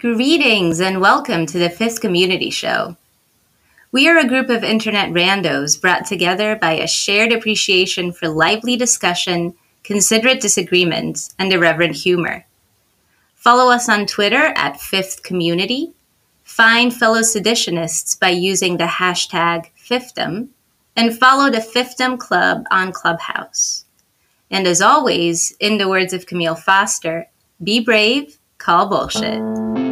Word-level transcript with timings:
Greetings 0.00 0.80
and 0.80 1.00
welcome 1.00 1.44
to 1.46 1.58
the 1.58 1.68
Fifth 1.68 2.00
Community 2.00 2.50
Show. 2.50 2.96
We 3.90 4.08
are 4.08 4.16
a 4.16 4.28
group 4.28 4.48
of 4.48 4.62
internet 4.62 5.10
randos 5.10 5.80
brought 5.80 6.06
together 6.06 6.54
by 6.54 6.74
a 6.74 6.86
shared 6.86 7.32
appreciation 7.32 8.12
for 8.12 8.28
lively 8.28 8.76
discussion, 8.76 9.54
considerate 9.82 10.40
disagreements, 10.40 11.34
and 11.36 11.52
irreverent 11.52 11.96
humor. 11.96 12.46
Follow 13.34 13.72
us 13.72 13.88
on 13.88 14.06
Twitter 14.06 14.52
at 14.54 14.80
Fifth 14.80 15.24
Community. 15.24 15.92
Find 16.44 16.94
fellow 16.94 17.22
seditionists 17.22 18.20
by 18.20 18.30
using 18.30 18.76
the 18.76 18.84
hashtag 18.84 19.66
Fifdom, 19.76 20.50
and 20.94 21.18
follow 21.18 21.50
the 21.50 21.58
Fifdom 21.58 22.20
Club 22.20 22.62
on 22.70 22.92
Clubhouse. 22.92 23.84
And 24.48 24.68
as 24.68 24.80
always, 24.80 25.56
in 25.58 25.78
the 25.78 25.88
words 25.88 26.12
of 26.12 26.26
Camille 26.26 26.54
Foster, 26.54 27.26
be 27.60 27.80
brave, 27.80 28.38
call 28.58 28.86
bullshit. 28.86 29.87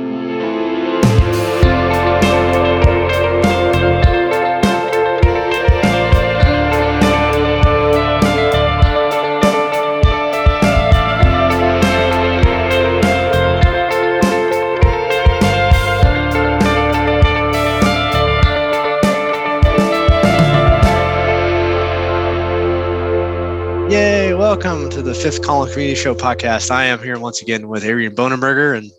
The 25.06 25.14
Fifth 25.14 25.40
Column 25.40 25.70
Community 25.70 25.94
Show 25.94 26.16
podcast. 26.16 26.68
I 26.72 26.86
am 26.86 27.00
here 27.00 27.16
once 27.16 27.40
again 27.40 27.68
with 27.68 27.84
Adrian 27.84 28.16
Bonenberger, 28.16 28.76
and 28.76 28.90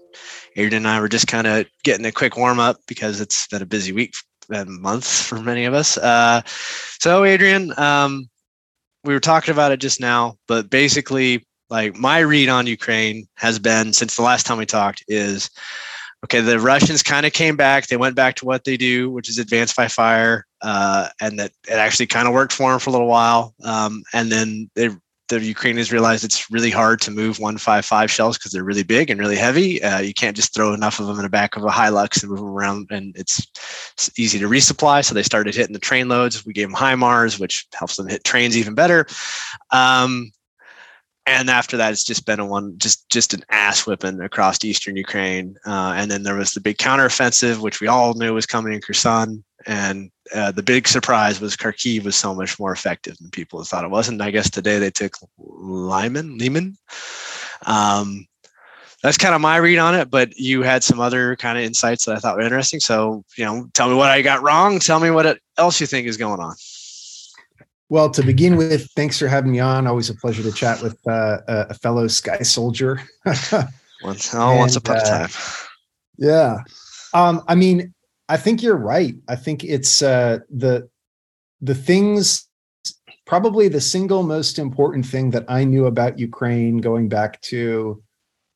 Adrian 0.56 0.86
and 0.86 0.88
I 0.88 1.02
were 1.02 1.10
just 1.10 1.28
kind 1.28 1.46
of 1.46 1.66
getting 1.84 2.06
a 2.06 2.14
quick 2.14 2.38
warm 2.38 2.62
up 2.62 2.78
because 2.88 3.20
it's 3.20 3.46
been 3.48 3.62
a 3.62 3.66
busy 3.66 3.92
week 3.92 4.14
and 4.50 4.70
month 4.82 5.06
for 5.06 5.38
many 5.42 5.66
of 5.66 5.74
us. 5.74 5.98
Uh, 5.98 6.44
so, 6.46 7.26
Adrian, 7.26 7.78
um, 7.78 8.30
we 9.04 9.14
were 9.14 9.20
talking 9.20 9.52
about 9.52 9.74
it 9.74 9.82
just 9.82 10.00
now, 10.00 10.38
but 10.48 10.70
basically, 10.70 11.46
like 11.70 11.98
my 11.98 12.20
read 12.20 12.48
on 12.48 12.68
Ukraine 12.68 13.28
has 13.36 13.60
been 13.60 13.92
since 13.92 14.16
the 14.16 14.22
last 14.22 14.46
time 14.46 14.60
we 14.60 14.66
talked 14.66 15.04
is 15.10 15.50
okay, 16.24 16.40
the 16.40 16.58
Russians 16.58 17.04
kind 17.04 17.26
of 17.26 17.34
came 17.34 17.58
back. 17.58 17.88
They 17.88 17.98
went 17.98 18.16
back 18.16 18.36
to 18.36 18.46
what 18.46 18.64
they 18.64 18.78
do, 18.78 19.12
which 19.12 19.28
is 19.28 19.40
advance 19.40 19.74
by 19.74 19.90
fire, 19.90 20.46
uh, 20.62 21.10
and 21.20 21.38
that 21.38 21.52
it 21.68 21.74
actually 21.74 22.08
kind 22.08 22.30
of 22.30 22.34
worked 22.34 22.54
for 22.54 22.72
them 22.72 22.80
for 22.80 22.92
a 22.92 22.94
little 22.94 23.08
while. 23.08 23.54
Um, 23.66 24.04
and 24.14 24.32
then 24.32 24.70
they, 24.74 24.90
the 25.30 25.40
Ukrainians 25.44 25.92
realized 25.92 26.24
it's 26.24 26.50
really 26.50 26.70
hard 26.70 27.02
to 27.02 27.12
move 27.12 27.40
155 27.40 28.10
shells 28.10 28.38
because 28.38 28.52
they're 28.52 28.64
really 28.64 28.84
big 28.84 29.10
and 29.10 29.20
really 29.20 29.36
heavy. 29.36 29.82
Uh, 29.84 30.00
you 30.00 30.14
can't 30.14 30.36
just 30.36 30.54
throw 30.54 30.74
enough 30.74 31.00
of 31.00 31.08
them 31.08 31.18
in 31.18 31.24
the 31.24 31.30
back 31.30 31.56
of 31.56 31.64
a 31.64 31.70
Hilux 31.70 32.22
and 32.22 32.32
move 32.32 32.40
them 32.40 32.50
around, 32.50 32.88
and 32.92 33.16
it's, 33.18 33.40
it's 33.94 34.12
easy 34.18 34.40
to 34.40 34.48
resupply. 34.48 35.04
So 35.04 35.14
they 35.14 35.24
started 35.24 35.56
hitting 35.56 35.74
the 35.74 35.80
train 35.80 36.08
loads. 36.08 36.46
We 36.46 36.54
gave 36.54 36.68
them 36.68 36.78
HIMARS, 36.78 37.40
which 37.40 37.68
helps 37.74 37.98
them 37.98 38.08
hit 38.08 38.24
trains 38.24 38.58
even 38.58 38.74
better. 38.74 39.06
Um, 39.72 40.32
and 41.26 41.50
after 41.50 41.76
that, 41.76 41.92
it's 41.92 42.06
just 42.06 42.26
been 42.26 42.40
a 42.40 42.46
one, 42.46 42.78
just 42.78 43.10
just 43.10 43.34
an 43.34 43.44
ass 43.50 43.86
whipping 43.86 44.22
across 44.22 44.64
eastern 44.64 44.96
Ukraine. 44.96 45.58
Uh, 45.66 45.94
and 45.98 46.10
then 46.10 46.24
there 46.24 46.36
was 46.36 46.52
the 46.52 46.62
big 46.62 46.78
counteroffensive, 46.78 47.60
which 47.60 47.82
we 47.82 47.88
all 47.88 48.14
knew 48.14 48.34
was 48.34 48.46
coming 48.46 48.74
in 48.74 48.80
Kherson. 48.80 49.44
And 49.66 50.12
uh, 50.34 50.52
the 50.52 50.64
big 50.64 50.88
surprise 50.88 51.42
was 51.42 51.56
Kharkiv 51.58 52.04
was 52.04 52.16
so 52.16 52.36
much 52.36 52.60
more 52.60 52.72
effective 52.72 53.18
than 53.18 53.30
people 53.32 53.64
thought 53.64 53.84
it 53.84 53.90
was. 53.90 54.08
And 54.08 54.22
I 54.22 54.32
guess 54.32 54.50
today 54.50 54.80
they 54.80 54.92
took 54.92 55.18
Lyman, 55.38 56.38
Lehman. 56.38 56.78
Um, 57.66 58.28
that's 59.04 59.18
kind 59.18 59.36
of 59.36 59.42
my 59.42 59.58
read 59.58 59.80
on 59.80 59.96
it. 59.96 60.10
But 60.10 60.36
you 60.38 60.62
had 60.62 60.84
some 60.84 61.00
other 61.00 61.36
kind 61.36 61.58
of 61.58 61.64
insights 61.64 62.06
that 62.06 62.16
I 62.16 62.20
thought 62.20 62.36
were 62.36 62.42
interesting. 62.42 62.80
So 62.80 63.24
you 63.36 63.46
know, 63.46 63.70
tell 63.74 63.90
me 63.90 63.96
what 63.96 64.12
I 64.12 64.22
got 64.22 64.42
wrong. 64.44 64.80
Tell 64.80 65.00
me 65.00 65.12
what 65.12 65.40
else 65.58 65.82
you 65.82 65.88
think 65.88 66.08
is 66.08 66.18
going 66.18 66.40
on. 66.40 66.56
Well, 67.90 68.10
to 68.12 68.22
begin 68.22 68.58
with, 68.58 68.90
thanks 68.98 69.18
for 69.18 69.28
having 69.30 69.52
me 69.52 69.60
on. 69.60 69.88
Always 69.88 70.10
a 70.10 70.16
pleasure 70.16 70.44
to 70.44 70.52
chat 70.52 70.82
with 70.82 70.98
uh, 71.08 71.40
a 71.48 71.74
fellow 71.74 72.08
Sky 72.08 72.40
Soldier. 72.40 73.02
once, 74.04 74.34
oh, 74.36 74.50
and, 74.50 74.60
once 74.60 74.76
upon 74.76 74.98
a 74.98 75.00
uh, 75.00 75.06
time. 75.06 75.30
Yeah. 76.18 76.58
Um, 77.14 77.44
I 77.48 77.56
mean, 77.56 77.94
I 78.30 78.38
think 78.38 78.62
you're 78.62 78.78
right. 78.78 79.16
I 79.28 79.36
think 79.36 79.64
it's 79.64 80.02
uh, 80.02 80.40
the 80.50 80.90
the 81.62 81.76
things 81.76 82.48
probably 83.26 83.68
the 83.68 83.82
single 83.82 84.24
most 84.24 84.58
important 84.58 85.06
thing 85.06 85.32
that 85.32 85.46
I 85.50 85.64
knew 85.66 85.86
about 85.86 86.20
Ukraine 86.20 86.78
going 86.78 87.10
back 87.10 87.42
to 87.42 88.02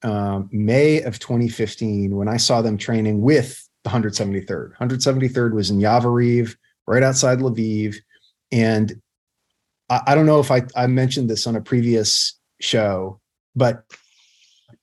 um, 0.03 0.49
May 0.51 1.01
of 1.01 1.19
2015 1.19 2.15
when 2.15 2.27
I 2.27 2.37
saw 2.37 2.61
them 2.61 2.77
training 2.77 3.21
with 3.21 3.67
the 3.83 3.89
173rd. 3.89 4.77
173rd 4.77 5.53
was 5.53 5.69
in 5.69 5.79
Yavoriv, 5.79 6.55
right 6.87 7.03
outside 7.03 7.39
Lviv, 7.39 7.97
and 8.51 9.01
I, 9.89 10.01
I 10.07 10.15
don't 10.15 10.25
know 10.25 10.39
if 10.39 10.51
I, 10.51 10.63
I 10.75 10.87
mentioned 10.87 11.29
this 11.29 11.45
on 11.45 11.55
a 11.55 11.61
previous 11.61 12.39
show, 12.61 13.19
but 13.55 13.83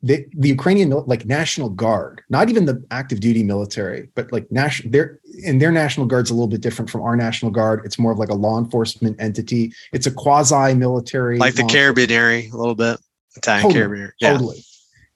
the, 0.03 0.25
the 0.33 0.49
Ukrainian 0.49 0.91
like 1.07 1.27
National 1.27 1.71
Guard, 1.71 2.23
not 2.29 2.49
even 2.49 2.67
the 2.67 2.85
active 2.91 3.21
duty 3.21 3.43
military, 3.43 4.09
but 4.15 4.31
like 4.33 4.51
national, 4.53 4.93
their 4.93 5.19
and 5.45 5.61
their 5.61 5.73
National 5.73 6.07
Guard's 6.07 6.31
a 6.31 6.35
little 6.35 6.49
bit 6.49 6.61
different 6.61 6.89
from 6.89 7.03
our 7.03 7.17
National 7.17 7.51
Guard. 7.51 7.83
It's 7.85 7.99
more 7.99 8.13
of 8.13 8.19
like 8.19 8.29
a 8.29 8.35
law 8.35 8.59
enforcement 8.59 9.21
entity. 9.21 9.73
It's 9.93 10.07
a 10.07 10.13
quasi 10.13 10.75
military, 10.75 11.39
like 11.39 11.55
the 11.55 11.63
Carabinieri, 11.63 12.53
a 12.53 12.57
little 12.57 12.77
bit 12.77 13.01
Italian 13.37 13.63
totally, 13.65 13.81
Carabinieri, 13.85 14.11
yeah. 14.21 14.33
totally. 14.33 14.65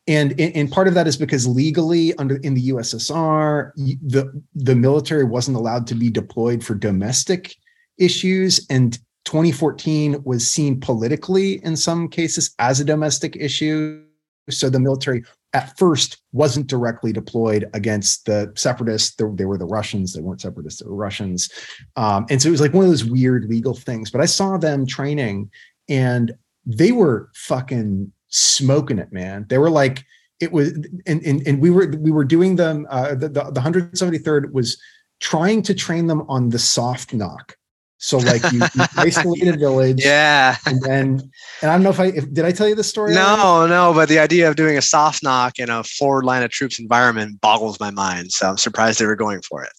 And, 0.09 0.41
and 0.41 0.71
part 0.71 0.89
of 0.89 0.95
that 0.95 1.07
is 1.07 1.17
because 1.17 1.47
legally 1.47 2.13
under 2.17 2.37
in 2.37 2.55
the 2.55 2.71
USSR, 2.71 3.71
the 3.77 4.43
the 4.57 4.75
military 4.75 5.23
wasn't 5.23 5.57
allowed 5.57 5.87
to 5.87 5.95
be 5.95 6.11
deployed 6.11 6.65
for 6.65 6.75
domestic 6.75 7.55
issues, 7.99 8.67
and 8.69 8.99
2014 9.27 10.25
was 10.25 10.51
seen 10.51 10.81
politically 10.81 11.65
in 11.65 11.77
some 11.77 12.09
cases 12.09 12.53
as 12.59 12.81
a 12.81 12.85
domestic 12.85 13.37
issue. 13.37 14.03
So 14.51 14.69
the 14.69 14.81
military 14.81 15.25
at 15.53 15.77
first 15.79 16.19
wasn't 16.33 16.67
directly 16.67 17.13
deployed 17.13 17.69
against 17.75 18.27
the 18.27 18.53
separatists. 18.57 19.15
They, 19.17 19.45
were 19.45 19.59
the 19.59 19.67
Russians. 19.67 20.13
They 20.13 20.21
weren't 20.21 20.41
separatists. 20.41 20.81
They 20.81 20.89
were 20.89 20.97
Russians. 20.97 21.51
Um, 21.97 22.27
and 22.31 22.41
so 22.41 22.49
it 22.49 22.53
was 22.53 22.61
like 22.61 22.73
one 22.73 22.85
of 22.85 22.91
those 22.91 23.05
weird 23.05 23.45
legal 23.45 23.75
things. 23.75 24.11
But 24.11 24.21
I 24.21 24.27
saw 24.27 24.57
them 24.57 24.87
training 24.87 25.51
and 25.89 26.33
they 26.65 26.93
were 26.93 27.31
fucking 27.35 28.13
smoking 28.29 28.99
it, 28.99 29.13
man. 29.13 29.47
They 29.49 29.59
were 29.59 29.71
like, 29.71 30.05
it 30.41 30.53
was, 30.53 30.73
and, 31.07 31.23
and, 31.25 31.47
and 31.47 31.61
we 31.61 31.71
were, 31.71 31.95
we 31.99 32.11
were 32.11 32.25
doing 32.25 32.57
them, 32.57 32.87
uh, 32.91 33.15
the, 33.15 33.29
the, 33.29 33.45
the 33.51 33.61
173rd 33.61 34.53
was 34.53 34.81
trying 35.21 35.63
to 35.63 35.75
train 35.75 36.07
them 36.07 36.23
on 36.29 36.49
the 36.49 36.59
soft 36.59 37.15
knock 37.15 37.57
so 38.03 38.19
like 38.19 38.43
you, 38.51 38.59
you 38.59 38.85
isolated 38.97 39.61
village, 39.61 40.05
yeah, 40.05 40.57
and 40.67 40.83
then 40.83 41.31
and 41.63 41.71
I 41.71 41.75
don't 41.75 41.85
know 41.85 41.91
if 41.91 42.01
I 42.01 42.07
if, 42.07 42.33
did 42.33 42.45
I 42.45 42.51
tell 42.51 42.69
you 42.69 42.75
the 42.75 42.83
story. 42.83 43.15
No, 43.15 43.23
already? 43.23 43.71
no, 43.71 43.95
but 43.95 44.09
the 44.09 44.19
idea 44.19 44.49
of 44.49 44.57
doing 44.57 44.77
a 44.77 44.83
soft 44.83 45.23
knock 45.23 45.61
in 45.61 45.71
a 45.71 45.85
forward 45.85 46.25
line 46.25 46.43
of 46.43 46.51
troops 46.51 46.81
environment 46.81 47.41
boggles 47.41 47.79
my 47.79 47.93
mind. 47.93 48.33
So 48.33 48.49
I'm 48.49 48.59
surprised 48.59 48.99
they 48.99 49.07
were 49.07 49.15
going 49.15 49.41
for 49.43 49.63
it. 49.63 49.71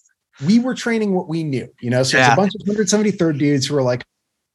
We 0.46 0.58
were 0.58 0.74
training 0.74 1.14
what 1.14 1.28
we 1.28 1.44
knew, 1.44 1.68
you 1.82 1.90
know. 1.90 2.04
So 2.04 2.18
yeah. 2.18 2.28
it's 2.28 2.34
a 2.34 2.38
bunch 2.38 2.54
of 2.56 2.62
173rd 2.66 3.38
dudes 3.38 3.68
who 3.68 3.76
were 3.76 3.84
like, 3.84 4.06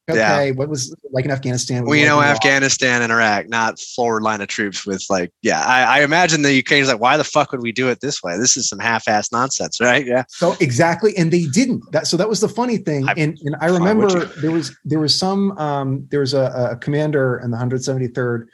okay, 0.08 0.46
yeah. 0.46 0.50
what 0.52 0.68
was 0.68 0.94
like 1.12 1.24
in 1.24 1.30
Afghanistan? 1.30 1.84
We 1.84 2.04
know 2.04 2.20
Afghanistan 2.20 3.02
and 3.02 3.12
Iraq, 3.12 3.48
not 3.48 3.78
forward 3.78 4.22
line 4.22 4.40
of 4.40 4.48
troops 4.48 4.86
with 4.86 5.04
like, 5.10 5.32
yeah, 5.42 5.62
I, 5.64 5.98
I 5.98 6.02
imagine 6.02 6.42
the 6.42 6.52
Ukrainians 6.52 6.90
like, 6.90 7.00
why 7.00 7.16
the 7.16 7.24
fuck 7.24 7.52
would 7.52 7.62
we 7.62 7.72
do 7.72 7.88
it 7.88 8.00
this 8.00 8.22
way? 8.22 8.36
This 8.38 8.56
is 8.56 8.68
some 8.68 8.78
half-ass 8.78 9.32
nonsense, 9.32 9.80
right? 9.80 10.06
Yeah. 10.06 10.24
So 10.28 10.56
exactly, 10.60 11.16
and 11.16 11.32
they 11.32 11.44
didn't. 11.44 11.90
That 11.92 12.06
so 12.06 12.16
that 12.16 12.28
was 12.28 12.40
the 12.40 12.48
funny 12.48 12.78
thing, 12.78 13.08
I, 13.08 13.14
and 13.16 13.38
and 13.44 13.56
I 13.60 13.66
remember 13.66 14.26
there 14.40 14.50
was 14.50 14.76
there 14.84 15.00
was 15.00 15.18
some 15.18 15.56
um 15.58 16.06
there 16.10 16.20
was 16.20 16.34
a, 16.34 16.70
a 16.72 16.76
commander 16.76 17.38
in 17.38 17.50
the 17.50 17.56
173rd. 17.56 18.46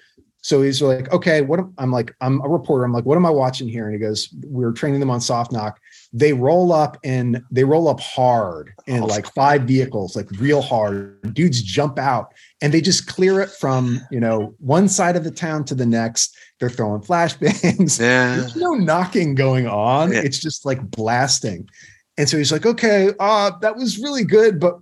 So 0.42 0.60
he's 0.60 0.82
like, 0.82 1.10
okay, 1.10 1.40
what 1.40 1.60
I'm 1.78 1.90
like, 1.90 2.14
I'm 2.20 2.42
a 2.42 2.48
reporter. 2.48 2.84
I'm 2.84 2.92
like, 2.92 3.06
what 3.06 3.16
am 3.16 3.24
I 3.24 3.30
watching 3.30 3.66
here? 3.66 3.86
And 3.86 3.94
he 3.94 3.98
goes, 3.98 4.28
we're 4.42 4.72
training 4.72 5.00
them 5.00 5.08
on 5.08 5.22
soft 5.22 5.52
knock 5.52 5.80
they 6.16 6.32
roll 6.32 6.72
up 6.72 6.96
and 7.02 7.42
they 7.50 7.64
roll 7.64 7.88
up 7.88 7.98
hard 7.98 8.72
in 8.86 9.02
oh, 9.02 9.06
like 9.06 9.26
five 9.34 9.62
vehicles, 9.62 10.14
like 10.14 10.30
real 10.38 10.62
hard. 10.62 11.34
Dudes 11.34 11.60
jump 11.60 11.98
out 11.98 12.32
and 12.62 12.72
they 12.72 12.80
just 12.80 13.08
clear 13.08 13.40
it 13.40 13.50
from, 13.50 14.00
you 14.12 14.20
know, 14.20 14.54
one 14.60 14.88
side 14.88 15.16
of 15.16 15.24
the 15.24 15.32
town 15.32 15.64
to 15.64 15.74
the 15.74 15.84
next. 15.84 16.36
They're 16.60 16.70
throwing 16.70 17.02
flashbangs. 17.02 18.00
Yeah. 18.00 18.36
There's 18.36 18.54
no 18.54 18.74
knocking 18.74 19.34
going 19.34 19.66
on. 19.66 20.12
Yeah. 20.12 20.20
It's 20.20 20.38
just 20.38 20.64
like 20.64 20.80
blasting. 20.88 21.68
And 22.16 22.28
so 22.28 22.38
he's 22.38 22.52
like, 22.52 22.64
okay, 22.64 23.10
uh, 23.18 23.50
that 23.60 23.74
was 23.74 23.98
really 23.98 24.24
good, 24.24 24.60
but 24.60 24.76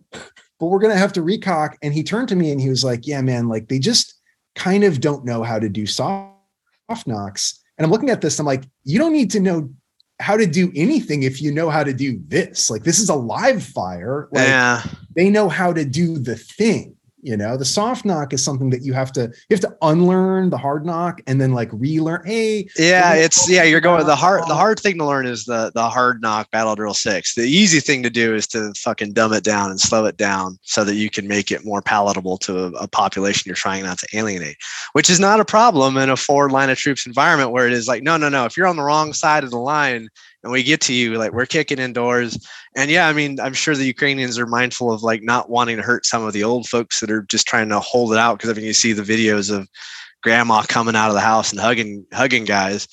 but 0.61 0.67
we're 0.67 0.81
gonna 0.81 0.99
have 0.99 1.14
to 1.14 1.23
recock. 1.23 1.76
And 1.82 1.94
he 1.94 2.02
turned 2.02 2.29
to 2.29 2.37
me 2.37 2.52
and 2.52 2.61
he 2.61 2.69
was 2.69 2.84
like, 2.84 3.06
Yeah, 3.06 3.23
man, 3.23 3.49
like 3.49 3.69
they 3.69 3.79
just 3.79 4.20
kind 4.55 4.84
of 4.84 5.00
don't 5.00 5.25
know 5.25 5.43
how 5.43 5.58
to 5.58 5.70
do 5.70 5.87
soft 5.87 6.37
knocks. 7.06 7.58
And 7.79 7.87
I'm 7.87 7.90
looking 7.90 8.11
at 8.11 8.20
this, 8.20 8.38
I'm 8.38 8.44
like, 8.44 8.64
you 8.84 8.99
don't 8.99 9.14
need 9.14 9.31
to 9.31 9.40
know 9.40 9.70
how 10.22 10.36
to 10.36 10.46
do 10.46 10.72
anything 10.74 11.24
if 11.24 11.42
you 11.42 11.52
know 11.52 11.69
how 11.69 11.84
to 11.84 11.92
do 11.92 12.20
this. 12.28 12.70
Like 12.70 12.84
this 12.84 12.98
is 12.98 13.08
a 13.08 13.14
live 13.14 13.62
fire. 13.62 14.28
Like, 14.30 14.48
yeah. 14.48 14.82
They 15.14 15.28
know 15.28 15.48
how 15.48 15.72
to 15.72 15.84
do 15.84 16.19
the 16.19 16.36
thing. 16.36 16.96
You 17.22 17.36
know 17.36 17.56
the 17.56 17.64
soft 17.64 18.04
knock 18.04 18.32
is 18.32 18.44
something 18.44 18.69
that 18.70 18.82
you 18.82 18.92
have 18.92 19.12
to 19.12 19.22
you 19.22 19.54
have 19.56 19.60
to 19.60 19.74
unlearn 19.82 20.50
the 20.50 20.58
hard 20.58 20.84
knock 20.84 21.20
and 21.26 21.40
then 21.40 21.52
like 21.52 21.70
relearn 21.72 22.22
hey 22.26 22.69
yeah 22.76 23.14
it's 23.14 23.48
yeah 23.48 23.62
you're 23.62 23.80
going 23.80 24.04
the 24.04 24.16
hard 24.16 24.42
the 24.42 24.52
oh. 24.52 24.56
hard 24.56 24.78
thing 24.78 24.98
to 24.98 25.06
learn 25.06 25.24
is 25.24 25.44
the 25.44 25.70
the 25.74 25.88
hard 25.88 26.20
knock 26.20 26.50
battle 26.50 26.74
drill 26.74 26.94
six. 26.94 27.34
The 27.34 27.42
easy 27.42 27.80
thing 27.80 28.02
to 28.02 28.10
do 28.10 28.34
is 28.34 28.46
to 28.48 28.72
fucking 28.74 29.12
dumb 29.12 29.32
it 29.32 29.44
down 29.44 29.70
and 29.70 29.80
slow 29.80 30.04
it 30.06 30.16
down 30.16 30.58
so 30.62 30.84
that 30.84 30.96
you 30.96 31.08
can 31.08 31.28
make 31.28 31.52
it 31.52 31.64
more 31.64 31.80
palatable 31.80 32.38
to 32.38 32.58
a, 32.58 32.70
a 32.72 32.88
population 32.88 33.44
you're 33.46 33.54
trying 33.54 33.84
not 33.84 33.98
to 33.98 34.08
alienate 34.14 34.56
which 34.92 35.08
is 35.08 35.20
not 35.20 35.40
a 35.40 35.44
problem 35.44 35.96
in 35.96 36.10
a 36.10 36.16
forward 36.16 36.50
line 36.50 36.70
of 36.70 36.78
troops 36.78 37.06
environment 37.06 37.52
where 37.52 37.66
it 37.66 37.72
is 37.72 37.86
like 37.86 38.02
no 38.02 38.16
no 38.16 38.28
no 38.28 38.44
if 38.44 38.56
you're 38.56 38.66
on 38.66 38.76
the 38.76 38.82
wrong 38.82 39.12
side 39.12 39.44
of 39.44 39.50
the 39.50 39.58
line 39.58 40.08
and 40.42 40.52
we 40.52 40.62
get 40.62 40.80
to 40.82 40.92
you 40.92 41.14
like 41.14 41.32
we're 41.32 41.46
kicking 41.46 41.78
indoors. 41.78 42.38
And 42.76 42.90
yeah 42.90 43.06
i 43.08 43.12
mean 43.12 43.38
i'm 43.38 43.52
sure 43.52 43.76
the 43.76 43.84
ukrainians 43.84 44.38
are 44.38 44.46
mindful 44.46 44.90
of 44.90 45.02
like 45.02 45.22
not 45.22 45.50
wanting 45.50 45.76
to 45.76 45.82
hurt 45.82 46.06
some 46.06 46.24
of 46.24 46.32
the 46.32 46.42
old 46.42 46.66
folks 46.66 47.00
that 47.00 47.10
are 47.10 47.22
just 47.22 47.46
trying 47.46 47.68
to 47.68 47.80
hold 47.80 48.12
it 48.12 48.18
out 48.18 48.38
because 48.38 48.50
i 48.50 48.54
mean 48.54 48.64
you 48.64 48.72
see 48.72 48.94
the 48.94 49.02
videos 49.02 49.54
of 49.54 49.68
grandma 50.22 50.62
coming 50.62 50.96
out 50.96 51.08
of 51.08 51.14
the 51.14 51.20
house 51.20 51.50
and 51.50 51.60
hugging 51.60 52.06
hugging 52.12 52.44
guys. 52.44 52.88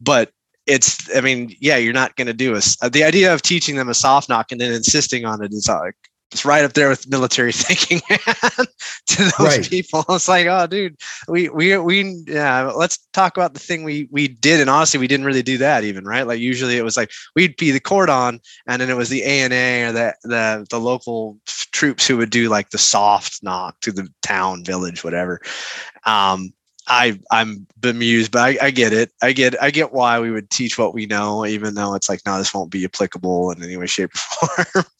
But 0.00 0.32
it's 0.66 1.14
i 1.16 1.20
mean 1.20 1.54
yeah 1.60 1.76
you're 1.76 1.92
not 1.92 2.14
going 2.16 2.26
to 2.26 2.34
do 2.34 2.54
a 2.54 2.90
the 2.90 3.02
idea 3.02 3.32
of 3.32 3.42
teaching 3.42 3.76
them 3.76 3.88
a 3.88 3.94
soft 3.94 4.28
knock 4.28 4.52
and 4.52 4.60
then 4.60 4.72
insisting 4.72 5.24
on 5.24 5.42
it 5.42 5.52
is 5.52 5.68
like 5.68 5.96
it's 6.32 6.44
right 6.44 6.64
up 6.64 6.74
there 6.74 6.88
with 6.88 7.08
military 7.08 7.52
thinking 7.54 8.00
to 9.06 9.22
those 9.22 9.32
right. 9.38 9.68
people. 9.68 10.04
It's 10.10 10.28
like, 10.28 10.46
oh, 10.46 10.66
dude, 10.66 10.96
we 11.26 11.48
we 11.48 11.76
we 11.78 12.22
yeah. 12.26 12.70
Let's 12.74 12.98
talk 13.12 13.36
about 13.36 13.54
the 13.54 13.60
thing 13.60 13.84
we 13.84 14.08
we 14.10 14.28
did, 14.28 14.60
and 14.60 14.70
honestly, 14.70 15.00
we 15.00 15.08
didn't 15.08 15.26
really 15.26 15.42
do 15.42 15.58
that 15.58 15.84
even, 15.84 16.04
right? 16.04 16.26
Like 16.26 16.40
usually 16.40 16.76
it 16.76 16.84
was 16.84 16.96
like 16.96 17.10
we'd 17.34 17.56
be 17.56 17.70
the 17.70 17.80
cordon, 17.80 18.40
and 18.66 18.82
then 18.82 18.90
it 18.90 18.96
was 18.96 19.08
the 19.08 19.24
ANA 19.24 19.88
or 19.88 19.92
the 19.92 20.14
the 20.24 20.66
the 20.70 20.80
local 20.80 21.38
troops 21.46 22.06
who 22.06 22.16
would 22.16 22.30
do 22.30 22.48
like 22.48 22.70
the 22.70 22.78
soft 22.78 23.42
knock 23.42 23.80
to 23.80 23.92
the 23.92 24.08
town, 24.22 24.64
village, 24.64 25.04
whatever. 25.04 25.40
Um, 26.04 26.52
I 26.88 27.18
I'm 27.30 27.66
bemused, 27.78 28.32
but 28.32 28.40
I, 28.40 28.66
I, 28.66 28.70
get 28.70 28.92
it. 28.92 29.12
I 29.22 29.32
get 29.32 29.60
I 29.62 29.70
get 29.70 29.92
why 29.92 30.18
we 30.20 30.30
would 30.30 30.50
teach 30.50 30.78
what 30.78 30.94
we 30.94 31.06
know, 31.06 31.44
even 31.44 31.74
though 31.74 31.94
it's 31.94 32.08
like, 32.08 32.20
no, 32.24 32.38
this 32.38 32.54
won't 32.54 32.70
be 32.70 32.84
applicable 32.84 33.50
in 33.50 33.62
any 33.62 33.76
way, 33.76 33.86
shape, 33.86 34.10
or 34.42 34.64
form 34.64 34.84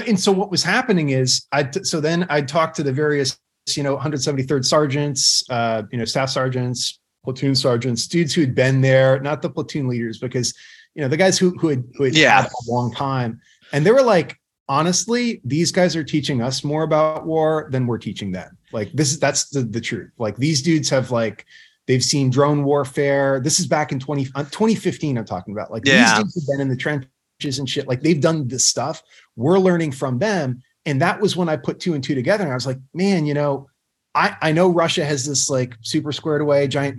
and 0.00 0.18
so 0.18 0.32
what 0.32 0.50
was 0.50 0.62
happening 0.62 1.10
is 1.10 1.46
I 1.52 1.70
so 1.70 2.00
then 2.00 2.26
I'd 2.30 2.48
talk 2.48 2.74
to 2.74 2.82
the 2.82 2.92
various 2.92 3.38
you 3.74 3.82
know 3.82 3.96
173rd 3.96 4.64
sergeants, 4.64 5.44
uh, 5.50 5.82
you 5.90 5.98
know 5.98 6.04
staff 6.04 6.30
sergeants, 6.30 6.98
platoon 7.24 7.54
sergeants, 7.54 8.06
dudes 8.06 8.34
who 8.34 8.40
had 8.40 8.54
been 8.54 8.80
there, 8.80 9.20
not 9.20 9.42
the 9.42 9.50
platoon 9.50 9.88
leaders, 9.88 10.18
because 10.18 10.54
you 10.94 11.02
know 11.02 11.08
the 11.08 11.16
guys 11.16 11.38
who 11.38 11.50
who 11.58 11.68
had 11.68 11.84
who 11.94 12.04
had 12.04 12.16
yeah. 12.16 12.42
had 12.42 12.50
a 12.50 12.70
long 12.70 12.92
time, 12.92 13.40
and 13.72 13.84
they 13.84 13.90
were 13.90 14.02
like, 14.02 14.38
honestly, 14.68 15.40
these 15.44 15.72
guys 15.72 15.96
are 15.96 16.04
teaching 16.04 16.42
us 16.42 16.64
more 16.64 16.82
about 16.82 17.26
war 17.26 17.68
than 17.70 17.86
we're 17.86 17.98
teaching 17.98 18.32
them. 18.32 18.56
Like 18.72 18.92
this 18.92 19.12
is 19.12 19.18
that's 19.18 19.48
the 19.50 19.62
the 19.62 19.80
truth. 19.80 20.10
Like 20.18 20.36
these 20.36 20.62
dudes 20.62 20.88
have 20.90 21.10
like 21.10 21.46
they've 21.86 22.04
seen 22.04 22.30
drone 22.30 22.64
warfare. 22.64 23.40
This 23.40 23.60
is 23.60 23.66
back 23.66 23.92
in 23.92 24.00
20, 24.00 24.28
uh, 24.34 24.44
2015. 24.44 25.18
I'm 25.18 25.24
talking 25.24 25.52
about 25.52 25.70
like 25.70 25.84
yeah. 25.84 26.04
these 26.04 26.18
dudes 26.18 26.34
have 26.34 26.56
been 26.56 26.60
in 26.60 26.68
the 26.68 26.76
trench 26.76 27.06
and 27.42 27.68
shit. 27.68 27.88
Like 27.88 28.00
they've 28.00 28.20
done 28.20 28.48
this 28.48 28.66
stuff. 28.66 29.02
We're 29.36 29.58
learning 29.58 29.92
from 29.92 30.18
them. 30.18 30.62
And 30.86 31.00
that 31.00 31.20
was 31.20 31.36
when 31.36 31.48
I 31.48 31.56
put 31.56 31.80
two 31.80 31.94
and 31.94 32.04
two 32.04 32.14
together. 32.14 32.44
And 32.44 32.52
I 32.52 32.56
was 32.56 32.66
like, 32.66 32.78
man, 32.92 33.26
you 33.26 33.34
know, 33.34 33.68
I, 34.14 34.36
I 34.40 34.52
know 34.52 34.68
Russia 34.68 35.04
has 35.04 35.26
this 35.26 35.50
like 35.50 35.74
super 35.82 36.12
squared 36.12 36.42
away, 36.42 36.68
giant 36.68 36.98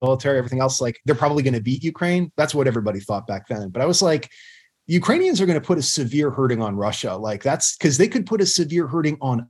military, 0.00 0.38
everything 0.38 0.60
else. 0.60 0.80
Like 0.80 1.00
they're 1.04 1.14
probably 1.14 1.42
going 1.42 1.54
to 1.54 1.60
beat 1.60 1.82
Ukraine. 1.82 2.30
That's 2.36 2.54
what 2.54 2.66
everybody 2.66 3.00
thought 3.00 3.26
back 3.26 3.48
then. 3.48 3.70
But 3.70 3.82
I 3.82 3.86
was 3.86 4.02
like, 4.02 4.30
Ukrainians 4.86 5.40
are 5.40 5.46
going 5.46 5.60
to 5.60 5.66
put 5.66 5.78
a 5.78 5.82
severe 5.82 6.30
hurting 6.30 6.60
on 6.62 6.76
Russia. 6.76 7.16
Like 7.16 7.42
that's 7.42 7.76
because 7.76 7.96
they 7.96 8.08
could 8.08 8.26
put 8.26 8.40
a 8.40 8.46
severe 8.46 8.86
hurting 8.86 9.16
on 9.20 9.48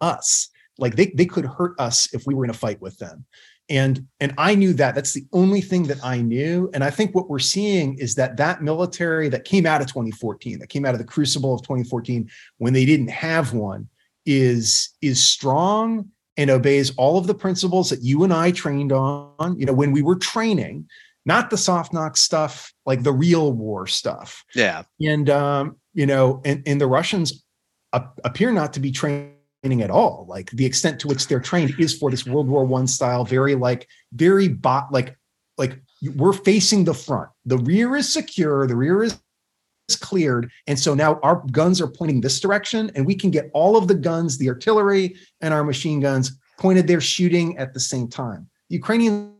us. 0.00 0.48
Like 0.78 0.96
they, 0.96 1.12
they 1.16 1.26
could 1.26 1.46
hurt 1.46 1.78
us 1.78 2.12
if 2.14 2.26
we 2.26 2.34
were 2.34 2.44
in 2.44 2.50
a 2.50 2.54
fight 2.54 2.80
with 2.80 2.96
them 2.98 3.26
and 3.68 4.06
and 4.20 4.34
i 4.38 4.54
knew 4.54 4.72
that. 4.74 4.94
That's 4.94 5.12
the 5.12 5.26
only 5.32 5.60
thing 5.60 5.84
that 5.84 6.04
i 6.04 6.20
knew. 6.20 6.70
And 6.74 6.82
i 6.82 6.90
think 6.90 7.14
what 7.14 7.28
we're 7.28 7.38
seeing 7.38 7.98
is 7.98 8.14
that 8.16 8.36
that 8.36 8.62
military 8.62 9.28
that 9.28 9.44
came 9.44 9.66
out 9.66 9.80
of 9.80 9.86
2014 9.88 10.58
that 10.58 10.68
came 10.68 10.84
out 10.84 10.94
of 10.94 10.98
the 10.98 11.06
crucible 11.06 11.54
of 11.54 11.62
2014 11.62 12.28
when 12.58 12.72
they 12.72 12.84
didn't 12.84 13.10
have 13.10 13.52
one 13.52 13.88
is 14.26 14.90
is 15.00 15.22
strong 15.22 16.08
and 16.36 16.50
obeys 16.50 16.94
all 16.96 17.18
of 17.18 17.26
the 17.26 17.34
principles 17.34 17.90
that 17.90 18.02
you 18.02 18.24
and 18.24 18.32
i 18.32 18.50
trained 18.50 18.92
on 18.92 19.58
you 19.58 19.66
know 19.66 19.72
when 19.72 19.92
we 19.92 20.02
were 20.02 20.16
training 20.16 20.86
not 21.24 21.50
the 21.50 21.56
soft 21.56 21.92
knock 21.92 22.16
stuff 22.16 22.72
like 22.84 23.02
the 23.02 23.12
real 23.12 23.52
war 23.52 23.86
stuff. 23.86 24.44
Yeah. 24.54 24.82
And 25.00 25.30
um 25.30 25.76
you 25.94 26.06
know 26.06 26.40
and, 26.44 26.62
and 26.66 26.80
the 26.80 26.86
russians 26.86 27.44
appear 27.92 28.50
not 28.52 28.72
to 28.72 28.80
be 28.80 28.90
trained 28.90 29.32
training 29.62 29.82
at 29.82 29.90
all. 29.90 30.26
Like 30.28 30.50
the 30.50 30.66
extent 30.66 31.00
to 31.00 31.08
which 31.08 31.28
they're 31.28 31.40
trained 31.40 31.74
is 31.78 31.96
for 31.96 32.10
this 32.10 32.26
World 32.26 32.48
War 32.48 32.64
One 32.64 32.86
style, 32.86 33.24
very 33.24 33.54
like 33.54 33.88
very 34.12 34.48
bot 34.48 34.92
like 34.92 35.16
like 35.56 35.80
we're 36.16 36.32
facing 36.32 36.84
the 36.84 36.94
front. 36.94 37.30
The 37.46 37.58
rear 37.58 37.96
is 37.96 38.12
secure. 38.12 38.66
The 38.66 38.76
rear 38.76 39.04
is 39.04 39.18
cleared. 40.00 40.50
And 40.66 40.78
so 40.78 40.94
now 40.94 41.20
our 41.22 41.42
guns 41.52 41.80
are 41.80 41.86
pointing 41.86 42.20
this 42.20 42.40
direction, 42.40 42.90
and 42.94 43.06
we 43.06 43.14
can 43.14 43.30
get 43.30 43.50
all 43.52 43.76
of 43.76 43.88
the 43.88 43.94
guns, 43.94 44.38
the 44.38 44.48
artillery, 44.48 45.16
and 45.40 45.54
our 45.54 45.62
machine 45.62 46.00
guns 46.00 46.38
pointed 46.58 46.86
there 46.86 47.00
shooting 47.00 47.56
at 47.58 47.72
the 47.72 47.80
same 47.80 48.08
time. 48.08 48.48
The 48.68 48.76
Ukrainians 48.76 49.32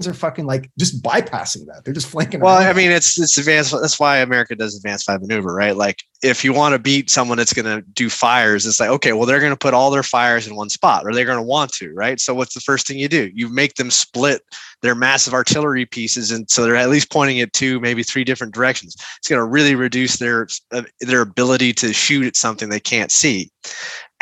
are 0.00 0.14
fucking 0.14 0.46
like 0.46 0.70
just 0.78 1.02
bypassing 1.02 1.66
that. 1.66 1.82
They're 1.84 1.94
just 1.94 2.08
flanking. 2.08 2.40
Well, 2.40 2.58
around. 2.58 2.66
I 2.66 2.72
mean, 2.72 2.90
it's 2.90 3.18
it's 3.20 3.38
advanced. 3.38 3.72
That's 3.72 4.00
why 4.00 4.18
America 4.18 4.54
does 4.54 4.76
advanced 4.76 5.06
fire 5.06 5.18
maneuver, 5.18 5.54
right? 5.54 5.76
Like, 5.76 6.02
if 6.22 6.44
you 6.44 6.52
want 6.52 6.72
to 6.72 6.78
beat 6.78 7.10
someone 7.10 7.38
that's 7.38 7.52
going 7.52 7.66
to 7.66 7.86
do 7.92 8.08
fires, 8.08 8.66
it's 8.66 8.80
like, 8.80 8.90
okay, 8.90 9.12
well, 9.12 9.26
they're 9.26 9.40
going 9.40 9.52
to 9.52 9.56
put 9.56 9.74
all 9.74 9.90
their 9.90 10.02
fires 10.02 10.46
in 10.46 10.56
one 10.56 10.68
spot, 10.70 11.04
or 11.04 11.12
they're 11.12 11.24
going 11.24 11.38
to 11.38 11.42
want 11.42 11.72
to, 11.74 11.92
right? 11.92 12.20
So, 12.20 12.34
what's 12.34 12.54
the 12.54 12.60
first 12.60 12.86
thing 12.86 12.98
you 12.98 13.08
do? 13.08 13.30
You 13.34 13.48
make 13.48 13.74
them 13.74 13.90
split 13.90 14.42
their 14.80 14.94
massive 14.94 15.34
artillery 15.34 15.86
pieces, 15.86 16.30
and 16.30 16.50
so 16.50 16.64
they're 16.64 16.76
at 16.76 16.90
least 16.90 17.10
pointing 17.10 17.38
it 17.38 17.52
two, 17.52 17.78
maybe 17.80 18.02
three 18.02 18.24
different 18.24 18.54
directions. 18.54 18.96
It's 19.18 19.28
going 19.28 19.40
to 19.40 19.44
really 19.44 19.74
reduce 19.74 20.16
their 20.16 20.48
uh, 20.72 20.82
their 21.00 21.20
ability 21.20 21.74
to 21.74 21.92
shoot 21.92 22.26
at 22.26 22.36
something 22.36 22.68
they 22.68 22.80
can't 22.80 23.12
see 23.12 23.50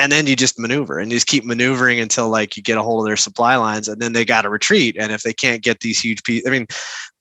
and 0.01 0.11
then 0.11 0.27
you 0.27 0.35
just 0.35 0.59
maneuver 0.59 0.99
and 0.99 1.13
you 1.13 1.17
just 1.17 1.27
keep 1.27 1.45
maneuvering 1.45 2.01
until 2.01 2.31
like 2.31 2.57
you 2.57 2.63
get 2.63 2.79
a 2.79 2.83
hold 2.83 3.03
of 3.03 3.07
their 3.07 3.19
supply 3.19 3.57
lines 3.57 3.87
and 3.87 4.01
then 4.01 4.15
they 4.15 4.25
got 4.25 4.43
to 4.43 4.49
retreat. 4.49 4.97
And 4.99 5.13
if 5.13 5.23
they 5.23 5.35
can't 5.35 5.63
get 5.63 5.81
these 5.81 6.01
huge 6.01 6.23
pieces 6.23 6.49
i 6.49 6.51
mean 6.51 6.67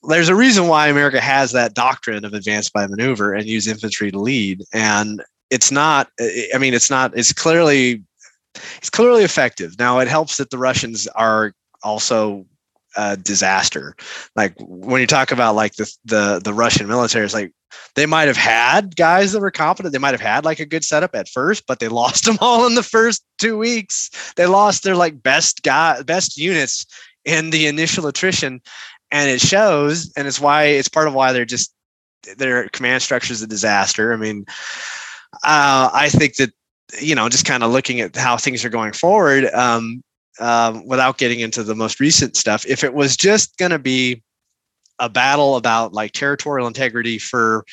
there's 0.08 0.30
a 0.30 0.36
reason 0.36 0.70
why 0.70 0.88
america 0.88 1.20
has 1.20 1.52
that 1.52 1.74
doctrine 1.74 2.24
of 2.24 2.34
advance 2.34 2.70
by 2.70 2.88
maneuver 2.88 3.34
and 3.34 3.48
use 3.48 3.68
infantry 3.68 4.12
to 4.12 4.20
lead. 4.20 4.64
And 4.74 5.22
it's 5.50 5.72
not 5.72 6.10
i 6.56 6.58
mean 6.58 6.74
it's 6.74 6.90
not 6.90 7.18
it's 7.18 7.34
clearly 7.34 8.02
it's 8.78 8.90
clearly 8.90 9.24
effective. 9.24 9.78
Now 9.78 10.00
it 10.00 10.08
helps 10.08 10.38
that 10.38 10.50
the 10.50 10.58
russians 10.58 11.06
are 11.08 11.52
also 11.84 12.46
a 12.98 13.16
disaster 13.18 13.96
like 14.36 14.54
when 14.60 15.02
you 15.02 15.08
talk 15.08 15.32
about 15.32 15.56
like 15.56 15.76
the 15.76 15.92
the 16.06 16.42
the 16.44 16.54
russian 16.54 16.88
military 16.88 17.26
it's 17.26 17.34
like 17.34 17.54
they 17.96 18.06
might 18.06 18.28
have 18.28 18.38
had 18.38 18.96
guys 18.96 19.32
that 19.32 19.42
were 19.42 19.52
competent. 19.52 19.94
They 19.94 20.00
might 20.00 20.14
have 20.14 20.22
had 20.22 20.46
like 20.46 20.60
a 20.60 20.66
good 20.66 20.84
setup 20.84 21.16
at 21.16 21.30
first, 21.30 21.68
but 21.68 21.80
they 21.80 21.88
lost 21.90 22.26
them 22.26 22.38
all 22.42 22.66
in 22.66 22.76
the 22.76 22.84
first 22.84 23.24
two 23.38 23.58
weeks. 23.58 24.10
They 24.36 24.46
lost 24.46 24.84
their 24.84 24.96
like 24.96 25.22
best 25.22 25.64
guy, 25.64 26.02
best 26.04 26.38
units 26.38 26.86
in 27.26 27.50
the 27.50 27.68
initial 27.68 28.08
attrition, 28.08 28.62
and 29.12 29.30
it 29.30 29.42
shows. 29.42 30.12
And 30.16 30.28
it's 30.28 30.40
why 30.40 30.64
it's 30.64 30.90
part 30.90 31.08
of 31.08 31.14
why 31.14 31.34
they're 31.34 31.46
just 31.46 31.74
their 32.38 32.68
command 32.70 33.02
structure 33.02 33.34
is 33.34 33.42
a 33.42 33.48
disaster. 33.48 34.14
I 34.14 34.18
mean, 34.18 34.46
uh, 35.44 35.90
I 35.94 36.10
think 36.10 36.36
that 36.36 36.52
you 37.00 37.14
know, 37.14 37.30
just 37.30 37.46
kind 37.46 37.64
of 37.64 37.72
looking 37.72 38.02
at 38.02 38.16
how 38.16 38.36
things 38.36 38.66
are 38.66 38.70
going 38.70 38.94
forward, 38.94 39.46
um, 39.54 40.02
um, 40.40 40.86
without 40.88 41.18
getting 41.18 41.40
into 41.40 41.64
the 41.64 41.76
most 41.76 42.00
recent 42.00 42.36
stuff, 42.36 42.66
if 42.66 42.84
it 42.84 42.94
was 42.94 43.18
just 43.18 43.58
going 43.58 43.72
to 43.72 43.80
be 43.80 44.24
a 45.00 45.10
battle 45.10 45.56
about 45.56 45.94
like 45.94 46.12
territorial 46.12 46.68
integrity 46.68 47.18
for 47.18 47.66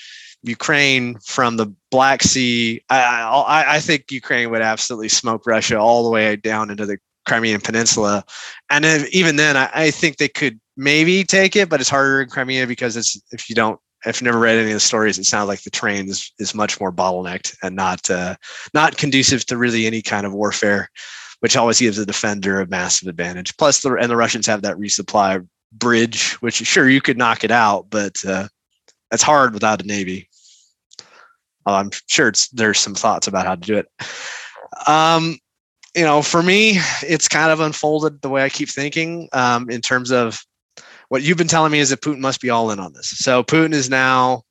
Ukraine 0.43 1.19
from 1.25 1.57
the 1.57 1.67
Black 1.91 2.23
Sea. 2.23 2.81
I, 2.89 3.01
I, 3.03 3.77
I 3.77 3.81
think 3.81 4.13
Ukraine 4.13 4.51
would 4.51 4.63
absolutely 4.63 5.09
smoke 5.09 5.47
Russia 5.47 5.79
all 5.79 6.05
the 6.05 6.11
way 6.11 6.37
down 6.37 6.71
into 6.71 6.87
the 6.87 6.99
Crimean 7.27 7.61
Peninsula, 7.61 8.25
and 8.71 8.85
if, 8.85 9.09
even 9.11 9.35
then, 9.35 9.57
I, 9.57 9.69
I 9.75 9.91
think 9.91 10.19
they 10.19 10.29
could 10.29 10.61
maybe 10.77 11.25
take 11.25 11.57
it, 11.57 11.69
but 11.69 11.81
it's 11.81 11.91
harder 11.91 12.23
in 12.23 12.29
Crimea 12.29 12.69
because 12.69 12.97
it's 12.97 13.21
if 13.33 13.49
you 13.49 13.57
don't 13.57 13.81
if 14.05 14.21
you've 14.21 14.27
never 14.27 14.39
read 14.39 14.57
any 14.57 14.71
of 14.71 14.77
the 14.77 14.81
stories, 14.81 15.19
it 15.19 15.25
sounds 15.25 15.49
like 15.49 15.63
the 15.63 15.71
train 15.71 16.09
is, 16.09 16.33
is 16.39 16.55
much 16.55 16.79
more 16.79 16.93
bottlenecked 16.93 17.57
and 17.63 17.75
not 17.75 18.09
uh, 18.09 18.37
not 18.73 18.97
conducive 18.97 19.45
to 19.47 19.57
really 19.57 19.87
any 19.87 20.03
kind 20.03 20.25
of 20.25 20.33
warfare, 20.33 20.89
which 21.47 21.57
always 21.57 21.79
gives 21.79 21.97
the 21.97 22.05
defender 22.05 22.61
a 22.61 22.67
massive 22.67 23.07
advantage. 23.07 23.57
Plus, 23.57 23.81
the 23.81 23.95
and 23.95 24.11
the 24.11 24.17
Russians 24.17 24.49
have 24.49 24.63
that 24.63 24.75
resupply 24.79 25.47
bridge, 25.71 26.33
which 26.41 26.57
sure 26.57 26.91
you 26.91 27.01
could 27.01 27.17
knock 27.17 27.45
it 27.45 27.53
out, 27.53 27.87
but 27.89 28.17
uh, 28.27 28.49
that's 29.13 29.23
hard 29.23 29.55
without 29.55 29.81
a 29.81 29.87
navy. 29.87 30.29
I'm 31.65 31.91
sure 32.09 32.33
there's 32.53 32.81
some 32.81 32.97
thoughts 32.97 33.29
about 33.29 33.47
how 33.47 33.55
to 33.55 33.61
do 33.61 33.77
it. 33.77 33.87
Um, 34.89 35.39
you 35.95 36.03
know, 36.03 36.21
for 36.21 36.43
me, 36.43 36.81
it's 37.05 37.29
kind 37.29 37.53
of 37.53 37.61
unfolded 37.61 38.23
the 38.23 38.29
way 38.29 38.43
I 38.43 38.49
keep 38.49 38.69
thinking 38.69 39.29
um, 39.33 39.71
in 39.71 39.81
terms 39.81 40.11
of 40.11 40.41
what 41.11 41.23
you've 41.23 41.39
been 41.39 41.47
telling 41.47 41.71
me 41.71 41.79
is 41.79 41.91
that 41.91 42.01
Putin 42.01 42.19
must 42.19 42.41
be 42.41 42.51
all 42.51 42.73
in 42.73 42.81
on 42.81 42.93
this. 42.93 43.11
So 43.11 43.45
Putin 43.45 43.73
is 43.73 43.89
now, 43.89 44.43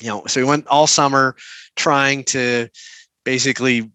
you 0.00 0.08
know, 0.08 0.24
so 0.26 0.40
he 0.40 0.46
went 0.46 0.68
all 0.68 0.86
summer 0.86 1.36
trying 1.76 2.24
to 2.24 2.70
basically 3.26 3.90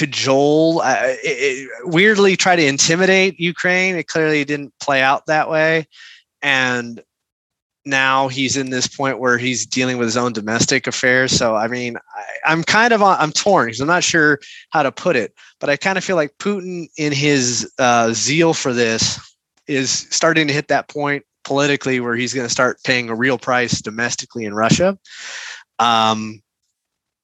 cajole, 0.00 0.80
uh, 0.80 0.96
it, 1.02 1.18
it, 1.24 1.68
weirdly 1.84 2.34
try 2.34 2.56
to 2.56 2.64
intimidate 2.64 3.38
Ukraine. 3.38 3.96
It 3.96 4.06
clearly 4.06 4.42
didn't 4.46 4.72
play 4.80 5.02
out 5.02 5.26
that 5.26 5.50
way, 5.50 5.86
and 6.40 7.02
now 7.84 8.28
he's 8.28 8.56
in 8.56 8.70
this 8.70 8.86
point 8.86 9.18
where 9.18 9.36
he's 9.36 9.66
dealing 9.66 9.98
with 9.98 10.06
his 10.06 10.16
own 10.16 10.32
domestic 10.32 10.86
affairs. 10.86 11.32
So 11.32 11.54
I 11.54 11.68
mean, 11.68 11.98
I, 12.46 12.52
am 12.52 12.64
kind 12.64 12.94
of 12.94 13.02
I'm 13.02 13.30
torn 13.30 13.66
because 13.66 13.80
I'm 13.80 13.88
not 13.88 14.02
sure 14.02 14.38
how 14.70 14.82
to 14.82 14.90
put 14.90 15.16
it, 15.16 15.34
but 15.58 15.68
I 15.68 15.76
kind 15.76 15.98
of 15.98 16.04
feel 16.04 16.16
like 16.16 16.38
Putin, 16.38 16.88
in 16.96 17.12
his 17.12 17.70
uh, 17.78 18.14
zeal 18.14 18.54
for 18.54 18.72
this, 18.72 19.20
is 19.66 19.90
starting 20.10 20.46
to 20.48 20.54
hit 20.54 20.68
that 20.68 20.88
point 20.88 21.24
politically 21.44 22.00
where 22.00 22.16
he's 22.16 22.32
going 22.32 22.46
to 22.46 22.52
start 22.52 22.82
paying 22.84 23.10
a 23.10 23.14
real 23.14 23.36
price 23.36 23.82
domestically 23.82 24.46
in 24.46 24.54
Russia. 24.54 24.98
Um, 25.78 26.40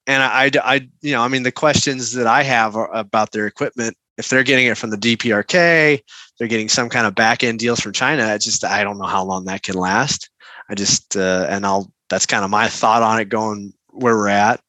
and 0.07 0.23
I, 0.23 0.51
I, 0.63 0.89
you 1.03 1.13
know, 1.13 1.23
I 1.23 1.29
mean, 1.29 1.43
the 1.43 1.53
questions 1.53 2.13
that 2.13 2.27
I 2.27 2.43
have 2.43 2.77
about 2.93 3.33
their 3.33 3.47
equipment, 3.47 3.97
if 4.19 4.29
they're 4.29 4.45
getting 4.45 4.67
it 4.67 4.77
from 4.77 4.91
the 4.91 4.97
DPRK, 4.97 6.01
they're 6.39 6.49
getting 6.49 6.69
some 6.69 6.89
kind 6.89 7.07
of 7.07 7.15
back 7.15 7.43
end 7.43 7.59
deals 7.59 7.81
from 7.81 7.93
China. 7.93 8.35
It's 8.35 8.45
just 8.45 8.65
I 8.65 8.85
don't 8.85 8.99
know 8.99 9.07
how 9.07 9.25
long 9.25 9.45
that 9.47 9.63
can 9.63 9.75
last. 9.75 10.31
I 10.69 10.75
just 10.75 11.17
uh, 11.17 11.47
and 11.49 11.67
I'll 11.67 11.93
that's 12.09 12.27
kind 12.27 12.45
of 12.45 12.51
my 12.51 12.69
thought 12.69 13.03
on 13.03 13.21
it 13.21 13.29
going 13.29 13.73
where 13.89 14.17
we're 14.17 14.29
at. 14.29 14.61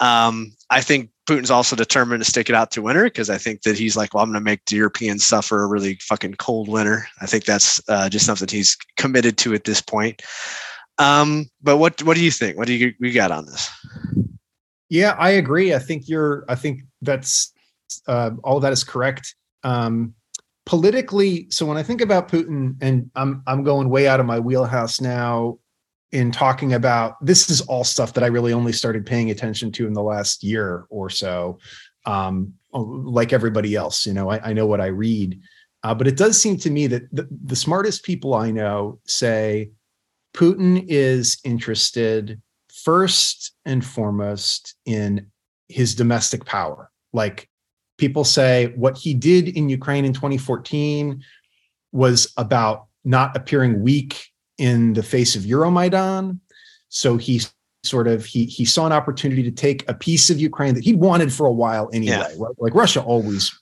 Um, 0.00 0.54
I 0.70 0.80
think 0.80 1.10
Putin's 1.28 1.50
also 1.50 1.76
determined 1.76 2.22
to 2.22 2.30
stick 2.30 2.48
it 2.48 2.54
out 2.54 2.70
to 2.72 2.82
winter 2.82 3.04
because 3.04 3.30
I 3.30 3.38
think 3.38 3.62
that 3.62 3.78
he's 3.78 3.96
like, 3.96 4.12
well, 4.12 4.22
I'm 4.22 4.30
going 4.30 4.40
to 4.40 4.44
make 4.44 4.64
the 4.66 4.76
Europeans 4.76 5.24
suffer 5.24 5.62
a 5.62 5.66
really 5.66 5.94
fucking 6.02 6.34
cold 6.34 6.68
winter. 6.68 7.06
I 7.20 7.26
think 7.26 7.44
that's 7.44 7.80
uh, 7.88 8.08
just 8.08 8.26
something 8.26 8.48
he's 8.48 8.76
committed 8.96 9.38
to 9.38 9.54
at 9.54 9.64
this 9.64 9.80
point. 9.80 10.22
Um, 10.98 11.46
but 11.62 11.78
what 11.78 12.02
what 12.02 12.16
do 12.16 12.24
you 12.24 12.30
think? 12.30 12.56
What 12.56 12.66
do 12.66 12.74
you 12.74 12.92
we 13.00 13.12
got 13.12 13.30
on 13.30 13.46
this? 13.46 13.70
Yeah, 14.94 15.16
I 15.18 15.30
agree. 15.30 15.74
I 15.74 15.80
think 15.80 16.08
you're. 16.08 16.44
I 16.48 16.54
think 16.54 16.82
that's 17.02 17.52
uh, 18.06 18.30
all 18.44 18.60
that 18.60 18.72
is 18.72 18.84
correct. 18.84 19.34
Um, 19.64 20.14
politically, 20.66 21.48
so 21.50 21.66
when 21.66 21.76
I 21.76 21.82
think 21.82 22.00
about 22.00 22.28
Putin, 22.28 22.76
and 22.80 23.10
I'm 23.16 23.42
I'm 23.48 23.64
going 23.64 23.90
way 23.90 24.06
out 24.06 24.20
of 24.20 24.26
my 24.26 24.38
wheelhouse 24.38 25.00
now 25.00 25.58
in 26.12 26.30
talking 26.30 26.74
about 26.74 27.16
this 27.26 27.50
is 27.50 27.60
all 27.62 27.82
stuff 27.82 28.12
that 28.12 28.22
I 28.22 28.28
really 28.28 28.52
only 28.52 28.70
started 28.70 29.04
paying 29.04 29.32
attention 29.32 29.72
to 29.72 29.86
in 29.88 29.94
the 29.94 30.02
last 30.02 30.44
year 30.44 30.86
or 30.90 31.10
so. 31.10 31.58
Um, 32.06 32.54
like 32.72 33.32
everybody 33.32 33.74
else, 33.74 34.06
you 34.06 34.12
know, 34.12 34.30
I, 34.30 34.50
I 34.50 34.52
know 34.52 34.66
what 34.66 34.80
I 34.80 34.86
read, 34.86 35.40
uh, 35.82 35.94
but 35.96 36.06
it 36.06 36.16
does 36.16 36.40
seem 36.40 36.56
to 36.58 36.70
me 36.70 36.86
that 36.86 37.02
the, 37.10 37.26
the 37.46 37.56
smartest 37.56 38.04
people 38.04 38.32
I 38.32 38.52
know 38.52 39.00
say 39.06 39.70
Putin 40.34 40.84
is 40.86 41.38
interested 41.42 42.40
first 42.84 43.52
and 43.64 43.84
foremost 43.84 44.74
in 44.84 45.26
his 45.68 45.94
domestic 45.94 46.44
power. 46.44 46.90
Like 47.12 47.48
people 47.98 48.24
say 48.24 48.72
what 48.76 48.96
he 48.96 49.14
did 49.14 49.48
in 49.48 49.68
Ukraine 49.68 50.04
in 50.04 50.12
2014 50.12 51.22
was 51.92 52.32
about 52.36 52.86
not 53.04 53.36
appearing 53.36 53.82
weak 53.82 54.30
in 54.58 54.92
the 54.92 55.02
face 55.02 55.34
of 55.36 55.42
Euromaidan. 55.42 56.38
So 56.88 57.16
he 57.16 57.40
sort 57.82 58.06
of 58.06 58.24
he 58.24 58.46
he 58.46 58.64
saw 58.64 58.86
an 58.86 58.92
opportunity 58.92 59.42
to 59.42 59.50
take 59.50 59.88
a 59.88 59.94
piece 59.94 60.30
of 60.30 60.40
Ukraine 60.40 60.74
that 60.74 60.84
he 60.84 60.94
wanted 60.94 61.32
for 61.32 61.46
a 61.46 61.52
while 61.52 61.88
anyway. 61.92 62.26
Yeah. 62.36 62.46
Like 62.58 62.74
Russia 62.74 63.02
always, 63.02 63.52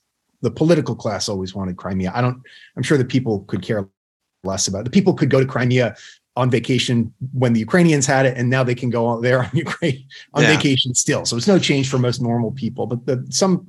the 0.43 0.51
political 0.51 0.95
class 0.95 1.29
always 1.29 1.55
wanted 1.55 1.77
Crimea. 1.77 2.13
I 2.15 2.21
don't. 2.21 2.41
I'm 2.77 2.83
sure 2.83 2.99
the 2.99 3.05
people 3.05 3.41
could 3.41 3.63
care 3.63 3.89
less 4.45 4.67
about 4.67 4.81
it. 4.81 4.85
The 4.85 4.91
people 4.91 5.15
could 5.15 5.31
go 5.31 5.41
to 5.41 5.47
Crimea 5.47 5.97
on 6.37 6.51
vacation 6.51 7.13
when 7.33 7.53
the 7.53 7.61
Ukrainians 7.61 8.07
had 8.07 8.27
it, 8.27 8.37
and 8.37 8.49
now 8.49 8.63
they 8.65 8.75
can 8.75 8.91
go 8.91 9.21
there 9.21 9.43
on 9.45 9.51
Ukraine 9.53 10.05
on 10.35 10.43
yeah. 10.43 10.57
vacation 10.57 10.95
still. 10.95 11.25
So 11.25 11.37
it's 11.37 11.49
no 11.49 11.59
change 11.59 11.91
for 11.91 11.99
most 11.99 12.23
normal 12.23 12.53
people. 12.53 12.87
But 12.87 13.07
the, 13.07 13.27
some 13.31 13.67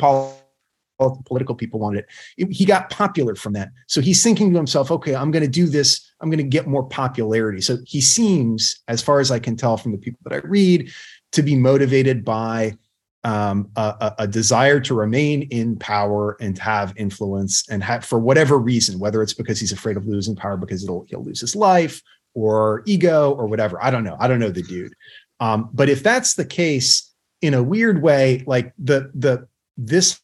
political 1.26 1.56
people 1.56 1.80
wanted 1.80 2.06
it. 2.38 2.54
He 2.54 2.66
got 2.66 2.90
popular 2.90 3.36
from 3.36 3.54
that. 3.54 3.70
So 3.88 4.00
he's 4.00 4.24
thinking 4.24 4.52
to 4.52 4.58
himself, 4.58 4.92
okay, 4.92 5.16
I'm 5.16 5.32
going 5.32 5.44
to 5.44 5.50
do 5.50 5.68
this. 5.68 6.14
I'm 6.22 6.30
going 6.30 6.38
to 6.38 6.44
get 6.44 6.68
more 6.68 6.84
popularity. 6.84 7.62
So 7.62 7.78
he 7.86 8.00
seems, 8.00 8.82
as 8.88 9.02
far 9.02 9.20
as 9.20 9.32
I 9.32 9.40
can 9.40 9.56
tell 9.56 9.78
from 9.78 9.92
the 9.92 9.98
people 9.98 10.20
that 10.24 10.34
I 10.34 10.48
read, 10.48 10.92
to 11.34 11.42
be 11.42 11.56
motivated 11.56 12.24
by 12.24 12.78
um, 13.26 13.70
a, 13.76 14.14
a, 14.20 14.28
desire 14.28 14.82
to 14.82 14.94
remain 14.94 15.44
in 15.44 15.78
power 15.78 16.36
and 16.42 16.58
have 16.60 16.94
influence 16.98 17.68
and 17.70 17.82
have, 17.82 18.04
for 18.04 18.20
whatever 18.20 18.58
reason, 18.58 19.00
whether 19.00 19.24
it's 19.24 19.34
because 19.34 19.60
he's 19.62 19.72
afraid 19.72 19.96
of 19.96 20.06
losing 20.06 20.36
power 20.36 20.58
because 20.58 20.84
it'll 20.84 21.06
he'll 21.08 21.24
lose 21.24 21.40
his 21.40 21.56
life 21.56 22.02
or 22.34 22.84
ego 22.86 23.32
or 23.34 23.48
whatever. 23.48 23.84
I 23.84 23.92
don't 23.92 24.04
know. 24.04 24.18
I 24.20 24.28
don't 24.28 24.40
know 24.40 24.50
the 24.50 24.64
dude. 24.64 24.94
Um, 25.40 25.70
but 25.74 25.90
if 25.90 26.04
that's 26.04 26.36
the 26.36 26.46
case, 26.46 27.12
in 27.42 27.54
a 27.54 27.64
weird 27.64 28.02
way, 28.02 28.44
like 28.48 28.74
the 28.78 29.12
the 29.14 29.48
this 29.78 30.20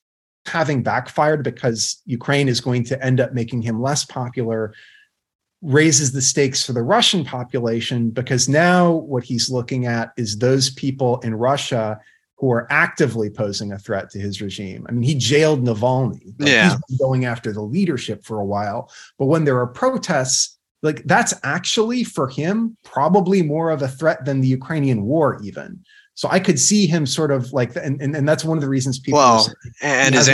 having 0.46 0.82
backfired 0.82 1.44
because 1.44 2.02
Ukraine 2.06 2.48
is 2.48 2.62
going 2.62 2.84
to 2.86 3.04
end 3.04 3.20
up 3.20 3.34
making 3.34 3.62
him 3.62 3.82
less 3.82 4.06
popular 4.06 4.74
raises 5.62 6.14
the 6.14 6.22
stakes 6.22 6.66
for 6.66 6.74
the 6.74 6.82
Russian 6.82 7.26
population 7.26 8.10
because 8.10 8.48
now 8.48 8.92
what 8.92 9.24
he's 9.24 9.50
looking 9.50 9.86
at 9.86 10.14
is 10.16 10.38
those 10.38 10.70
people 10.70 11.20
in 11.20 11.36
Russia 11.36 12.00
who 12.38 12.50
are 12.52 12.66
actively 12.72 13.30
posing 13.30 13.74
a 13.74 13.78
threat 13.78 14.10
to 14.10 14.20
his 14.20 14.42
regime. 14.42 14.86
I 14.88 14.94
mean, 14.94 15.04
he 15.04 15.16
jailed 15.16 15.62
Navalny. 15.62 16.34
Like 16.40 16.50
yeah. 16.50 16.70
He's 16.70 16.80
been 16.88 16.98
going 16.98 17.26
after 17.26 17.52
the 17.52 17.62
leadership 17.62 18.24
for 18.24 18.40
a 18.40 18.46
while. 18.46 18.90
But 19.18 19.26
when 19.26 19.44
there 19.44 19.60
are 19.60 19.68
protests, 19.68 20.58
like 20.82 21.04
that's 21.04 21.34
actually 21.44 22.04
for 22.04 22.28
him 22.28 22.78
probably 22.84 23.42
more 23.42 23.70
of 23.70 23.82
a 23.82 23.88
threat 23.88 24.26
than 24.26 24.42
the 24.42 24.48
Ukrainian 24.48 25.04
war, 25.04 25.40
even. 25.44 25.84
So 26.14 26.28
I 26.30 26.40
could 26.40 26.60
see 26.60 26.86
him 26.86 27.06
sort 27.06 27.32
of 27.32 27.52
like, 27.54 27.76
and 27.76 28.02
and, 28.02 28.16
and 28.16 28.28
that's 28.28 28.44
one 28.44 28.58
of 28.58 28.62
the 28.62 28.70
reasons 28.70 29.00
people. 29.00 29.20
Well, 29.20 29.48
and 29.82 30.16
his 30.16 30.30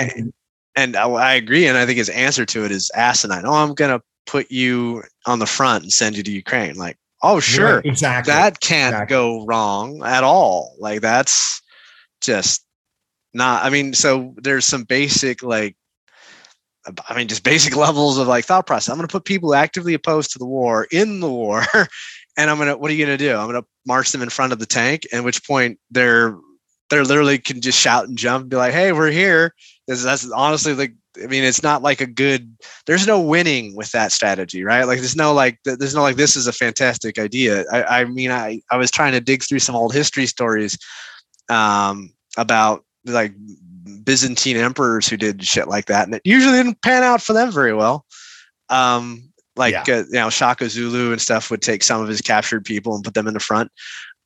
and 0.76 0.96
I 0.96 1.34
agree, 1.36 1.68
and 1.68 1.78
I 1.78 1.86
think 1.86 1.98
his 1.98 2.10
answer 2.10 2.46
to 2.46 2.66
it 2.66 2.72
is 2.72 2.92
asinine. 2.96 3.46
Oh, 3.46 3.54
I'm 3.54 3.74
gonna 3.74 4.02
put 4.26 4.52
you 4.52 5.04
on 5.26 5.40
the 5.40 5.46
front 5.46 5.84
and 5.84 5.94
send 5.94 6.18
you 6.18 6.24
to 6.24 6.32
Ukraine. 6.32 6.76
Like, 6.76 6.98
oh, 7.24 7.40
sure, 7.40 7.78
right, 7.78 7.86
exactly. 7.86 8.34
That 8.34 8.60
can't 8.60 8.94
exactly. 8.94 9.16
go 9.16 9.46
wrong 9.46 10.04
at 10.04 10.24
all. 10.24 10.76
Like, 10.80 11.02
that's 11.02 11.62
just 12.22 12.66
not. 13.34 13.64
I 13.64 13.70
mean, 13.70 13.94
so 13.94 14.34
there's 14.38 14.66
some 14.66 14.84
basic 14.84 15.42
like 15.44 15.76
I 17.10 17.16
mean, 17.16 17.28
just 17.28 17.44
basic 17.44 17.76
levels 17.86 18.18
of 18.18 18.28
like 18.28 18.46
thought 18.46 18.68
process. 18.68 18.90
I'm 18.90 18.98
going 18.98 19.08
to 19.08 19.12
put 19.12 19.26
people 19.26 19.56
actively 19.56 19.94
opposed 19.94 20.32
to 20.32 20.40
the 20.40 20.46
war 20.46 20.88
in 20.92 21.20
the 21.20 21.30
war 21.30 21.64
and 22.38 22.50
I'm 22.50 22.58
gonna 22.58 22.78
what 22.78 22.92
are 22.92 22.94
you 22.94 23.06
gonna 23.06 23.18
do? 23.18 23.36
I'm 23.36 23.48
gonna 23.48 23.66
march 23.86 24.12
them 24.12 24.22
in 24.22 24.30
front 24.30 24.54
of 24.54 24.60
the 24.60 24.66
tank, 24.66 25.08
at 25.12 25.24
which 25.24 25.46
point 25.46 25.80
they're 25.92 26.38
they're 26.90 27.04
literally 27.04 27.38
can 27.38 27.62
just 27.62 27.80
shout 27.80 28.08
and 28.08 28.18
jump 28.18 28.44
and 28.44 28.50
be 28.50 28.58
like, 28.58 28.74
hey, 28.74 28.92
we're 28.92 29.10
here. 29.12 29.54
That's, 29.88 30.04
that's 30.04 30.30
honestly 30.32 30.74
like 30.74 30.94
I 31.24 31.28
mean, 31.28 31.44
it's 31.44 31.64
not 31.64 31.82
like 31.82 32.02
a 32.02 32.06
good. 32.06 32.58
There's 32.86 33.08
no 33.08 33.22
winning 33.22 33.76
with 33.76 33.92
that 33.92 34.12
strategy, 34.12 34.64
right? 34.64 34.84
Like, 34.84 35.00
there's 35.00 35.16
no 35.16 35.34
like, 35.34 35.60
there's 35.64 35.96
no 35.96 36.02
like, 36.02 36.18
this 36.18 36.36
is 36.36 36.46
a 36.46 36.52
fantastic 36.52 37.18
idea. 37.18 37.64
I, 37.72 38.02
I 38.02 38.06
mean, 38.06 38.32
I 38.32 38.62
I 38.70 38.76
was 38.76 38.92
trying 38.92 39.14
to 39.14 39.22
dig 39.22 39.44
through 39.44 39.60
some 39.60 39.76
old 39.76 39.94
history 39.94 40.26
stories, 40.26 40.78
um, 41.48 42.14
about 42.38 42.84
like 43.06 43.34
Byzantine 44.04 44.58
emperors 44.58 45.08
who 45.08 45.18
did 45.18 45.44
shit 45.44 45.68
like 45.68 45.86
that, 45.86 46.06
and 46.06 46.16
it 46.16 46.22
usually 46.26 46.58
didn't 46.58 46.82
pan 46.82 47.04
out 47.04 47.22
for 47.22 47.34
them 47.34 47.52
very 47.52 47.74
well. 47.74 48.06
Um, 48.70 49.32
like 49.56 49.74
yeah. 49.88 49.96
uh, 49.96 50.04
you 50.08 50.20
know 50.20 50.30
Shaka 50.30 50.70
Zulu 50.70 51.12
and 51.12 51.22
stuff 51.22 51.50
would 51.50 51.62
take 51.62 51.84
some 51.84 52.02
of 52.02 52.08
his 52.08 52.22
captured 52.22 52.66
people 52.66 52.96
and 52.96 53.04
put 53.04 53.14
them 53.14 53.28
in 53.28 53.34
the 53.34 53.40
front. 53.40 53.72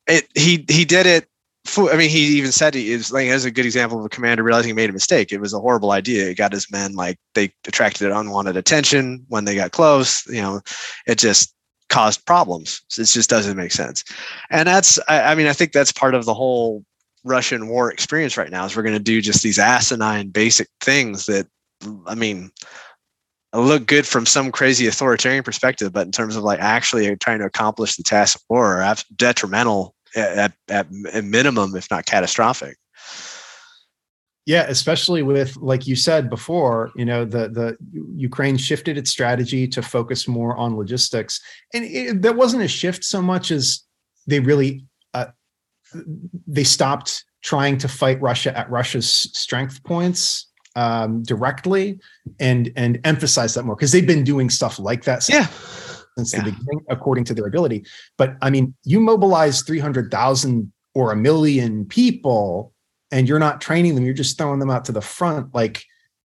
It 0.06 0.26
he 0.34 0.64
he 0.68 0.84
did 0.84 1.06
it. 1.06 1.26
For, 1.66 1.92
I 1.92 1.96
mean, 1.96 2.08
he 2.08 2.38
even 2.38 2.52
said 2.52 2.72
he 2.72 2.90
is 2.90 3.12
like 3.12 3.28
as 3.28 3.44
a 3.44 3.50
good 3.50 3.66
example 3.66 3.98
of 3.98 4.04
a 4.04 4.08
commander 4.08 4.42
realizing 4.42 4.70
he 4.70 4.74
made 4.74 4.88
a 4.88 4.94
mistake. 4.94 5.30
It 5.30 5.40
was 5.40 5.52
a 5.52 5.60
horrible 5.60 5.92
idea. 5.92 6.30
It 6.30 6.38
got 6.38 6.52
his 6.52 6.70
men 6.72 6.94
like 6.94 7.18
they 7.34 7.52
attracted 7.66 8.10
unwanted 8.10 8.56
attention 8.56 9.26
when 9.28 9.44
they 9.44 9.54
got 9.54 9.72
close. 9.72 10.26
You 10.26 10.40
know, 10.40 10.60
it 11.06 11.18
just 11.18 11.54
caused 11.90 12.24
problems. 12.24 12.80
So 12.88 13.02
it 13.02 13.08
just 13.08 13.28
doesn't 13.28 13.58
make 13.58 13.72
sense. 13.72 14.04
And 14.48 14.66
that's 14.66 14.98
I, 15.06 15.32
I 15.32 15.34
mean 15.34 15.48
I 15.48 15.52
think 15.52 15.72
that's 15.72 15.92
part 15.92 16.14
of 16.14 16.24
the 16.24 16.34
whole 16.34 16.84
Russian 17.24 17.68
war 17.68 17.90
experience 17.90 18.36
right 18.36 18.50
now 18.50 18.64
is 18.64 18.76
we're 18.76 18.82
going 18.82 18.96
to 18.96 19.02
do 19.02 19.20
just 19.20 19.42
these 19.42 19.58
asinine 19.58 20.28
basic 20.28 20.68
things 20.80 21.26
that 21.26 21.46
I 22.06 22.14
mean 22.14 22.50
look 23.52 23.86
good 23.86 24.06
from 24.06 24.26
some 24.26 24.52
crazy 24.52 24.86
authoritarian 24.86 25.42
perspective, 25.42 25.92
but 25.92 26.06
in 26.06 26.12
terms 26.12 26.36
of 26.36 26.44
like 26.44 26.60
actually 26.60 27.14
trying 27.16 27.40
to 27.40 27.44
accomplish 27.44 27.96
the 27.96 28.02
task 28.02 28.36
of 28.36 28.42
war, 28.48 28.80
are 28.80 28.96
detrimental 29.16 29.94
at, 30.14 30.52
at, 30.68 30.86
at 31.12 31.24
minimum, 31.24 31.74
if 31.74 31.90
not 31.90 32.06
catastrophic. 32.06 32.76
Yeah, 34.46 34.66
especially 34.68 35.22
with 35.22 35.56
like 35.58 35.86
you 35.86 35.94
said 35.94 36.30
before, 36.30 36.90
you 36.96 37.04
know, 37.04 37.24
the 37.24 37.48
the 37.48 37.76
Ukraine 38.16 38.56
shifted 38.56 38.96
its 38.96 39.10
strategy 39.10 39.68
to 39.68 39.82
focus 39.82 40.26
more 40.26 40.56
on 40.56 40.76
logistics, 40.76 41.40
and 41.74 41.84
it, 41.84 42.22
there 42.22 42.32
wasn't 42.32 42.62
a 42.62 42.68
shift 42.68 43.04
so 43.04 43.20
much 43.20 43.50
as 43.50 43.84
they 44.26 44.40
really 44.40 44.86
they 46.46 46.64
stopped 46.64 47.24
trying 47.42 47.78
to 47.78 47.88
fight 47.88 48.20
Russia 48.20 48.56
at 48.56 48.70
Russia's 48.70 49.10
strength 49.10 49.82
points 49.84 50.48
um, 50.76 51.22
directly 51.22 51.98
and 52.38 52.72
and 52.76 53.00
emphasize 53.04 53.54
that 53.54 53.64
more 53.64 53.76
because 53.76 53.92
they've 53.92 54.06
been 54.06 54.24
doing 54.24 54.50
stuff 54.50 54.78
like 54.78 55.04
that 55.04 55.22
since, 55.22 55.38
yeah. 55.38 55.46
since 56.16 56.32
yeah. 56.32 56.38
the 56.38 56.50
beginning, 56.50 56.84
according 56.88 57.24
to 57.24 57.34
their 57.34 57.46
ability. 57.46 57.84
But 58.16 58.36
I 58.42 58.50
mean, 58.50 58.74
you 58.84 59.00
mobilize 59.00 59.62
three 59.62 59.80
hundred 59.80 60.10
thousand 60.10 60.72
or 60.94 61.12
a 61.12 61.16
million 61.16 61.84
people 61.86 62.72
and 63.12 63.28
you're 63.28 63.38
not 63.38 63.60
training 63.60 63.94
them, 63.94 64.04
you're 64.04 64.14
just 64.14 64.38
throwing 64.38 64.60
them 64.60 64.70
out 64.70 64.84
to 64.84 64.92
the 64.92 65.00
front, 65.00 65.54
like 65.54 65.84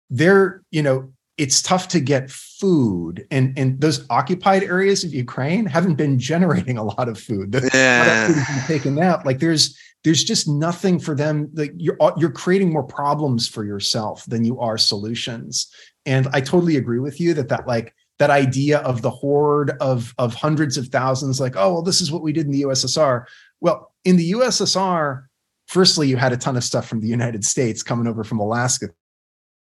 they're, 0.09 0.63
you 0.71 0.83
know, 0.83 1.13
it's 1.41 1.63
tough 1.63 1.89
to 1.89 2.01
get 2.01 2.31
food. 2.31 3.27
And 3.31 3.59
and 3.59 3.81
those 3.81 4.07
occupied 4.11 4.63
areas 4.63 5.03
of 5.03 5.15
ukraine 5.15 5.67
haven't 5.67 5.97
been 5.97 6.19
generating 6.19 6.77
a 6.79 6.85
lot 6.85 7.09
of 7.09 7.19
food. 7.19 7.53
The, 7.53 7.71
yeah. 7.75 8.67
taken 8.67 8.99
out. 8.99 9.27
Like 9.27 9.39
there's 9.39 9.79
there's 10.05 10.23
just 10.23 10.49
nothing 10.49 10.99
for 10.99 11.15
them. 11.15 11.51
Like 11.55 11.73
you're 11.77 11.97
uh, 12.01 12.13
you're 12.17 12.31
creating 12.31 12.73
more 12.73 12.85
problems 12.85 13.49
for 13.49 13.65
yourself 13.65 14.25
than 14.27 14.45
you 14.45 14.61
are 14.61 14.79
solutions. 14.79 15.73
And 16.07 16.29
i 16.33 16.41
totally 16.41 16.77
agree 16.77 16.99
with 16.99 17.21
you 17.21 17.35
that 17.35 17.49
that 17.49 17.67
like 17.67 17.95
that 18.21 18.31
idea 18.31 18.79
of 18.81 19.03
the 19.03 19.11
horde 19.11 19.73
of 19.81 20.15
of 20.19 20.35
hundreds 20.35 20.77
of 20.77 20.89
thousands 20.89 21.41
like 21.41 21.57
oh 21.57 21.73
well 21.73 21.83
this 21.83 22.01
is 22.01 22.13
what 22.13 22.23
we 22.23 22.33
did 22.33 22.47
in 22.47 22.53
the 22.53 22.63
ussr 22.63 23.25
well 23.61 23.93
in 24.05 24.17
the 24.17 24.33
ussr 24.33 25.25
firstly 25.67 26.07
you 26.07 26.17
had 26.17 26.33
a 26.33 26.37
ton 26.37 26.57
of 26.57 26.63
stuff 26.63 26.87
from 26.87 27.01
the 27.01 27.09
united 27.09 27.45
states 27.45 27.83
coming 27.83 28.07
over 28.07 28.23
from 28.23 28.39
alaska 28.39 28.89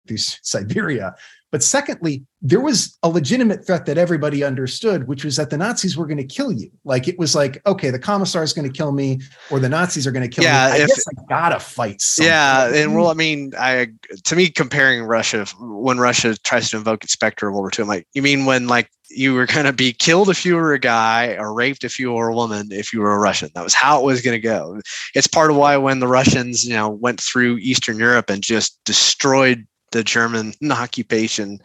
through 0.06 0.18
siberia 0.18 1.14
but 1.54 1.62
secondly, 1.62 2.24
there 2.42 2.58
was 2.58 2.98
a 3.04 3.08
legitimate 3.08 3.64
threat 3.64 3.86
that 3.86 3.96
everybody 3.96 4.42
understood, 4.42 5.06
which 5.06 5.24
was 5.24 5.36
that 5.36 5.50
the 5.50 5.56
Nazis 5.56 5.96
were 5.96 6.04
going 6.04 6.18
to 6.18 6.24
kill 6.24 6.50
you. 6.50 6.68
Like 6.82 7.06
it 7.06 7.16
was 7.16 7.36
like, 7.36 7.64
okay, 7.64 7.90
the 7.90 7.98
commissar 8.00 8.42
is 8.42 8.52
going 8.52 8.68
to 8.68 8.76
kill 8.76 8.90
me, 8.90 9.20
or 9.52 9.60
the 9.60 9.68
Nazis 9.68 10.04
are 10.04 10.10
going 10.10 10.28
to 10.28 10.34
kill 10.34 10.42
yeah, 10.42 10.72
me. 10.72 10.80
I 10.80 10.82
if, 10.82 10.88
guess 10.88 11.04
I 11.06 11.12
gotta 11.28 11.60
fight. 11.60 12.00
Something. 12.00 12.28
Yeah, 12.28 12.66
and 12.66 12.74
mm-hmm. 12.74 12.94
well, 12.94 13.06
I 13.06 13.14
mean, 13.14 13.52
I 13.56 13.86
to 14.24 14.34
me 14.34 14.50
comparing 14.50 15.04
Russia 15.04 15.46
when 15.60 15.98
Russia 15.98 16.36
tries 16.38 16.70
to 16.70 16.78
invoke 16.78 17.04
its 17.04 17.12
specter 17.12 17.46
of 17.46 17.54
World 17.54 17.62
War 17.62 17.70
II, 17.70 17.82
I'm 17.84 17.88
like, 17.88 18.08
you 18.14 18.22
mean 18.22 18.46
when 18.46 18.66
like 18.66 18.90
you 19.08 19.34
were 19.34 19.46
going 19.46 19.64
to 19.66 19.72
be 19.72 19.92
killed 19.92 20.30
if 20.30 20.44
you 20.44 20.56
were 20.56 20.72
a 20.72 20.80
guy 20.80 21.36
or 21.38 21.54
raped 21.54 21.84
if 21.84 22.00
you 22.00 22.10
were 22.10 22.30
a 22.30 22.34
woman 22.34 22.72
if 22.72 22.92
you 22.92 22.98
were 22.98 23.12
a 23.12 23.18
Russian. 23.20 23.50
That 23.54 23.62
was 23.62 23.74
how 23.74 24.00
it 24.00 24.04
was 24.04 24.22
going 24.22 24.34
to 24.34 24.40
go. 24.40 24.80
It's 25.14 25.28
part 25.28 25.52
of 25.52 25.56
why 25.56 25.76
when 25.76 26.00
the 26.00 26.08
Russians, 26.08 26.64
you 26.64 26.74
know, 26.74 26.88
went 26.88 27.20
through 27.20 27.58
Eastern 27.58 27.96
Europe 27.96 28.28
and 28.28 28.42
just 28.42 28.82
destroyed 28.84 29.68
the 29.94 30.04
German 30.04 30.52
occupation, 30.70 31.60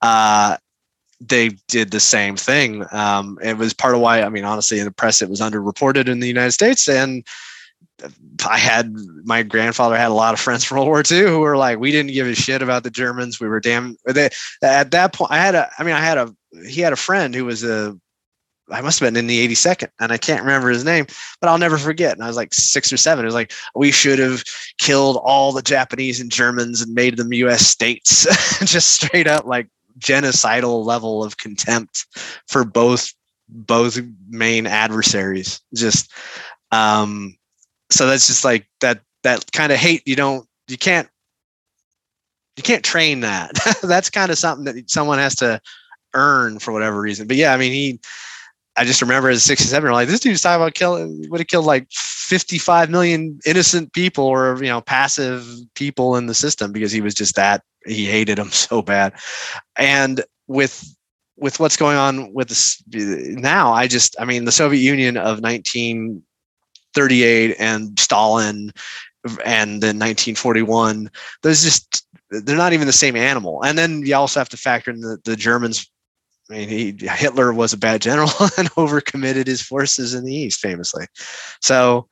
uh, 0.00 0.56
they 1.20 1.50
did 1.68 1.90
the 1.90 2.00
same 2.00 2.36
thing. 2.36 2.84
Um, 2.92 3.38
it 3.42 3.58
was 3.58 3.74
part 3.74 3.94
of 3.94 4.00
why, 4.00 4.22
I 4.22 4.28
mean, 4.30 4.44
honestly, 4.44 4.78
in 4.78 4.84
the 4.84 4.90
press, 4.90 5.20
it 5.20 5.28
was 5.28 5.40
underreported 5.40 6.08
in 6.08 6.20
the 6.20 6.28
United 6.28 6.52
States. 6.52 6.88
And 6.88 7.24
I 8.48 8.58
had 8.58 8.94
my 9.24 9.42
grandfather 9.42 9.96
had 9.96 10.10
a 10.10 10.14
lot 10.14 10.34
of 10.34 10.40
friends 10.40 10.64
from 10.64 10.76
World 10.78 10.88
War 10.88 11.02
II 11.08 11.28
who 11.28 11.40
were 11.40 11.56
like, 11.56 11.78
we 11.78 11.92
didn't 11.92 12.12
give 12.12 12.26
a 12.26 12.34
shit 12.34 12.62
about 12.62 12.84
the 12.84 12.90
Germans. 12.90 13.40
We 13.40 13.48
were 13.48 13.60
damn. 13.60 13.96
They, 14.06 14.30
at 14.62 14.90
that 14.92 15.12
point, 15.12 15.30
I 15.30 15.38
had 15.38 15.54
a, 15.54 15.70
I 15.78 15.84
mean, 15.84 15.94
I 15.94 16.00
had 16.00 16.18
a, 16.18 16.34
he 16.66 16.80
had 16.80 16.92
a 16.92 16.96
friend 16.96 17.34
who 17.34 17.44
was 17.44 17.64
a 17.64 17.98
I 18.70 18.80
must 18.80 18.98
have 18.98 19.06
been 19.06 19.16
in 19.16 19.26
the 19.26 19.46
82nd, 19.46 19.90
and 20.00 20.10
I 20.10 20.16
can't 20.16 20.42
remember 20.42 20.70
his 20.70 20.84
name, 20.84 21.06
but 21.40 21.48
I'll 21.48 21.58
never 21.58 21.76
forget. 21.76 22.14
And 22.14 22.22
I 22.22 22.26
was 22.26 22.36
like 22.36 22.54
six 22.54 22.92
or 22.92 22.96
seven. 22.96 23.24
It 23.24 23.26
was 23.26 23.34
like 23.34 23.52
we 23.74 23.90
should 23.90 24.18
have 24.18 24.42
killed 24.78 25.20
all 25.22 25.52
the 25.52 25.62
Japanese 25.62 26.20
and 26.20 26.30
Germans 26.30 26.80
and 26.80 26.94
made 26.94 27.16
them 27.16 27.32
U.S. 27.32 27.66
states, 27.66 28.26
just 28.64 28.94
straight 28.94 29.26
up 29.26 29.44
like 29.44 29.68
genocidal 29.98 30.84
level 30.84 31.22
of 31.22 31.36
contempt 31.36 32.06
for 32.48 32.64
both 32.64 33.12
both 33.48 34.00
main 34.28 34.66
adversaries. 34.66 35.60
Just 35.74 36.10
um, 36.72 37.36
so 37.90 38.06
that's 38.06 38.26
just 38.26 38.44
like 38.44 38.66
that 38.80 39.00
that 39.22 39.50
kind 39.52 39.72
of 39.72 39.78
hate. 39.78 40.02
You 40.06 40.16
don't 40.16 40.48
you 40.68 40.78
can't 40.78 41.08
you 42.56 42.62
can't 42.62 42.84
train 42.84 43.20
that. 43.20 43.52
that's 43.82 44.10
kind 44.10 44.30
of 44.30 44.38
something 44.38 44.64
that 44.64 44.90
someone 44.90 45.18
has 45.18 45.34
to 45.36 45.60
earn 46.14 46.58
for 46.58 46.72
whatever 46.72 47.00
reason. 47.00 47.26
But 47.26 47.36
yeah, 47.36 47.52
I 47.52 47.56
mean 47.56 47.72
he 47.72 48.00
I 48.76 48.84
just 48.84 49.00
remember 49.00 49.28
as 49.28 49.38
a 49.38 49.40
67 49.40 49.82
year 49.82 49.90
old, 49.90 49.96
like 49.96 50.08
this 50.08 50.20
dude's 50.20 50.42
talking 50.42 50.60
about 50.60 50.74
killing, 50.74 51.24
would 51.30 51.40
have 51.40 51.46
killed 51.46 51.64
like 51.64 51.86
55 51.90 52.90
million 52.90 53.38
innocent 53.46 53.92
people 53.92 54.24
or, 54.24 54.56
you 54.56 54.68
know, 54.68 54.80
passive 54.80 55.46
people 55.74 56.16
in 56.16 56.26
the 56.26 56.34
system 56.34 56.72
because 56.72 56.90
he 56.90 57.00
was 57.00 57.14
just 57.14 57.36
that, 57.36 57.62
he 57.86 58.06
hated 58.06 58.38
them 58.38 58.48
so 58.50 58.82
bad. 58.82 59.12
And 59.76 60.24
with, 60.48 60.96
with 61.36 61.60
what's 61.60 61.76
going 61.76 61.96
on 61.96 62.32
with 62.32 62.48
this 62.48 62.82
now, 62.88 63.72
I 63.72 63.86
just, 63.86 64.16
I 64.18 64.24
mean, 64.24 64.44
the 64.44 64.52
Soviet 64.52 64.80
Union 64.80 65.16
of 65.16 65.40
1938 65.40 67.56
and 67.58 67.98
Stalin 67.98 68.72
and 69.44 69.82
then 69.82 69.98
1941, 69.98 71.10
those 71.42 71.62
just, 71.62 72.06
they're 72.30 72.56
not 72.56 72.72
even 72.72 72.86
the 72.86 72.92
same 72.92 73.16
animal. 73.16 73.62
And 73.62 73.78
then 73.78 74.04
you 74.04 74.16
also 74.16 74.40
have 74.40 74.48
to 74.50 74.56
factor 74.56 74.90
in 74.90 75.00
the, 75.00 75.18
the 75.24 75.36
Germans 75.36 75.88
I 76.50 76.54
mean, 76.54 76.68
he, 76.68 76.96
Hitler 77.06 77.52
was 77.52 77.72
a 77.72 77.78
bad 77.78 78.02
general 78.02 78.28
and 78.58 78.70
overcommitted 78.72 79.46
his 79.46 79.62
forces 79.62 80.14
in 80.14 80.24
the 80.24 80.34
East, 80.34 80.60
famously. 80.60 81.06
So, 81.60 82.08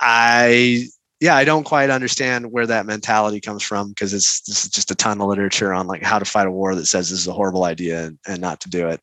I 0.00 0.86
yeah, 1.20 1.36
I 1.36 1.44
don't 1.44 1.64
quite 1.64 1.90
understand 1.90 2.52
where 2.52 2.66
that 2.66 2.86
mentality 2.86 3.40
comes 3.40 3.62
from 3.62 3.88
because 3.88 4.12
it's 4.12 4.42
this 4.42 4.64
is 4.64 4.70
just 4.70 4.90
a 4.90 4.94
ton 4.94 5.20
of 5.20 5.28
literature 5.28 5.72
on 5.72 5.86
like 5.86 6.02
how 6.02 6.18
to 6.18 6.24
fight 6.24 6.46
a 6.46 6.50
war 6.50 6.74
that 6.74 6.86
says 6.86 7.08
this 7.08 7.20
is 7.20 7.28
a 7.28 7.32
horrible 7.32 7.64
idea 7.64 8.04
and, 8.04 8.18
and 8.26 8.40
not 8.40 8.60
to 8.60 8.68
do 8.68 8.88
it. 8.88 9.00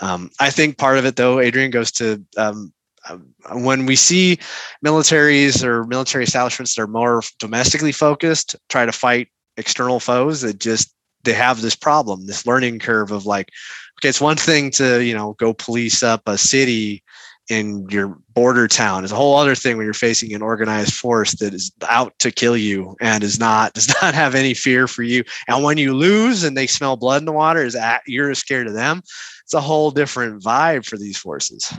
Um, 0.00 0.30
I 0.38 0.50
think 0.50 0.78
part 0.78 0.98
of 0.98 1.06
it, 1.06 1.16
though, 1.16 1.40
Adrian 1.40 1.70
goes 1.70 1.90
to 1.92 2.24
um, 2.36 2.72
um 3.08 3.34
when 3.64 3.86
we 3.86 3.96
see 3.96 4.38
militaries 4.84 5.64
or 5.64 5.84
military 5.84 6.24
establishments 6.24 6.74
that 6.74 6.82
are 6.82 6.86
more 6.86 7.22
domestically 7.38 7.92
focused 7.92 8.54
try 8.68 8.86
to 8.86 8.92
fight 8.92 9.28
external 9.56 9.98
foes, 9.98 10.42
that 10.42 10.60
just 10.60 10.94
they 11.26 11.34
have 11.34 11.60
this 11.60 11.76
problem, 11.76 12.26
this 12.26 12.46
learning 12.46 12.78
curve 12.78 13.10
of 13.10 13.26
like, 13.26 13.50
okay, 13.98 14.08
it's 14.08 14.20
one 14.20 14.36
thing 14.36 14.70
to, 14.72 15.04
you 15.04 15.14
know, 15.14 15.34
go 15.34 15.52
police 15.52 16.02
up 16.02 16.22
a 16.26 16.38
city 16.38 17.02
in 17.48 17.86
your 17.90 18.18
border 18.34 18.66
town. 18.66 19.04
It's 19.04 19.12
a 19.12 19.16
whole 19.16 19.36
other 19.36 19.54
thing 19.54 19.76
when 19.76 19.84
you're 19.84 19.94
facing 19.94 20.32
an 20.34 20.42
organized 20.42 20.94
force 20.94 21.32
that 21.34 21.54
is 21.54 21.70
out 21.88 22.18
to 22.18 22.32
kill 22.32 22.56
you 22.56 22.96
and 23.00 23.22
is 23.22 23.38
not 23.38 23.72
does 23.74 23.94
not 24.00 24.14
have 24.14 24.34
any 24.34 24.54
fear 24.54 24.88
for 24.88 25.02
you. 25.02 25.22
And 25.46 25.62
when 25.62 25.78
you 25.78 25.94
lose 25.94 26.42
and 26.42 26.56
they 26.56 26.66
smell 26.66 26.96
blood 26.96 27.22
in 27.22 27.26
the 27.26 27.32
water, 27.32 27.62
is 27.62 27.76
at, 27.76 28.02
you're 28.06 28.34
scared 28.34 28.66
of 28.66 28.74
them. 28.74 29.02
It's 29.44 29.54
a 29.54 29.60
whole 29.60 29.90
different 29.90 30.42
vibe 30.42 30.86
for 30.86 30.96
these 30.96 31.18
forces. 31.18 31.72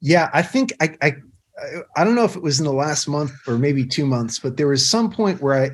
Yeah, 0.00 0.30
I 0.32 0.42
think 0.42 0.72
I, 0.80 0.96
I 1.02 1.14
I 1.96 2.04
don't 2.04 2.14
know 2.14 2.24
if 2.24 2.36
it 2.36 2.42
was 2.42 2.58
in 2.58 2.64
the 2.64 2.72
last 2.72 3.06
month 3.06 3.32
or 3.46 3.58
maybe 3.58 3.84
two 3.84 4.06
months, 4.06 4.38
but 4.38 4.56
there 4.56 4.68
was 4.68 4.88
some 4.88 5.10
point 5.10 5.42
where 5.42 5.62
I 5.62 5.70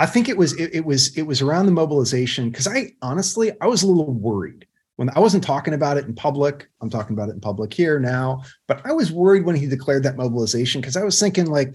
I 0.00 0.06
think 0.06 0.30
it 0.30 0.38
was 0.38 0.58
it, 0.58 0.74
it 0.74 0.86
was 0.86 1.14
it 1.14 1.22
was 1.24 1.42
around 1.42 1.66
the 1.66 1.72
mobilization 1.72 2.48
because 2.48 2.66
I 2.66 2.92
honestly 3.02 3.52
I 3.60 3.66
was 3.66 3.82
a 3.82 3.86
little 3.86 4.14
worried 4.14 4.66
when 4.96 5.10
I 5.10 5.20
wasn't 5.20 5.44
talking 5.44 5.74
about 5.74 5.98
it 5.98 6.06
in 6.06 6.14
public. 6.14 6.70
I'm 6.80 6.88
talking 6.88 7.14
about 7.14 7.28
it 7.28 7.34
in 7.34 7.40
public 7.40 7.74
here 7.74 8.00
now, 8.00 8.42
but 8.66 8.80
I 8.86 8.92
was 8.92 9.12
worried 9.12 9.44
when 9.44 9.56
he 9.56 9.66
declared 9.66 10.02
that 10.04 10.16
mobilization 10.16 10.80
because 10.80 10.96
I 10.96 11.04
was 11.04 11.20
thinking 11.20 11.46
like, 11.46 11.74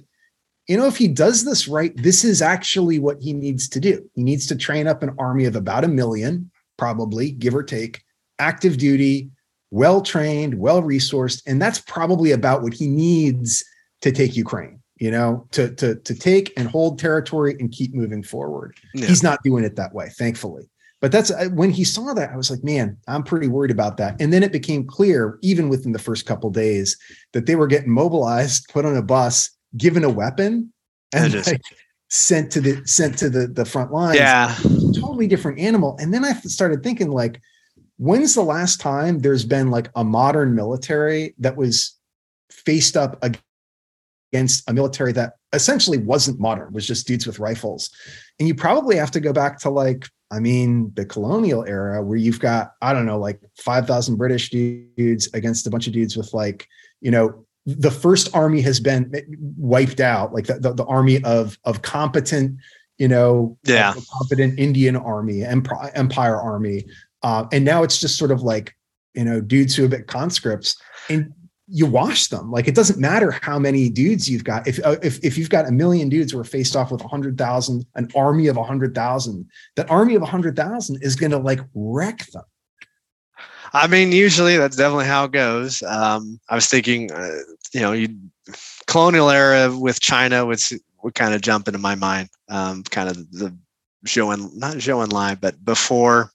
you 0.67 0.75
know, 0.75 0.88
if 0.88 0.97
he 0.97 1.07
does 1.07 1.45
this 1.45 1.67
right, 1.67 1.95
this 1.95 2.23
is 2.23 2.41
actually 2.41 2.97
what 2.97 3.21
he 3.21 3.31
needs 3.31 3.69
to 3.69 3.79
do. 3.79 4.09
He 4.15 4.23
needs 4.23 4.47
to 4.47 4.55
train 4.55 4.88
up 4.88 5.03
an 5.03 5.13
army 5.19 5.45
of 5.45 5.55
about 5.55 5.83
a 5.83 5.88
million, 5.88 6.49
probably 6.77 7.29
give 7.29 7.53
or 7.53 7.61
take, 7.61 8.03
active 8.39 8.79
duty, 8.79 9.29
well 9.69 10.01
trained, 10.01 10.57
well 10.57 10.81
resourced, 10.81 11.43
and 11.45 11.61
that's 11.61 11.79
probably 11.81 12.31
about 12.31 12.63
what 12.63 12.73
he 12.73 12.88
needs 12.88 13.63
to 14.01 14.11
take 14.11 14.35
Ukraine 14.35 14.79
you 14.97 15.12
know, 15.12 15.47
to 15.51 15.73
to 15.75 15.95
to 15.95 16.15
take 16.15 16.53
and 16.58 16.67
hold 16.67 16.99
territory 16.99 17.55
and 17.60 17.71
keep 17.71 17.93
moving 17.93 18.23
forward. 18.23 18.77
Yeah. 18.93 19.08
He's 19.08 19.23
not 19.23 19.39
doing 19.43 19.63
it 19.63 19.75
that 19.75 19.93
way, 19.93 20.10
thankfully. 20.10 20.69
But 21.01 21.12
that's 21.12 21.31
when 21.51 21.69
he 21.69 21.84
saw 21.84 22.13
that, 22.13 22.31
I 22.31 22.38
was 22.38 22.49
like, 22.49 22.63
man, 22.63 22.97
I'm 23.08 23.21
pretty 23.21 23.47
worried 23.47 23.69
about 23.69 23.97
that. 23.97 24.19
And 24.19 24.31
then 24.31 24.41
it 24.41 24.51
became 24.51 24.88
clear, 24.88 25.38
even 25.41 25.69
within 25.69 25.91
the 25.91 25.99
first 25.99 26.25
couple 26.25 26.49
days, 26.49 26.97
that 27.34 27.45
they 27.45 27.55
were 27.55 27.67
getting 27.67 27.91
mobilized, 27.91 28.69
put 28.69 28.86
on 28.86 28.95
a 28.95 29.03
bus, 29.03 29.51
given 29.77 30.03
a 30.03 30.10
weapon, 30.10 30.71
and 31.13 31.45
like, 31.45 31.62
sent 32.10 32.51
to 32.53 32.62
the 32.62 32.81
sent 32.88 33.17
to 33.19 33.29
the 33.29 33.45
the 33.45 33.65
front 33.65 33.91
lines. 33.91 34.17
Yeah, 34.17 34.55
totally 34.99 35.27
different 35.27 35.60
animal. 35.60 35.97
And 35.99 36.13
then 36.13 36.23
I 36.23 36.34
started 36.34 36.81
thinking, 36.81 37.12
like, 37.12 37.41
when's 37.97 38.34
the 38.34 38.43
last 38.43 38.79
time 38.79 39.19
there's 39.19 39.45
been 39.45 39.69
like 39.69 39.89
a 39.95 40.03
modern 40.03 40.55
military 40.55 41.36
that 41.39 41.58
was 41.58 41.99
faced 42.49 42.97
up 42.97 43.23
against 44.36 44.69
a 44.69 44.74
military 44.74 45.13
that 45.13 45.34
essentially 45.54 45.98
wasn't 45.98 46.39
modern, 46.41 46.74
was 46.74 46.86
just 46.86 47.08
dudes 47.08 47.26
with 47.26 47.39
rifles. 47.39 47.89
And 48.38 48.50
you 48.50 48.54
probably 48.54 48.98
have 48.98 49.12
to 49.12 49.21
go 49.21 49.32
back 49.32 49.60
to 49.60 49.69
like, 49.69 50.10
I 50.30 50.39
mean, 50.39 50.91
the 50.95 51.06
colonial 51.06 51.63
era 51.63 52.04
where 52.04 52.17
you've 52.17 52.41
got, 52.41 52.74
I 52.82 52.91
don't 52.91 53.06
know, 53.06 53.17
like 53.17 53.39
5,000 53.58 54.17
British 54.17 54.50
dudes 54.50 55.30
against 55.34 55.67
a 55.67 55.69
bunch 55.69 55.88
of 55.88 55.93
dudes 55.93 56.17
with 56.17 56.34
like, 56.34 56.67
you 57.00 57.12
know, 57.12 57.45
the 57.65 57.91
first 57.91 58.36
army 58.36 58.60
has 58.62 58.82
been 58.82 59.10
wiped 59.58 60.02
out, 60.02 60.34
like 60.34 60.48
the, 60.48 60.60
the, 60.60 60.74
the 60.74 60.86
army 60.86 61.24
of, 61.24 61.58
of 61.63 61.82
competent, 61.82 62.58
you 62.98 63.08
know, 63.08 63.58
yeah, 63.63 63.93
competent 64.12 64.60
Indian 64.60 64.98
army, 64.98 65.43
empire, 65.43 65.91
empire 65.95 66.41
army. 66.41 66.86
Uh, 67.24 67.45
and 67.54 67.63
now 67.63 67.84
it's 67.84 68.02
just 68.02 68.17
sort 68.17 68.32
of 68.32 68.41
like, 68.41 68.76
you 69.13 69.24
know, 69.24 69.39
dudes 69.39 69.76
who 69.76 69.84
have 69.84 69.91
been 69.91 70.04
conscripts. 70.04 70.76
And 71.10 71.32
you 71.67 71.86
wash 71.86 72.28
them. 72.28 72.51
Like 72.51 72.67
it 72.67 72.75
doesn't 72.75 72.99
matter 72.99 73.32
how 73.32 73.58
many 73.58 73.89
dudes 73.89 74.30
you've 74.30 74.43
got. 74.43 74.67
If 74.67 74.80
uh, 74.86 74.97
if 75.01 75.23
if 75.23 75.38
you've 75.38 75.49
got 75.49 75.67
a 75.67 75.71
million 75.71 76.10
dudes 76.10 76.32
who 76.32 76.39
are 76.39 76.43
faced 76.43 76.75
off 76.75 76.91
with 76.91 77.04
a 77.04 77.08
hundred 77.08 77.38
thousand, 77.38 77.86
an 77.95 78.10
army 78.15 78.47
of 78.47 78.58
a 78.58 78.63
hundred 78.63 78.93
thousand, 78.93 79.49
that 79.75 79.89
army 79.89 80.15
of 80.15 80.21
a 80.21 80.28
hundred 80.28 80.56
thousand 80.56 81.01
is 81.01 81.15
going 81.15 81.32
to 81.32 81.38
like 81.38 81.60
wreck 81.73 82.25
them. 82.28 82.43
I 83.73 83.88
mean, 83.88 84.12
usually 84.12 84.58
that's 84.58 84.78
definitely 84.78 85.06
how 85.06 85.25
it 85.25 85.32
goes. 85.32 85.82
Um, 85.84 86.39
I 86.49 86.56
was 86.56 86.67
thinking, 86.67 87.12
uh, 87.12 87.39
you 87.73 87.82
know, 87.82 87.91
you 87.91 88.15
colonial 88.88 89.30
era 89.30 89.75
with 89.75 89.99
China 89.99 90.45
would 90.45 90.62
would 91.04 91.15
kind 91.15 91.34
of 91.34 91.41
jump 91.41 91.67
into 91.67 91.80
my 91.80 91.95
mind. 91.95 92.30
Um, 92.47 92.84
kind 92.84 93.10
of 93.10 93.17
the 93.32 93.56
Zhou 94.06 94.34
and 94.34 94.56
not 94.56 94.75
Zhou 94.75 95.06
Enlai, 95.06 95.39
but 95.39 95.63
before 95.65 96.32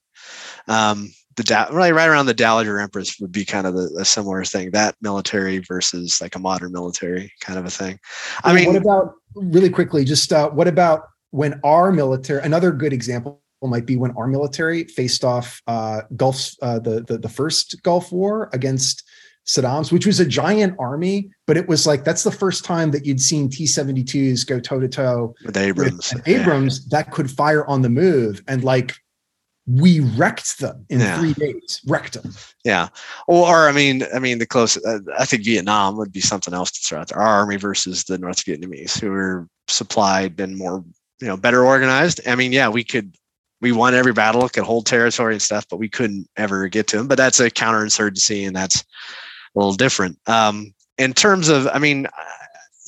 um, 0.67 1.11
the 1.35 1.43
da- 1.43 1.69
right 1.71 1.93
right 1.93 2.07
around 2.07 2.25
the 2.25 2.33
Dowager 2.33 2.79
Empress 2.79 3.19
would 3.19 3.31
be 3.31 3.45
kind 3.45 3.65
of 3.67 3.73
the, 3.73 3.95
a 3.99 4.05
similar 4.05 4.43
thing. 4.43 4.71
That 4.71 4.95
military 5.01 5.59
versus 5.59 6.19
like 6.21 6.35
a 6.35 6.39
modern 6.39 6.71
military 6.71 7.31
kind 7.41 7.57
of 7.57 7.65
a 7.65 7.69
thing. 7.69 7.99
I 8.43 8.53
mean, 8.53 8.67
what 8.67 8.75
about 8.75 9.13
really 9.35 9.69
quickly? 9.69 10.03
Just 10.03 10.33
uh, 10.33 10.49
what 10.49 10.67
about 10.67 11.03
when 11.31 11.59
our 11.63 11.91
military? 11.91 12.41
Another 12.43 12.71
good 12.71 12.93
example 12.93 13.41
might 13.63 13.85
be 13.85 13.95
when 13.95 14.11
our 14.17 14.27
military 14.27 14.85
faced 14.85 15.23
off 15.23 15.61
uh, 15.67 16.01
Gulf 16.15 16.51
uh, 16.61 16.79
the, 16.79 17.01
the 17.01 17.17
the 17.17 17.29
first 17.29 17.81
Gulf 17.83 18.11
War 18.11 18.49
against 18.53 19.03
Saddam's, 19.47 19.91
which 19.91 20.05
was 20.05 20.19
a 20.19 20.25
giant 20.25 20.75
army, 20.79 21.29
but 21.47 21.57
it 21.57 21.67
was 21.67 21.87
like 21.87 22.03
that's 22.03 22.23
the 22.23 22.31
first 22.31 22.63
time 22.63 22.91
that 22.91 23.05
you'd 23.05 23.21
seen 23.21 23.49
T-72s 23.49 24.45
go 24.45 24.59
toe 24.59 24.79
to 24.79 24.87
toe 24.87 25.33
with 25.45 25.57
Abrams. 25.57 26.13
With 26.13 26.27
Abrams 26.27 26.81
yeah. 26.83 26.99
that 26.99 27.11
could 27.11 27.29
fire 27.29 27.65
on 27.67 27.81
the 27.81 27.89
move, 27.89 28.41
and 28.47 28.63
like 28.63 28.95
we 29.67 29.99
wrecked 29.99 30.59
them 30.59 30.85
in 30.89 30.99
yeah. 30.99 31.19
three 31.19 31.33
days. 31.33 31.81
Wrecked 31.87 32.21
them. 32.21 32.33
Yeah. 32.63 32.89
Or 33.27 33.69
I 33.69 33.71
mean, 33.71 34.03
I 34.13 34.19
mean, 34.19 34.39
the 34.39 34.45
closest. 34.45 34.85
Uh, 34.85 34.99
I 35.17 35.25
think 35.25 35.45
Vietnam 35.45 35.97
would 35.97 36.11
be 36.11 36.21
something 36.21 36.53
else 36.53 36.71
to 36.71 36.79
throw 36.81 36.99
out 36.99 37.09
there. 37.09 37.19
Our 37.19 37.27
army 37.41 37.57
versus 37.57 38.03
the 38.03 38.17
North 38.17 38.43
Vietnamese, 38.45 38.99
who 38.99 39.11
are 39.13 39.47
supplied 39.67 40.39
and 40.39 40.57
more, 40.57 40.83
you 41.19 41.27
know, 41.27 41.37
better 41.37 41.63
organized. 41.65 42.21
I 42.27 42.35
mean, 42.35 42.51
yeah, 42.51 42.69
we 42.69 42.83
could. 42.83 43.15
We 43.61 43.71
won 43.71 43.93
every 43.93 44.11
battle, 44.11 44.49
could 44.49 44.63
hold 44.63 44.87
territory 44.87 45.35
and 45.35 45.41
stuff, 45.41 45.67
but 45.69 45.77
we 45.77 45.87
couldn't 45.87 46.27
ever 46.35 46.67
get 46.67 46.87
to 46.87 46.97
them. 46.97 47.07
But 47.07 47.19
that's 47.19 47.39
a 47.39 47.51
counterinsurgency, 47.51 48.47
and 48.47 48.55
that's 48.55 48.81
a 48.81 48.83
little 49.59 49.75
different. 49.75 50.17
Um, 50.25 50.73
in 50.97 51.13
terms 51.13 51.47
of, 51.47 51.67
I 51.67 51.77
mean, 51.77 52.07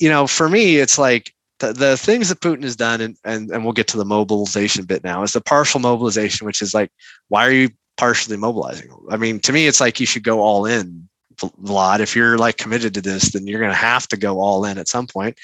you 0.00 0.08
know, 0.08 0.26
for 0.26 0.48
me, 0.48 0.76
it's 0.76 0.98
like 0.98 1.33
the, 1.60 1.72
the 1.72 1.96
things 1.96 2.28
that 2.28 2.40
Putin 2.40 2.62
has 2.62 2.76
done, 2.76 3.00
and, 3.00 3.16
and, 3.24 3.50
and 3.50 3.64
we'll 3.64 3.72
get 3.72 3.88
to 3.88 3.96
the 3.96 4.04
mobilization 4.04 4.84
bit 4.84 5.04
now, 5.04 5.22
is 5.22 5.32
the 5.32 5.40
partial 5.40 5.80
mobilization, 5.80 6.46
which 6.46 6.62
is 6.62 6.74
like, 6.74 6.90
why 7.28 7.46
are 7.46 7.52
you 7.52 7.70
partially 7.96 8.36
mobilizing? 8.36 8.90
I 9.10 9.16
mean, 9.16 9.40
to 9.40 9.52
me, 9.52 9.66
it's 9.66 9.80
like 9.80 10.00
you 10.00 10.06
should 10.06 10.24
go 10.24 10.40
all 10.40 10.66
in, 10.66 11.08
Vlad. 11.36 12.00
If 12.00 12.14
you're 12.14 12.38
like 12.38 12.56
committed 12.56 12.94
to 12.94 13.00
this, 13.00 13.32
then 13.32 13.46
you're 13.46 13.60
going 13.60 13.72
to 13.72 13.76
have 13.76 14.06
to 14.08 14.16
go 14.16 14.40
all 14.40 14.64
in 14.64 14.78
at 14.78 14.88
some 14.88 15.06
point. 15.06 15.38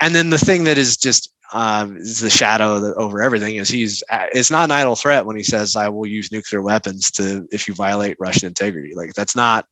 And 0.00 0.14
then 0.14 0.30
the 0.30 0.38
thing 0.38 0.64
that 0.64 0.78
is 0.78 0.96
just 0.96 1.32
um, 1.52 1.96
is 1.96 2.20
the 2.20 2.30
shadow 2.30 2.94
over 2.94 3.22
everything 3.22 3.56
is 3.56 3.68
he's 3.68 4.02
it's 4.10 4.50
not 4.50 4.64
an 4.64 4.70
idle 4.70 4.96
threat 4.96 5.24
when 5.24 5.36
he 5.36 5.42
says 5.42 5.76
I 5.76 5.88
will 5.88 6.06
use 6.06 6.30
nuclear 6.30 6.62
weapons 6.62 7.10
to 7.12 7.48
if 7.50 7.66
you 7.66 7.74
violate 7.74 8.16
Russian 8.20 8.48
integrity. 8.48 8.94
Like 8.94 9.14
that's 9.14 9.34
not 9.34 9.66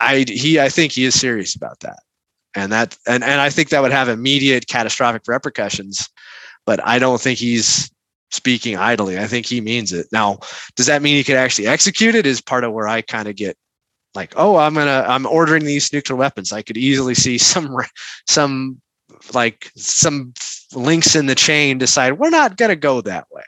I 0.00 0.24
he 0.28 0.60
I 0.60 0.68
think 0.68 0.92
he 0.92 1.04
is 1.04 1.18
serious 1.18 1.56
about 1.56 1.80
that, 1.80 1.98
and 2.58 2.72
that 2.72 2.96
and 3.06 3.22
and 3.24 3.40
I 3.40 3.50
think 3.50 3.70
that 3.70 3.82
would 3.82 3.92
have 3.92 4.08
immediate 4.08 4.66
catastrophic 4.66 5.22
repercussions. 5.26 6.08
But 6.66 6.86
I 6.86 6.98
don't 6.98 7.20
think 7.20 7.38
he's 7.38 7.90
speaking 8.30 8.76
idly. 8.76 9.18
I 9.18 9.26
think 9.26 9.46
he 9.46 9.60
means 9.60 9.92
it. 9.92 10.06
Now, 10.12 10.38
does 10.76 10.86
that 10.86 11.00
mean 11.02 11.16
he 11.16 11.24
could 11.24 11.36
actually 11.36 11.66
execute 11.66 12.14
it? 12.14 12.26
Is 12.26 12.40
part 12.40 12.64
of 12.64 12.72
where 12.72 12.88
I 12.88 13.00
kind 13.02 13.28
of 13.28 13.36
get 13.36 13.56
like, 14.14 14.34
oh, 14.36 14.56
I'm 14.56 14.74
gonna 14.74 15.04
I'm 15.06 15.26
ordering 15.26 15.64
these 15.64 15.92
nuclear 15.92 16.16
weapons. 16.16 16.52
I 16.52 16.62
could 16.62 16.76
easily 16.76 17.14
see 17.14 17.38
some 17.38 17.76
some 18.26 18.80
like 19.32 19.70
some 19.76 20.34
links 20.74 21.16
in 21.16 21.26
the 21.26 21.34
chain 21.34 21.78
decide 21.78 22.18
we're 22.18 22.30
not 22.30 22.56
gonna 22.56 22.76
go 22.76 23.00
that 23.00 23.26
way. 23.30 23.42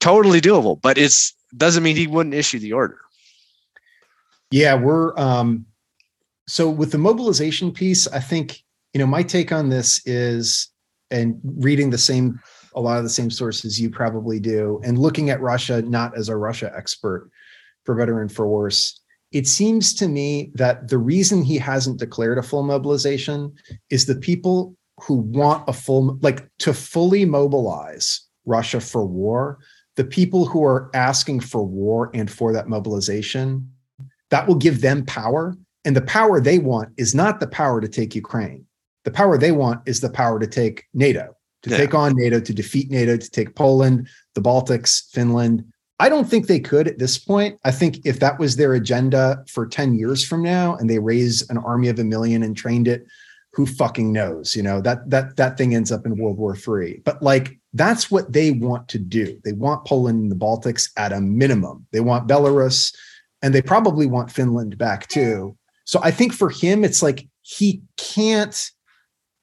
Totally 0.00 0.40
doable, 0.40 0.80
but 0.80 0.98
it's 0.98 1.34
doesn't 1.56 1.82
mean 1.82 1.96
he 1.96 2.06
wouldn't 2.06 2.34
issue 2.34 2.58
the 2.58 2.72
order. 2.72 2.98
Yeah, 4.50 4.74
we're 4.74 5.16
um 5.18 5.66
so 6.48 6.70
with 6.70 6.92
the 6.92 6.98
mobilization 6.98 7.70
piece, 7.70 8.08
I 8.08 8.20
think, 8.20 8.62
you 8.94 8.98
know, 8.98 9.06
my 9.06 9.22
take 9.22 9.52
on 9.52 9.68
this 9.68 10.00
is, 10.06 10.70
and 11.10 11.38
reading 11.44 11.90
the 11.90 11.98
same, 11.98 12.40
a 12.74 12.80
lot 12.80 12.96
of 12.96 13.04
the 13.04 13.10
same 13.10 13.30
sources 13.30 13.78
you 13.78 13.90
probably 13.90 14.40
do, 14.40 14.80
and 14.82 14.98
looking 14.98 15.28
at 15.28 15.42
Russia 15.42 15.82
not 15.82 16.16
as 16.16 16.30
a 16.30 16.36
Russia 16.36 16.72
expert, 16.74 17.30
for 17.84 17.94
better 17.94 18.22
and 18.22 18.32
for 18.32 18.48
worse, 18.48 19.00
it 19.30 19.46
seems 19.46 19.92
to 19.94 20.08
me 20.08 20.50
that 20.54 20.88
the 20.88 20.96
reason 20.96 21.42
he 21.42 21.58
hasn't 21.58 21.98
declared 21.98 22.38
a 22.38 22.42
full 22.42 22.62
mobilization 22.62 23.52
is 23.90 24.06
the 24.06 24.16
people 24.16 24.74
who 25.02 25.16
want 25.16 25.68
a 25.68 25.72
full, 25.72 26.18
like 26.22 26.48
to 26.60 26.72
fully 26.72 27.26
mobilize 27.26 28.22
Russia 28.46 28.80
for 28.80 29.04
war, 29.04 29.58
the 29.96 30.04
people 30.04 30.46
who 30.46 30.64
are 30.64 30.90
asking 30.94 31.40
for 31.40 31.62
war 31.62 32.10
and 32.14 32.30
for 32.30 32.54
that 32.54 32.68
mobilization, 32.68 33.70
that 34.30 34.46
will 34.48 34.54
give 34.54 34.80
them 34.80 35.04
power 35.04 35.54
and 35.88 35.96
the 35.96 36.02
power 36.02 36.38
they 36.38 36.58
want 36.58 36.90
is 36.98 37.14
not 37.14 37.40
the 37.40 37.46
power 37.46 37.80
to 37.80 37.88
take 37.88 38.14
Ukraine. 38.14 38.66
The 39.04 39.10
power 39.10 39.38
they 39.38 39.52
want 39.52 39.80
is 39.88 40.02
the 40.02 40.10
power 40.10 40.38
to 40.38 40.46
take 40.46 40.84
NATO, 40.92 41.34
to 41.62 41.70
yeah. 41.70 41.78
take 41.78 41.94
on 41.94 42.14
NATO, 42.14 42.40
to 42.40 42.52
defeat 42.52 42.90
NATO, 42.90 43.16
to 43.16 43.30
take 43.30 43.54
Poland, 43.54 44.06
the 44.34 44.42
Baltics, 44.42 45.10
Finland. 45.12 45.64
I 45.98 46.10
don't 46.10 46.28
think 46.28 46.46
they 46.46 46.60
could 46.60 46.88
at 46.88 46.98
this 46.98 47.16
point. 47.16 47.58
I 47.64 47.70
think 47.70 48.04
if 48.04 48.20
that 48.20 48.38
was 48.38 48.56
their 48.56 48.74
agenda 48.74 49.42
for 49.48 49.66
10 49.66 49.94
years 49.94 50.22
from 50.22 50.42
now 50.42 50.76
and 50.76 50.90
they 50.90 50.98
raise 50.98 51.48
an 51.48 51.56
army 51.56 51.88
of 51.88 51.98
a 51.98 52.04
million 52.04 52.42
and 52.42 52.54
trained 52.54 52.86
it, 52.86 53.06
who 53.54 53.64
fucking 53.64 54.12
knows? 54.12 54.54
You 54.54 54.62
know, 54.62 54.82
that 54.82 55.08
that 55.08 55.36
that 55.36 55.56
thing 55.56 55.74
ends 55.74 55.90
up 55.90 56.04
in 56.04 56.18
World 56.18 56.36
War 56.36 56.54
III. 56.54 57.00
But 57.02 57.22
like 57.22 57.58
that's 57.72 58.10
what 58.10 58.30
they 58.30 58.50
want 58.50 58.88
to 58.88 58.98
do. 58.98 59.40
They 59.42 59.52
want 59.52 59.86
Poland 59.86 60.20
and 60.20 60.30
the 60.30 60.36
Baltics 60.36 60.90
at 60.98 61.14
a 61.14 61.20
minimum. 61.22 61.86
They 61.92 62.00
want 62.00 62.28
Belarus 62.28 62.94
and 63.40 63.54
they 63.54 63.62
probably 63.62 64.04
want 64.04 64.30
Finland 64.30 64.76
back 64.76 65.08
too. 65.08 65.56
So 65.88 66.00
I 66.02 66.10
think 66.10 66.34
for 66.34 66.50
him, 66.50 66.84
it's 66.84 67.02
like 67.02 67.26
he 67.40 67.82
can't 67.96 68.70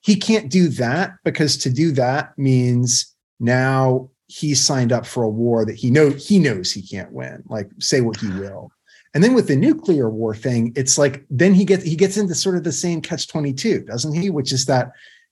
he 0.01 0.15
can't 0.15 0.51
do 0.51 0.67
that 0.67 1.13
because 1.23 1.57
to 1.57 1.71
do 1.71 1.91
that 1.93 2.37
means 2.37 3.15
now 3.39 4.11
he's 4.27 4.63
signed 4.63 4.91
up 4.91 5.07
for 5.07 5.23
a 5.23 5.29
war 5.29 5.65
that 5.65 5.75
he 5.75 5.89
know 5.89 6.11
he 6.11 6.37
knows 6.37 6.71
he 6.71 6.83
can't 6.83 7.11
win. 7.11 7.43
Like 7.47 7.71
say 7.79 8.01
what 8.01 8.17
he 8.17 8.27
will. 8.27 8.71
And 9.15 9.23
then 9.23 9.33
with 9.33 9.47
the 9.47 9.55
nuclear 9.55 10.07
war 10.07 10.35
thing, 10.35 10.71
it's 10.75 10.99
like 10.99 11.25
then 11.31 11.55
he 11.55 11.65
gets 11.65 11.83
he 11.83 11.95
gets 11.95 12.15
into 12.15 12.35
sort 12.35 12.57
of 12.57 12.63
the 12.63 12.71
same 12.71 13.01
catch 13.01 13.27
22, 13.27 13.79
doesn't 13.79 14.13
he? 14.13 14.29
Which 14.29 14.53
is 14.53 14.67
that 14.67 14.91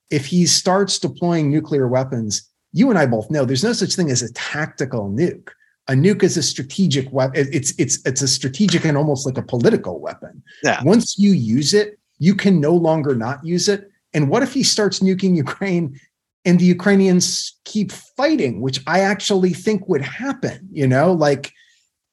if 0.10 0.26
he 0.26 0.47
starts 0.47 0.97
deploying 0.97 1.52
nuclear 1.52 1.88
weapons, 1.88 2.49
you 2.71 2.89
and 2.89 2.97
I 2.97 3.06
both 3.06 3.30
know 3.30 3.45
there's 3.45 3.63
no 3.63 3.73
such 3.73 3.93
thing 3.93 4.10
as 4.10 4.23
a 4.23 4.34
tactical 4.34 5.12
nuke 5.12 5.49
a 5.93 5.95
nuke 5.95 6.23
is 6.23 6.38
a 6.38 6.43
strategic 6.43 7.10
weapon. 7.13 7.47
It's 7.53 7.71
it's 7.77 8.03
it's 8.03 8.23
a 8.23 8.27
strategic 8.27 8.84
and 8.84 8.97
almost 8.97 9.27
like 9.27 9.38
a 9.38 9.43
political 9.43 9.99
weapon. 9.99 10.41
Yeah. 10.63 10.82
Once 10.84 11.19
you 11.19 11.32
use 11.32 11.73
it, 11.73 11.99
you 12.17 12.34
can 12.34 12.60
no 12.60 12.73
longer 12.73 13.13
not 13.15 13.45
use 13.45 13.69
it. 13.69 13.91
And 14.15 14.27
what 14.27 14.41
if 14.41 14.53
he 14.53 14.63
starts 14.63 15.01
nuking 15.01 15.38
Ukraine 15.38 15.99
and 16.45 16.60
the 16.60 16.65
Ukrainians 16.65 17.56
keep 17.63 17.91
fighting, 17.91 18.60
which 18.60 18.82
I 18.88 19.01
actually 19.01 19.53
think 19.53 19.88
would 19.88 20.01
happen, 20.01 20.67
you 20.71 20.88
know, 20.88 21.13
like 21.13 21.51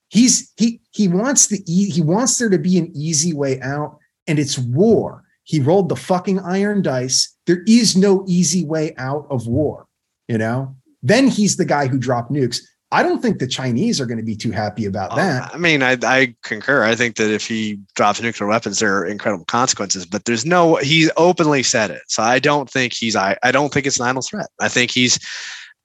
he's 0.09 0.53
he 0.59 0.83
he 0.91 1.09
wants 1.09 1.47
the 1.47 1.63
he 1.67 2.03
wants 2.03 2.37
there 2.37 2.51
to 2.51 2.59
be 2.59 2.77
an 2.77 2.93
easy 2.95 3.33
way 3.33 3.61
out 3.63 3.99
and 4.27 4.39
it's 4.39 4.59
war. 4.59 5.25
He 5.45 5.59
rolled 5.59 5.89
the 5.89 5.97
fucking 5.97 6.39
iron 6.41 6.83
dice. 6.83 7.35
There 7.47 7.63
is 7.67 7.97
no 7.97 8.25
easy 8.29 8.63
way 8.63 8.95
out 8.99 9.27
of 9.31 9.47
war, 9.47 9.87
you 10.29 10.37
know? 10.37 10.77
Then 11.03 11.29
he's 11.29 11.57
the 11.57 11.65
guy 11.65 11.87
who 11.89 11.99
dropped 11.99 12.31
nukes. 12.31 12.61
I 12.93 13.05
don't 13.05 13.23
think 13.23 13.39
the 13.39 13.47
Chinese 13.47 14.01
are 14.01 14.07
going 14.07 14.19
to 14.19 14.25
be 14.25 14.35
too 14.35 14.51
happy 14.51 14.85
about 14.85 15.13
uh, 15.13 15.17
that. 15.17 15.55
I 15.55 15.59
mean, 15.59 15.83
I, 15.83 15.97
I, 16.03 16.35
concur. 16.43 16.83
I 16.83 16.97
think 16.97 17.17
that 17.17 17.31
if 17.31 17.47
he 17.47 17.79
drops 17.95 18.21
nuclear 18.21 18.49
weapons, 18.49 18.81
there 18.81 18.99
are 18.99 19.07
incredible 19.07 19.45
consequences. 19.45 20.05
But 20.05 20.25
there's 20.25 20.45
no. 20.45 20.77
He 20.77 21.11
openly 21.17 21.63
said 21.63 21.91
it, 21.91 22.03
so 22.09 22.23
I 22.23 22.41
don't 22.41 22.69
think 22.69 22.93
he's. 22.93 23.15
I, 23.15 23.37
I 23.43 23.53
don't 23.53 23.73
think 23.73 23.87
it's 23.87 24.01
an 24.01 24.07
idle 24.07 24.23
threat. 24.23 24.49
I 24.61 24.69
think 24.69 24.91
he's. 24.91 25.19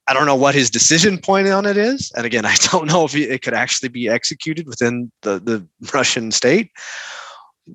I 0.07 0.13
don't 0.13 0.25
know 0.25 0.35
what 0.35 0.55
his 0.55 0.69
decision 0.69 1.19
point 1.19 1.47
on 1.47 1.65
it 1.65 1.77
is, 1.77 2.11
and 2.15 2.25
again, 2.25 2.45
I 2.45 2.55
don't 2.71 2.87
know 2.87 3.05
if 3.05 3.13
he, 3.13 3.23
it 3.23 3.43
could 3.43 3.53
actually 3.53 3.89
be 3.89 4.09
executed 4.09 4.65
within 4.65 5.11
the 5.21 5.39
the 5.39 5.67
Russian 5.93 6.31
state. 6.31 6.71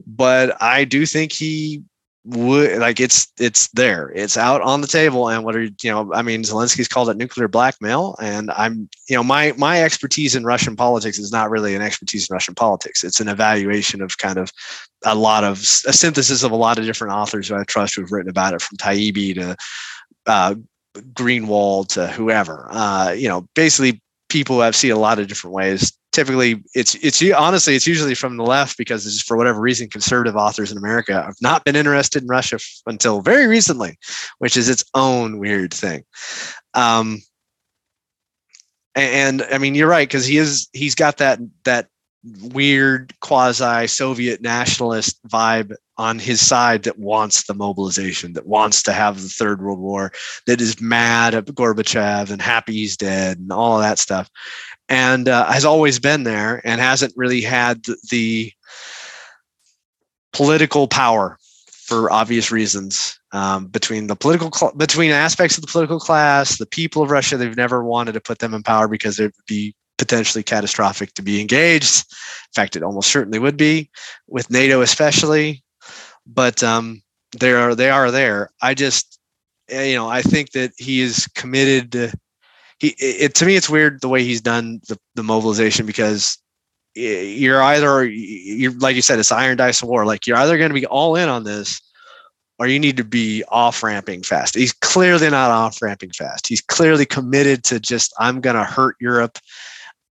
But 0.07 0.61
I 0.61 0.85
do 0.85 1.07
think 1.07 1.33
he 1.33 1.83
would 2.25 2.79
like 2.79 3.01
it's 3.01 3.33
it's 3.39 3.69
there. 3.69 4.13
It's 4.15 4.37
out 4.37 4.61
on 4.61 4.83
the 4.83 4.87
table 4.87 5.29
and 5.29 5.43
what 5.43 5.57
are 5.57 5.63
you 5.63 5.73
know 5.85 6.13
i 6.13 6.21
mean 6.21 6.43
zelensky's 6.43 6.89
called 6.89 7.09
it 7.09 7.17
nuclear 7.17 7.49
blackmail 7.49 8.15
and 8.21 8.51
i'm 8.53 8.89
you 9.09 9.17
know 9.17 9.23
my 9.23 9.53
my 9.57 9.83
expertise 9.83 10.35
in 10.35 10.45
russian 10.45 10.77
politics 10.77 11.19
is 11.19 11.33
not 11.33 11.49
really 11.49 11.75
an 11.75 11.83
expertise 11.83 12.29
in 12.29 12.35
russian 12.35 12.55
politics. 12.55 13.05
It's 13.05 13.21
an 13.21 13.29
evaluation 13.29 14.03
of 14.03 14.19
kind 14.19 14.39
of 14.39 14.53
a 15.05 15.15
lot 15.15 15.45
of 15.45 15.59
a 15.59 15.93
synthesis 15.93 16.43
of 16.43 16.51
a 16.51 16.57
lot 16.57 16.79
of 16.79 16.85
different 16.85 17.15
authors 17.15 17.49
who 17.49 17.57
i 17.57 17.65
trust 17.65 17.97
who've 17.97 18.13
written 18.13 18.31
about 18.31 18.53
it 18.53 18.61
from 18.61 18.77
taibbi 18.77 19.35
to 19.35 19.57
uh, 20.27 20.55
greenwald 21.13 21.89
to 21.89 22.07
whoever. 22.09 22.69
Uh, 22.71 23.13
you 23.17 23.29
know 23.29 23.49
basically 23.55 24.03
people 24.29 24.57
who 24.57 24.63
have 24.63 24.77
seen 24.77 24.93
a 24.93 24.99
lot 24.99 25.19
of 25.19 25.27
different 25.27 25.55
ways 25.55 25.93
typically 26.13 26.63
it's 26.75 26.95
it's 26.97 27.23
honestly 27.33 27.75
it's 27.75 27.87
usually 27.87 28.15
from 28.15 28.37
the 28.37 28.45
left 28.45 28.77
because 28.77 29.21
for 29.23 29.37
whatever 29.37 29.61
reason 29.61 29.89
conservative 29.89 30.37
authors 30.37 30.73
in 30.73 30.79
america 30.79 31.23
have 31.23 31.37
not 31.41 31.65
been 31.65 31.77
interested 31.77 32.23
in 32.23 32.29
russia 32.29 32.57
f- 32.57 32.83
until 32.87 33.21
very 33.21 33.47
recently 33.47 33.97
which 34.39 34.57
is 34.57 34.69
its 34.69 34.85
own 34.95 35.39
weird 35.39 35.73
thing. 35.73 36.05
Um 36.75 37.23
and, 38.95 39.41
and 39.41 39.55
i 39.55 39.59
mean 39.59 39.75
you're 39.75 39.89
right 39.89 40.09
because 40.09 40.27
he 40.27 40.37
is 40.37 40.69
he's 40.73 40.95
got 40.95 41.19
that 41.19 41.39
that 41.65 41.89
weird 42.53 43.15
quasi 43.21 43.87
Soviet 43.87 44.43
nationalist 44.43 45.19
vibe 45.27 45.75
on 45.97 46.19
his 46.19 46.47
side 46.47 46.83
that 46.83 46.99
wants 46.99 47.45
the 47.45 47.55
mobilization, 47.55 48.33
that 48.35 48.47
wants 48.47 48.83
to 48.83 48.93
have 48.93 49.21
the 49.21 49.29
Third 49.29 49.63
World 49.63 49.79
War, 49.79 50.13
that 50.47 50.61
is 50.61 50.81
mad 50.81 51.35
at 51.35 51.47
Gorbachev 51.47 52.31
and 52.31 52.41
happy 52.41 52.73
he's 52.73 52.97
dead 52.97 53.39
and 53.39 53.53
all 53.53 53.77
of 53.77 53.83
that 53.83 53.99
stuff, 53.99 54.31
and 54.91 55.29
uh, 55.29 55.47
has 55.47 55.65
always 55.65 55.99
been 55.99 56.25
there 56.25 56.61
and 56.65 56.81
hasn't 56.81 57.15
really 57.17 57.41
had 57.41 57.83
the, 58.11 58.53
political 60.33 60.87
power 60.87 61.37
for 61.67 62.11
obvious 62.13 62.53
reasons 62.53 63.19
um, 63.33 63.67
between 63.67 64.07
the 64.07 64.17
political 64.17 64.51
cl- 64.53 64.73
between 64.73 65.11
aspects 65.11 65.57
of 65.57 65.63
the 65.63 65.71
political 65.71 65.99
class, 65.99 66.59
the 66.59 66.67
people 66.67 67.03
of 67.03 67.11
Russia. 67.11 67.37
They've 67.37 67.57
never 67.57 67.83
wanted 67.83 68.13
to 68.13 68.21
put 68.21 68.39
them 68.39 68.55
in 68.55 68.63
power 68.63 68.89
because 68.89 69.19
it 69.19 69.25
would 69.25 69.47
be 69.47 69.75
potentially 69.99 70.43
catastrophic 70.43 71.15
to 71.15 71.23
be 71.23 71.41
engaged. 71.41 72.07
In 72.09 72.55
fact, 72.55 72.77
it 72.77 72.83
almost 72.83 73.11
certainly 73.11 73.39
would 73.39 73.57
be 73.57 73.91
with 74.29 74.51
NATO, 74.51 74.81
especially. 74.81 75.63
But 76.27 76.63
um, 76.63 77.03
they 77.39 77.53
are 77.53 77.75
they 77.75 77.91
are 77.91 78.11
there. 78.11 78.51
I 78.63 78.75
just 78.75 79.19
eh, 79.69 79.91
you 79.91 79.97
know 79.97 80.09
I 80.09 80.23
think 80.23 80.53
that 80.53 80.73
he 80.77 81.01
is 81.01 81.27
committed. 81.35 81.93
To, 81.93 82.13
he 82.81 82.95
it, 82.99 83.35
to 83.37 83.47
me 83.47 83.57
it's 83.57 83.71
weird 83.71 84.01
the 84.01 84.09
way 84.09 84.25
he's 84.25 84.41
done 84.41 84.81
the, 84.89 84.99
the 85.15 85.23
mobilization 85.23 85.87
because 85.87 86.39
you're 86.95 87.63
either 87.63 88.05
you're 88.05 88.73
like 88.79 88.97
you 88.97 89.03
said 89.03 89.19
it's 89.19 89.31
iron 89.31 89.57
dice 89.57 89.83
war 89.83 90.05
like 90.05 90.27
you're 90.27 90.37
either 90.37 90.59
going 90.59 90.71
to 90.71 90.75
be 90.75 90.87
all 90.87 91.15
in 91.15 91.29
on 91.29 91.45
this 91.45 91.81
or 92.59 92.67
you 92.67 92.79
need 92.79 92.97
to 92.99 93.05
be 93.05 93.43
off 93.49 93.83
ramping 93.83 94.23
fast. 94.23 94.55
He's 94.55 94.75
clearly 94.75 95.31
not 95.31 95.51
off 95.51 95.81
ramping 95.81 96.11
fast. 96.11 96.47
He's 96.47 96.61
clearly 96.61 97.07
committed 97.07 97.65
to 97.65 97.81
just 97.81 98.13
I'm 98.19 98.43
going 98.43 98.57
to 98.57 98.65
hurt 98.65 98.97
Europe 99.01 99.39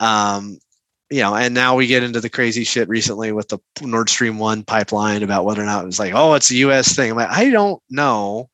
um, 0.00 0.58
you 1.10 1.20
know, 1.20 1.36
and 1.36 1.54
now 1.54 1.76
we 1.76 1.86
get 1.86 2.02
into 2.02 2.20
the 2.20 2.28
crazy 2.28 2.64
shit 2.64 2.88
recently 2.88 3.30
with 3.32 3.48
the 3.48 3.58
Nord 3.82 4.10
Stream 4.10 4.38
one 4.38 4.64
pipeline 4.64 5.22
about 5.22 5.44
whether 5.44 5.62
or 5.62 5.66
not 5.66 5.84
it 5.84 5.86
was 5.86 5.98
like, 5.98 6.12
oh, 6.14 6.34
it's 6.34 6.50
a 6.50 6.56
U.S. 6.56 6.94
thing. 6.96 7.10
I'm 7.10 7.16
like, 7.16 7.30
I 7.30 7.50
don't 7.50 7.80
know 7.90 8.50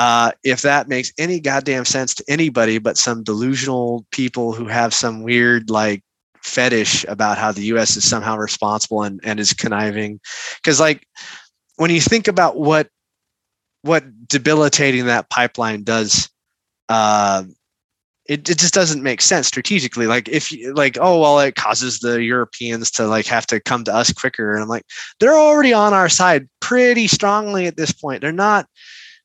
uh, 0.00 0.32
if 0.44 0.62
that 0.62 0.88
makes 0.88 1.12
any 1.18 1.38
goddamn 1.38 1.84
sense 1.84 2.14
to 2.14 2.24
anybody 2.26 2.78
but 2.78 2.96
some 2.96 3.22
delusional 3.22 4.06
people 4.10 4.54
who 4.54 4.66
have 4.66 4.94
some 4.94 5.22
weird 5.22 5.68
like 5.68 6.02
fetish 6.42 7.04
about 7.06 7.36
how 7.36 7.52
the 7.52 7.64
U.S. 7.64 7.98
is 7.98 8.08
somehow 8.08 8.38
responsible 8.38 9.02
and 9.02 9.20
and 9.22 9.38
is 9.38 9.52
conniving. 9.52 10.18
Because 10.56 10.80
like 10.80 11.06
when 11.76 11.90
you 11.90 12.00
think 12.00 12.28
about 12.28 12.56
what 12.56 12.88
what 13.82 14.04
debilitating 14.26 15.04
that 15.04 15.28
pipeline 15.28 15.82
does 15.82 16.30
uh, 16.88 17.44
it, 18.26 18.48
it 18.48 18.58
just 18.58 18.72
doesn't 18.72 19.02
make 19.02 19.20
sense 19.20 19.48
strategically 19.48 20.06
like 20.06 20.28
if 20.28 20.50
you 20.50 20.72
like 20.72 20.96
oh 21.00 21.20
well 21.20 21.40
it 21.40 21.56
causes 21.56 21.98
the 21.98 22.22
europeans 22.22 22.90
to 22.90 23.06
like 23.06 23.26
have 23.26 23.46
to 23.46 23.60
come 23.60 23.82
to 23.82 23.94
us 23.94 24.12
quicker 24.12 24.52
and 24.52 24.62
i'm 24.62 24.68
like 24.68 24.84
they're 25.18 25.38
already 25.38 25.72
on 25.72 25.92
our 25.92 26.08
side 26.08 26.48
pretty 26.60 27.08
strongly 27.08 27.66
at 27.66 27.76
this 27.76 27.92
point 27.92 28.20
they're 28.20 28.30
not 28.30 28.66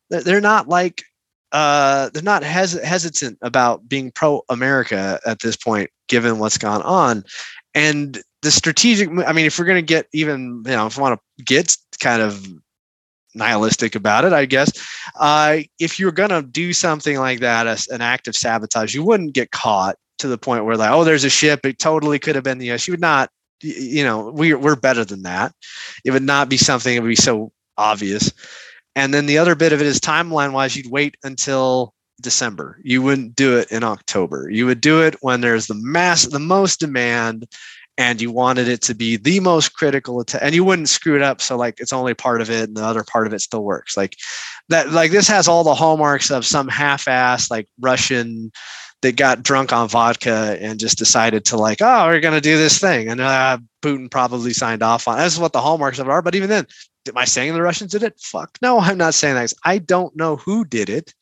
they're 0.09 0.41
not 0.41 0.67
like 0.67 1.03
uh, 1.51 2.09
they're 2.09 2.21
not 2.21 2.43
hes- 2.43 2.83
hesitant 2.83 3.37
about 3.41 3.87
being 3.87 4.11
pro 4.11 4.41
America 4.49 5.19
at 5.25 5.39
this 5.39 5.55
point, 5.55 5.89
given 6.09 6.39
what's 6.39 6.57
gone 6.57 6.81
on. 6.81 7.23
And 7.73 8.21
the 8.41 8.51
strategic, 8.51 9.09
I 9.09 9.31
mean, 9.31 9.45
if 9.45 9.57
we're 9.57 9.65
going 9.65 9.83
to 9.83 9.93
get 9.93 10.07
even, 10.13 10.63
you 10.65 10.71
know, 10.71 10.87
if 10.87 10.97
we 10.97 11.01
want 11.01 11.19
to 11.19 11.43
get 11.43 11.75
kind 11.99 12.21
of 12.21 12.45
nihilistic 13.35 13.95
about 13.95 14.25
it, 14.25 14.33
I 14.33 14.45
guess. 14.45 14.71
Uh, 15.19 15.59
if 15.79 15.99
you're 15.99 16.11
going 16.11 16.29
to 16.29 16.41
do 16.41 16.73
something 16.73 17.17
like 17.17 17.39
that, 17.39 17.67
as 17.67 17.87
an 17.87 18.01
act 18.01 18.27
of 18.27 18.35
sabotage, 18.35 18.93
you 18.93 19.03
wouldn't 19.03 19.33
get 19.33 19.51
caught 19.51 19.97
to 20.19 20.27
the 20.27 20.37
point 20.37 20.65
where 20.65 20.77
like, 20.77 20.91
oh, 20.91 21.03
there's 21.03 21.25
a 21.25 21.29
ship. 21.29 21.65
It 21.65 21.79
totally 21.79 22.19
could 22.19 22.35
have 22.35 22.43
been 22.43 22.57
the 22.57 22.71
US. 22.71 22.87
You 22.87 22.93
would 22.93 23.01
not, 23.01 23.29
you 23.61 24.03
know, 24.03 24.31
we're, 24.31 24.57
we're 24.57 24.75
better 24.75 25.05
than 25.05 25.23
that. 25.23 25.53
It 26.03 26.11
would 26.11 26.23
not 26.23 26.49
be 26.49 26.57
something 26.57 26.95
that 26.95 27.01
would 27.01 27.09
be 27.09 27.15
so 27.15 27.51
obvious. 27.77 28.31
And 28.95 29.13
then 29.13 29.25
the 29.25 29.37
other 29.37 29.55
bit 29.55 29.73
of 29.73 29.81
it 29.81 29.87
is 29.87 29.99
timeline 29.99 30.53
wise, 30.53 30.75
you'd 30.75 30.91
wait 30.91 31.17
until 31.23 31.93
December. 32.21 32.79
You 32.83 33.01
wouldn't 33.01 33.35
do 33.35 33.57
it 33.57 33.71
in 33.71 33.83
October. 33.83 34.49
You 34.49 34.65
would 34.65 34.81
do 34.81 35.01
it 35.01 35.15
when 35.21 35.41
there's 35.41 35.67
the 35.67 35.75
mass, 35.75 36.25
the 36.25 36.39
most 36.39 36.79
demand, 36.79 37.45
and 37.97 38.21
you 38.21 38.31
wanted 38.31 38.67
it 38.67 38.81
to 38.81 38.93
be 38.93 39.15
the 39.15 39.39
most 39.39 39.73
critical 39.73 40.19
att- 40.19 40.41
and 40.41 40.53
you 40.53 40.63
wouldn't 40.63 40.89
screw 40.89 41.15
it 41.15 41.21
up 41.21 41.41
so 41.41 41.55
like 41.55 41.79
it's 41.79 41.93
only 41.93 42.13
part 42.13 42.41
of 42.41 42.49
it 42.49 42.67
and 42.67 42.77
the 42.77 42.83
other 42.83 43.03
part 43.03 43.27
of 43.27 43.33
it 43.33 43.39
still 43.39 43.63
works 43.63 43.95
like 43.95 44.17
that 44.69 44.91
like 44.91 45.11
this 45.11 45.27
has 45.27 45.47
all 45.47 45.63
the 45.63 45.75
hallmarks 45.75 46.29
of 46.29 46.45
some 46.45 46.67
half-ass 46.67 47.49
like 47.49 47.67
russian 47.79 48.51
that 49.01 49.15
got 49.15 49.43
drunk 49.43 49.71
on 49.71 49.87
vodka 49.87 50.57
and 50.59 50.79
just 50.79 50.97
decided 50.97 51.45
to 51.45 51.57
like 51.57 51.81
oh 51.81 52.07
we're 52.07 52.19
going 52.19 52.33
to 52.33 52.41
do 52.41 52.57
this 52.57 52.79
thing 52.79 53.07
and 53.07 53.21
uh, 53.21 53.57
putin 53.81 54.09
probably 54.09 54.53
signed 54.53 54.83
off 54.83 55.07
on 55.07 55.17
that's 55.17 55.37
what 55.37 55.53
the 55.53 55.61
hallmarks 55.61 55.99
of 55.99 56.07
it 56.07 56.11
are 56.11 56.21
but 56.21 56.35
even 56.35 56.49
then 56.49 56.65
am 57.07 57.17
i 57.17 57.25
saying 57.25 57.53
the 57.53 57.61
russians 57.61 57.91
did 57.91 58.03
it? 58.03 58.19
Fuck 58.19 58.57
no 58.61 58.79
i'm 58.79 58.97
not 58.97 59.13
saying 59.13 59.35
that. 59.35 59.53
I 59.63 59.77
don't 59.77 60.15
know 60.15 60.35
who 60.37 60.65
did 60.65 60.89
it. 60.89 61.13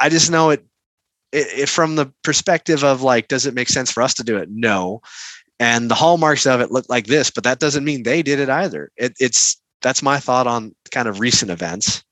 I 0.00 0.08
just 0.08 0.30
know 0.30 0.50
it 0.50 0.64
it, 1.32 1.60
it, 1.60 1.68
from 1.68 1.96
the 1.96 2.12
perspective 2.22 2.84
of 2.84 3.02
like, 3.02 3.26
does 3.26 3.44
it 3.44 3.54
make 3.54 3.68
sense 3.68 3.90
for 3.90 4.04
us 4.04 4.14
to 4.14 4.22
do 4.22 4.36
it? 4.36 4.48
No. 4.52 5.02
And 5.58 5.90
the 5.90 5.96
hallmarks 5.96 6.46
of 6.46 6.60
it 6.60 6.70
look 6.70 6.86
like 6.88 7.06
this 7.06 7.30
but 7.30 7.44
that 7.44 7.58
doesn't 7.58 7.84
mean 7.84 8.02
they 8.02 8.22
did 8.22 8.38
it 8.38 8.48
either. 8.48 8.90
It, 8.96 9.14
it's 9.18 9.60
that's 9.82 10.02
my 10.02 10.18
thought 10.18 10.46
on 10.46 10.74
kind 10.90 11.08
of 11.08 11.20
recent 11.20 11.50
events. 11.50 12.02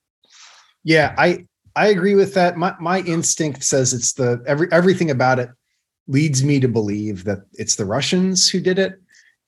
Yeah 0.85 1.14
i 1.18 1.46
i 1.77 1.88
agree 1.88 2.14
with 2.14 2.35
that. 2.35 2.57
My 2.57 2.75
my 2.81 3.01
instinct 3.01 3.64
says 3.64 3.92
it's 3.92 4.14
the 4.14 4.42
every 4.46 4.68
everything 4.72 5.11
about 5.11 5.38
it 5.38 5.51
leads 6.09 6.42
me 6.42 6.59
to 6.61 6.68
believe 6.68 7.25
that 7.25 7.38
it's 7.55 7.77
the 7.77 7.85
russians 7.85 8.48
who 8.48 8.61
did 8.61 8.79
it 8.79 9.01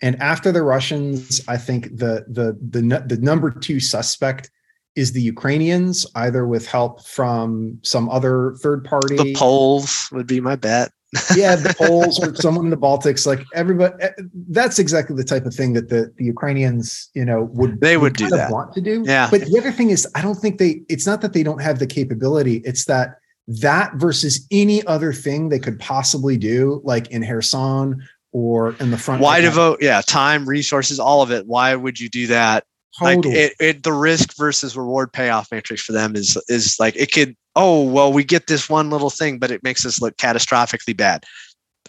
and 0.05 0.21
after 0.23 0.53
the 0.53 0.63
russians 0.63 1.41
i 1.49 1.57
think 1.57 1.85
the 1.97 2.25
the 2.29 2.57
the, 2.61 3.05
the 3.07 3.19
number 3.21 3.51
two 3.51 3.81
suspect 3.81 4.51
is 4.97 5.11
the 5.11 5.21
Ukrainians, 5.21 6.07
either 6.15 6.47
with 6.47 6.69
help 6.69 7.05
from 7.05 7.81
some 7.83 8.09
other 8.09 8.55
third 8.63 8.85
party. 8.85 9.17
The 9.17 9.35
Poles 9.35 10.09
would 10.13 10.29
be 10.29 10.41
my 10.41 10.55
bet 10.55 10.93
yeah, 11.37 11.55
the 11.55 11.75
Poles 11.75 12.23
or 12.23 12.35
someone 12.35 12.65
in 12.65 12.71
the 12.71 12.77
Baltics, 12.77 13.27
like 13.27 13.45
everybody. 13.55 13.95
Eh, 14.01 14.11
that's 14.49 14.79
exactly 14.79 15.15
the 15.15 15.25
type 15.25 15.47
of 15.47 15.55
thing 15.55 15.73
that 15.75 15.89
the 15.89 16.13
the 16.17 16.25
Ukrainians, 16.25 17.09
you 17.15 17.25
know, 17.25 17.45
would 17.53 17.81
they 17.81 17.97
would, 17.97 18.13
would 18.13 18.17
do 18.17 18.29
that 18.31 18.51
want 18.51 18.73
to 18.75 18.81
do. 18.81 19.05
Yeah. 19.07 19.29
But 19.31 19.43
the 19.43 19.59
other 19.59 19.71
thing 19.71 19.91
is, 19.91 20.09
I 20.15 20.23
don't 20.23 20.37
think 20.37 20.59
they. 20.59 20.83
It's 20.89 21.07
not 21.07 21.21
that 21.21 21.33
they 21.33 21.43
don't 21.43 21.63
have 21.63 21.79
the 21.79 21.87
capability. 21.87 22.57
It's 22.65 22.87
that 22.87 23.19
that 23.47 23.95
versus 23.97 24.47
any 24.51 24.85
other 24.87 25.13
thing 25.13 25.51
they 25.51 25.59
could 25.59 25.79
possibly 25.79 26.37
do, 26.37 26.81
like 26.85 27.09
in 27.09 27.25
Kherson 27.25 28.03
or 28.35 28.75
in 28.81 28.91
the 28.91 28.99
front. 28.99 29.23
Why 29.23 29.41
devote? 29.41 29.79
Yeah, 29.81 30.03
time, 30.03 30.47
resources, 30.47 31.01
all 31.01 31.23
of 31.23 31.31
it. 31.31 31.47
Why 31.47 31.75
would 31.75 31.99
you 31.99 32.11
do 32.11 32.27
that? 32.27 32.65
Totally. 32.99 33.17
Like 33.17 33.37
it, 33.37 33.53
it, 33.61 33.83
the 33.83 33.93
risk 33.93 34.37
versus 34.37 34.77
reward 34.77 35.13
payoff 35.13 35.51
matrix 35.51 35.83
for 35.83 35.93
them 35.93 36.15
is 36.15 36.37
is 36.49 36.77
like 36.79 36.95
it 36.97 37.13
could 37.13 37.35
oh, 37.57 37.83
well, 37.85 38.13
we 38.13 38.25
get 38.25 38.49
this 38.49 38.69
one 38.69 38.91
little 38.91 39.11
thing, 39.11 39.39
but 39.39 39.51
it 39.51 39.63
makes 39.63 39.87
us 39.87 40.01
look 40.01 40.17
catastrophically 40.17 40.97
bad. 40.97 41.25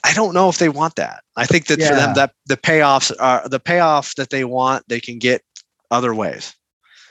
I 0.03 0.13
don't 0.13 0.33
know 0.33 0.49
if 0.49 0.59
they 0.59 0.69
want 0.69 0.95
that. 0.95 1.23
I 1.35 1.45
think 1.45 1.65
that 1.65 1.79
yeah. 1.79 1.89
for 1.89 1.95
them, 1.95 2.13
that 2.13 2.33
the 2.45 2.57
payoffs 2.57 3.11
are 3.19 3.47
the 3.49 3.59
payoff 3.59 4.13
that 4.15 4.29
they 4.29 4.45
want, 4.45 4.87
they 4.87 4.99
can 4.99 5.17
get 5.17 5.41
other 5.89 6.13
ways. 6.13 6.53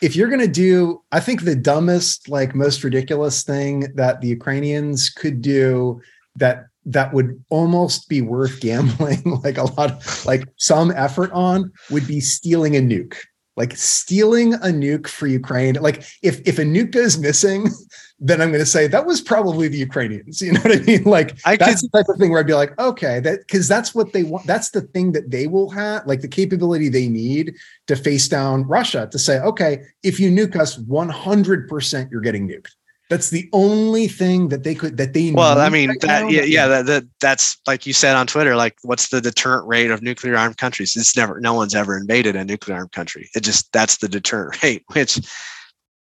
If 0.00 0.14
you're 0.14 0.28
going 0.28 0.40
to 0.40 0.46
do, 0.46 1.02
I 1.10 1.18
think 1.18 1.42
the 1.42 1.56
dumbest, 1.56 2.28
like 2.28 2.54
most 2.54 2.84
ridiculous 2.84 3.42
thing 3.42 3.92
that 3.96 4.20
the 4.20 4.28
Ukrainians 4.28 5.08
could 5.08 5.42
do 5.42 6.00
that 6.36 6.66
that 6.86 7.12
would 7.12 7.42
almost 7.48 8.08
be 8.08 8.20
worth 8.20 8.60
gambling 8.60 9.22
like 9.44 9.58
a 9.58 9.64
lot 9.64 9.92
of, 9.92 10.26
like 10.26 10.44
some 10.56 10.90
effort 10.90 11.30
on 11.32 11.72
would 11.90 12.06
be 12.06 12.20
stealing 12.20 12.76
a 12.76 12.80
nuke 12.80 13.16
like 13.56 13.76
stealing 13.76 14.54
a 14.54 14.68
nuke 14.68 15.06
for 15.06 15.26
Ukraine. 15.26 15.74
Like 15.76 16.04
if 16.22 16.40
if 16.46 16.58
a 16.58 16.62
nuke 16.62 16.90
goes 16.90 17.18
missing, 17.18 17.68
then 18.18 18.40
I'm 18.40 18.48
going 18.48 18.62
to 18.62 18.66
say 18.66 18.86
that 18.86 19.06
was 19.06 19.20
probably 19.20 19.68
the 19.68 19.78
Ukrainians. 19.78 20.40
You 20.44 20.52
know 20.52 20.60
what 20.60 20.76
I 20.76 20.80
mean? 20.80 21.04
Like 21.04 21.38
I 21.44 21.56
that's 21.56 21.80
could, 21.80 21.92
the 21.92 21.98
type 21.98 22.08
of 22.08 22.18
thing 22.18 22.30
where 22.30 22.40
I'd 22.40 22.46
be 22.46 22.54
like, 22.54 22.78
okay, 22.78 23.20
that 23.20 23.40
because 23.40 23.68
that's 23.68 23.94
what 23.94 24.12
they 24.12 24.24
want. 24.24 24.46
That's 24.46 24.70
the 24.70 24.80
thing 24.80 25.12
that 25.12 25.30
they 25.30 25.46
will 25.46 25.70
have, 25.70 26.06
like 26.06 26.20
the 26.20 26.28
capability 26.28 26.88
they 26.88 27.08
need 27.08 27.54
to 27.86 27.96
face 27.96 28.28
down 28.28 28.64
Russia 28.64 29.08
to 29.10 29.18
say, 29.18 29.38
okay, 29.40 29.82
if 30.02 30.18
you 30.18 30.30
nuke 30.30 30.56
us, 30.56 30.78
100 30.78 31.68
percent 31.68 32.10
you're 32.10 32.20
getting 32.20 32.48
nuked. 32.48 32.72
That's 33.10 33.30
the 33.30 33.48
only 33.52 34.08
thing 34.08 34.48
that 34.48 34.64
they 34.64 34.74
could 34.74 34.96
that 34.96 35.12
they. 35.12 35.30
Well, 35.30 35.60
I 35.60 35.68
mean 35.68 35.90
right 35.90 36.00
that 36.00 36.30
yeah, 36.30 36.42
yeah 36.42 36.66
that, 36.66 36.86
that 36.86 37.04
that's 37.20 37.58
like 37.66 37.86
you 37.86 37.92
said 37.92 38.16
on 38.16 38.26
Twitter. 38.26 38.56
Like, 38.56 38.76
what's 38.82 39.10
the 39.10 39.20
deterrent 39.20 39.66
rate 39.66 39.90
of 39.90 40.02
nuclear 40.02 40.36
armed 40.36 40.56
countries? 40.56 40.96
It's 40.96 41.16
never 41.16 41.38
no 41.38 41.52
one's 41.52 41.74
ever 41.74 41.98
invaded 41.98 42.34
a 42.34 42.44
nuclear 42.44 42.78
armed 42.78 42.92
country. 42.92 43.28
It 43.34 43.40
just 43.40 43.70
that's 43.72 43.98
the 43.98 44.08
deterrent 44.08 44.62
rate. 44.62 44.84
Which 44.92 45.20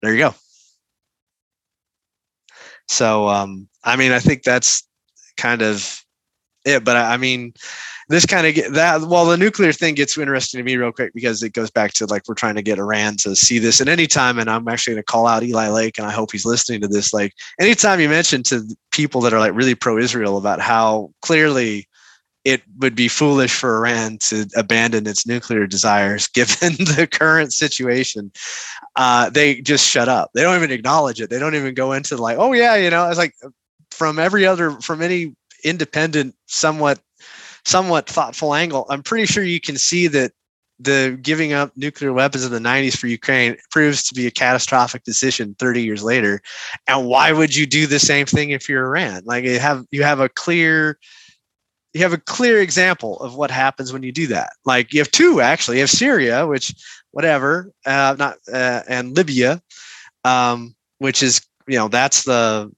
there 0.02 0.14
you 0.14 0.20
go. 0.20 0.36
So 2.88 3.28
um, 3.30 3.70
I 3.84 3.96
mean, 3.96 4.12
I 4.12 4.20
think 4.20 4.42
that's 4.42 4.88
kind 5.38 5.62
of 5.62 6.04
it. 6.66 6.84
But 6.84 6.98
I, 6.98 7.14
I 7.14 7.18
mean, 7.18 7.54
this 8.10 8.26
kind 8.26 8.48
of 8.48 8.56
get 8.56 8.74
that 8.74 9.02
well 9.02 9.26
the 9.26 9.38
nuclear 9.38 9.72
thing 9.72 9.96
gets 9.96 10.18
interesting 10.18 10.58
to 10.58 10.64
me 10.64 10.76
real 10.76 10.92
quick 10.92 11.14
because 11.14 11.42
it 11.42 11.54
goes 11.54 11.72
back 11.72 11.94
to 11.94 12.06
like 12.08 12.24
we're 12.28 12.36
trying 12.36 12.56
to 12.56 12.62
get 12.62 12.80
iran 12.80 13.16
to 13.16 13.36
see 13.36 13.60
this 13.60 13.80
at 13.80 13.88
any 13.88 14.08
time 14.08 14.38
and 14.40 14.50
i'm 14.50 14.68
actually 14.68 14.94
going 14.94 15.02
to 15.02 15.06
call 15.06 15.28
out 15.28 15.44
eli 15.44 15.70
lake 15.70 15.98
and 15.98 16.08
i 16.08 16.12
hope 16.12 16.32
he's 16.32 16.46
listening 16.46 16.82
to 16.82 16.88
this 16.88 17.14
like 17.14 17.34
anytime 17.60 18.00
you 18.00 18.10
mention 18.10 18.44
to 18.44 18.64
people 18.92 19.22
that 19.22 19.34
are 19.34 19.40
like 19.40 19.54
really 19.54 19.76
pro-israel 19.76 20.38
about 20.38 20.60
how 20.60 21.12
clearly 21.22 21.88
it 22.46 22.64
would 22.80 22.96
be 22.96 23.10
foolish 23.10 23.54
for 23.54 23.78
Iran 23.78 24.18
to 24.18 24.48
abandon 24.56 25.06
its 25.06 25.28
nuclear 25.28 25.68
desires 25.68 26.28
given 26.34 26.74
the 26.74 27.08
current 27.12 27.52
situation. 27.52 28.32
Uh, 28.96 29.30
they 29.30 29.62
just 29.62 29.86
shut 29.86 30.08
up. 30.08 30.32
They 30.34 30.42
don't 30.42 30.56
even 30.56 30.72
acknowledge 30.72 31.20
it. 31.20 31.30
They 31.30 31.38
don't 31.38 31.56
even 31.56 31.74
go 31.74 31.92
into 31.92 32.16
like, 32.16 32.38
oh 32.40 32.54
yeah, 32.54 32.76
you 32.76 32.90
know, 32.90 33.08
it's 33.10 33.18
like 33.18 33.36
from 33.92 34.20
every 34.20 34.46
other 34.46 34.72
from 34.72 35.02
any 35.02 35.36
independent, 35.64 36.34
somewhat 36.48 37.00
somewhat 37.70 38.10
thoughtful 38.10 38.54
angle. 38.54 38.86
I'm 38.90 39.04
pretty 39.04 39.26
sure 39.26 39.44
you 39.44 39.62
can 39.62 39.78
see 39.78 40.08
that 40.08 40.32
the 40.80 41.20
giving 41.22 41.54
up 41.54 41.76
nuclear 41.76 42.14
weapons 42.14 42.46
in 42.46 42.52
the 42.52 42.60
90s 42.60 42.98
for 42.98 43.08
Ukraine 43.08 43.58
proves 43.70 44.02
to 44.04 44.16
be 44.16 44.26
a 44.26 44.32
catastrophic 44.32 45.04
decision 45.04 45.56
30 45.60 45.84
years 45.84 46.04
later. 46.04 46.42
And 46.88 47.06
why 47.06 47.32
would 47.32 47.56
you 47.56 47.66
do 47.66 47.86
the 47.86 48.00
same 48.00 48.26
thing 48.26 48.52
if 48.52 48.70
you're 48.70 48.86
Iran? 48.86 49.24
Like 49.26 49.44
you 49.44 49.60
have 49.60 49.86
you 49.92 50.04
have 50.04 50.20
a 50.20 50.30
clear 50.30 50.98
you 51.94 52.02
have 52.02 52.14
a 52.14 52.18
clear 52.18 52.62
example 52.62 53.20
of 53.20 53.36
what 53.36 53.52
happens 53.52 53.92
when 53.92 54.04
you 54.04 54.12
do 54.12 54.28
that. 54.28 54.52
Like 54.64 54.94
you 54.94 55.00
have 55.00 55.12
two 55.12 55.42
actually. 55.42 55.78
You 55.78 55.84
have 55.84 55.90
Syria, 55.90 56.48
which 56.48 56.74
whatever, 57.12 57.72
uh, 57.86 58.16
not 58.18 58.38
uh, 58.52 58.82
and 58.88 59.16
Libya, 59.16 59.62
um, 60.24 60.76
which 61.00 61.22
is 61.22 61.42
you 61.68 61.78
know 61.78 61.88
that's 61.88 62.24
the 62.24 62.72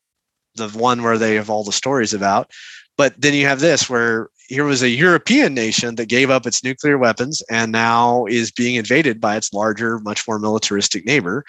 the 0.55 0.69
one 0.69 1.03
where 1.03 1.17
they 1.17 1.35
have 1.35 1.49
all 1.49 1.63
the 1.63 1.71
stories 1.71 2.13
about. 2.13 2.51
But 2.97 3.19
then 3.19 3.33
you 3.33 3.45
have 3.45 3.59
this 3.59 3.89
where 3.89 4.29
here 4.51 4.65
was 4.65 4.83
a 4.83 4.89
European 4.89 5.53
nation 5.53 5.95
that 5.95 6.09
gave 6.09 6.29
up 6.29 6.45
its 6.45 6.61
nuclear 6.61 6.97
weapons 6.97 7.41
and 7.49 7.71
now 7.71 8.25
is 8.25 8.51
being 8.51 8.75
invaded 8.75 9.21
by 9.21 9.37
its 9.37 9.53
larger, 9.53 9.97
much 9.99 10.27
more 10.27 10.39
militaristic 10.39 11.05
neighbor. 11.05 11.45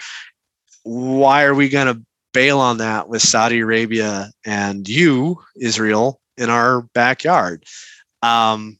Why 0.83 1.43
are 1.43 1.53
we 1.53 1.67
going 1.67 1.93
to 1.93 2.01
bail 2.31 2.59
on 2.59 2.77
that 2.77 3.09
with 3.09 3.21
Saudi 3.21 3.59
Arabia 3.59 4.31
and 4.45 4.87
you, 4.87 5.37
Israel, 5.57 6.21
in 6.37 6.49
our 6.49 6.83
backyard? 6.93 7.65
Um, 8.21 8.79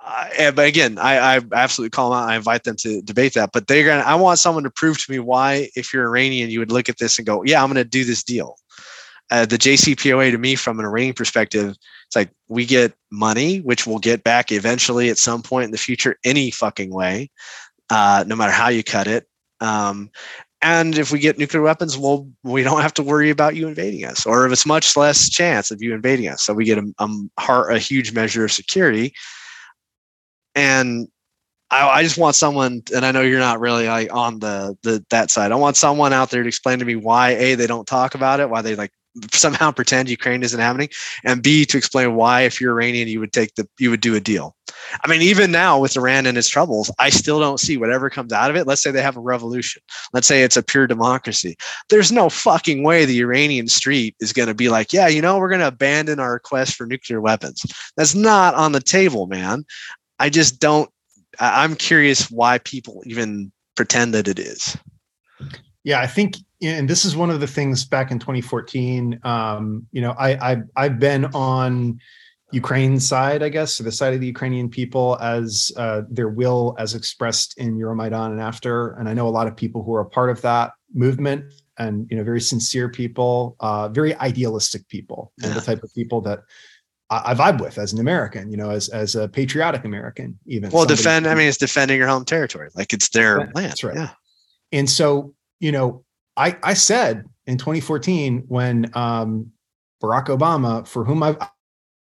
but 0.00 0.60
again, 0.60 0.96
I, 0.98 1.38
I, 1.38 1.40
absolutely 1.52 1.90
call 1.90 2.10
them 2.10 2.20
out. 2.20 2.28
I 2.28 2.36
invite 2.36 2.62
them 2.62 2.76
to 2.82 3.02
debate 3.02 3.34
that. 3.34 3.50
But 3.52 3.66
they're 3.66 3.84
gonna. 3.84 4.02
I 4.02 4.14
want 4.14 4.38
someone 4.38 4.62
to 4.64 4.70
prove 4.70 4.96
to 5.04 5.10
me 5.10 5.18
why, 5.18 5.70
if 5.74 5.92
you're 5.92 6.06
Iranian, 6.06 6.50
you 6.50 6.60
would 6.60 6.72
look 6.72 6.88
at 6.88 6.98
this 6.98 7.18
and 7.18 7.26
go, 7.26 7.42
"Yeah, 7.44 7.62
I'm 7.62 7.68
going 7.68 7.84
to 7.84 7.88
do 7.88 8.04
this 8.04 8.22
deal." 8.22 8.56
Uh, 9.30 9.44
the 9.44 9.58
JCPOA 9.58 10.32
to 10.32 10.38
me, 10.38 10.56
from 10.56 10.80
an 10.80 10.86
Iranian 10.86 11.14
perspective, 11.14 11.76
it's 12.10 12.16
like 12.16 12.32
we 12.48 12.66
get 12.66 12.92
money, 13.12 13.58
which 13.58 13.86
we'll 13.86 14.00
get 14.00 14.24
back 14.24 14.50
eventually 14.50 15.10
at 15.10 15.18
some 15.18 15.42
point 15.42 15.66
in 15.66 15.70
the 15.70 15.78
future, 15.78 16.16
any 16.24 16.50
fucking 16.50 16.92
way, 16.92 17.30
uh, 17.88 18.24
no 18.26 18.34
matter 18.34 18.50
how 18.50 18.66
you 18.66 18.82
cut 18.82 19.06
it. 19.06 19.28
Um, 19.60 20.10
and 20.60 20.98
if 20.98 21.12
we 21.12 21.20
get 21.20 21.38
nuclear 21.38 21.62
weapons, 21.62 21.96
well, 21.96 22.28
we 22.42 22.64
don't 22.64 22.82
have 22.82 22.94
to 22.94 23.04
worry 23.04 23.30
about 23.30 23.54
you 23.54 23.68
invading 23.68 24.04
us, 24.04 24.26
or 24.26 24.44
if 24.44 24.50
it's 24.50 24.66
much 24.66 24.96
less 24.96 25.30
chance 25.30 25.70
of 25.70 25.80
you 25.80 25.94
invading 25.94 26.26
us. 26.26 26.42
So 26.42 26.52
we 26.52 26.64
get 26.64 26.78
a, 26.78 26.92
a, 26.98 27.62
a 27.70 27.78
huge 27.78 28.12
measure 28.12 28.44
of 28.44 28.50
security. 28.50 29.14
And 30.56 31.06
I, 31.70 31.88
I, 31.88 32.02
just 32.02 32.18
want 32.18 32.34
someone, 32.34 32.82
and 32.92 33.06
I 33.06 33.12
know 33.12 33.22
you're 33.22 33.38
not 33.38 33.60
really 33.60 33.86
like 33.86 34.12
on 34.12 34.40
the 34.40 34.76
the 34.82 35.04
that 35.10 35.30
side. 35.30 35.52
I 35.52 35.54
want 35.54 35.76
someone 35.76 36.12
out 36.12 36.30
there 36.30 36.42
to 36.42 36.48
explain 36.48 36.80
to 36.80 36.84
me 36.84 36.96
why 36.96 37.30
a 37.30 37.54
they 37.54 37.68
don't 37.68 37.86
talk 37.86 38.16
about 38.16 38.40
it, 38.40 38.50
why 38.50 38.62
they 38.62 38.74
like 38.74 38.90
somehow 39.32 39.70
pretend 39.70 40.08
Ukraine 40.08 40.42
isn't 40.42 40.60
happening, 40.60 40.88
and 41.24 41.42
B 41.42 41.64
to 41.66 41.76
explain 41.76 42.14
why, 42.14 42.42
if 42.42 42.60
you're 42.60 42.72
Iranian, 42.72 43.08
you 43.08 43.20
would 43.20 43.32
take 43.32 43.54
the 43.54 43.68
you 43.78 43.90
would 43.90 44.00
do 44.00 44.14
a 44.14 44.20
deal. 44.20 44.56
I 45.04 45.08
mean, 45.08 45.22
even 45.22 45.50
now 45.50 45.78
with 45.78 45.96
Iran 45.96 46.26
and 46.26 46.38
its 46.38 46.48
troubles, 46.48 46.90
I 46.98 47.10
still 47.10 47.40
don't 47.40 47.60
see 47.60 47.76
whatever 47.76 48.08
comes 48.08 48.32
out 48.32 48.50
of 48.50 48.56
it. 48.56 48.66
Let's 48.66 48.82
say 48.82 48.90
they 48.90 49.02
have 49.02 49.16
a 49.16 49.20
revolution. 49.20 49.82
Let's 50.12 50.26
say 50.26 50.42
it's 50.42 50.56
a 50.56 50.62
pure 50.62 50.86
democracy. 50.86 51.56
There's 51.88 52.12
no 52.12 52.28
fucking 52.28 52.82
way 52.82 53.04
the 53.04 53.20
Iranian 53.20 53.68
street 53.68 54.14
is 54.20 54.32
going 54.32 54.48
to 54.48 54.54
be 54.54 54.68
like, 54.68 54.92
yeah, 54.92 55.08
you 55.08 55.20
know, 55.20 55.38
we're 55.38 55.48
going 55.48 55.60
to 55.60 55.68
abandon 55.68 56.20
our 56.20 56.32
request 56.32 56.76
for 56.76 56.86
nuclear 56.86 57.20
weapons. 57.20 57.62
That's 57.96 58.14
not 58.14 58.54
on 58.54 58.72
the 58.72 58.80
table, 58.80 59.26
man. 59.26 59.64
I 60.18 60.30
just 60.30 60.60
don't. 60.60 60.90
I'm 61.38 61.76
curious 61.76 62.30
why 62.30 62.58
people 62.58 63.02
even 63.06 63.52
pretend 63.76 64.14
that 64.14 64.28
it 64.28 64.38
is. 64.38 64.76
Yeah, 65.84 66.00
I 66.00 66.06
think 66.06 66.36
and 66.62 66.88
this 66.88 67.04
is 67.04 67.16
one 67.16 67.30
of 67.30 67.40
the 67.40 67.46
things 67.46 67.84
back 67.84 68.10
in 68.10 68.18
2014. 68.18 69.20
Um, 69.22 69.86
you 69.92 70.00
know, 70.00 70.14
I, 70.18 70.52
I 70.52 70.62
I've 70.76 70.98
been 70.98 71.26
on 71.26 72.00
Ukraine's 72.52 73.06
side, 73.06 73.42
I 73.42 73.48
guess, 73.48 73.74
so 73.74 73.84
the 73.84 73.92
side 73.92 74.14
of 74.14 74.20
the 74.20 74.26
Ukrainian 74.26 74.68
people 74.68 75.16
as 75.20 75.72
uh, 75.76 76.02
their 76.10 76.28
will 76.28 76.74
as 76.78 76.94
expressed 76.94 77.56
in 77.58 77.78
Euromaidan 77.78 78.32
and 78.32 78.40
after. 78.40 78.92
And 78.94 79.08
I 79.08 79.14
know 79.14 79.28
a 79.28 79.30
lot 79.30 79.46
of 79.46 79.56
people 79.56 79.82
who 79.82 79.94
are 79.94 80.00
a 80.00 80.08
part 80.08 80.30
of 80.30 80.40
that 80.42 80.72
movement 80.92 81.52
and 81.78 82.06
you 82.10 82.16
know 82.16 82.24
very 82.24 82.40
sincere 82.40 82.88
people, 82.88 83.56
uh, 83.60 83.88
very 83.88 84.14
idealistic 84.16 84.86
people, 84.88 85.32
yeah. 85.38 85.48
and 85.48 85.56
the 85.56 85.60
type 85.60 85.82
of 85.82 85.94
people 85.94 86.20
that 86.22 86.40
I, 87.08 87.30
I, 87.30 87.34
vibe 87.34 87.60
with 87.60 87.78
as 87.78 87.92
an 87.92 88.00
American, 88.00 88.50
you 88.50 88.56
know, 88.56 88.70
as 88.70 88.88
as 88.88 89.14
a 89.14 89.28
patriotic 89.28 89.84
American, 89.84 90.38
even. 90.46 90.70
Well, 90.70 90.84
defend. 90.84 91.26
I 91.26 91.34
mean, 91.34 91.48
it's 91.48 91.56
defending 91.56 91.98
your 91.98 92.08
home 92.08 92.24
territory, 92.24 92.68
like 92.74 92.92
it's 92.92 93.08
their 93.10 93.38
land. 93.38 93.54
That's 93.54 93.84
right. 93.84 93.96
Yeah. 93.96 94.10
And 94.72 94.90
so, 94.90 95.34
you 95.58 95.72
know, 95.72 96.04
I, 96.40 96.56
I 96.62 96.72
said 96.72 97.26
in 97.46 97.58
2014 97.58 98.44
when 98.48 98.90
um, 98.94 99.52
Barack 100.02 100.28
Obama, 100.28 100.88
for 100.88 101.04
whom 101.04 101.22
I've 101.22 101.36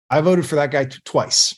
I 0.10 0.20
voted 0.20 0.46
for 0.46 0.56
that 0.56 0.72
guy 0.72 0.86
t- 0.86 1.00
twice, 1.06 1.56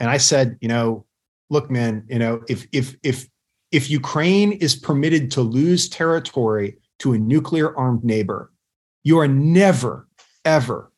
and 0.00 0.10
I 0.10 0.16
said, 0.16 0.58
you 0.60 0.66
know, 0.66 1.06
look, 1.48 1.70
man, 1.70 2.04
you 2.08 2.18
know, 2.18 2.42
if 2.48 2.66
if 2.72 2.96
if 3.04 3.28
if 3.70 3.88
Ukraine 3.88 4.50
is 4.50 4.74
permitted 4.74 5.30
to 5.32 5.42
lose 5.42 5.88
territory 5.88 6.78
to 6.98 7.12
a 7.12 7.18
nuclear 7.18 7.76
armed 7.78 8.02
neighbor, 8.02 8.52
you 9.04 9.18
are 9.20 9.28
never 9.28 10.08
ever 10.44 10.90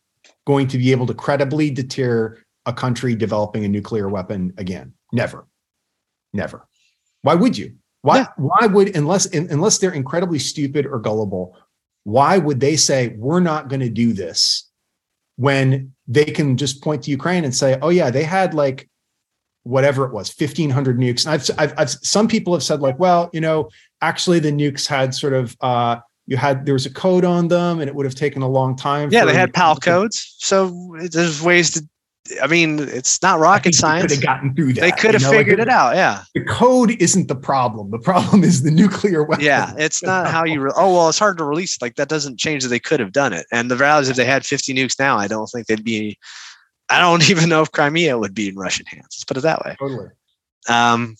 going 0.46 0.68
to 0.68 0.78
be 0.78 0.90
able 0.90 1.06
to 1.06 1.14
credibly 1.14 1.70
deter 1.70 2.38
a 2.64 2.72
country 2.72 3.14
developing 3.14 3.62
a 3.66 3.68
nuclear 3.68 4.08
weapon 4.08 4.54
again. 4.56 4.94
Never, 5.12 5.46
never. 6.32 6.66
Why 7.20 7.34
would 7.34 7.58
you? 7.58 7.76
Why 8.02 8.18
yeah. 8.18 8.26
why 8.36 8.66
would 8.66 8.96
unless 8.96 9.26
unless 9.26 9.78
they're 9.78 9.92
incredibly 9.92 10.38
stupid 10.38 10.86
or 10.86 10.98
gullible, 10.98 11.56
why 12.04 12.38
would 12.38 12.60
they 12.60 12.76
say 12.76 13.14
we're 13.18 13.40
not 13.40 13.68
going 13.68 13.80
to 13.80 13.90
do 13.90 14.12
this 14.12 14.68
when 15.36 15.92
they 16.06 16.24
can 16.24 16.56
just 16.56 16.82
point 16.82 17.02
to 17.04 17.10
Ukraine 17.10 17.44
and 17.44 17.54
say, 17.54 17.78
"Oh 17.82 17.90
yeah, 17.90 18.10
they 18.10 18.24
had 18.24 18.54
like 18.54 18.88
whatever 19.64 20.06
it 20.06 20.12
was, 20.12 20.34
1500 20.34 20.98
nukes." 20.98 21.26
And 21.26 21.34
I've, 21.34 21.50
I've, 21.58 21.78
I've 21.78 21.90
some 21.90 22.26
people 22.26 22.54
have 22.54 22.62
said 22.62 22.80
like, 22.80 22.98
"Well, 22.98 23.28
you 23.32 23.40
know, 23.40 23.68
actually 24.00 24.38
the 24.38 24.52
nukes 24.52 24.86
had 24.86 25.14
sort 25.14 25.34
of 25.34 25.56
uh 25.60 25.96
you 26.26 26.36
had 26.36 26.64
there 26.64 26.74
was 26.74 26.86
a 26.86 26.92
code 26.92 27.24
on 27.24 27.48
them 27.48 27.80
and 27.80 27.88
it 27.88 27.94
would 27.94 28.06
have 28.06 28.14
taken 28.14 28.40
a 28.40 28.48
long 28.48 28.76
time. 28.76 29.10
Yeah, 29.10 29.24
they 29.24 29.34
had 29.34 29.52
PAL 29.52 29.76
codes. 29.76 30.36
So 30.38 30.96
there's 31.10 31.42
ways 31.42 31.72
to 31.72 31.86
I 32.42 32.46
mean, 32.46 32.78
it's 32.78 33.20
not 33.22 33.40
rocket 33.40 33.74
science. 33.74 34.12
Could 34.12 34.12
have 34.12 34.22
gotten 34.22 34.54
through 34.54 34.74
that. 34.74 34.80
They 34.82 34.90
could 34.92 35.14
have 35.14 35.22
you 35.22 35.28
know, 35.28 35.38
figured 35.38 35.58
like 35.58 35.66
it, 35.66 35.70
it, 35.70 35.74
out. 35.74 35.94
Yeah. 35.96 36.22
The 36.34 36.44
code 36.44 36.90
isn't 37.00 37.28
the 37.28 37.34
problem. 37.34 37.90
The 37.90 37.98
problem 37.98 38.44
is 38.44 38.62
the 38.62 38.70
nuclear 38.70 39.24
weapon. 39.24 39.44
Yeah, 39.44 39.72
it's 39.78 40.02
not 40.04 40.28
how 40.28 40.44
you. 40.44 40.60
Re- 40.60 40.72
oh 40.76 40.94
well, 40.94 41.08
it's 41.08 41.18
hard 41.18 41.38
to 41.38 41.44
release. 41.44 41.80
Like 41.80 41.96
that 41.96 42.08
doesn't 42.08 42.38
change 42.38 42.62
that 42.62 42.68
they 42.68 42.78
could 42.78 43.00
have 43.00 43.12
done 43.12 43.32
it. 43.32 43.46
And 43.50 43.70
the 43.70 43.76
reality, 43.76 44.10
if 44.10 44.16
they 44.16 44.24
had 44.24 44.44
50 44.44 44.74
nukes 44.74 44.98
now, 44.98 45.16
I 45.16 45.26
don't 45.26 45.46
think 45.46 45.66
they'd 45.66 45.84
be. 45.84 46.18
I 46.88 47.00
don't 47.00 47.28
even 47.30 47.48
know 47.48 47.62
if 47.62 47.72
Crimea 47.72 48.18
would 48.18 48.34
be 48.34 48.48
in 48.48 48.56
Russian 48.56 48.86
hands. 48.86 49.06
Let's 49.10 49.24
put 49.24 49.36
it 49.36 49.42
that 49.42 49.64
way. 49.64 49.76
Totally. 49.78 50.08
Um, 50.68 51.16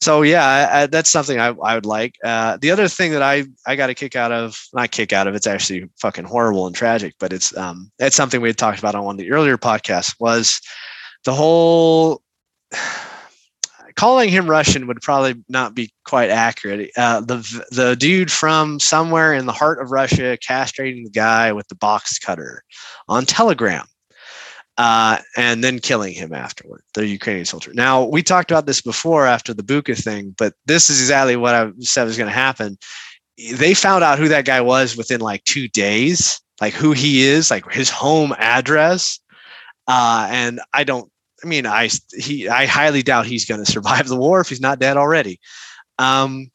so 0.00 0.22
yeah, 0.22 0.46
I, 0.46 0.82
I, 0.82 0.86
that's 0.86 1.10
something 1.10 1.38
I, 1.38 1.48
I 1.48 1.74
would 1.74 1.84
like. 1.84 2.16
Uh, 2.24 2.56
the 2.60 2.70
other 2.70 2.88
thing 2.88 3.12
that 3.12 3.22
I 3.22 3.44
I 3.66 3.76
got 3.76 3.90
a 3.90 3.94
kick 3.94 4.16
out 4.16 4.32
of, 4.32 4.58
not 4.72 4.90
kick 4.90 5.12
out 5.12 5.26
of, 5.26 5.34
it's 5.34 5.46
actually 5.46 5.88
fucking 6.00 6.24
horrible 6.24 6.66
and 6.66 6.74
tragic, 6.74 7.14
but 7.18 7.32
it's 7.32 7.54
um 7.56 7.90
it's 7.98 8.16
something 8.16 8.40
we 8.40 8.48
had 8.48 8.58
talked 8.58 8.78
about 8.78 8.94
on 8.94 9.04
one 9.04 9.14
of 9.16 9.18
the 9.18 9.30
earlier 9.30 9.58
podcasts 9.58 10.14
was 10.18 10.60
the 11.24 11.34
whole 11.34 12.22
calling 13.96 14.30
him 14.30 14.48
Russian 14.48 14.86
would 14.86 15.02
probably 15.02 15.34
not 15.50 15.74
be 15.74 15.92
quite 16.06 16.30
accurate. 16.30 16.90
Uh, 16.96 17.20
the 17.20 17.66
the 17.70 17.94
dude 17.94 18.32
from 18.32 18.80
somewhere 18.80 19.34
in 19.34 19.44
the 19.44 19.52
heart 19.52 19.82
of 19.82 19.90
Russia 19.90 20.38
castrating 20.38 21.04
the 21.04 21.10
guy 21.10 21.52
with 21.52 21.68
the 21.68 21.74
box 21.74 22.18
cutter 22.18 22.62
on 23.08 23.26
Telegram 23.26 23.86
uh, 24.80 25.18
and 25.36 25.62
then 25.62 25.78
killing 25.78 26.14
him 26.14 26.32
afterward, 26.32 26.82
the 26.94 27.06
Ukrainian 27.06 27.44
soldier. 27.44 27.70
Now, 27.74 28.02
we 28.02 28.22
talked 28.22 28.50
about 28.50 28.64
this 28.64 28.80
before 28.80 29.26
after 29.26 29.52
the 29.52 29.62
Bucha 29.62 30.02
thing, 30.02 30.34
but 30.38 30.54
this 30.64 30.88
is 30.88 31.02
exactly 31.02 31.36
what 31.36 31.54
I 31.54 31.70
said 31.80 32.04
was 32.04 32.16
going 32.16 32.30
to 32.30 32.34
happen. 32.34 32.78
They 33.52 33.74
found 33.74 34.04
out 34.04 34.18
who 34.18 34.28
that 34.28 34.46
guy 34.46 34.62
was 34.62 34.96
within 34.96 35.20
like 35.20 35.44
two 35.44 35.68
days, 35.68 36.40
like 36.62 36.72
who 36.72 36.92
he 36.92 37.20
is, 37.20 37.50
like 37.50 37.70
his 37.70 37.90
home 37.90 38.34
address. 38.38 39.20
Uh, 39.86 40.26
and 40.30 40.62
I 40.72 40.84
don't, 40.84 41.12
I 41.44 41.46
mean, 41.46 41.66
I 41.66 41.90
he 42.16 42.48
I 42.48 42.64
highly 42.64 43.02
doubt 43.02 43.26
he's 43.26 43.44
going 43.44 43.62
to 43.62 43.70
survive 43.70 44.08
the 44.08 44.16
war 44.16 44.40
if 44.40 44.48
he's 44.48 44.62
not 44.62 44.78
dead 44.78 44.96
already. 44.96 45.40
Um, 45.98 46.50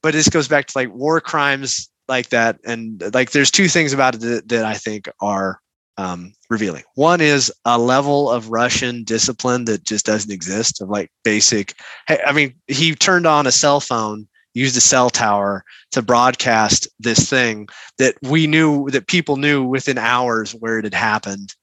but 0.00 0.14
this 0.14 0.28
goes 0.28 0.46
back 0.46 0.66
to 0.66 0.78
like 0.78 0.94
war 0.94 1.20
crimes 1.20 1.90
like 2.06 2.28
that, 2.28 2.60
and 2.64 3.02
like 3.12 3.32
there's 3.32 3.50
two 3.50 3.66
things 3.66 3.92
about 3.92 4.14
it 4.14 4.20
that, 4.20 4.48
that 4.50 4.64
I 4.64 4.74
think 4.74 5.08
are 5.20 5.58
um, 5.96 6.32
revealing. 6.50 6.82
One 6.96 7.20
is 7.20 7.52
a 7.64 7.78
level 7.78 8.30
of 8.30 8.50
Russian 8.50 9.04
discipline 9.04 9.64
that 9.66 9.84
just 9.84 10.06
doesn't 10.06 10.32
exist 10.32 10.80
of 10.82 10.88
like 10.88 11.10
basic. 11.22 11.74
Hey, 12.08 12.20
I 12.26 12.32
mean, 12.32 12.54
he 12.68 12.94
turned 12.94 13.26
on 13.26 13.46
a 13.46 13.52
cell 13.52 13.80
phone, 13.80 14.26
used 14.54 14.76
a 14.76 14.80
cell 14.80 15.10
tower 15.10 15.64
to 15.92 16.02
broadcast 16.02 16.88
this 16.98 17.28
thing 17.30 17.68
that 17.98 18.16
we 18.22 18.46
knew 18.46 18.88
that 18.90 19.06
people 19.06 19.36
knew 19.36 19.64
within 19.64 19.98
hours 19.98 20.52
where 20.52 20.78
it 20.78 20.84
had 20.84 20.94
happened. 20.94 21.54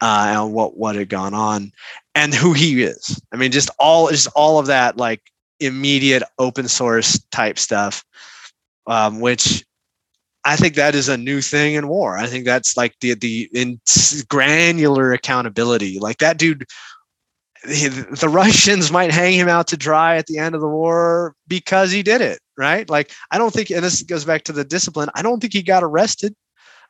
uh, 0.00 0.26
and 0.30 0.52
what 0.52 0.76
what 0.76 0.96
had 0.96 1.08
gone 1.08 1.34
on, 1.34 1.72
and 2.14 2.34
who 2.34 2.52
he 2.52 2.82
is. 2.82 3.20
I 3.32 3.36
mean, 3.36 3.52
just 3.52 3.70
all 3.78 4.08
just 4.08 4.28
all 4.34 4.58
of 4.58 4.66
that 4.66 4.96
like 4.96 5.20
immediate 5.60 6.22
open 6.38 6.68
source 6.68 7.20
type 7.30 7.58
stuff, 7.58 8.04
um, 8.86 9.20
which 9.20 9.64
I 10.44 10.56
think 10.56 10.74
that 10.74 10.94
is 10.94 11.08
a 11.08 11.16
new 11.16 11.40
thing 11.40 11.74
in 11.74 11.88
war. 11.88 12.16
I 12.16 12.26
think 12.26 12.44
that's 12.44 12.76
like 12.76 12.94
the 13.00 13.14
the 13.14 13.48
in 13.52 13.80
granular 14.28 15.12
accountability. 15.12 15.98
Like 15.98 16.18
that 16.18 16.38
dude, 16.38 16.66
the 17.64 18.28
Russians 18.30 18.90
might 18.90 19.10
hang 19.10 19.34
him 19.34 19.48
out 19.48 19.66
to 19.68 19.76
dry 19.76 20.16
at 20.16 20.26
the 20.26 20.38
end 20.38 20.54
of 20.54 20.60
the 20.60 20.68
war 20.68 21.34
because 21.46 21.90
he 21.90 22.02
did 22.02 22.20
it, 22.20 22.40
right? 22.56 22.88
Like 22.88 23.12
I 23.30 23.38
don't 23.38 23.52
think, 23.52 23.70
and 23.70 23.84
this 23.84 24.02
goes 24.02 24.24
back 24.24 24.44
to 24.44 24.52
the 24.52 24.64
discipline. 24.64 25.10
I 25.14 25.22
don't 25.22 25.40
think 25.40 25.52
he 25.52 25.62
got 25.62 25.84
arrested. 25.84 26.34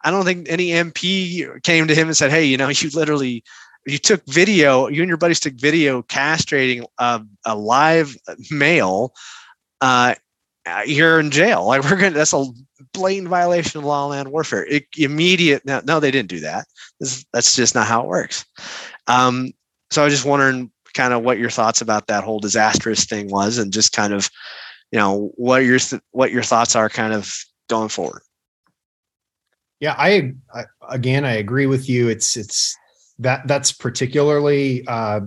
I 0.02 0.10
don't 0.10 0.24
think 0.24 0.48
any 0.48 0.68
MP 0.68 1.62
came 1.62 1.86
to 1.88 1.94
him 1.94 2.06
and 2.06 2.16
said, 2.16 2.30
"Hey, 2.30 2.44
you 2.44 2.56
know, 2.56 2.68
you 2.68 2.90
literally." 2.94 3.42
You 3.86 3.96
took 3.96 4.22
video. 4.26 4.88
You 4.88 5.00
and 5.00 5.08
your 5.08 5.16
buddies 5.16 5.40
took 5.40 5.54
video 5.54 6.02
castrating 6.02 6.84
a, 6.98 7.22
a 7.46 7.56
live 7.56 8.14
male 8.50 9.14
uh, 9.80 10.16
you're 10.86 11.20
in 11.20 11.30
jail. 11.30 11.64
Like 11.66 11.84
we're 11.84 11.96
gonna 11.96 12.10
that's 12.10 12.32
a 12.32 12.44
blatant 12.92 13.28
violation 13.28 13.78
of 13.78 13.84
law 13.84 14.04
and 14.04 14.10
land 14.10 14.28
warfare. 14.28 14.64
It, 14.66 14.86
immediate 14.96 15.64
no, 15.64 15.80
no, 15.84 16.00
they 16.00 16.10
didn't 16.10 16.30
do 16.30 16.40
that. 16.40 16.66
This, 16.98 17.24
that's 17.32 17.54
just 17.56 17.74
not 17.74 17.86
how 17.86 18.02
it 18.02 18.08
works. 18.08 18.44
Um, 19.06 19.52
so 19.90 20.02
I 20.02 20.04
was 20.04 20.14
just 20.14 20.26
wondering 20.26 20.70
kind 20.94 21.12
of 21.12 21.22
what 21.22 21.38
your 21.38 21.50
thoughts 21.50 21.80
about 21.80 22.06
that 22.08 22.24
whole 22.24 22.40
disastrous 22.40 23.04
thing 23.04 23.30
was 23.30 23.58
and 23.58 23.72
just 23.72 23.92
kind 23.92 24.12
of, 24.12 24.28
you 24.90 24.98
know, 24.98 25.30
what 25.36 25.64
your 25.64 25.78
th- 25.78 26.02
what 26.10 26.32
your 26.32 26.42
thoughts 26.42 26.74
are 26.74 26.88
kind 26.88 27.12
of 27.12 27.32
going 27.68 27.88
forward. 27.88 28.22
Yeah, 29.78 29.94
I, 29.96 30.34
I 30.54 30.64
again 30.88 31.24
I 31.24 31.32
agree 31.32 31.66
with 31.66 31.88
you. 31.88 32.08
It's 32.08 32.36
it's 32.36 32.76
that 33.18 33.46
that's 33.46 33.72
particularly 33.72 34.86
uh 34.86 35.20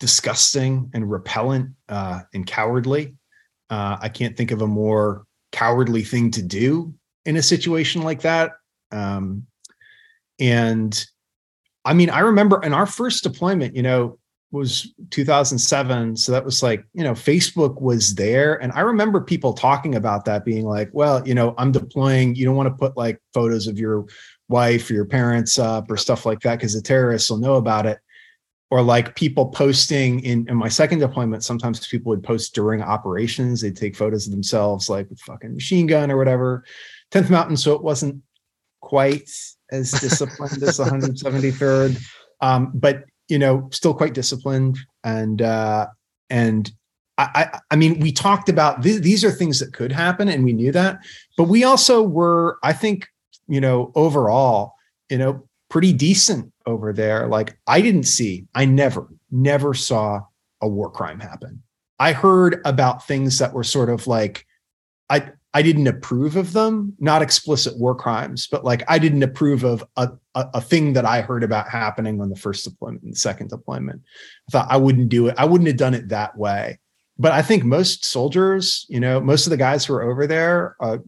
disgusting 0.00 0.90
and 0.92 1.10
repellent 1.10 1.70
uh 1.88 2.20
and 2.34 2.46
cowardly 2.46 3.14
uh, 3.70 3.96
I 4.00 4.08
can't 4.08 4.36
think 4.36 4.50
of 4.50 4.62
a 4.62 4.66
more 4.66 5.24
cowardly 5.52 6.02
thing 6.02 6.30
to 6.32 6.42
do 6.42 6.94
in 7.24 7.36
a 7.36 7.42
situation 7.42 8.02
like 8.02 8.22
that. 8.22 8.52
Um, 8.92 9.46
and 10.38 11.04
I 11.84 11.94
mean, 11.94 12.10
I 12.10 12.20
remember 12.20 12.62
in 12.62 12.74
our 12.74 12.86
first 12.86 13.22
deployment, 13.22 13.76
you 13.76 13.82
know, 13.82 14.18
was 14.50 14.94
2007. 15.10 16.16
So 16.16 16.32
that 16.32 16.44
was 16.44 16.62
like, 16.62 16.84
you 16.94 17.02
know, 17.02 17.12
Facebook 17.12 17.80
was 17.80 18.14
there. 18.14 18.54
And 18.62 18.72
I 18.72 18.80
remember 18.80 19.20
people 19.20 19.52
talking 19.52 19.96
about 19.96 20.24
that 20.26 20.44
being 20.44 20.64
like, 20.64 20.90
well, 20.92 21.26
you 21.26 21.34
know, 21.34 21.54
I'm 21.58 21.72
deploying. 21.72 22.36
You 22.36 22.44
don't 22.44 22.56
want 22.56 22.68
to 22.68 22.74
put 22.74 22.96
like 22.96 23.20
photos 23.34 23.66
of 23.66 23.78
your 23.78 24.06
wife 24.48 24.88
or 24.88 24.94
your 24.94 25.06
parents 25.06 25.58
up 25.58 25.90
or 25.90 25.96
stuff 25.96 26.24
like 26.24 26.40
that 26.40 26.58
because 26.58 26.74
the 26.74 26.82
terrorists 26.82 27.30
will 27.30 27.38
know 27.38 27.54
about 27.54 27.86
it 27.86 27.98
or 28.74 28.82
like 28.82 29.14
people 29.14 29.46
posting 29.46 30.18
in, 30.24 30.44
in 30.48 30.56
my 30.56 30.68
second 30.68 30.98
deployment 30.98 31.44
sometimes 31.44 31.86
people 31.86 32.10
would 32.10 32.24
post 32.24 32.56
during 32.56 32.82
operations. 32.82 33.60
They'd 33.60 33.76
take 33.76 33.94
photos 33.94 34.26
of 34.26 34.32
themselves 34.32 34.90
like 34.90 35.08
with 35.08 35.20
fucking 35.20 35.54
machine 35.54 35.86
gun 35.86 36.10
or 36.10 36.16
whatever. 36.16 36.64
10th 37.12 37.30
mountain 37.30 37.56
so 37.56 37.74
it 37.74 37.84
wasn't 37.84 38.20
quite 38.80 39.30
as 39.70 39.92
disciplined 39.92 40.60
as 40.60 40.78
the 40.78 40.84
173rd 40.86 42.02
um, 42.40 42.72
but 42.74 43.04
you 43.28 43.38
know 43.38 43.68
still 43.70 43.94
quite 43.94 44.12
disciplined. 44.12 44.76
And 45.04 45.40
uh 45.40 45.86
and 46.28 46.68
I, 47.16 47.60
I 47.70 47.76
mean, 47.76 48.00
we 48.00 48.10
talked 48.10 48.48
about 48.48 48.82
th- 48.82 49.02
these 49.02 49.24
are 49.24 49.30
things 49.30 49.60
that 49.60 49.72
could 49.72 49.92
happen, 49.92 50.28
and 50.28 50.42
we 50.42 50.52
knew 50.52 50.72
that. 50.72 50.98
But 51.38 51.44
we 51.44 51.62
also 51.62 52.02
were, 52.02 52.58
I 52.64 52.72
think, 52.72 53.06
you 53.46 53.60
know, 53.60 53.92
overall, 53.94 54.74
you 55.08 55.18
know, 55.18 55.46
pretty 55.68 55.92
decent 55.92 56.52
over 56.66 56.92
there. 56.92 57.26
Like 57.28 57.58
I 57.66 57.80
didn't 57.80 58.04
see, 58.04 58.46
I 58.54 58.64
never, 58.64 59.08
never 59.30 59.74
saw 59.74 60.22
a 60.60 60.68
war 60.68 60.90
crime 60.90 61.20
happen. 61.20 61.62
I 61.98 62.12
heard 62.12 62.60
about 62.64 63.06
things 63.06 63.38
that 63.38 63.52
were 63.52 63.64
sort 63.64 63.88
of 63.88 64.06
like, 64.06 64.46
I, 65.10 65.30
I 65.52 65.62
didn't 65.62 65.86
approve 65.86 66.34
of 66.34 66.52
them, 66.52 66.94
not 66.98 67.22
explicit 67.22 67.78
war 67.78 67.94
crimes, 67.94 68.48
but 68.50 68.64
like 68.64 68.82
I 68.88 68.98
didn't 68.98 69.22
approve 69.22 69.62
of 69.62 69.84
a, 69.96 70.10
a, 70.34 70.46
a, 70.54 70.60
thing 70.60 70.94
that 70.94 71.04
I 71.04 71.20
heard 71.20 71.44
about 71.44 71.68
happening 71.68 72.20
on 72.20 72.28
the 72.28 72.36
first 72.36 72.64
deployment 72.64 73.04
and 73.04 73.16
second 73.16 73.50
deployment. 73.50 74.02
I 74.48 74.50
thought 74.50 74.66
I 74.68 74.76
wouldn't 74.76 75.10
do 75.10 75.28
it. 75.28 75.36
I 75.38 75.44
wouldn't 75.44 75.68
have 75.68 75.76
done 75.76 75.94
it 75.94 76.08
that 76.08 76.36
way. 76.36 76.80
But 77.16 77.30
I 77.30 77.42
think 77.42 77.62
most 77.62 78.04
soldiers, 78.04 78.84
you 78.88 78.98
know, 78.98 79.20
most 79.20 79.46
of 79.46 79.50
the 79.50 79.56
guys 79.56 79.84
who 79.84 79.94
are 79.94 80.02
over 80.02 80.26
there, 80.26 80.74
uh, 80.80 80.98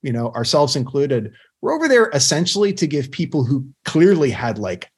you 0.00 0.12
know, 0.12 0.30
ourselves 0.30 0.74
included, 0.74 1.32
we're 1.60 1.74
over 1.74 1.86
there 1.86 2.08
essentially 2.14 2.72
to 2.72 2.86
give 2.86 3.10
people 3.10 3.44
who 3.44 3.66
clearly 3.84 4.30
had 4.30 4.58
like 4.58 4.90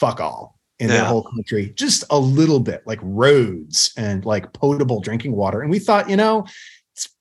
fuck 0.00 0.20
all 0.20 0.58
in 0.78 0.88
yeah. 0.88 0.96
their 0.96 1.04
whole 1.04 1.22
country, 1.22 1.72
just 1.76 2.04
a 2.10 2.18
little 2.18 2.58
bit 2.58 2.82
like 2.86 2.98
roads 3.02 3.92
and 3.98 4.24
like 4.24 4.52
potable 4.54 5.00
drinking 5.00 5.36
water. 5.36 5.60
And 5.60 5.70
we 5.70 5.78
thought, 5.78 6.08
you 6.08 6.16
know, 6.16 6.46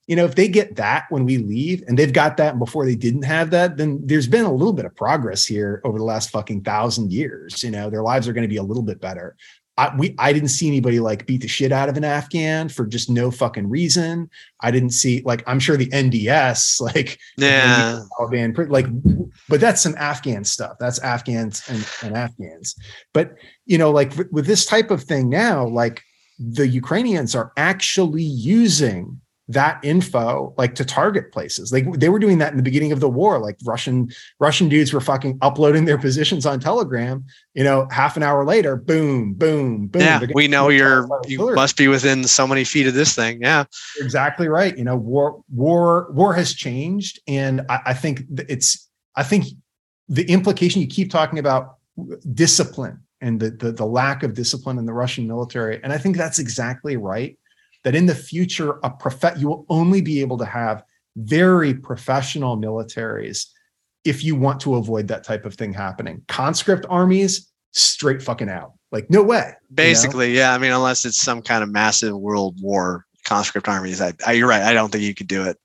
you 0.08 0.16
know, 0.16 0.26
if 0.26 0.34
they 0.34 0.48
get 0.48 0.78
that 0.78 1.06
when 1.10 1.26
we 1.26 1.38
leave 1.38 1.84
and 1.88 2.00
they've 2.00 2.12
got 2.12 2.38
that 2.38 2.58
before 2.58 2.86
they 2.86 2.96
didn't 2.96 3.24
have 3.24 3.52
that, 3.52 3.78
then 3.78 4.00
there's 4.04 4.26
been 4.26 4.46
a 4.46 4.52
little 4.52 4.74
bit 4.74 4.86
of 4.86 4.96
progress 4.96 5.46
here 5.46 5.82
over 5.84 6.00
the 6.00 6.04
last 6.04 6.32
fucking 6.32 6.64
thousand 6.64 7.14
years. 7.14 7.62
You 7.62 7.70
know, 7.70 7.92
their 7.92 8.02
lives 8.02 8.28
are 8.28 8.34
going 8.34 8.44
to 8.44 8.48
be 8.48 8.58
a 8.58 8.64
little 8.64 8.82
bit 8.82 9.00
better. 9.00 9.36
I, 9.80 9.96
we 9.96 10.14
I 10.20 10.34
didn't 10.34 10.50
see 10.50 10.68
anybody 10.68 11.00
like 11.00 11.26
beat 11.26 11.40
the 11.40 11.48
shit 11.48 11.72
out 11.72 11.88
of 11.88 11.96
an 11.96 12.04
Afghan 12.04 12.68
for 12.68 12.86
just 12.86 13.10
no 13.10 13.32
fucking 13.32 13.70
reason. 13.70 14.30
I 14.60 14.72
didn't 14.72 14.90
see 14.90 15.22
like 15.24 15.42
I'm 15.48 15.60
sure 15.60 15.78
the 15.78 15.88
NDS 15.88 16.82
like 16.96 17.18
yeah 17.38 18.02
Taliban 18.20 18.70
like, 18.70 18.88
but 19.48 19.62
that's 19.62 19.82
some 19.82 19.96
Afghan 19.98 20.44
stuff. 20.44 20.76
That's 20.82 21.00
Afghans 21.00 21.64
and, 21.70 21.88
and 22.04 22.18
Afghans. 22.18 22.76
But 23.14 23.36
you 23.68 23.78
know, 23.78 23.90
like 23.90 24.12
with 24.32 24.48
this 24.48 24.66
type 24.66 24.92
of 24.92 25.04
thing 25.04 25.30
now, 25.30 25.66
like 25.66 26.02
the 26.38 26.68
Ukrainians 26.68 27.34
are 27.34 27.54
actually 27.56 28.24
using 28.24 29.22
that 29.50 29.84
info 29.84 30.54
like 30.60 30.76
to 30.76 30.86
target 30.86 31.32
places. 31.32 31.74
Like 31.74 31.92
they 31.94 32.08
were 32.08 32.20
doing 32.20 32.38
that 32.38 32.52
in 32.52 32.58
the 32.58 32.64
beginning 32.64 32.92
of 32.92 33.00
the 33.00 33.10
war. 33.10 33.40
Like 33.40 33.58
russian 33.66 34.10
russian 34.40 34.70
dudes 34.70 34.94
were 34.94 35.02
fucking 35.02 35.40
uploading 35.42 35.86
their 35.86 35.98
positions 36.10 36.46
on 36.46 36.60
telegram 36.60 37.26
you 37.54 37.64
know 37.64 37.88
half 37.92 38.16
an 38.16 38.24
hour 38.24 38.46
later 38.46 38.76
boom 38.76 39.34
boom 39.34 39.88
boom. 39.88 40.02
Yeah 40.02 40.22
we 40.34 40.48
know 40.48 40.70
you're 40.70 41.08
you 41.28 41.54
must 41.56 41.78
be 41.78 41.88
within 41.88 42.24
so 42.26 42.48
many 42.48 42.64
feet 42.64 42.88
of 42.88 42.94
this 42.94 43.16
thing 43.16 43.42
yeah. 43.42 43.66
Exactly 44.00 44.48
right 44.48 44.78
you 44.78 44.84
know 44.84 44.96
war 44.96 45.42
war 45.50 46.12
war 46.12 46.34
has 46.34 46.54
changed 46.54 47.20
and 47.28 47.62
i, 47.70 47.80
I 47.88 47.94
think 47.94 48.24
it's 48.48 48.88
i 49.16 49.24
think 49.24 49.46
the 50.08 50.24
implication 50.30 50.82
you 50.82 50.88
keep 50.88 51.12
talking 51.12 51.40
about 51.40 51.78
discipline 52.34 53.00
and 53.22 53.40
the, 53.40 53.50
the 53.52 53.72
the 53.72 53.86
lack 53.86 54.24
of 54.24 54.34
discipline 54.34 54.78
in 54.78 54.86
the 54.86 54.94
russian 54.94 55.28
military 55.28 55.80
and 55.84 55.92
i 55.92 55.98
think 55.98 56.16
that's 56.16 56.40
exactly 56.40 56.96
right 56.98 57.38
that 57.84 57.96
in 57.96 58.06
the 58.06 58.16
future, 58.16 58.80
a 58.84 58.90
prof- 58.90 59.38
you 59.38 59.48
will 59.48 59.66
only 59.70 60.02
be 60.02 60.22
able 60.22 60.38
to 60.38 60.46
have 60.46 60.84
very 61.16 61.74
professional 61.74 62.58
militaries 62.58 63.48
if 64.06 64.24
you 64.24 64.36
want 64.36 64.60
to 64.62 64.76
avoid 64.76 65.08
that 65.08 65.24
type 65.24 65.46
of 65.46 65.56
thing 65.56 65.74
happening. 65.74 66.22
Conscript 66.28 66.86
armies, 66.90 67.52
straight 67.72 68.22
fucking 68.22 68.50
out. 68.50 68.74
Like, 68.92 69.10
no 69.10 69.22
way. 69.22 69.54
Basically, 69.74 70.30
you 70.30 70.36
know? 70.36 70.40
yeah. 70.40 70.54
I 70.54 70.58
mean, 70.58 70.72
unless 70.72 71.06
it's 71.06 71.22
some 71.22 71.42
kind 71.42 71.64
of 71.64 71.70
massive 71.70 72.18
world 72.18 72.58
war 72.62 73.06
conscript 73.26 73.68
armies. 73.68 74.02
I, 74.02 74.14
I, 74.26 74.34
you're 74.34 74.48
right. 74.48 74.64
I 74.64 74.74
don't 74.74 74.92
think 74.92 75.04
you 75.04 75.14
could 75.14 75.28
do 75.28 75.46
it. 75.46 75.58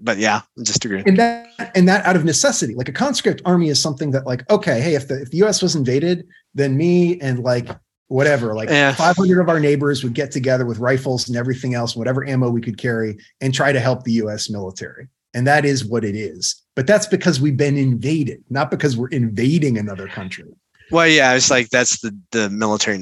But 0.00 0.18
yeah, 0.18 0.40
I 0.58 0.62
just 0.64 0.84
agree. 0.84 1.04
And 1.06 1.16
that 1.18 1.70
and 1.76 1.86
that 1.88 2.04
out 2.04 2.16
of 2.16 2.24
necessity, 2.24 2.74
like 2.74 2.88
a 2.88 2.92
conscript 2.92 3.40
army 3.44 3.68
is 3.68 3.80
something 3.80 4.10
that, 4.10 4.26
like, 4.26 4.48
okay, 4.50 4.80
hey, 4.80 4.96
if 4.96 5.06
the 5.06 5.22
if 5.22 5.30
the 5.30 5.36
U.S. 5.38 5.62
was 5.62 5.76
invaded, 5.76 6.26
then 6.52 6.76
me 6.76 7.20
and 7.20 7.38
like 7.38 7.68
whatever 8.08 8.54
like 8.54 8.70
yeah. 8.70 8.94
500 8.94 9.40
of 9.40 9.48
our 9.48 9.60
neighbors 9.60 10.02
would 10.02 10.14
get 10.14 10.30
together 10.30 10.66
with 10.66 10.78
rifles 10.78 11.28
and 11.28 11.36
everything 11.36 11.74
else 11.74 11.94
whatever 11.94 12.26
ammo 12.26 12.50
we 12.50 12.60
could 12.60 12.78
carry 12.78 13.16
and 13.40 13.54
try 13.54 13.70
to 13.70 13.80
help 13.80 14.04
the 14.04 14.12
us 14.12 14.50
military. 14.50 15.08
And 15.34 15.46
that 15.46 15.66
is 15.66 15.84
what 15.84 16.04
it 16.04 16.16
is. 16.16 16.64
But 16.74 16.86
that's 16.86 17.06
because 17.06 17.40
we've 17.40 17.56
been 17.56 17.76
invaded 17.76 18.42
not 18.50 18.70
because 18.70 18.96
we're 18.96 19.08
invading 19.08 19.78
another 19.78 20.08
country. 20.08 20.46
Well 20.90 21.06
yeah 21.06 21.34
it's 21.34 21.50
like 21.50 21.68
that's 21.68 22.00
the 22.00 22.18
the 22.32 22.48
military 22.48 22.98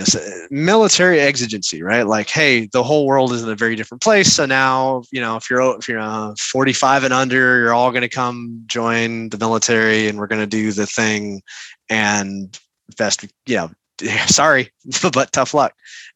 military 0.51 1.21
exigency 1.21 1.85
right? 1.85 2.03
Like 2.03 2.29
hey 2.29 2.67
the 2.67 2.83
whole 2.83 3.07
world 3.07 3.33
is 3.33 3.45
in 3.45 3.49
a 3.49 3.55
very 3.55 3.77
different 3.77 4.03
place. 4.03 4.33
So 4.33 4.45
now 4.45 5.05
you 5.13 5.21
know 5.21 5.37
if 5.37 5.49
you're 5.49 5.79
if 5.79 5.89
you're 5.89 6.01
uh, 6.01 6.35
45 6.51 7.05
and 7.05 7.15
under 7.15 7.61
you're 7.61 7.75
all 7.75 7.93
going 7.93 8.03
to 8.03 8.09
come 8.09 8.65
join 8.67 9.29
the 9.29 9.39
military 9.39 10.09
and 10.09 10.19
we're 10.19 10.27
going 10.27 10.41
to 10.41 10.49
do 10.49 10.73
the 10.73 10.87
thing 10.87 11.43
and 11.89 12.59
best 12.97 13.25
you 13.47 13.57
know 13.57 13.71
sorry, 14.26 14.70
but 15.12 15.32
tough 15.32 15.55
luck. 15.55 15.74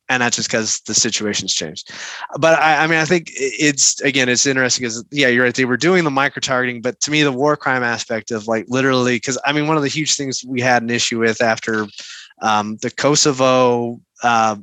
And 0.08 0.22
that's 0.22 0.36
just 0.36 0.48
because 0.48 0.80
the 0.80 0.94
situation's 0.94 1.54
changed. 1.54 1.92
But 2.40 2.58
I, 2.58 2.82
I, 2.82 2.86
mean, 2.88 2.98
I 2.98 3.04
think 3.04 3.30
it's 3.32 4.00
again, 4.00 4.28
it's 4.28 4.44
interesting 4.44 4.82
because 4.82 5.04
yeah, 5.12 5.28
you're 5.28 5.44
right. 5.44 5.54
They 5.54 5.64
were 5.64 5.76
doing 5.76 6.02
the 6.02 6.10
micro 6.10 6.40
targeting, 6.40 6.82
but 6.82 7.00
to 7.02 7.12
me, 7.12 7.22
the 7.22 7.30
war 7.30 7.56
crime 7.56 7.84
aspect 7.84 8.32
of 8.32 8.48
like 8.48 8.64
literally, 8.68 9.16
because 9.16 9.38
I 9.44 9.52
mean, 9.52 9.68
one 9.68 9.76
of 9.76 9.84
the 9.84 9.88
huge 9.88 10.16
things 10.16 10.44
we 10.44 10.60
had 10.60 10.82
an 10.82 10.90
issue 10.90 11.20
with 11.20 11.40
after 11.40 11.86
um, 12.42 12.76
the 12.82 12.90
Kosovo. 12.90 14.00
Uh, 14.22 14.56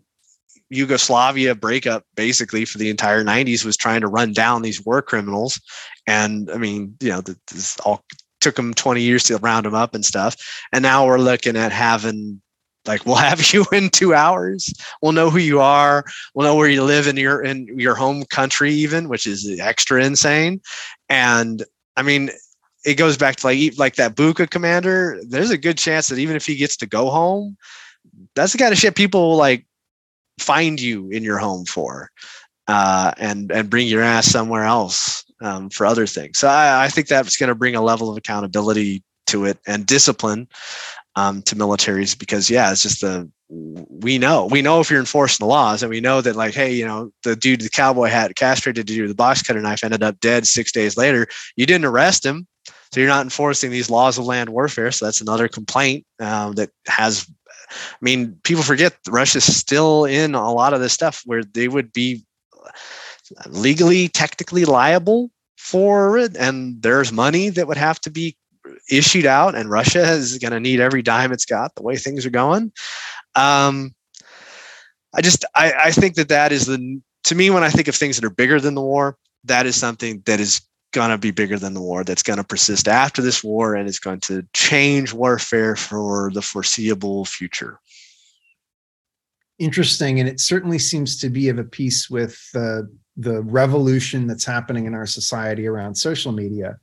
Yugoslavia 0.70 1.56
breakup 1.56 2.04
basically 2.16 2.66
for 2.66 2.78
the 2.78 2.90
entire 2.90 3.24
90s 3.24 3.64
was 3.64 3.78
trying 3.78 4.02
to 4.02 4.08
run 4.08 4.34
down 4.34 4.62
these 4.62 4.86
war 4.86 5.02
criminals. 5.02 5.62
And 6.08 6.52
I 6.52 6.58
mean, 6.58 6.94
you 7.00 7.08
know, 7.08 7.22
this 7.22 7.80
all 7.86 8.04
took 8.42 8.56
them 8.56 8.74
20 8.74 9.02
years 9.02 9.24
to 9.26 9.38
round 9.38 9.66
them 9.66 9.76
up 9.76 9.96
and 9.96 10.06
stuff. 10.06 10.36
And 10.72 10.84
now 10.84 11.06
we're 11.06 11.20
looking 11.20 11.56
at 11.56 11.72
having 11.72 12.42
like 12.88 13.06
we'll 13.06 13.16
have 13.30 13.54
you 13.54 13.66
in 13.72 13.90
two 13.90 14.14
hours. 14.14 14.74
We'll 15.02 15.12
know 15.12 15.30
who 15.30 15.40
you 15.40 15.60
are. 15.62 16.06
We'll 16.34 16.48
know 16.48 16.56
where 16.56 16.70
you 16.70 16.84
live 16.84 17.08
in 17.08 17.18
your 17.18 17.44
in 17.44 17.68
your 17.80 17.96
home 17.96 18.24
country 18.26 18.72
even 18.74 19.10
which 19.10 19.28
is 19.28 19.60
extra 19.60 20.04
insane. 20.04 20.62
And 21.10 21.64
i 21.96 22.02
mean 22.02 22.30
it 22.86 22.96
goes 22.96 23.18
back 23.18 23.36
to 23.38 23.48
like 23.48 23.78
like 23.78 23.96
that 23.96 24.16
Bucha 24.16 24.50
commander 24.50 25.20
there's 25.28 25.50
a 25.50 25.58
good 25.58 25.78
chance 25.78 26.08
that 26.08 26.20
even 26.20 26.36
if 26.36 26.46
he 26.46 26.56
gets 26.56 26.78
to 26.78 26.86
go 26.86 27.10
home 27.10 27.58
that's 28.36 28.52
the 28.52 28.58
kind 28.58 28.72
of 28.72 28.78
shit 28.78 28.96
people 28.96 29.36
like 29.36 29.66
find 30.40 30.80
you 30.80 31.10
in 31.10 31.24
your 31.24 31.38
home 31.38 31.66
for 31.66 32.10
uh, 32.68 33.12
and 33.18 33.52
and 33.52 33.70
bring 33.70 33.88
your 33.88 34.02
ass 34.02 34.28
somewhere 34.28 34.64
else 34.64 35.24
um, 35.42 35.70
for 35.70 35.86
other 35.86 36.06
things. 36.08 36.40
So 36.40 36.48
i, 36.48 36.86
I 36.86 36.90
think 36.90 37.08
that's 37.08 37.38
going 37.38 37.50
to 37.50 37.56
bring 37.56 37.76
a 37.76 37.82
level 37.82 38.10
of 38.10 38.18
accountability 38.18 39.04
to 39.28 39.46
it 39.46 39.60
and 39.68 39.86
discipline 39.86 40.48
um, 41.18 41.42
to 41.42 41.56
militaries 41.56 42.18
because 42.18 42.48
yeah, 42.48 42.72
it's 42.72 42.84
just 42.84 43.02
the 43.02 43.30
we 43.50 44.18
know 44.18 44.46
we 44.46 44.62
know 44.62 44.80
if 44.82 44.92
you're 44.92 45.00
enforcing 45.00 45.44
the 45.44 45.50
laws 45.50 45.82
and 45.82 45.90
we 45.90 46.02
know 46.02 46.22
that 46.22 46.36
like 46.36 46.54
hey 46.54 46.72
you 46.74 46.86
know 46.86 47.10
the 47.24 47.36
dude 47.36 47.62
the 47.62 47.70
cowboy 47.70 48.08
hat 48.08 48.36
castrated 48.36 48.86
dude 48.86 49.02
with 49.02 49.10
the 49.10 49.16
box 49.16 49.42
cutter 49.42 49.62
knife 49.62 49.84
ended 49.84 50.04
up 50.04 50.20
dead 50.20 50.46
six 50.46 50.72
days 50.72 50.96
later. 50.96 51.28
You 51.56 51.66
didn't 51.66 51.86
arrest 51.86 52.26
him 52.26 52.46
so 52.92 53.00
you're 53.00 53.10
not 53.10 53.26
enforcing 53.26 53.72
these 53.72 53.90
laws 53.90 54.18
of 54.18 54.26
land 54.26 54.50
warfare. 54.50 54.92
So 54.92 55.06
that's 55.06 55.22
another 55.22 55.48
complaint 55.48 56.06
um, 56.20 56.54
that 56.54 56.70
has 56.88 57.30
i 57.70 57.98
mean 58.00 58.40
people 58.46 58.64
forget 58.64 58.96
russia's 59.10 59.44
still 59.44 60.06
in 60.06 60.36
a 60.36 60.54
lot 60.54 60.74
of 60.74 60.80
this 60.80 60.94
stuff 60.94 61.22
where 61.26 61.44
they 61.44 61.68
would 61.68 61.92
be 61.92 62.24
legally 63.48 64.08
technically 64.08 64.64
liable 64.64 65.30
for 65.58 66.18
it 66.18 66.38
and 66.38 66.82
there's 66.82 67.12
money 67.12 67.50
that 67.50 67.68
would 67.68 67.76
have 67.76 68.00
to 68.00 68.10
be 68.10 68.37
issued 68.90 69.26
out, 69.26 69.56
and 69.56 69.70
Russia 69.70 70.02
is 70.02 70.38
going 70.38 70.52
to 70.52 70.60
need 70.60 70.80
every 70.80 71.02
dime 71.02 71.32
it's 71.32 71.46
got 71.46 71.76
the 71.76 71.84
way 71.84 71.98
things 71.98 72.26
are 72.26 72.32
going. 72.32 72.72
Um, 73.36 73.94
I 75.14 75.22
just 75.22 75.46
I, 75.56 75.74
I 75.86 75.92
think 75.92 76.16
that 76.16 76.30
that 76.30 76.52
is 76.52 76.66
the 76.66 77.02
to 77.26 77.36
me 77.36 77.50
when 77.50 77.64
I 77.64 77.70
think 77.70 77.88
of 77.88 77.96
things 77.96 78.18
that 78.18 78.26
are 78.26 78.30
bigger 78.30 78.60
than 78.60 78.76
the 78.76 78.82
war, 78.82 79.18
that 79.44 79.66
is 79.66 79.76
something 79.76 80.22
that 80.26 80.40
is 80.40 80.62
going 80.94 81.10
to 81.10 81.18
be 81.18 81.32
bigger 81.32 81.60
than 81.60 81.74
the 81.74 81.82
war 81.82 82.04
that's 82.04 82.24
going 82.24 82.38
to 82.38 82.44
persist 82.44 82.88
after 82.88 83.22
this 83.22 83.44
war 83.44 83.76
and 83.76 83.90
is 83.90 84.00
going 84.00 84.22
to 84.22 84.46
change 84.54 85.14
warfare 85.14 85.76
for 85.76 86.32
the 86.34 86.42
foreseeable 86.42 87.26
future 87.26 87.80
interesting 89.60 90.20
and 90.20 90.30
it 90.30 90.40
certainly 90.40 90.80
seems 90.80 91.20
to 91.20 91.30
be 91.30 91.50
of 91.50 91.58
a 91.58 91.64
piece 91.64 92.10
with 92.10 92.40
uh, 92.56 92.82
the 93.18 93.42
revolution 93.44 94.28
that's 94.28 94.46
happening 94.46 94.86
in 94.86 94.94
our 94.94 95.06
society 95.06 95.68
around 95.68 95.96
social 95.96 96.32
media 96.32 96.78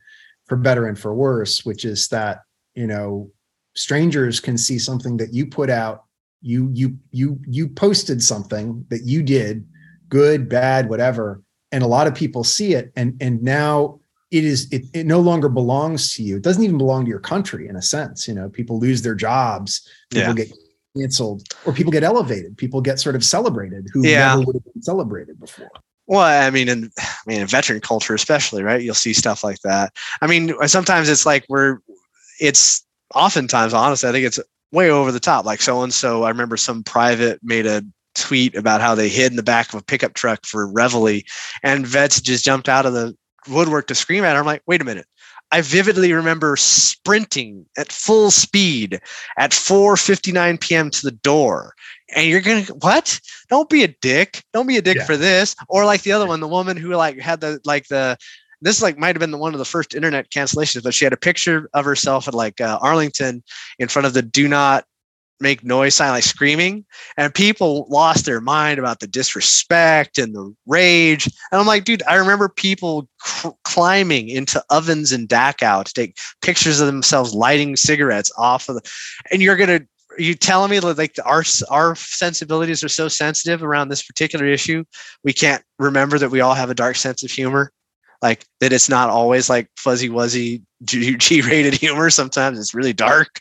for 0.46 0.56
better 0.56 0.86
and 0.86 0.98
for 0.98 1.14
worse, 1.14 1.64
which 1.64 1.84
is 1.84 2.08
that, 2.08 2.42
you 2.74 2.86
know, 2.86 3.30
strangers 3.74 4.40
can 4.40 4.58
see 4.58 4.78
something 4.78 5.16
that 5.16 5.32
you 5.32 5.46
put 5.46 5.70
out, 5.70 6.04
you 6.42 6.70
you 6.74 6.98
you 7.10 7.40
you 7.46 7.68
posted 7.68 8.22
something 8.22 8.84
that 8.90 9.04
you 9.04 9.22
did, 9.22 9.66
good, 10.08 10.48
bad, 10.48 10.88
whatever, 10.88 11.42
and 11.72 11.82
a 11.82 11.86
lot 11.86 12.06
of 12.06 12.14
people 12.14 12.44
see 12.44 12.74
it 12.74 12.92
and 12.96 13.16
and 13.20 13.42
now 13.42 13.98
it 14.30 14.44
is 14.44 14.68
it, 14.72 14.84
it 14.92 15.06
no 15.06 15.20
longer 15.20 15.48
belongs 15.48 16.14
to 16.14 16.22
you. 16.22 16.36
It 16.36 16.42
doesn't 16.42 16.62
even 16.62 16.76
belong 16.76 17.04
to 17.04 17.08
your 17.08 17.20
country 17.20 17.68
in 17.68 17.76
a 17.76 17.82
sense, 17.82 18.26
you 18.28 18.34
know, 18.34 18.48
people 18.48 18.78
lose 18.78 19.00
their 19.00 19.14
jobs, 19.14 19.88
people 20.10 20.28
yeah. 20.36 20.44
get 20.44 20.52
canceled 20.96 21.42
or 21.64 21.72
people 21.72 21.92
get 21.92 22.02
elevated, 22.02 22.56
people 22.56 22.80
get 22.80 22.98
sort 22.98 23.14
of 23.14 23.24
celebrated 23.24 23.88
who 23.92 24.06
yeah. 24.06 24.34
never 24.34 24.46
would 24.46 24.56
have 24.56 24.64
been 24.64 24.82
celebrated 24.82 25.38
before. 25.38 25.70
Well, 26.06 26.20
I 26.20 26.50
mean, 26.50 26.68
in 26.68 26.90
I 26.98 27.16
mean, 27.26 27.40
in 27.40 27.46
veteran 27.46 27.80
culture, 27.80 28.14
especially, 28.14 28.62
right? 28.62 28.82
You'll 28.82 28.94
see 28.94 29.12
stuff 29.14 29.42
like 29.42 29.60
that. 29.60 29.92
I 30.20 30.26
mean, 30.26 30.54
sometimes 30.66 31.08
it's 31.08 31.24
like 31.24 31.44
we're, 31.48 31.78
it's 32.40 32.84
oftentimes, 33.14 33.72
honestly, 33.72 34.08
I 34.08 34.12
think 34.12 34.26
it's 34.26 34.38
way 34.72 34.90
over 34.90 35.12
the 35.12 35.20
top. 35.20 35.44
Like 35.44 35.62
so 35.62 35.82
and 35.82 35.94
so, 35.94 36.24
I 36.24 36.28
remember 36.28 36.56
some 36.56 36.82
private 36.82 37.40
made 37.42 37.66
a 37.66 37.82
tweet 38.14 38.54
about 38.54 38.80
how 38.80 38.94
they 38.94 39.08
hid 39.08 39.32
in 39.32 39.36
the 39.36 39.42
back 39.42 39.72
of 39.72 39.80
a 39.80 39.84
pickup 39.84 40.14
truck 40.14 40.44
for 40.46 40.70
reveille, 40.70 41.22
and 41.62 41.86
vets 41.86 42.20
just 42.20 42.44
jumped 42.44 42.68
out 42.68 42.86
of 42.86 42.92
the 42.92 43.16
woodwork 43.48 43.86
to 43.88 43.94
scream 43.94 44.24
at 44.24 44.34
her. 44.34 44.40
I'm 44.40 44.46
like, 44.46 44.62
wait 44.66 44.82
a 44.82 44.84
minute. 44.84 45.06
I 45.50 45.60
vividly 45.60 46.12
remember 46.12 46.56
sprinting 46.56 47.66
at 47.76 47.92
full 47.92 48.30
speed 48.30 49.00
at 49.38 49.52
4:59 49.52 50.60
p.m. 50.60 50.90
to 50.90 51.02
the 51.02 51.12
door 51.12 51.74
and 52.14 52.26
you're 52.26 52.40
gonna 52.40 52.62
what? 52.80 53.20
Don't 53.48 53.68
be 53.68 53.84
a 53.84 53.88
dick. 53.88 54.42
Don't 54.52 54.66
be 54.66 54.76
a 54.76 54.82
dick 54.82 54.98
yeah. 54.98 55.04
for 55.04 55.16
this. 55.16 55.54
Or 55.68 55.84
like 55.84 56.02
the 56.02 56.12
other 56.12 56.26
one 56.26 56.40
the 56.40 56.48
woman 56.48 56.76
who 56.76 56.94
like 56.94 57.18
had 57.18 57.40
the 57.40 57.60
like 57.64 57.88
the 57.88 58.16
this 58.60 58.82
like 58.82 58.98
might 58.98 59.14
have 59.14 59.20
been 59.20 59.30
the 59.30 59.38
one 59.38 59.52
of 59.52 59.58
the 59.58 59.64
first 59.64 59.94
internet 59.94 60.30
cancellations 60.30 60.82
but 60.82 60.94
she 60.94 61.04
had 61.04 61.12
a 61.12 61.18
picture 61.18 61.68
of 61.74 61.84
herself 61.84 62.26
at 62.26 62.34
like 62.34 62.60
uh, 62.60 62.78
arlington 62.80 63.42
in 63.78 63.88
front 63.88 64.06
of 64.06 64.14
the 64.14 64.22
do 64.22 64.48
not 64.48 64.84
make 65.40 65.64
noise 65.64 65.94
sign 65.94 66.10
like 66.10 66.22
screaming. 66.22 66.84
And 67.16 67.34
people 67.34 67.86
lost 67.90 68.24
their 68.24 68.40
mind 68.40 68.78
about 68.78 69.00
the 69.00 69.06
disrespect 69.06 70.16
and 70.16 70.34
the 70.34 70.54
rage. 70.66 71.26
And 71.26 71.60
i'm 71.60 71.66
like 71.66 71.84
dude 71.84 72.02
i 72.08 72.14
remember 72.14 72.48
people 72.48 73.08
cr- 73.20 73.48
climbing 73.64 74.28
into 74.28 74.62
ovens 74.70 75.12
and 75.12 75.28
dachau 75.28 75.84
to 75.84 75.92
take 75.92 76.16
pictures 76.42 76.80
of 76.80 76.86
themselves 76.86 77.34
lighting 77.34 77.76
cigarettes 77.76 78.32
off 78.38 78.68
of 78.68 78.76
the 78.76 78.90
and 79.30 79.42
you're 79.42 79.56
gonna 79.56 79.80
are 80.18 80.22
you 80.22 80.34
telling 80.34 80.70
me 80.70 80.78
that 80.78 80.98
like 80.98 81.16
our 81.24 81.44
our 81.70 81.94
sensibilities 81.96 82.84
are 82.84 82.88
so 82.88 83.08
sensitive 83.08 83.62
around 83.62 83.88
this 83.88 84.02
particular 84.02 84.46
issue 84.46 84.84
we 85.22 85.32
can't 85.32 85.62
remember 85.78 86.18
that 86.18 86.30
we 86.30 86.40
all 86.40 86.54
have 86.54 86.70
a 86.70 86.74
dark 86.74 86.96
sense 86.96 87.22
of 87.22 87.30
humor? 87.30 87.72
Like 88.22 88.46
that 88.60 88.72
it's 88.72 88.88
not 88.88 89.10
always 89.10 89.50
like 89.50 89.68
fuzzy 89.76 90.08
wuzzy 90.08 90.62
G 90.84 91.40
rated 91.42 91.74
humor 91.74 92.10
sometimes 92.10 92.58
it's 92.58 92.74
really 92.74 92.92
dark? 92.92 93.40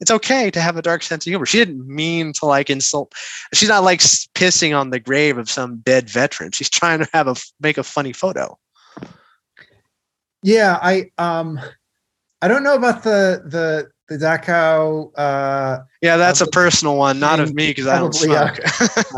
It's 0.00 0.10
okay 0.10 0.50
to 0.50 0.60
have 0.60 0.76
a 0.76 0.82
dark 0.82 1.02
sense 1.02 1.26
of 1.26 1.30
humor. 1.30 1.46
She 1.46 1.58
didn't 1.58 1.86
mean 1.86 2.32
to 2.34 2.46
like 2.46 2.70
insult 2.70 3.12
she's 3.52 3.68
not 3.68 3.84
like 3.84 4.00
pissing 4.00 4.78
on 4.78 4.90
the 4.90 5.00
grave 5.00 5.38
of 5.38 5.50
some 5.50 5.78
dead 5.78 6.08
veteran. 6.08 6.52
She's 6.52 6.70
trying 6.70 7.00
to 7.00 7.08
have 7.12 7.28
a 7.28 7.34
make 7.60 7.78
a 7.78 7.82
funny 7.82 8.12
photo. 8.12 8.58
Yeah 10.42 10.78
i 10.82 11.10
um 11.18 11.60
i 12.40 12.48
don't 12.48 12.64
know 12.64 12.74
about 12.74 13.02
the 13.02 13.42
the 13.44 13.91
the 14.18 14.24
Dachau. 14.24 15.10
Uh, 15.16 15.78
yeah, 16.00 16.16
that's 16.16 16.40
a 16.40 16.46
personal 16.46 16.96
one, 16.96 17.18
not 17.18 17.40
of 17.40 17.54
me 17.54 17.68
because 17.68 17.86
I 17.86 17.98
don't 17.98 18.14
smoke. 18.14 18.58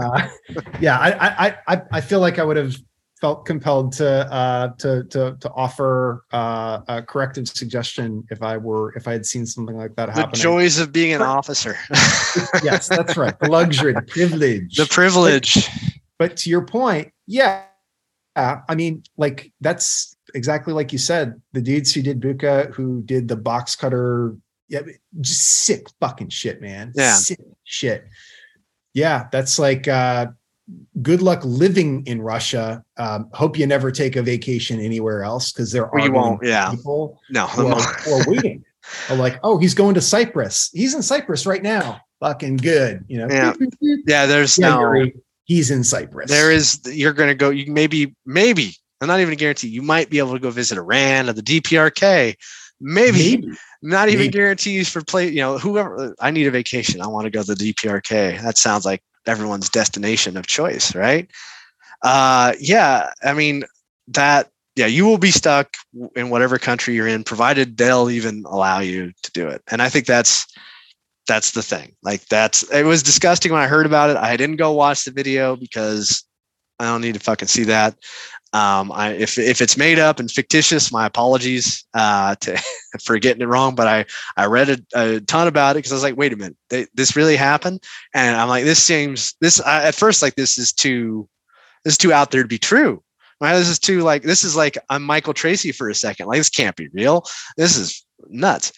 uh, 0.01 0.29
yeah, 0.81 0.99
I, 0.99 1.47
I, 1.47 1.57
I, 1.67 1.83
I 1.93 2.01
feel 2.01 2.21
like 2.21 2.39
I 2.39 2.45
would 2.45 2.57
have 2.57 2.77
felt 3.21 3.47
compelled 3.47 3.93
to 3.93 4.07
uh, 4.33 4.69
to 4.77 5.05
to 5.05 5.37
to 5.41 5.51
offer 5.53 6.25
uh, 6.33 6.81
a 6.89 7.03
corrective 7.03 7.49
suggestion 7.49 8.23
if 8.31 8.43
I 8.43 8.57
were 8.57 8.95
if 8.97 9.09
I 9.09 9.13
had 9.13 9.25
seen 9.25 9.47
something 9.47 9.77
like 9.77 9.97
that 9.97 10.11
happen. 10.11 10.33
The 10.33 10.39
joys 10.39 10.79
of 10.79 10.93
being 10.93 11.13
an 11.13 11.23
officer. 11.23 11.77
yes, 12.63 12.89
that's 12.89 13.17
right. 13.17 13.39
The 13.41 13.49
luxury, 13.49 13.95
the 13.95 14.03
privilege, 14.03 14.77
the 14.77 14.87
privilege. 14.87 15.69
But, 16.19 16.31
but 16.31 16.37
to 16.39 16.51
your 16.51 16.67
point, 16.67 17.13
yeah, 17.27 17.65
I 18.37 18.75
mean, 18.75 19.05
like 19.17 19.53
that's 19.61 20.15
exactly 20.35 20.75
like 20.75 20.93
you 20.93 20.99
said. 20.99 21.41
The 21.53 21.63
dudes 21.63 21.95
who 21.95 22.03
did 22.03 22.21
Bucha, 22.21 22.75
who 22.75 23.03
did 23.03 23.29
the 23.29 23.37
box 23.37 23.77
cutter 23.77 24.37
yeah, 24.69 24.81
just 25.21 25.45
sick 25.45 25.87
fucking 26.01 26.31
shit, 26.31 26.61
man. 26.61 26.93
Yeah. 26.95 27.15
Sick 27.15 27.41
shit. 27.65 28.07
Yeah, 28.93 29.27
that's 29.33 29.59
like 29.59 29.89
uh 29.89 30.27
good 31.03 31.23
luck 31.23 31.41
living 31.45 32.07
in 32.07 32.23
Russia. 32.23 32.85
Um, 32.97 33.29
hope 33.33 33.59
you 33.59 33.67
never 33.67 33.91
take 33.91 34.17
a 34.17 34.23
vacation 34.23 34.81
anywhere 34.81 35.25
else 35.25 35.53
because 35.53 35.73
there 35.73 35.89
are 35.91 36.01
you 36.01 36.13
won't, 36.13 36.41
yeah. 36.43 36.71
people 36.71 37.21
no, 37.31 37.47
who 37.47 37.69
are, 37.69 37.83
who 37.83 38.13
are 38.13 38.25
waiting. 38.27 38.65
are 39.11 39.17
like, 39.17 39.39
oh, 39.43 39.59
he's 39.59 39.75
going 39.75 39.95
to 39.95 40.01
Cyprus. 40.01 40.71
He's 40.73 40.95
in 40.95 41.03
Cyprus 41.03 41.47
right 41.47 41.63
now. 41.63 42.01
Fucking 42.21 42.59
good, 42.59 43.05
you 43.09 43.19
know. 43.19 43.29
Yeah, 43.29 43.53
yeah. 44.07 44.27
There's 44.27 44.57
yeah, 44.59 44.69
no. 44.71 45.07
He's 45.45 45.71
in 45.71 45.85
Cyprus. 45.85 46.31
There 46.31 46.51
is. 46.51 46.81
You're 46.87 47.13
going 47.13 47.29
to 47.29 47.35
go. 47.35 47.51
You 47.51 47.71
maybe, 47.71 48.15
maybe. 48.25 48.75
I'm 49.01 49.09
not 49.09 49.21
even 49.21 49.35
a 49.35 49.37
guarantee. 49.37 49.69
You 49.69 49.83
might 49.83 50.09
be 50.09 50.19
able 50.19 50.33
to 50.33 50.39
go 50.39 50.51
visit 50.51 50.79
Iran 50.79 51.29
or 51.29 51.35
the 51.35 51.43
DPRK. 51.43 52.37
Maybe. 52.81 53.37
maybe. 53.37 53.53
Not 53.85 54.09
even 54.09 54.31
guarantees 54.31 54.89
for 54.89 55.03
play. 55.05 55.29
You 55.29 55.41
know, 55.41 55.59
whoever. 55.59 56.15
I 56.19 56.31
need 56.31 56.47
a 56.47 56.51
vacation. 56.51 57.03
I 57.03 57.07
want 57.07 57.27
to 57.27 57.31
go 57.31 57.43
to 57.43 57.55
the 57.55 57.73
DPRK. 57.73 58.41
That 58.43 58.57
sounds 58.57 58.87
like 58.87 59.03
everyone's 59.27 59.69
destination 59.69 60.39
of 60.39 60.47
choice, 60.47 60.95
right? 60.95 61.31
Uh, 62.03 62.55
yeah. 62.59 63.11
I 63.23 63.35
mean 63.35 63.65
that. 64.09 64.51
Yeah, 64.77 64.87
you 64.87 65.05
will 65.05 65.19
be 65.19 65.31
stuck 65.31 65.77
in 66.17 66.31
whatever 66.31 66.59
country 66.59 66.95
you're 66.95 67.07
in, 67.07 67.23
provided 67.23 67.77
they'll 67.77 68.11
even 68.11 68.43
allow 68.45 68.81
you 68.81 69.13
to 69.23 69.31
do 69.31 69.47
it. 69.47 69.63
And 69.71 69.81
I 69.81 69.89
think 69.89 70.07
that's 70.07 70.47
that's 71.29 71.53
the 71.53 71.63
thing. 71.63 71.95
Like 72.03 72.27
that's 72.27 72.63
it 72.73 72.85
was 72.85 73.03
disgusting 73.03 73.53
when 73.53 73.61
I 73.61 73.67
heard 73.67 73.87
about 73.87 74.11
it. 74.11 74.17
I 74.17 74.37
didn't 74.37 74.57
go 74.57 74.73
watch 74.73 75.05
the 75.05 75.13
video 75.13 75.57
because 75.57 76.25
I 76.81 76.87
don't 76.87 77.03
need 77.03 77.15
to 77.15 77.21
fucking 77.21 77.49
see 77.49 77.65
that. 77.65 77.97
Um, 78.55 78.93
I, 78.93 79.11
if 79.11 79.37
if 79.37 79.61
it's 79.61 79.77
made 79.77 79.99
up 79.99 80.21
and 80.21 80.31
fictitious, 80.31 80.93
my 80.93 81.07
apologies 81.07 81.85
uh, 81.93 82.37
to, 82.37 82.63
for 83.03 83.19
getting 83.19 83.43
it 83.43 83.49
wrong. 83.49 83.75
But 83.75 83.89
I 83.89 84.07
I 84.37 84.47
read 84.47 84.71
a, 84.71 84.79
a 84.95 85.21
ton 85.21 85.49
about 85.49 85.73
it 85.73 85.79
because 85.79 85.91
I 85.91 85.97
was 85.97 86.05
like, 86.05 86.17
wait 86.17 86.33
a 86.33 86.37
minute, 86.37 86.57
they, 86.71 86.87
this 86.95 87.17
really 87.17 87.35
happened, 87.35 87.83
and 88.15 88.37
I'm 88.37 88.49
like, 88.49 88.65
this 88.65 88.83
seems 88.83 89.35
this 89.41 89.61
I, 89.61 89.85
at 89.87 89.97
first 89.97 90.23
like 90.23 90.37
this 90.37 90.57
is 90.57 90.73
too 90.73 91.29
this 91.85 91.95
is 91.95 91.99
too 91.99 92.13
out 92.13 92.31
there 92.31 92.43
to 92.43 92.49
be 92.49 92.59
true. 92.59 93.03
Right? 93.41 93.59
This 93.59 93.69
is 93.69 93.81
too 93.81 94.03
like 94.03 94.23
this 94.23 94.45
is 94.45 94.55
like 94.55 94.79
I'm 94.89 95.03
Michael 95.03 95.35
Tracey 95.35 95.73
for 95.73 95.89
a 95.89 95.95
second. 95.95 96.29
Like 96.29 96.39
this 96.39 96.49
can't 96.49 96.77
be 96.77 96.89
real. 96.93 97.25
This 97.57 97.77
is 97.77 98.07
nuts. 98.29 98.73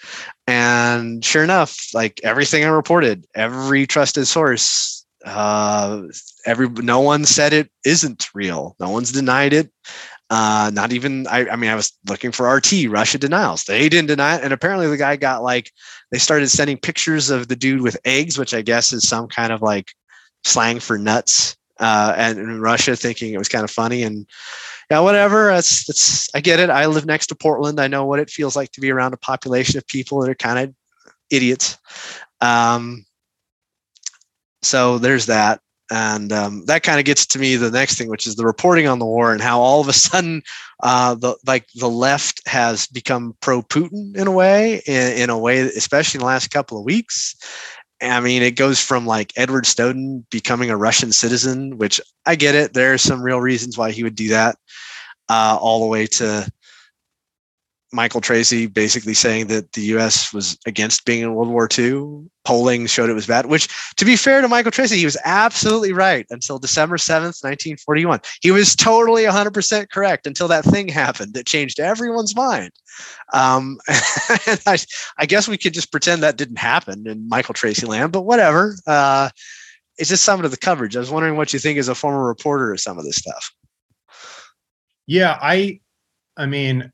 And 0.47 1.23
sure 1.23 1.45
enough, 1.45 1.89
like 1.93 2.21
everything 2.25 2.65
I 2.65 2.69
reported, 2.69 3.27
every 3.35 3.87
trusted 3.87 4.27
source, 4.27 5.06
uh, 5.27 6.03
every 6.47 6.69
no 6.69 7.01
one 7.01 7.25
said 7.25 7.53
it 7.53 7.71
isn't 7.85 8.29
real. 8.33 8.77
No 8.79 8.91
one's 8.91 9.13
denied 9.13 9.53
it. 9.53 9.71
Uh, 10.31 10.71
not 10.73 10.93
even 10.93 11.27
I, 11.27 11.49
I 11.49 11.57
mean, 11.57 11.71
I 11.71 11.75
was 11.75 11.93
looking 12.09 12.33
for 12.33 12.53
RT 12.53 12.89
Russia 12.89 13.19
denials. 13.19 13.65
They 13.65 13.89
didn't 13.89 14.09
deny 14.09 14.37
it, 14.37 14.45
and 14.45 14.53
apparently 14.53 14.87
the 14.89 14.97
guy 14.97 15.17
got 15.17 15.43
like 15.43 15.71
they 16.11 16.19
started 16.19 16.49
sending 16.49 16.79
pictures 16.79 17.31
of 17.31 17.49
the 17.49 17.57
dude 17.57 17.83
with 17.83 17.97
eggs, 18.05 18.39
which 18.39 18.55
I 18.55 18.63
guess 18.63 18.93
is 18.93 19.09
some 19.09 19.29
kind 19.29 19.53
of 19.53 19.63
like 19.63 19.93
slang 20.45 20.81
for 20.81 20.97
nuts. 20.97 21.57
Uh, 21.79 22.15
and 22.17 22.39
in 22.39 22.61
Russia, 22.61 22.97
thinking 22.97 23.35
it 23.35 23.39
was 23.39 23.49
kind 23.49 23.65
of 23.65 23.71
funny, 23.71 24.03
and 24.03 24.27
yeah, 24.91 25.01
whatever. 25.01 25.49
That's 25.49 25.85
that's 25.87 26.35
I 26.35 26.41
get 26.41 26.61
it. 26.61 26.71
I 26.71 26.87
live 26.87 27.05
next 27.05 27.27
to 27.29 27.35
Portland. 27.35 27.81
I 27.81 27.89
know 27.89 28.07
what 28.07 28.21
it 28.21 28.31
feels 28.31 28.57
like 28.57 28.71
to 28.73 28.81
be 28.81 28.91
around 28.91 29.13
a 29.13 29.19
population 29.19 29.77
of 29.77 29.87
people 29.87 30.21
that 30.21 30.31
are 30.31 30.35
kind 30.35 30.59
of 30.59 30.75
idiots. 31.31 31.77
Um, 32.41 33.05
so 34.67 34.99
there's 34.99 35.27
that. 35.27 35.61
And 35.89 36.33
um, 36.33 36.65
that 36.67 36.83
kind 36.83 36.99
of 36.99 37.05
gets 37.05 37.25
to 37.27 37.39
me 37.39 37.55
the 37.55 37.71
next 37.71 37.97
thing 37.97 38.09
which 38.09 38.27
is 38.27 38.35
the 38.35 38.45
reporting 38.45 38.89
on 38.89 38.99
the 38.99 39.07
war 39.07 39.33
and 39.33 39.41
how 39.41 39.61
all 39.61 39.81
of 39.81 39.89
a 39.89 39.93
sudden 39.93 40.43
uh, 40.83 41.15
the 41.15 41.37
like 41.47 41.69
the 41.77 41.89
left 41.89 42.47
has 42.49 42.89
become 42.89 43.37
pro 43.41 43.63
putin 43.63 44.17
in 44.17 44.27
a 44.27 44.33
way 44.33 44.83
in, 44.87 45.13
in, 45.13 45.31
a 45.31 45.39
way 45.39 45.61
especially 45.61 46.19
in 46.19 46.23
the 46.23 46.27
last 46.27 46.49
couple 46.49 46.77
of 46.77 46.85
weeks. 46.85 47.37
I 48.03 48.19
mean 48.19 48.43
it 48.43 48.57
goes 48.57 48.81
from 48.81 49.07
like 49.07 49.33
edward 49.37 49.65
snowden 49.65 50.27
becoming 50.31 50.71
a 50.71 50.77
russian 50.77 51.13
citizen 51.13 51.79
which 51.79 52.01
i 52.27 52.35
get 52.35 52.57
it. 52.57 52.75
There 52.75 52.93
are 52.93 52.99
some 52.99 53.23
real 53.23 53.41
reasons 53.41 53.79
why 53.79 53.93
he 53.93 54.03
would 54.03 54.17
do 54.17 54.29
that 54.31 54.57
uh, 55.29 55.57
all 55.61 55.81
the 55.81 55.87
way 55.87 56.07
to 56.07 56.51
Michael 57.97 58.21
Tracey 58.21 58.67
basically 58.67 59.15
saying 59.15 59.49
that 59.49 59.73
the 59.73 59.81
U.S. 59.97 60.33
was 60.33 60.57
against 60.67 61.05
being 61.05 61.23
in 61.23 61.35
World 61.35 61.49
War 61.49 61.69
II. 61.77 62.29
Polling 62.45 62.87
showed 62.87 63.11
it 63.11 63.15
was 63.15 63.27
bad. 63.27 63.47
Which, 63.47 63.69
to 63.97 64.05
be 64.05 64.15
fair 64.15 64.41
to 64.41 64.47
Michael 64.47 64.71
Tracey, 64.71 64.99
he 64.99 65.05
was 65.05 65.17
absolutely 65.25 65.93
right 65.93 66.25
until 66.31 66.61
December 66.61 66.99
seventh, 66.99 67.43
nineteen 67.43 67.77
forty-one. 67.77 68.21
He 68.41 68.53
was 68.53 68.77
totally 68.77 69.25
one 69.25 69.33
hundred 69.33 69.55
percent 69.55 69.91
correct 69.91 70.27
until 70.29 70.47
that 70.47 70.65
thing 70.65 70.87
happened 70.87 71.35
that 71.35 71.47
changed 71.47 71.81
everyone's 71.81 72.37
mind. 72.37 72.71
Um, 73.33 73.79
and 73.89 74.61
I, 74.67 74.79
I, 75.19 75.27
guess 75.27 75.49
we 75.49 75.59
could 75.59 75.75
just 75.75 75.91
pretend 75.91 76.23
that 76.23 76.37
didn't 76.37 76.59
happen 76.59 77.09
in 77.09 77.29
Michael 77.29 77.55
Tracey 77.55 77.87
land, 77.87 78.13
but 78.13 78.23
whatever. 78.23 78.77
Uh, 78.87 79.31
it's 79.99 80.11
just 80.11 80.25
some 80.25 80.45
of 80.45 80.51
the 80.51 80.57
coverage. 80.57 80.97
I 80.97 81.01
was 81.01 81.11
wondering 81.11 81.37
what 81.37 81.53
you 81.53 81.59
think 81.59 81.79
as 81.79 81.89
a 81.89 81.95
former 81.95 82.27
reporter 82.27 82.73
of 82.73 82.81
some 82.81 82.99
of 82.99 83.05
this 83.05 83.17
stuff. 83.17 83.53
Yeah, 85.07 85.39
I, 85.41 85.81
I 86.37 86.47
mean, 86.47 86.93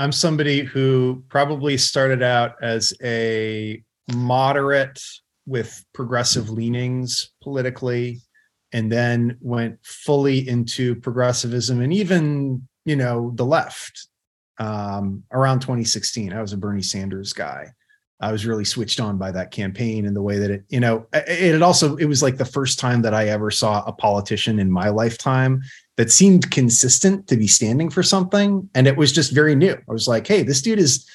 I'm 0.00 0.12
somebody 0.12 0.62
who 0.62 1.22
probably 1.28 1.76
started 1.76 2.22
out 2.22 2.54
as 2.62 2.94
a 3.04 3.82
moderate 4.14 4.98
with 5.44 5.84
progressive 5.92 6.48
leanings 6.48 7.30
politically 7.42 8.22
and 8.72 8.90
then 8.90 9.36
went 9.42 9.78
fully 9.82 10.48
into 10.48 10.94
progressivism 10.94 11.82
and 11.82 11.92
even 11.92 12.66
you 12.86 12.96
know 12.96 13.32
the 13.34 13.44
left 13.44 14.08
um, 14.58 15.22
around 15.32 15.60
2016 15.60 16.32
i 16.32 16.40
was 16.40 16.54
a 16.54 16.56
bernie 16.56 16.82
sanders 16.82 17.32
guy. 17.32 17.70
I 18.22 18.32
was 18.32 18.44
really 18.44 18.66
switched 18.66 19.00
on 19.00 19.16
by 19.16 19.32
that 19.32 19.50
campaign 19.50 20.06
and 20.06 20.14
the 20.14 20.22
way 20.22 20.38
that 20.38 20.50
it 20.50 20.64
you 20.68 20.80
know 20.80 21.06
it, 21.12 21.54
it 21.54 21.62
also 21.62 21.96
it 21.96 22.06
was 22.06 22.22
like 22.22 22.36
the 22.38 22.44
first 22.44 22.78
time 22.78 23.02
that 23.02 23.14
i 23.14 23.28
ever 23.28 23.50
saw 23.50 23.82
a 23.84 23.92
politician 23.92 24.58
in 24.58 24.70
my 24.70 24.88
lifetime 24.88 25.62
that 25.96 26.10
seemed 26.10 26.50
consistent 26.50 27.26
to 27.28 27.36
be 27.36 27.46
standing 27.46 27.90
for 27.90 28.02
something. 28.02 28.68
And 28.74 28.86
it 28.86 28.96
was 28.96 29.12
just 29.12 29.32
very 29.32 29.54
new. 29.54 29.72
I 29.72 29.92
was 29.92 30.08
like, 30.08 30.26
hey, 30.26 30.42
this 30.42 30.62
dude 30.62 30.78
has 30.78 31.06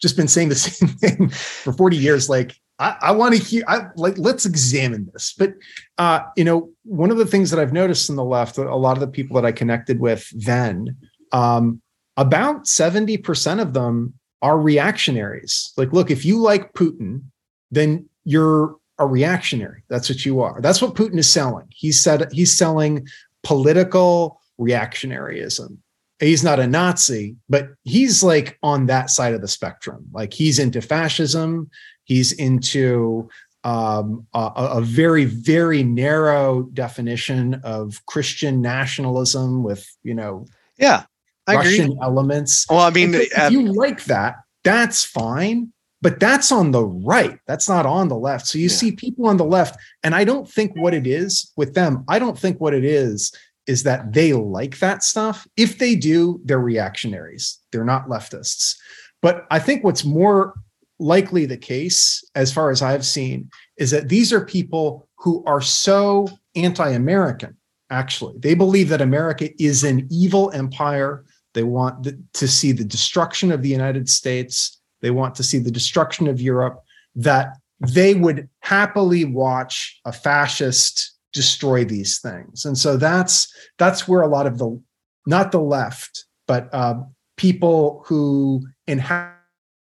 just 0.00 0.16
been 0.16 0.28
saying 0.28 0.48
the 0.50 0.54
same 0.56 0.88
thing 0.88 1.28
for 1.28 1.72
40 1.72 1.96
years. 1.96 2.28
Like, 2.28 2.56
I, 2.78 2.96
I 3.00 3.12
want 3.12 3.34
to 3.34 3.42
hear, 3.42 3.64
I 3.66 3.86
like, 3.96 4.18
let's 4.18 4.46
examine 4.46 5.08
this. 5.12 5.34
But, 5.36 5.54
uh, 5.98 6.20
you 6.36 6.44
know, 6.44 6.70
one 6.84 7.10
of 7.10 7.16
the 7.16 7.26
things 7.26 7.50
that 7.50 7.58
I've 7.58 7.72
noticed 7.72 8.08
in 8.08 8.16
the 8.16 8.24
left, 8.24 8.58
a 8.58 8.76
lot 8.76 8.96
of 8.96 9.00
the 9.00 9.08
people 9.08 9.34
that 9.36 9.46
I 9.46 9.52
connected 9.52 10.00
with 10.00 10.28
then, 10.34 10.96
um, 11.32 11.80
about 12.16 12.64
70% 12.64 13.60
of 13.60 13.74
them 13.74 14.14
are 14.42 14.58
reactionaries. 14.58 15.72
Like, 15.76 15.92
look, 15.92 16.10
if 16.10 16.24
you 16.24 16.40
like 16.40 16.72
Putin, 16.72 17.22
then 17.70 18.08
you're 18.24 18.76
a 18.98 19.06
reactionary. 19.06 19.82
That's 19.88 20.08
what 20.08 20.24
you 20.24 20.40
are. 20.40 20.60
That's 20.60 20.82
what 20.82 20.94
Putin 20.94 21.18
is 21.18 21.30
selling. 21.30 21.66
He 21.70 21.92
said 21.92 22.30
he's 22.32 22.52
selling 22.52 23.06
political 23.42 24.40
reactionaryism. 24.60 25.78
He's 26.20 26.42
not 26.42 26.58
a 26.58 26.66
Nazi, 26.66 27.36
but 27.48 27.68
he's 27.84 28.22
like 28.22 28.58
on 28.62 28.86
that 28.86 29.08
side 29.10 29.34
of 29.34 29.40
the 29.40 29.48
spectrum. 29.48 30.06
Like 30.12 30.32
he's 30.32 30.58
into 30.58 30.80
fascism, 30.80 31.70
he's 32.04 32.32
into 32.32 33.28
um, 33.64 34.26
a, 34.34 34.50
a, 34.56 34.80
very, 34.80 35.24
very 35.26 35.82
narrow 35.82 36.62
definition 36.72 37.60
of 37.64 38.04
Christian 38.06 38.60
nationalism 38.60 39.62
with, 39.62 39.86
you 40.02 40.14
know, 40.14 40.46
yeah, 40.76 41.04
I 41.46 41.56
Russian 41.56 41.86
agree. 41.86 41.98
elements. 42.02 42.66
Well, 42.68 42.80
I 42.80 42.90
mean, 42.90 43.14
if, 43.14 43.38
uh, 43.38 43.48
you 43.52 43.72
like 43.72 44.04
that, 44.04 44.36
that's 44.64 45.04
fine 45.04 45.72
but 46.00 46.20
that's 46.20 46.52
on 46.52 46.70
the 46.70 46.84
right. 46.84 47.38
That's 47.46 47.68
not 47.68 47.86
on 47.86 48.08
the 48.08 48.16
left. 48.16 48.46
So 48.46 48.58
you 48.58 48.68
yeah. 48.68 48.74
see 48.74 48.92
people 48.92 49.26
on 49.26 49.36
the 49.36 49.44
left 49.44 49.78
and 50.02 50.14
i 50.14 50.24
don't 50.24 50.48
think 50.48 50.72
what 50.76 50.94
it 50.94 51.06
is 51.06 51.52
with 51.56 51.74
them 51.74 52.04
i 52.08 52.18
don't 52.18 52.38
think 52.38 52.60
what 52.60 52.74
it 52.74 52.84
is 52.84 53.32
is 53.66 53.82
that 53.82 54.14
they 54.14 54.32
like 54.32 54.78
that 54.78 55.02
stuff. 55.02 55.46
If 55.56 55.78
they 55.78 55.94
do 55.94 56.40
they're 56.44 56.58
reactionaries. 56.58 57.58
They're 57.70 57.84
not 57.84 58.08
leftists. 58.08 58.76
But 59.22 59.46
i 59.50 59.58
think 59.58 59.84
what's 59.84 60.04
more 60.04 60.54
likely 61.00 61.46
the 61.46 61.56
case 61.56 62.24
as 62.34 62.52
far 62.52 62.70
as 62.70 62.82
i've 62.82 63.06
seen 63.06 63.48
is 63.76 63.92
that 63.92 64.08
these 64.08 64.32
are 64.32 64.44
people 64.44 65.08
who 65.16 65.44
are 65.46 65.60
so 65.60 66.28
anti-american 66.56 67.56
actually. 67.90 68.34
They 68.38 68.54
believe 68.54 68.88
that 68.90 69.00
america 69.00 69.50
is 69.62 69.84
an 69.84 70.06
evil 70.10 70.50
empire. 70.52 71.24
They 71.54 71.62
want 71.62 72.08
to 72.34 72.48
see 72.48 72.72
the 72.72 72.84
destruction 72.84 73.50
of 73.52 73.62
the 73.62 73.68
united 73.68 74.08
states 74.08 74.77
they 75.00 75.10
want 75.10 75.34
to 75.36 75.42
see 75.42 75.58
the 75.58 75.70
destruction 75.70 76.26
of 76.28 76.40
Europe, 76.40 76.82
that 77.14 77.56
they 77.80 78.14
would 78.14 78.48
happily 78.60 79.24
watch 79.24 80.00
a 80.04 80.12
fascist 80.12 81.12
destroy 81.32 81.84
these 81.84 82.20
things. 82.20 82.64
And 82.64 82.76
so 82.76 82.96
that's 82.96 83.52
that's 83.78 84.08
where 84.08 84.22
a 84.22 84.28
lot 84.28 84.46
of 84.46 84.58
the 84.58 84.80
not 85.26 85.52
the 85.52 85.60
left, 85.60 86.24
but 86.46 86.72
uh, 86.72 86.94
people 87.36 88.02
who 88.06 88.66
inhabit 88.86 89.34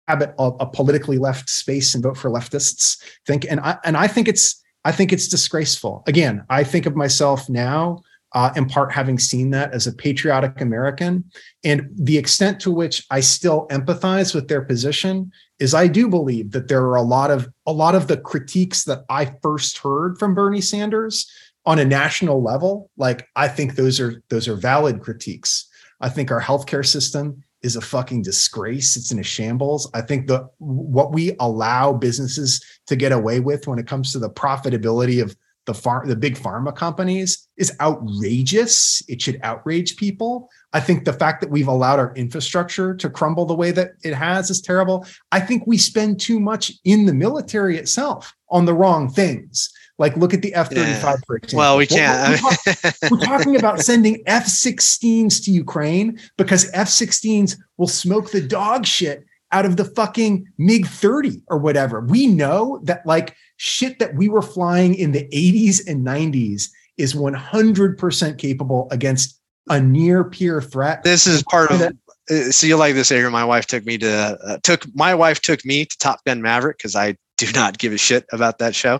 a, 0.09 0.51
a, 0.59 0.65
politically 0.65 1.17
left 1.17 1.49
space 1.49 1.95
and 1.95 2.03
vote 2.03 2.17
for 2.17 2.29
leftists 2.29 3.01
think. 3.25 3.45
And 3.49 3.59
I 3.61 3.77
and 3.83 3.97
I 3.97 4.07
think 4.07 4.27
it's 4.27 4.61
I 4.83 4.91
think 4.91 5.11
it's 5.11 5.27
disgraceful. 5.27 6.03
Again, 6.07 6.43
I 6.49 6.63
think 6.63 6.85
of 6.85 6.95
myself 6.95 7.49
now 7.49 8.01
uh, 8.33 8.51
in 8.55 8.65
part 8.65 8.91
having 8.91 9.17
seen 9.17 9.51
that 9.51 9.73
as 9.73 9.87
a 9.87 9.93
patriotic 9.93 10.59
American. 10.61 11.23
And 11.63 11.89
the 11.93 12.17
extent 12.17 12.59
to 12.61 12.71
which 12.71 13.05
I 13.09 13.19
still 13.21 13.67
empathize 13.69 14.35
with 14.35 14.47
their 14.47 14.61
position 14.61 15.31
is 15.59 15.73
I 15.73 15.87
do 15.87 16.07
believe 16.07 16.51
that 16.51 16.67
there 16.67 16.85
are 16.85 16.95
a 16.95 17.01
lot 17.01 17.31
of 17.31 17.49
a 17.65 17.71
lot 17.71 17.95
of 17.95 18.07
the 18.07 18.17
critiques 18.17 18.83
that 18.83 19.03
I 19.09 19.33
first 19.41 19.77
heard 19.77 20.17
from 20.17 20.35
Bernie 20.35 20.61
Sanders 20.61 21.29
on 21.65 21.79
a 21.79 21.85
national 21.85 22.41
level. 22.43 22.89
Like 22.97 23.27
I 23.35 23.47
think 23.47 23.75
those 23.75 23.99
are 23.99 24.21
those 24.29 24.47
are 24.47 24.55
valid 24.55 25.01
critiques. 25.01 25.67
I 25.99 26.09
think 26.09 26.31
our 26.31 26.41
healthcare 26.41 26.85
system 26.85 27.43
is 27.63 27.75
a 27.75 27.81
fucking 27.81 28.21
disgrace. 28.21 28.95
It's 28.95 29.11
in 29.11 29.19
a 29.19 29.23
shambles. 29.23 29.89
I 29.93 30.01
think 30.01 30.27
the 30.27 30.47
what 30.59 31.11
we 31.11 31.35
allow 31.39 31.93
businesses 31.93 32.63
to 32.85 32.95
get 32.95 33.11
away 33.11 33.39
with 33.39 33.67
when 33.67 33.79
it 33.79 33.87
comes 33.87 34.11
to 34.11 34.19
the 34.19 34.29
profitability 34.29 35.21
of 35.21 35.35
the 35.67 35.73
far 35.73 36.07
the 36.07 36.15
big 36.15 36.35
pharma 36.35 36.73
companies 36.75 37.47
is 37.57 37.71
outrageous. 37.79 39.03
It 39.07 39.21
should 39.21 39.39
outrage 39.43 39.97
people. 39.97 40.49
I 40.73 40.79
think 40.79 41.03
the 41.03 41.13
fact 41.13 41.41
that 41.41 41.51
we've 41.51 41.67
allowed 41.67 41.99
our 41.99 42.15
infrastructure 42.15 42.95
to 42.95 43.09
crumble 43.09 43.45
the 43.45 43.53
way 43.53 43.71
that 43.71 43.91
it 44.03 44.13
has 44.13 44.49
is 44.49 44.61
terrible. 44.61 45.05
I 45.31 45.41
think 45.41 45.67
we 45.67 45.77
spend 45.77 46.19
too 46.19 46.39
much 46.39 46.71
in 46.85 47.05
the 47.05 47.13
military 47.13 47.77
itself 47.77 48.33
on 48.49 48.65
the 48.65 48.73
wrong 48.73 49.09
things. 49.09 49.69
Like 49.99 50.15
look 50.15 50.33
at 50.33 50.41
the 50.41 50.53
F 50.53 50.69
35, 50.69 50.79
yeah. 50.79 51.15
for 51.25 51.35
example. 51.35 51.59
Well, 51.59 51.77
we 51.77 51.85
can't. 51.85 52.41
We're, 52.41 52.73
we're, 53.11 53.11
we're 53.11 53.25
talking 53.25 53.55
about 53.57 53.79
sending 53.91 54.23
F 54.25 54.45
16s 54.45 55.43
to 55.43 55.51
Ukraine 55.51 56.17
because 56.37 56.69
F 56.73 56.87
16s 56.87 57.57
will 57.77 57.87
smoke 57.87 58.31
the 58.31 58.41
dog 58.41 58.85
shit 58.85 59.25
out 59.51 59.65
of 59.65 59.77
the 59.77 59.85
fucking 59.85 60.45
MiG 60.57 60.85
30 60.85 61.41
or 61.47 61.57
whatever. 61.57 62.01
We 62.01 62.27
know 62.27 62.79
that 62.83 63.05
like 63.05 63.35
shit 63.57 63.99
that 63.99 64.15
we 64.15 64.29
were 64.29 64.41
flying 64.41 64.95
in 64.95 65.11
the 65.11 65.27
80s 65.29 65.87
and 65.87 66.05
90s 66.05 66.69
is 66.97 67.13
100% 67.13 68.37
capable 68.37 68.87
against 68.91 69.39
a 69.69 69.79
near 69.79 70.23
peer 70.23 70.61
threat. 70.61 71.03
This 71.03 71.27
is 71.27 71.43
part 71.43 71.71
of 71.71 71.81
uh, 72.29 72.51
so 72.51 72.67
you 72.67 72.75
like 72.75 72.93
this 72.93 73.11
area 73.11 73.29
my 73.29 73.45
wife 73.45 73.65
took 73.65 73.85
me 73.85 73.97
to 73.97 74.37
uh, 74.43 74.57
took 74.63 74.85
my 74.93 75.15
wife 75.15 75.39
took 75.41 75.63
me 75.65 75.85
to 75.85 75.97
top 75.97 76.23
gun 76.25 76.41
maverick 76.41 76.77
because 76.77 76.95
i 76.95 77.15
do 77.37 77.49
not 77.53 77.77
give 77.77 77.93
a 77.93 77.97
shit 77.97 78.25
about 78.33 78.57
that 78.57 78.75
show 78.75 78.99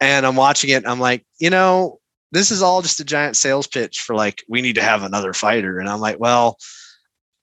and 0.00 0.24
i'm 0.24 0.36
watching 0.36 0.70
it 0.70 0.86
i'm 0.86 1.00
like 1.00 1.26
you 1.38 1.50
know 1.50 1.98
this 2.32 2.50
is 2.50 2.62
all 2.62 2.80
just 2.80 3.00
a 3.00 3.04
giant 3.04 3.36
sales 3.36 3.66
pitch 3.66 4.00
for 4.00 4.16
like 4.16 4.42
we 4.48 4.62
need 4.62 4.74
to 4.74 4.82
have 4.82 5.02
another 5.02 5.34
fighter 5.34 5.78
and 5.78 5.88
i'm 5.88 6.00
like 6.00 6.18
well 6.18 6.56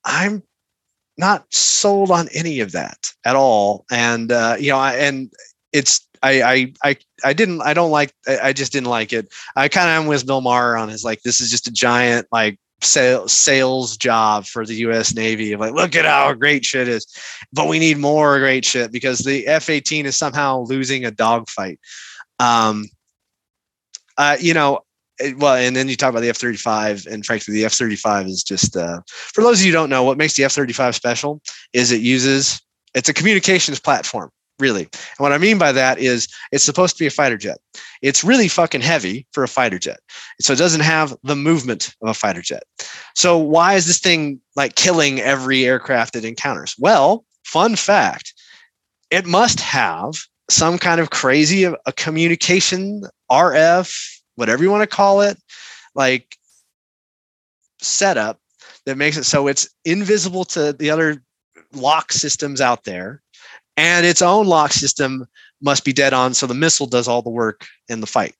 i'm 0.05 0.41
not 1.18 1.45
sold 1.53 2.12
on 2.12 2.28
any 2.34 2.59
of 2.59 2.72
that 2.72 3.12
at 3.26 3.36
all 3.36 3.86
and 3.91 4.32
uh, 4.32 4.55
you 4.59 4.72
know 4.72 4.78
I, 4.78 4.93
and 4.93 5.32
it's 5.74 6.07
I, 6.24 6.41
I 6.41 6.74
I 6.84 6.97
I 7.24 7.34
didn't 7.34 7.62
I 7.62 7.74
don't 7.74 7.91
like 7.91 8.14
I 8.28 8.53
just 8.53 8.72
didn't 8.72 8.89
like 8.89 9.12
it. 9.12 9.34
I 9.55 9.68
kind 9.68 9.89
of 9.89 10.03
am 10.03 10.07
with 10.07 10.28
Bill 10.28 10.41
Maher 10.41 10.78
on 10.78 10.89
his 10.89 11.03
like 11.03 11.22
this 11.24 11.41
is 11.41 11.49
just 11.49 11.68
a 11.68 11.72
giant 11.72 12.28
like 12.32 12.59
sales 12.84 13.32
sales 13.32 13.97
job 13.97 14.45
for 14.45 14.66
the 14.66 14.76
U.S. 14.76 15.16
Navy. 15.16 15.55
Like 15.55 15.74
look 15.74 15.95
at 15.95 16.05
how 16.05 16.34
great 16.34 16.64
shit 16.66 16.88
is, 16.88 17.07
but 17.51 17.68
we 17.68 17.80
need 17.80 17.97
more 17.97 18.38
great 18.39 18.66
shit 18.66 18.91
because 18.91 19.20
the 19.20 19.47
F-18 19.47 20.05
is 20.05 20.16
somehow 20.16 20.62
losing 20.62 21.05
a 21.05 21.12
dogfight. 21.12 21.80
Um, 22.39 22.86
uh, 24.18 24.38
you 24.39 24.53
know, 24.53 24.82
well, 25.38 25.55
and 25.55 25.76
then 25.76 25.88
you 25.88 25.95
talk 25.95 26.09
about 26.09 26.22
the 26.22 26.30
F 26.30 26.38
35, 26.38 27.05
and 27.07 27.26
frankly, 27.26 27.53
the 27.53 27.65
F 27.65 27.74
35 27.74 28.28
is 28.28 28.43
just, 28.43 28.76
uh, 28.76 29.01
for 29.07 29.43
those 29.43 29.59
of 29.59 29.65
you 29.65 29.72
who 29.72 29.78
don't 29.78 29.89
know, 29.89 30.03
what 30.03 30.17
makes 30.17 30.36
the 30.36 30.43
F 30.43 30.51
35 30.53 30.95
special 30.95 31.41
is 31.74 31.91
it 31.91 32.01
uses, 32.01 32.61
it's 32.93 33.09
a 33.09 33.13
communications 33.13 33.80
platform, 33.80 34.30
really. 34.59 34.84
And 34.84 35.19
what 35.19 35.34
I 35.34 35.38
mean 35.38 35.57
by 35.57 35.72
that 35.72 35.99
is 35.99 36.28
it's 36.51 36.63
supposed 36.63 36.95
to 36.97 37.03
be 37.03 37.07
a 37.07 37.11
fighter 37.11 37.38
jet. 37.38 37.57
It's 38.01 38.24
really 38.24 38.47
fucking 38.47 38.82
heavy 38.82 39.28
for 39.32 39.43
a 39.43 39.47
fighter 39.47 39.80
jet. 39.80 39.99
So 40.39 40.53
it 40.53 40.59
doesn't 40.59 40.82
have 40.82 41.15
the 41.24 41.36
movement 41.36 41.95
of 42.01 42.09
a 42.09 42.13
fighter 42.13 42.41
jet. 42.41 42.63
So 43.15 43.38
why 43.38 43.76
is 43.76 43.88
this 43.88 43.99
thing 43.99 44.39
like 44.55 44.76
killing 44.76 45.19
every 45.19 45.65
aircraft 45.65 46.15
it 46.15 46.26
encounters? 46.26 46.76
Well, 46.78 47.26
fun 47.43 47.76
fact 47.76 48.34
it 49.11 49.26
must 49.26 49.59
have 49.59 50.15
some 50.49 50.78
kind 50.78 50.99
of 50.99 51.11
crazy 51.11 51.63
a 51.63 51.93
communication 51.95 53.03
RF, 53.32 54.20
whatever 54.41 54.63
you 54.63 54.71
want 54.71 54.81
to 54.81 54.95
call 54.95 55.21
it, 55.21 55.37
like 55.95 56.35
setup 57.79 58.39
that 58.85 58.97
makes 58.97 59.15
it 59.15 59.23
so 59.23 59.47
it's 59.47 59.69
invisible 59.85 60.43
to 60.45 60.73
the 60.73 60.89
other 60.89 61.23
lock 61.73 62.11
systems 62.11 62.59
out 62.59 62.83
there. 62.83 63.21
And 63.77 64.05
its 64.05 64.21
own 64.21 64.47
lock 64.47 64.73
system 64.73 65.27
must 65.61 65.85
be 65.85 65.93
dead 65.93 66.13
on. 66.13 66.33
So 66.33 66.47
the 66.47 66.53
missile 66.53 66.87
does 66.87 67.07
all 67.07 67.21
the 67.21 67.29
work 67.29 67.65
in 67.87 68.01
the 68.01 68.07
fight. 68.07 68.33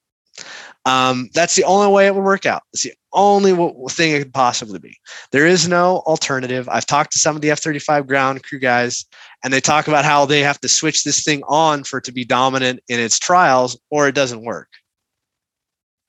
Um, 0.86 1.30
that's 1.34 1.56
the 1.56 1.64
only 1.64 1.91
way 1.91 2.08
it 2.08 2.16
would 2.16 2.24
work 2.24 2.47
out. 2.47 2.64
It's 2.74 2.84
the 2.84 2.93
only 3.14 3.52
thing 3.89 4.12
it 4.12 4.20
could 4.20 4.34
possibly 4.34 4.80
be. 4.80 4.97
There 5.32 5.45
is 5.45 5.68
no 5.68 5.97
alternative. 6.08 6.68
I've 6.70 6.88
talked 6.88 7.14
to 7.14 7.20
some 7.20 7.36
of 7.36 7.43
the 7.43 7.52
F 7.52 7.60
35 7.60 8.08
ground 8.08 8.43
crew 8.43 8.58
guys, 8.58 9.06
and 9.43 9.54
they 9.54 9.62
talk 9.62 9.88
about 9.88 10.06
how 10.06 10.26
they 10.26 10.39
have 10.41 10.60
to 10.62 10.68
switch 10.68 11.04
this 11.04 11.24
thing 11.24 11.43
on 11.47 11.84
for 11.84 11.99
it 11.99 12.06
to 12.06 12.12
be 12.12 12.26
dominant 12.26 12.80
in 12.88 12.99
its 12.99 13.20
trials, 13.20 13.80
or 13.91 14.08
it 14.08 14.16
doesn't 14.16 14.43
work. 14.43 14.70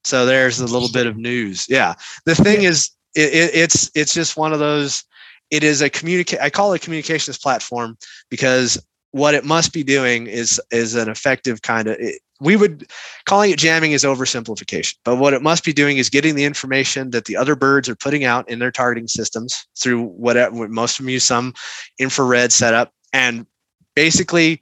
So 0.04 0.26
there's 0.26 0.60
a 0.60 0.66
little 0.66 0.90
bit 0.90 1.06
of 1.06 1.16
news. 1.16 1.66
Yeah. 1.68 1.94
The 2.24 2.34
thing 2.34 2.62
is, 2.62 2.90
it, 3.14 3.32
it, 3.32 3.54
it's 3.54 3.90
it's 3.94 4.14
just 4.14 4.36
one 4.36 4.52
of 4.52 4.58
those. 4.58 5.04
It 5.50 5.62
is 5.62 5.82
a 5.82 5.90
communicate. 5.90 6.40
I 6.40 6.50
call 6.50 6.72
it 6.72 6.76
a 6.76 6.84
communications 6.84 7.38
platform 7.38 7.98
because 8.30 8.82
what 9.12 9.34
it 9.34 9.44
must 9.44 9.72
be 9.72 9.84
doing 9.84 10.26
is 10.26 10.60
is 10.70 10.94
an 10.94 11.08
effective 11.08 11.62
kind 11.62 11.88
of 11.88 11.98
we 12.40 12.56
would 12.56 12.90
calling 13.26 13.50
it 13.50 13.58
jamming 13.58 13.92
is 13.92 14.04
oversimplification 14.04 14.94
but 15.04 15.16
what 15.16 15.34
it 15.34 15.42
must 15.42 15.64
be 15.64 15.72
doing 15.72 15.98
is 15.98 16.10
getting 16.10 16.34
the 16.34 16.44
information 16.44 17.10
that 17.10 17.26
the 17.26 17.36
other 17.36 17.54
birds 17.54 17.88
are 17.88 17.94
putting 17.94 18.24
out 18.24 18.48
in 18.50 18.58
their 18.58 18.72
targeting 18.72 19.06
systems 19.06 19.66
through 19.78 20.02
whatever 20.02 20.66
most 20.68 20.98
of 20.98 21.04
them 21.04 21.10
use 21.10 21.24
some 21.24 21.54
infrared 21.98 22.52
setup 22.52 22.92
and 23.12 23.46
basically 23.94 24.60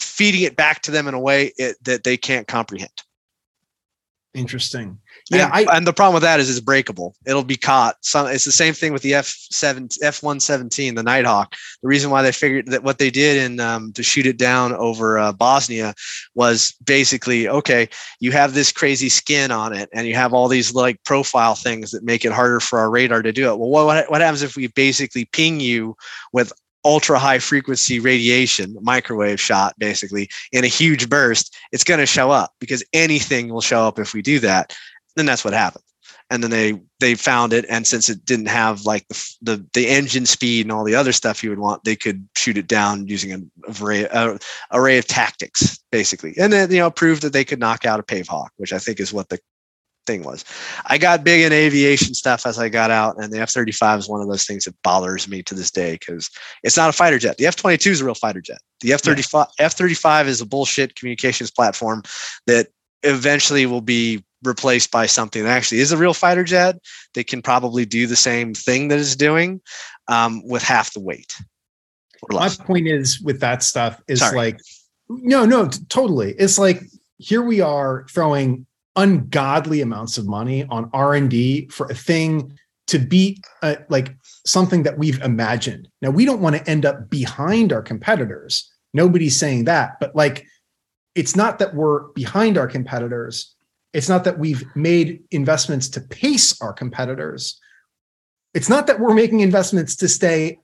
feeding 0.00 0.42
it 0.42 0.56
back 0.56 0.82
to 0.82 0.90
them 0.90 1.08
in 1.08 1.14
a 1.14 1.20
way 1.20 1.52
it, 1.56 1.76
that 1.82 2.04
they 2.04 2.16
can't 2.16 2.48
comprehend 2.48 3.02
Interesting. 4.36 4.98
Yeah, 5.30 5.46
and, 5.46 5.68
I, 5.68 5.76
and, 5.76 5.86
the 5.86 5.94
problem 5.94 6.12
with 6.12 6.22
that 6.22 6.40
is 6.40 6.50
it's 6.50 6.60
breakable. 6.60 7.14
It'll 7.26 7.42
be 7.42 7.56
caught. 7.56 7.96
Some 8.02 8.26
it's 8.26 8.44
the 8.44 8.52
same 8.52 8.74
thing 8.74 8.92
with 8.92 9.00
the 9.00 9.14
F 9.14 9.34
seven 9.50 9.88
F 10.02 10.22
one 10.22 10.40
seventeen, 10.40 10.94
the 10.94 11.02
Nighthawk. 11.02 11.56
The 11.82 11.88
reason 11.88 12.10
why 12.10 12.20
they 12.20 12.32
figured 12.32 12.66
that 12.66 12.82
what 12.82 12.98
they 12.98 13.08
did 13.08 13.38
in 13.38 13.60
um, 13.60 13.94
to 13.94 14.02
shoot 14.02 14.26
it 14.26 14.36
down 14.36 14.74
over 14.74 15.18
uh, 15.18 15.32
Bosnia 15.32 15.94
was 16.34 16.74
basically 16.84 17.48
okay. 17.48 17.88
You 18.20 18.30
have 18.32 18.52
this 18.52 18.72
crazy 18.72 19.08
skin 19.08 19.50
on 19.50 19.72
it, 19.72 19.88
and 19.94 20.06
you 20.06 20.14
have 20.16 20.34
all 20.34 20.48
these 20.48 20.74
like 20.74 21.02
profile 21.04 21.54
things 21.54 21.90
that 21.92 22.04
make 22.04 22.26
it 22.26 22.32
harder 22.32 22.60
for 22.60 22.78
our 22.78 22.90
radar 22.90 23.22
to 23.22 23.32
do 23.32 23.50
it. 23.50 23.58
Well, 23.58 23.86
what 23.86 24.10
what 24.10 24.20
happens 24.20 24.42
if 24.42 24.54
we 24.54 24.66
basically 24.66 25.24
ping 25.24 25.60
you 25.60 25.96
with 26.34 26.52
ultra 26.86 27.18
high 27.18 27.40
frequency 27.40 27.98
radiation, 27.98 28.76
microwave 28.80 29.40
shot 29.40 29.74
basically 29.76 30.28
in 30.52 30.62
a 30.62 30.68
huge 30.68 31.10
burst, 31.10 31.54
it's 31.72 31.84
going 31.84 31.98
to 31.98 32.06
show 32.06 32.30
up 32.30 32.52
because 32.60 32.84
anything 32.92 33.48
will 33.48 33.60
show 33.60 33.86
up 33.86 33.98
if 33.98 34.14
we 34.14 34.22
do 34.22 34.38
that. 34.38 34.74
Then 35.16 35.26
that's 35.26 35.44
what 35.44 35.52
happened. 35.52 35.82
And 36.30 36.42
then 36.42 36.50
they 36.50 36.80
they 36.98 37.14
found 37.14 37.52
it, 37.52 37.64
and 37.68 37.86
since 37.86 38.08
it 38.08 38.24
didn't 38.24 38.48
have 38.48 38.84
like 38.84 39.06
the 39.08 39.36
the, 39.42 39.66
the 39.74 39.88
engine 39.88 40.26
speed 40.26 40.66
and 40.66 40.72
all 40.72 40.82
the 40.82 40.94
other 40.94 41.12
stuff 41.12 41.44
you 41.44 41.50
would 41.50 41.60
want, 41.60 41.84
they 41.84 41.94
could 41.94 42.28
shoot 42.36 42.58
it 42.58 42.66
down 42.66 43.06
using 43.06 43.30
an 43.30 43.50
array 43.80 44.08
array 44.72 44.98
of 44.98 45.06
tactics, 45.06 45.78
basically. 45.92 46.34
And 46.36 46.52
then 46.52 46.70
you 46.72 46.78
know 46.78 46.90
proved 46.90 47.22
that 47.22 47.32
they 47.32 47.44
could 47.44 47.60
knock 47.60 47.84
out 47.84 48.00
a 48.00 48.02
pave 48.02 48.26
hawk, 48.26 48.50
which 48.56 48.72
I 48.72 48.78
think 48.78 48.98
is 48.98 49.12
what 49.12 49.28
the 49.28 49.38
thing 50.06 50.22
was. 50.22 50.44
I 50.86 50.98
got 50.98 51.24
big 51.24 51.42
in 51.42 51.52
aviation 51.52 52.14
stuff 52.14 52.46
as 52.46 52.58
I 52.58 52.68
got 52.68 52.90
out, 52.90 53.16
and 53.22 53.32
the 53.32 53.40
F 53.40 53.50
35 53.50 54.00
is 54.00 54.08
one 54.08 54.20
of 54.20 54.28
those 54.28 54.44
things 54.44 54.64
that 54.64 54.74
bothers 54.82 55.28
me 55.28 55.42
to 55.42 55.54
this 55.54 55.70
day 55.70 55.94
because 55.94 56.30
it's 56.62 56.76
not 56.76 56.88
a 56.88 56.92
fighter 56.92 57.18
jet. 57.18 57.36
The 57.38 57.46
F 57.46 57.56
22 57.56 57.90
is 57.90 58.00
a 58.00 58.04
real 58.04 58.14
fighter 58.14 58.40
jet. 58.40 58.58
The 58.80 58.92
F 58.92 59.00
35 59.00 59.46
F 59.58 59.72
35 59.74 60.28
is 60.28 60.40
a 60.40 60.46
bullshit 60.46 60.94
communications 60.96 61.50
platform 61.50 62.02
that 62.46 62.68
eventually 63.02 63.66
will 63.66 63.80
be 63.80 64.24
replaced 64.42 64.90
by 64.90 65.06
something 65.06 65.44
that 65.44 65.56
actually 65.56 65.80
is 65.80 65.92
a 65.92 65.96
real 65.96 66.14
fighter 66.14 66.44
jet 66.44 66.76
that 67.14 67.26
can 67.26 67.42
probably 67.42 67.84
do 67.84 68.06
the 68.06 68.16
same 68.16 68.54
thing 68.54 68.88
that 68.88 68.98
it's 68.98 69.16
doing 69.16 69.60
um, 70.08 70.46
with 70.46 70.62
half 70.62 70.92
the 70.92 71.00
weight. 71.00 71.34
My 72.30 72.48
point 72.48 72.86
is 72.86 73.20
with 73.20 73.40
that 73.40 73.62
stuff 73.62 74.00
is 74.08 74.20
Sorry. 74.20 74.36
like, 74.36 74.58
no, 75.08 75.44
no, 75.44 75.68
t- 75.68 75.80
totally. 75.88 76.34
It's 76.38 76.58
like 76.58 76.82
here 77.18 77.42
we 77.42 77.60
are 77.60 78.06
throwing 78.10 78.66
ungodly 78.96 79.80
amounts 79.80 80.18
of 80.18 80.26
money 80.26 80.64
on 80.70 80.90
r&d 80.92 81.68
for 81.68 81.86
a 81.86 81.94
thing 81.94 82.52
to 82.86 82.98
beat 82.98 83.44
uh, 83.62 83.76
like 83.88 84.14
something 84.44 84.84
that 84.84 84.96
we've 84.96 85.20
imagined. 85.22 85.88
Now 86.02 86.10
we 86.10 86.24
don't 86.24 86.40
want 86.40 86.56
to 86.56 86.70
end 86.70 86.86
up 86.86 87.10
behind 87.10 87.72
our 87.72 87.82
competitors. 87.82 88.72
Nobody's 88.94 89.38
saying 89.38 89.64
that 89.64 89.98
but 90.00 90.14
like 90.14 90.46
it's 91.14 91.34
not 91.34 91.58
that 91.58 91.74
we're 91.74 92.08
behind 92.08 92.58
our 92.58 92.68
competitors. 92.68 93.54
It's 93.92 94.08
not 94.08 94.24
that 94.24 94.38
we've 94.38 94.64
made 94.76 95.22
investments 95.30 95.88
to 95.90 96.00
pace 96.02 96.60
our 96.60 96.72
competitors. 96.72 97.58
It's 98.52 98.68
not 98.68 98.86
that 98.86 99.00
we're 99.00 99.14
making 99.14 99.40
investments 99.40 99.96
to 99.96 100.08
stay 100.08 100.58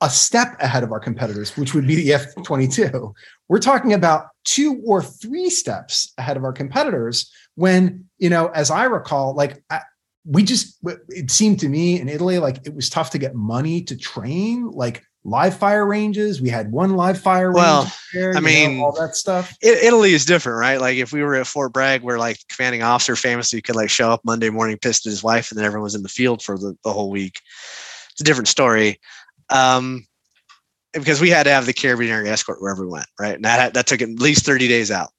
a 0.00 0.08
step 0.08 0.56
ahead 0.60 0.82
of 0.82 0.92
our 0.92 1.00
competitors, 1.00 1.56
which 1.56 1.74
would 1.74 1.86
be 1.86 1.94
the 1.94 2.14
F 2.14 2.34
22. 2.44 3.14
We're 3.48 3.58
talking 3.58 3.92
about 3.92 4.28
two 4.44 4.82
or 4.86 5.02
three 5.02 5.50
steps 5.50 6.12
ahead 6.16 6.38
of 6.38 6.44
our 6.44 6.52
competitors 6.52 7.30
when, 7.60 8.06
you 8.16 8.30
know, 8.30 8.48
as 8.48 8.70
I 8.70 8.84
recall, 8.84 9.34
like 9.34 9.62
I, 9.68 9.82
we 10.24 10.42
just, 10.42 10.78
it 11.10 11.30
seemed 11.30 11.60
to 11.60 11.68
me 11.68 12.00
in 12.00 12.08
Italy, 12.08 12.38
like 12.38 12.66
it 12.66 12.74
was 12.74 12.88
tough 12.88 13.10
to 13.10 13.18
get 13.18 13.34
money 13.34 13.82
to 13.82 13.98
train, 13.98 14.70
like 14.70 15.04
live 15.24 15.58
fire 15.58 15.84
ranges. 15.84 16.40
We 16.40 16.48
had 16.48 16.72
one 16.72 16.96
live 16.96 17.20
fire 17.20 17.52
well, 17.52 17.92
there, 18.14 18.34
I 18.34 18.40
mean, 18.40 18.78
know, 18.78 18.86
all 18.86 18.92
that 18.92 19.14
stuff. 19.14 19.54
Italy 19.60 20.14
is 20.14 20.24
different, 20.24 20.58
right? 20.58 20.80
Like 20.80 20.96
if 20.96 21.12
we 21.12 21.22
were 21.22 21.34
at 21.34 21.46
Fort 21.46 21.74
Bragg, 21.74 22.02
where 22.02 22.18
like 22.18 22.38
commanding 22.48 22.82
officer 22.82 23.14
famously 23.14 23.60
could 23.60 23.76
like 23.76 23.90
show 23.90 24.10
up 24.10 24.22
Monday 24.24 24.48
morning, 24.48 24.78
pissed 24.78 25.06
at 25.06 25.10
his 25.10 25.22
wife, 25.22 25.50
and 25.50 25.58
then 25.58 25.66
everyone 25.66 25.84
was 25.84 25.94
in 25.94 26.02
the 26.02 26.08
field 26.08 26.42
for 26.42 26.56
the, 26.56 26.74
the 26.82 26.92
whole 26.92 27.10
week. 27.10 27.40
It's 28.12 28.22
a 28.22 28.24
different 28.24 28.48
story 28.48 28.98
um, 29.50 30.06
because 30.94 31.20
we 31.20 31.28
had 31.28 31.42
to 31.42 31.50
have 31.50 31.66
the 31.66 31.74
Carabinieri 31.74 32.26
escort 32.26 32.62
wherever 32.62 32.86
we 32.86 32.92
went, 32.92 33.06
right? 33.18 33.34
And 33.34 33.44
that 33.44 33.74
that 33.74 33.86
took 33.86 34.00
at 34.00 34.08
least 34.08 34.46
thirty 34.46 34.66
days 34.66 34.90
out. 34.90 35.10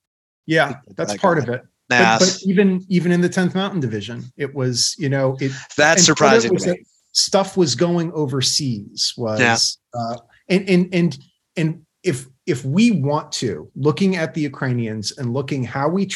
Yeah, 0.47 0.79
that's 0.97 1.15
part 1.17 1.37
of 1.37 1.47
it. 1.49 1.61
But, 1.91 2.19
but, 2.19 2.39
even 2.45 2.85
even 2.89 3.11
in 3.11 3.21
the 3.21 3.29
10th 3.29 3.55
Mountain 3.55 3.79
Division, 3.79 4.31
it 4.37 4.53
was 4.53 4.95
you 4.97 5.09
know 5.09 5.37
it. 5.39 5.51
That's 5.77 6.05
surprising. 6.05 6.53
Was 6.53 6.65
that 6.65 6.77
stuff 7.11 7.57
was 7.57 7.75
going 7.75 8.11
overseas. 8.13 9.13
Was 9.17 9.39
yeah. 9.39 9.57
uh, 9.99 10.17
and 10.47 10.69
and 10.69 10.93
and 10.93 11.17
and 11.57 11.85
if 12.03 12.27
if 12.45 12.65
we 12.65 12.91
want 12.91 13.31
to 13.33 13.69
looking 13.75 14.15
at 14.15 14.33
the 14.33 14.41
Ukrainians 14.41 15.17
and 15.17 15.33
looking 15.33 15.63
how 15.63 15.89
we 15.89 16.07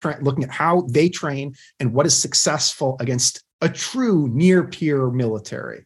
tra- 0.00 0.18
looking 0.22 0.44
at 0.44 0.50
how 0.50 0.82
they 0.82 1.08
train 1.08 1.54
and 1.80 1.92
what 1.92 2.06
is 2.06 2.16
successful 2.16 2.96
against 3.00 3.42
a 3.60 3.68
true 3.68 4.28
near 4.28 4.64
peer 4.64 5.10
military 5.10 5.84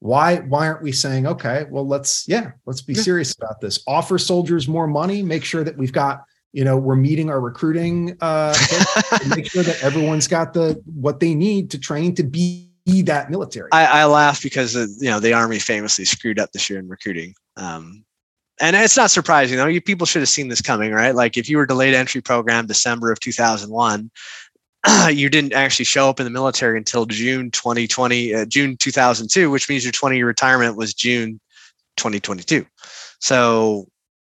why 0.00 0.36
why 0.36 0.66
aren't 0.66 0.82
we 0.82 0.92
saying 0.92 1.26
okay 1.26 1.66
well 1.70 1.86
let's 1.86 2.26
yeah 2.28 2.52
let's 2.66 2.80
be 2.80 2.92
yeah. 2.92 3.02
serious 3.02 3.34
about 3.36 3.60
this 3.60 3.82
offer 3.86 4.18
soldiers 4.18 4.68
more 4.68 4.86
money 4.86 5.22
make 5.22 5.44
sure 5.44 5.64
that 5.64 5.76
we've 5.76 5.92
got 5.92 6.22
you 6.52 6.64
know 6.64 6.76
we're 6.76 6.96
meeting 6.96 7.30
our 7.30 7.40
recruiting 7.40 8.16
uh 8.20 8.54
make 9.36 9.50
sure 9.50 9.62
that 9.62 9.78
everyone's 9.82 10.26
got 10.26 10.52
the 10.54 10.80
what 10.86 11.20
they 11.20 11.34
need 11.34 11.70
to 11.70 11.78
train 11.78 12.14
to 12.14 12.22
be 12.22 12.64
that 13.04 13.30
military. 13.30 13.68
I, 13.70 13.84
I 13.84 14.04
laugh 14.06 14.42
because 14.42 14.74
uh, 14.74 14.86
you 14.98 15.10
know 15.10 15.20
the 15.20 15.34
army 15.34 15.58
famously 15.58 16.06
screwed 16.06 16.38
up 16.38 16.52
this 16.52 16.70
year 16.70 16.78
in 16.78 16.88
recruiting 16.88 17.34
um 17.56 18.04
and 18.60 18.74
it's 18.74 18.96
not 18.96 19.10
surprising 19.10 19.56
though. 19.56 19.66
You 19.66 19.80
people 19.80 20.06
should 20.06 20.22
have 20.22 20.28
seen 20.28 20.48
this 20.48 20.62
coming 20.62 20.92
right? 20.92 21.14
Like 21.14 21.36
if 21.36 21.48
you 21.48 21.58
were 21.58 21.66
delayed 21.66 21.94
entry 21.94 22.22
program 22.22 22.66
december 22.66 23.12
of 23.12 23.20
2001 23.20 24.10
you 25.10 25.28
didn't 25.28 25.52
actually 25.52 25.84
show 25.84 26.08
up 26.08 26.20
in 26.20 26.24
the 26.24 26.30
military 26.30 26.78
until 26.78 27.04
June 27.06 27.50
2020, 27.50 28.34
uh, 28.34 28.44
June 28.46 28.76
2002, 28.76 29.50
which 29.50 29.68
means 29.68 29.84
your 29.84 29.92
20 29.92 30.16
year 30.16 30.26
retirement 30.26 30.76
was 30.76 30.94
June 30.94 31.40
2022. 31.96 32.64
So 33.20 33.88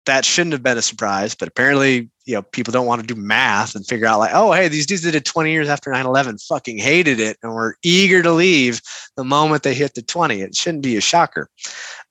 that 0.09 0.25
shouldn't 0.25 0.55
have 0.55 0.63
been 0.63 0.79
a 0.79 0.83
surprise, 0.83 1.35
but 1.35 1.49
apparently, 1.49 2.09
you 2.25 2.35
know, 2.35 2.41
people 2.41 2.73
don't 2.73 2.87
want 2.87 2.99
to 3.03 3.07
do 3.07 3.15
math 3.15 3.75
and 3.75 3.87
figure 3.87 4.07
out 4.07 4.19
like, 4.19 4.31
oh, 4.33 4.53
hey, 4.53 4.67
these 4.67 4.87
dudes 4.87 5.03
that 5.03 5.13
did 5.13 5.27
20 5.27 5.53
years 5.53 5.69
after 5.69 5.91
9-11 5.91 6.43
fucking 6.47 6.79
hated 6.79 7.21
it 7.21 7.37
and 7.43 7.53
were 7.53 7.77
eager 7.83 8.23
to 8.23 8.33
leave 8.33 8.81
the 9.17 9.25
moment 9.25 9.63
they 9.63 9.75
hit 9.75 9.93
the 9.93 10.01
20. 10.01 10.41
It 10.41 10.57
shouldn't 10.57 10.83
be 10.83 10.97
a 10.97 11.03
shocker. 11.03 11.51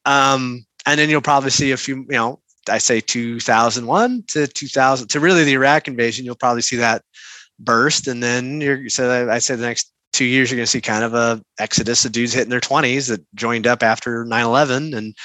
Um, 0.06 0.64
and 0.86 1.00
then 1.00 1.10
you'll 1.10 1.22
probably 1.22 1.50
see 1.50 1.72
a 1.72 1.78
few, 1.78 1.98
you 1.98 2.06
know, 2.10 2.40
I 2.70 2.78
say 2.78 3.02
2001 3.02 4.24
to 4.28 4.46
2000 4.46 5.08
to 5.08 5.20
really 5.20 5.44
the 5.44 5.54
Iraq 5.54 5.88
invasion, 5.88 6.24
you'll 6.24 6.36
probably 6.36 6.62
see 6.62 6.76
that 6.76 7.02
burst. 7.58 8.08
And 8.08 8.22
then 8.22 8.62
you're, 8.62 8.90
so 8.90 9.28
I 9.28 9.40
say 9.40 9.56
the 9.56 9.66
next 9.66 9.92
two 10.14 10.26
years, 10.26 10.52
you're 10.52 10.58
going 10.58 10.68
to 10.68 10.72
see 10.72 10.82
kind 10.82 11.04
of 11.04 11.16
a 11.16 11.42
exodus 11.58 12.06
of 12.06 12.12
dudes 12.12 12.34
hitting 12.34 12.52
their 12.52 12.60
20s 12.60 13.10
that 13.10 13.26
joined 13.34 13.66
up 13.66 13.82
after 13.82 14.24
9 14.24 14.46
11 14.46 14.94
and 14.94 15.16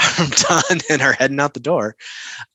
I'm 0.00 0.30
done 0.48 0.80
and 0.88 1.02
are 1.02 1.12
heading 1.12 1.40
out 1.40 1.54
the 1.54 1.60
door. 1.60 1.96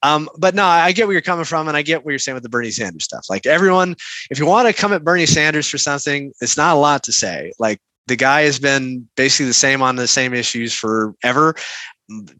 Um, 0.03 0.29
but 0.37 0.55
no, 0.55 0.65
I 0.65 0.91
get 0.91 1.07
where 1.07 1.13
you're 1.13 1.21
coming 1.21 1.45
from, 1.45 1.67
and 1.67 1.77
I 1.77 1.81
get 1.81 2.03
what 2.03 2.11
you're 2.11 2.19
saying 2.19 2.33
with 2.33 2.43
the 2.43 2.49
Bernie 2.49 2.71
Sanders 2.71 3.03
stuff. 3.03 3.27
Like 3.29 3.45
everyone, 3.45 3.95
if 4.29 4.39
you 4.39 4.45
want 4.45 4.67
to 4.67 4.73
come 4.73 4.93
at 4.93 5.03
Bernie 5.03 5.25
Sanders 5.25 5.67
for 5.67 5.77
something, 5.77 6.33
it's 6.41 6.57
not 6.57 6.75
a 6.75 6.79
lot 6.79 7.03
to 7.03 7.11
say. 7.11 7.51
Like 7.59 7.79
the 8.07 8.15
guy 8.15 8.41
has 8.41 8.59
been 8.59 9.07
basically 9.15 9.47
the 9.47 9.53
same 9.53 9.81
on 9.81 9.95
the 9.95 10.07
same 10.07 10.33
issues 10.33 10.73
forever. 10.73 11.55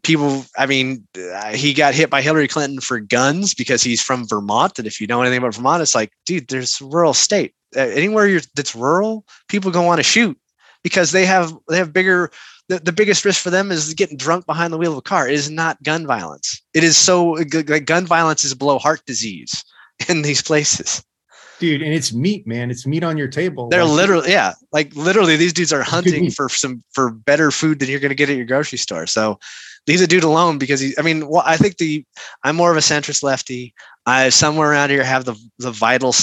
People, 0.02 0.44
I 0.56 0.66
mean, 0.66 1.06
uh, 1.16 1.52
he 1.52 1.74
got 1.74 1.94
hit 1.94 2.08
by 2.08 2.22
Hillary 2.22 2.46
Clinton 2.46 2.80
for 2.80 3.00
guns 3.00 3.52
because 3.52 3.82
he's 3.82 4.00
from 4.00 4.28
Vermont, 4.28 4.78
and 4.78 4.86
if 4.86 5.00
you 5.00 5.06
know 5.06 5.22
anything 5.22 5.38
about 5.38 5.54
Vermont, 5.54 5.82
it's 5.82 5.94
like, 5.94 6.12
dude, 6.24 6.48
there's 6.48 6.80
a 6.80 6.84
rural 6.84 7.14
state. 7.14 7.52
Uh, 7.76 7.80
anywhere 7.80 8.40
that's 8.54 8.76
rural, 8.76 9.24
people 9.48 9.72
gonna 9.72 9.86
want 9.86 9.98
to 9.98 10.04
shoot 10.04 10.38
because 10.84 11.10
they 11.10 11.26
have 11.26 11.52
they 11.68 11.78
have 11.78 11.92
bigger 11.92 12.30
the, 12.68 12.78
the 12.78 12.92
biggest 12.92 13.24
risk 13.24 13.42
for 13.42 13.50
them 13.50 13.70
is 13.70 13.94
getting 13.94 14.16
drunk 14.16 14.46
behind 14.46 14.72
the 14.72 14.78
wheel 14.78 14.92
of 14.92 14.98
a 14.98 15.02
car. 15.02 15.28
It 15.28 15.34
is 15.34 15.50
not 15.50 15.82
gun 15.82 16.06
violence. 16.06 16.62
It 16.74 16.84
is 16.84 16.96
so 16.96 17.30
like 17.68 17.86
gun 17.86 18.06
violence 18.06 18.44
is 18.44 18.54
below 18.54 18.78
heart 18.78 19.02
disease 19.06 19.64
in 20.08 20.22
these 20.22 20.42
places. 20.42 21.04
Dude, 21.58 21.80
and 21.80 21.94
it's 21.94 22.12
meat, 22.12 22.46
man. 22.46 22.70
It's 22.70 22.86
meat 22.86 23.02
on 23.02 23.16
your 23.16 23.28
table. 23.28 23.68
They're 23.70 23.84
like, 23.84 23.96
literally, 23.96 24.30
yeah, 24.30 24.52
like 24.72 24.94
literally, 24.94 25.36
these 25.36 25.54
dudes 25.54 25.72
are 25.72 25.82
hunting 25.82 26.30
for 26.30 26.50
some 26.50 26.82
for 26.92 27.10
better 27.10 27.50
food 27.50 27.78
than 27.78 27.88
you're 27.88 28.00
going 28.00 28.10
to 28.10 28.14
get 28.14 28.28
at 28.28 28.36
your 28.36 28.44
grocery 28.44 28.76
store. 28.76 29.06
So 29.06 29.38
leave 29.86 30.00
the 30.00 30.06
dude 30.06 30.24
alone 30.24 30.58
because 30.58 30.80
he. 30.80 30.92
I 30.98 31.02
mean, 31.02 31.26
well, 31.26 31.42
I 31.46 31.56
think 31.56 31.78
the 31.78 32.04
I'm 32.44 32.56
more 32.56 32.70
of 32.70 32.76
a 32.76 32.80
centrist 32.80 33.22
lefty. 33.22 33.72
I 34.04 34.28
somewhere 34.28 34.70
around 34.70 34.90
here 34.90 35.02
have 35.02 35.24
the 35.24 35.34
the 35.58 35.70
vital 35.70 36.14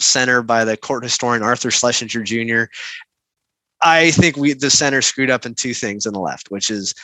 center 0.00 0.42
by 0.42 0.64
the 0.64 0.76
court 0.76 1.04
historian 1.04 1.44
Arthur 1.44 1.70
Schlesinger 1.70 2.24
Jr. 2.24 2.64
I 3.82 4.10
think 4.10 4.36
we 4.36 4.52
the 4.52 4.70
center 4.70 5.02
screwed 5.02 5.30
up 5.30 5.46
in 5.46 5.54
two 5.54 5.74
things 5.74 6.06
on 6.06 6.12
the 6.12 6.20
left, 6.20 6.50
which 6.50 6.70
is 6.70 6.94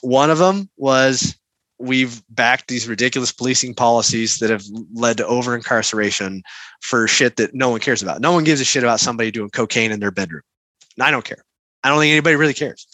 one 0.00 0.30
of 0.30 0.38
them 0.38 0.68
was 0.76 1.36
we've 1.78 2.22
backed 2.30 2.68
these 2.68 2.88
ridiculous 2.88 3.32
policing 3.32 3.74
policies 3.74 4.38
that 4.38 4.50
have 4.50 4.64
led 4.94 5.18
to 5.18 5.26
over 5.26 5.54
incarceration 5.54 6.42
for 6.80 7.06
shit 7.06 7.36
that 7.36 7.54
no 7.54 7.70
one 7.70 7.80
cares 7.80 8.02
about. 8.02 8.20
No 8.20 8.32
one 8.32 8.44
gives 8.44 8.60
a 8.60 8.64
shit 8.64 8.82
about 8.82 9.00
somebody 9.00 9.30
doing 9.30 9.50
cocaine 9.50 9.92
in 9.92 10.00
their 10.00 10.10
bedroom. 10.10 10.42
I 11.00 11.10
don't 11.10 11.24
care. 11.24 11.44
I 11.84 11.90
don't 11.90 11.98
think 11.98 12.12
anybody 12.12 12.36
really 12.36 12.54
cares. 12.54 12.86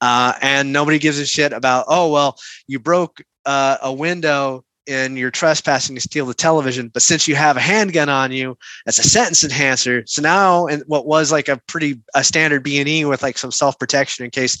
Uh, 0.00 0.34
and 0.40 0.72
nobody 0.72 0.98
gives 0.98 1.18
a 1.18 1.26
shit 1.26 1.52
about, 1.52 1.86
oh, 1.88 2.10
well, 2.10 2.38
you 2.68 2.78
broke 2.78 3.20
uh, 3.44 3.78
a 3.82 3.92
window 3.92 4.64
and 4.88 5.18
you're 5.18 5.30
trespassing 5.30 5.94
to 5.94 6.00
steal 6.00 6.26
the 6.26 6.34
television. 6.34 6.88
But 6.88 7.02
since 7.02 7.28
you 7.28 7.36
have 7.36 7.56
a 7.56 7.60
handgun 7.60 8.08
on 8.08 8.32
you, 8.32 8.56
that's 8.84 8.98
a 8.98 9.02
sentence 9.02 9.44
enhancer. 9.44 10.04
So 10.06 10.22
now, 10.22 10.66
and 10.66 10.82
what 10.86 11.06
was 11.06 11.30
like 11.30 11.48
a 11.48 11.60
pretty 11.66 12.00
a 12.14 12.24
standard 12.24 12.62
B 12.62 12.78
and 12.78 12.88
E 12.88 13.04
with 13.04 13.22
like 13.22 13.38
some 13.38 13.52
self 13.52 13.78
protection 13.78 14.24
in 14.24 14.30
case. 14.30 14.58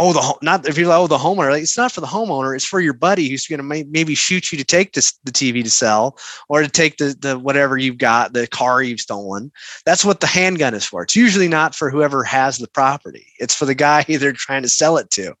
Oh, 0.00 0.12
the 0.12 0.38
not 0.42 0.68
if 0.68 0.78
you're 0.78 0.86
like, 0.86 0.98
oh 0.98 1.08
the 1.08 1.18
homeowner, 1.18 1.50
like, 1.50 1.62
it's 1.64 1.76
not 1.76 1.90
for 1.90 2.00
the 2.00 2.06
homeowner. 2.06 2.54
It's 2.54 2.64
for 2.64 2.78
your 2.78 2.92
buddy 2.92 3.28
who's 3.28 3.48
going 3.48 3.58
to 3.58 3.64
may, 3.64 3.82
maybe 3.82 4.14
shoot 4.14 4.52
you 4.52 4.58
to 4.58 4.64
take 4.64 4.92
this 4.92 5.18
the 5.24 5.32
TV 5.32 5.64
to 5.64 5.70
sell 5.70 6.16
or 6.48 6.62
to 6.62 6.68
take 6.68 6.98
the 6.98 7.16
the 7.18 7.36
whatever 7.36 7.76
you've 7.76 7.98
got, 7.98 8.32
the 8.32 8.46
car 8.46 8.80
you've 8.80 9.00
stolen. 9.00 9.50
That's 9.84 10.04
what 10.04 10.20
the 10.20 10.28
handgun 10.28 10.74
is 10.74 10.84
for. 10.84 11.02
It's 11.02 11.16
usually 11.16 11.48
not 11.48 11.74
for 11.74 11.90
whoever 11.90 12.22
has 12.22 12.58
the 12.58 12.68
property. 12.68 13.26
It's 13.40 13.56
for 13.56 13.64
the 13.64 13.74
guy 13.74 14.04
they're 14.08 14.32
trying 14.32 14.62
to 14.62 14.68
sell 14.68 14.98
it 14.98 15.10
to. 15.10 15.34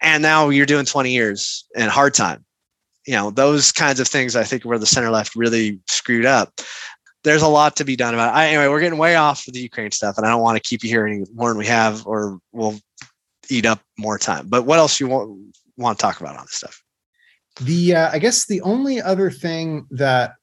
And 0.00 0.20
now 0.20 0.48
you're 0.48 0.66
doing 0.66 0.86
20 0.86 1.12
years 1.12 1.64
in 1.76 1.88
hard 1.88 2.14
time 2.14 2.44
you 3.10 3.16
know 3.16 3.30
those 3.30 3.72
kinds 3.72 3.98
of 3.98 4.06
things 4.06 4.36
i 4.36 4.44
think 4.44 4.64
where 4.64 4.78
the 4.78 4.86
center 4.86 5.10
left 5.10 5.34
really 5.34 5.80
screwed 5.88 6.24
up. 6.24 6.60
There's 7.24 7.42
a 7.42 7.48
lot 7.48 7.76
to 7.76 7.84
be 7.84 7.96
done 7.96 8.14
about 8.14 8.32
it. 8.32 8.38
I, 8.38 8.46
anyway 8.46 8.68
we're 8.68 8.80
getting 8.80 9.00
way 9.00 9.16
off 9.16 9.48
of 9.48 9.52
the 9.52 9.60
ukraine 9.60 9.90
stuff 9.90 10.16
and 10.16 10.24
i 10.24 10.30
don't 10.30 10.42
want 10.42 10.56
to 10.56 10.68
keep 10.68 10.84
you 10.84 10.88
here 10.88 11.04
any 11.04 11.24
more 11.34 11.48
than 11.48 11.58
we 11.58 11.66
have 11.66 12.06
or 12.06 12.38
we'll 12.52 12.78
eat 13.48 13.66
up 13.66 13.80
more 13.98 14.16
time. 14.16 14.46
But 14.46 14.64
what 14.64 14.78
else 14.78 15.00
you 15.00 15.08
want 15.08 15.54
want 15.76 15.98
to 15.98 16.02
talk 16.02 16.20
about 16.20 16.36
on 16.36 16.44
this 16.44 16.54
stuff? 16.54 16.80
The 17.60 17.96
uh, 17.96 18.10
i 18.12 18.20
guess 18.20 18.46
the 18.46 18.60
only 18.60 19.02
other 19.02 19.28
thing 19.28 19.86
that 19.90 20.34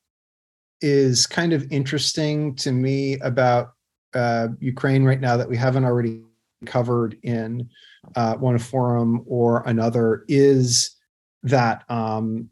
is 0.81 1.25
kind 1.25 1.53
of 1.53 1.65
interesting 1.71 2.53
to 2.55 2.73
me 2.73 3.17
about 3.19 3.71
uh, 4.13 4.49
ukraine 4.59 5.05
right 5.05 5.21
now 5.21 5.37
that 5.37 5.49
we 5.49 5.55
haven't 5.55 5.85
already 5.85 6.21
covered 6.65 7.17
in 7.23 7.69
uh, 8.15 8.35
one 8.35 8.57
forum 8.57 9.23
or 9.25 9.63
another 9.65 10.25
is 10.27 10.97
that 11.43 11.83
um, 11.89 12.49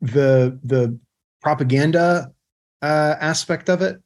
the 0.00 0.58
the 0.64 0.98
propaganda 1.40 2.32
uh, 2.82 3.14
aspect 3.20 3.68
of 3.68 3.82
it, 3.82 4.00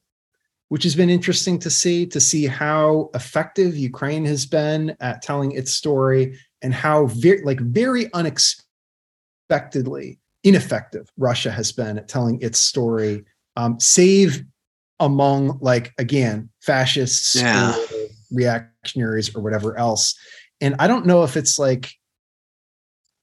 which 0.68 0.82
has 0.84 0.94
been 0.94 1.10
interesting 1.10 1.58
to 1.58 1.70
see 1.70 2.06
to 2.06 2.20
see 2.20 2.46
how 2.46 3.10
effective 3.14 3.76
Ukraine 3.76 4.24
has 4.24 4.46
been 4.46 4.96
at 5.00 5.22
telling 5.22 5.52
its 5.52 5.72
story 5.72 6.38
and 6.62 6.74
how 6.74 7.06
very 7.06 7.42
like 7.42 7.60
very 7.60 8.12
unexpectedly 8.12 10.18
ineffective 10.44 11.10
Russia 11.18 11.50
has 11.50 11.72
been 11.72 11.98
at 11.98 12.08
telling 12.08 12.40
its 12.40 12.58
story, 12.58 13.24
um, 13.56 13.78
save 13.80 14.44
among 14.98 15.58
like 15.60 15.92
again 15.98 16.48
fascists 16.60 17.36
yeah. 17.36 17.74
or 17.74 17.86
reactionaries 18.30 19.34
or 19.34 19.42
whatever 19.42 19.76
else. 19.76 20.14
And 20.60 20.76
I 20.78 20.86
don't 20.86 21.06
know 21.06 21.24
if 21.24 21.36
it's 21.36 21.58
like 21.58 21.94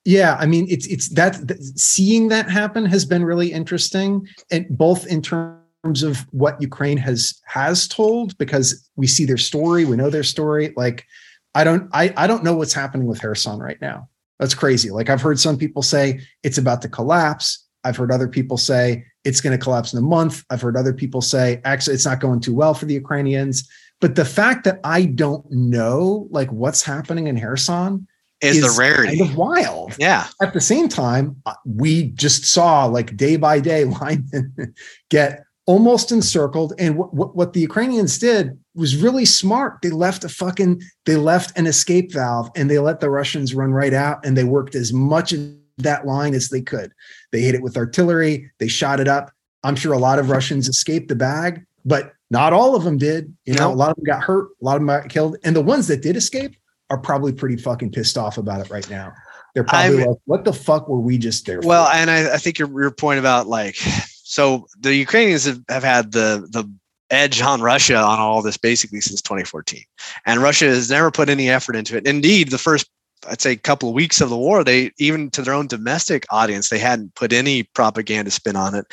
yeah, 0.08 0.38
I 0.39 0.45
mean, 0.45 0.68
it's 0.70 0.88
it's 0.88 1.10
that, 1.10 1.36
seeing 1.76 2.30
that 2.30 2.49
happen 2.49 2.86
has 2.86 3.03
been 3.03 3.26
really 3.26 3.51
interesting, 3.51 4.26
and 4.49 4.66
both 4.70 5.05
in 5.05 5.22
terms 5.22 6.01
of 6.01 6.26
what 6.32 6.62
Ukraine 6.62 6.95
has 6.95 7.41
has 7.45 7.89
told, 7.89 8.38
because 8.38 8.89
we 8.95 9.05
see 9.05 9.26
their 9.26 9.36
story, 9.36 9.84
we 9.84 9.97
know 9.97 10.10
their 10.10 10.24
story. 10.24 10.74
Like, 10.78 11.05
I 11.55 11.66
don't 11.66 11.89
I 11.91 12.14
I 12.16 12.26
don't 12.26 12.45
know 12.45 12.55
what's 12.55 12.72
happening 12.72 13.05
with 13.05 13.22
Kherson 13.22 13.60
right 13.60 13.82
now. 13.82 14.08
That's 14.39 14.53
crazy. 14.53 14.91
Like 14.91 15.10
I've 15.10 15.22
heard 15.22 15.41
some 15.41 15.58
people 15.58 15.82
say 15.82 16.22
it's 16.41 16.58
about 16.58 16.82
to 16.84 16.88
collapse. 16.88 17.68
I've 17.84 17.97
heard 17.97 18.12
other 18.14 18.30
people 18.30 18.55
say 18.55 19.03
it's 19.26 19.41
going 19.41 19.58
to 19.58 19.62
collapse 19.62 19.91
in 19.91 19.99
a 19.99 20.08
month. 20.08 20.45
I've 20.49 20.62
heard 20.62 20.78
other 20.78 20.93
people 20.93 21.22
say 21.22 21.60
actually 21.66 21.95
it's 21.95 22.05
not 22.05 22.22
going 22.22 22.39
too 22.39 22.53
well 22.53 22.74
for 22.74 22.86
the 22.86 22.93
Ukrainians. 22.93 23.68
But 23.99 24.16
the 24.16 24.24
fact 24.24 24.64
that 24.64 24.80
I 24.86 25.03
don't 25.03 25.45
know 25.51 26.30
like 26.32 26.49
what's 26.49 26.82
happening 26.82 27.28
in 27.28 27.41
Kherson 27.41 28.08
is, 28.41 28.57
is 28.57 28.75
the 28.75 28.79
rarity. 28.79 29.17
Kind 29.17 29.31
of 29.31 29.38
wild. 29.38 29.95
Yeah. 29.97 30.27
At 30.41 30.53
the 30.53 30.61
same 30.61 30.88
time, 30.89 31.41
uh, 31.45 31.55
we 31.65 32.09
just 32.09 32.45
saw 32.45 32.85
like 32.85 33.17
day 33.17 33.35
by 33.35 33.59
day 33.59 33.83
Lyman 33.85 34.73
get 35.09 35.43
almost 35.65 36.11
encircled. 36.11 36.73
And 36.79 36.97
what, 36.97 37.13
what, 37.13 37.35
what 37.35 37.53
the 37.53 37.59
Ukrainians 37.59 38.17
did 38.17 38.57
was 38.73 38.95
really 38.95 39.25
smart. 39.25 39.79
They 39.81 39.89
left 39.89 40.23
a 40.23 40.29
fucking, 40.29 40.81
they 41.05 41.17
left 41.17 41.57
an 41.57 41.67
escape 41.67 42.13
valve 42.13 42.49
and 42.55 42.69
they 42.69 42.79
let 42.79 42.99
the 42.99 43.09
Russians 43.09 43.53
run 43.53 43.71
right 43.71 43.93
out 43.93 44.25
and 44.25 44.38
they 44.38 44.45
worked 44.45 44.75
as 44.75 44.93
much 44.93 45.33
of 45.33 45.41
that 45.77 46.05
line 46.05 46.33
as 46.33 46.49
they 46.49 46.61
could. 46.61 46.91
They 47.31 47.41
hit 47.41 47.55
it 47.55 47.61
with 47.61 47.77
artillery, 47.77 48.49
they 48.59 48.67
shot 48.67 48.99
it 48.99 49.07
up. 49.07 49.31
I'm 49.63 49.75
sure 49.75 49.93
a 49.93 49.99
lot 49.99 50.19
of 50.19 50.29
Russians 50.29 50.69
escaped 50.69 51.09
the 51.09 51.15
bag, 51.15 51.65
but 51.83 52.13
not 52.29 52.53
all 52.53 52.75
of 52.75 52.83
them 52.83 52.97
did. 52.97 53.35
You 53.45 53.55
know, 53.55 53.71
a 53.71 53.75
lot 53.75 53.89
of 53.89 53.95
them 53.95 54.05
got 54.05 54.23
hurt, 54.23 54.49
a 54.61 54.65
lot 54.65 54.75
of 54.75 54.81
them 54.81 54.88
got 54.88 55.09
killed. 55.09 55.38
And 55.43 55.55
the 55.55 55.61
ones 55.61 55.88
that 55.88 56.01
did 56.01 56.15
escape, 56.15 56.55
are 56.89 56.97
probably 56.97 57.33
pretty 57.33 57.57
fucking 57.57 57.91
pissed 57.91 58.17
off 58.17 58.38
about 58.38 58.65
it 58.65 58.69
right 58.69 58.89
now. 58.89 59.13
They're 59.53 59.63
probably 59.63 60.03
I'm, 60.03 60.09
like, 60.09 60.17
"What 60.25 60.45
the 60.45 60.53
fuck 60.53 60.88
were 60.88 60.99
we 60.99 61.17
just 61.17 61.45
there?" 61.45 61.61
For? 61.61 61.67
Well, 61.67 61.85
for? 61.85 61.95
and 61.95 62.11
I, 62.11 62.35
I, 62.35 62.38
think 62.38 62.59
your 62.59 62.69
your 62.81 62.91
point 62.91 63.19
about 63.19 63.47
like, 63.47 63.75
so 63.75 64.67
the 64.79 64.95
Ukrainians 64.95 65.45
have, 65.45 65.61
have 65.69 65.83
had 65.83 66.11
the 66.11 66.47
the 66.51 66.71
edge 67.09 67.41
on 67.41 67.61
Russia 67.61 67.95
on 67.95 68.19
all 68.19 68.41
this 68.41 68.57
basically 68.57 69.01
since 69.01 69.21
2014, 69.21 69.81
and 70.25 70.41
Russia 70.41 70.65
has 70.65 70.89
never 70.89 71.11
put 71.11 71.29
any 71.29 71.49
effort 71.49 71.75
into 71.75 71.97
it. 71.97 72.05
Indeed, 72.05 72.51
the 72.51 72.57
first 72.57 72.89
I'd 73.30 73.41
say 73.41 73.51
a 73.51 73.57
couple 73.57 73.89
of 73.89 73.95
weeks 73.95 74.21
of 74.21 74.30
the 74.30 74.38
war, 74.38 74.63
they 74.63 74.91
even 74.97 75.30
to 75.32 75.41
their 75.41 75.53
own 75.53 75.67
domestic 75.67 76.25
audience, 76.32 76.69
they 76.69 76.80
hadn't 76.80 77.15
put 77.15 77.34
any 77.34 77.63
propaganda 77.63 78.32
spin 78.32 78.55
on 78.55 78.73
it. 78.73 78.86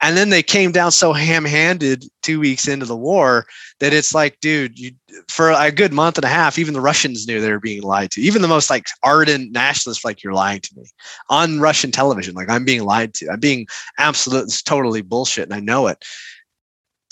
And 0.00 0.16
then 0.16 0.30
they 0.30 0.42
came 0.42 0.72
down 0.72 0.90
so 0.90 1.12
ham-handed 1.12 2.04
two 2.22 2.40
weeks 2.40 2.66
into 2.66 2.86
the 2.86 2.96
war 2.96 3.46
that 3.78 3.92
it's 3.92 4.14
like, 4.14 4.40
dude, 4.40 4.78
you, 4.78 4.90
for 5.28 5.50
a 5.50 5.70
good 5.70 5.92
month 5.92 6.18
and 6.18 6.24
a 6.24 6.28
half, 6.28 6.58
even 6.58 6.74
the 6.74 6.80
Russians 6.80 7.26
knew 7.26 7.40
they 7.40 7.52
were 7.52 7.60
being 7.60 7.82
lied 7.82 8.10
to. 8.12 8.20
Even 8.20 8.42
the 8.42 8.48
most 8.48 8.70
like 8.70 8.86
ardent 9.02 9.52
nationalists, 9.52 10.04
like 10.04 10.22
you're 10.22 10.32
lying 10.32 10.60
to 10.60 10.76
me 10.76 10.84
on 11.28 11.60
Russian 11.60 11.92
television. 11.92 12.34
Like 12.34 12.50
I'm 12.50 12.64
being 12.64 12.84
lied 12.84 13.14
to. 13.14 13.30
I'm 13.30 13.40
being 13.40 13.66
absolutely 13.98 14.54
totally 14.64 15.02
bullshit, 15.02 15.44
and 15.44 15.54
I 15.54 15.60
know 15.60 15.86
it. 15.86 16.04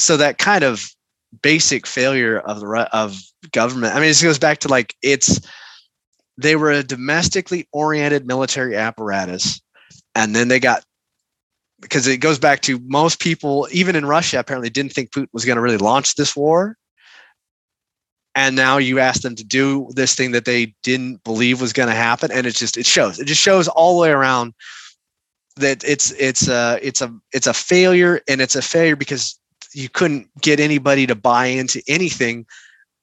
so 0.00 0.16
that 0.16 0.38
kind 0.38 0.64
of 0.64 0.90
basic 1.42 1.86
failure 1.86 2.38
of 2.40 2.60
the 2.60 2.88
of 2.92 3.16
government. 3.52 3.94
I 3.94 3.96
mean, 3.96 4.08
this 4.08 4.22
goes 4.22 4.38
back 4.38 4.58
to 4.58 4.68
like 4.68 4.96
it's 5.02 5.40
they 6.40 6.56
were 6.56 6.70
a 6.70 6.82
domestically 6.82 7.68
oriented 7.72 8.26
military 8.26 8.76
apparatus, 8.76 9.60
and 10.14 10.34
then 10.34 10.48
they 10.48 10.60
got 10.60 10.84
because 11.80 12.06
it 12.06 12.18
goes 12.18 12.38
back 12.38 12.60
to 12.60 12.78
most 12.84 13.20
people, 13.20 13.66
even 13.72 13.96
in 13.96 14.04
Russia, 14.04 14.38
apparently 14.38 14.68
didn't 14.68 14.92
think 14.92 15.10
Putin 15.10 15.28
was 15.32 15.44
going 15.44 15.56
to 15.56 15.62
really 15.62 15.78
launch 15.78 16.14
this 16.14 16.36
war. 16.36 16.76
And 18.34 18.54
now 18.54 18.76
you 18.76 18.98
ask 18.98 19.22
them 19.22 19.34
to 19.34 19.44
do 19.44 19.88
this 19.94 20.14
thing 20.14 20.30
that 20.32 20.44
they 20.44 20.74
didn't 20.82 21.24
believe 21.24 21.60
was 21.60 21.72
going 21.72 21.88
to 21.88 21.94
happen, 21.94 22.30
and 22.30 22.46
it 22.46 22.54
just 22.54 22.76
it 22.76 22.86
shows. 22.86 23.18
It 23.18 23.26
just 23.26 23.40
shows 23.40 23.68
all 23.68 23.96
the 23.96 24.02
way 24.02 24.10
around 24.10 24.54
that 25.56 25.82
it's 25.84 26.12
it's 26.12 26.48
a 26.48 26.78
it's 26.80 27.00
a 27.00 27.12
it's 27.32 27.46
a 27.46 27.54
failure, 27.54 28.20
and 28.28 28.40
it's 28.40 28.54
a 28.54 28.62
failure 28.62 28.96
because 28.96 29.38
you 29.72 29.88
couldn't 29.88 30.28
get 30.40 30.60
anybody 30.60 31.06
to 31.06 31.14
buy 31.14 31.46
into 31.46 31.82
anything 31.88 32.46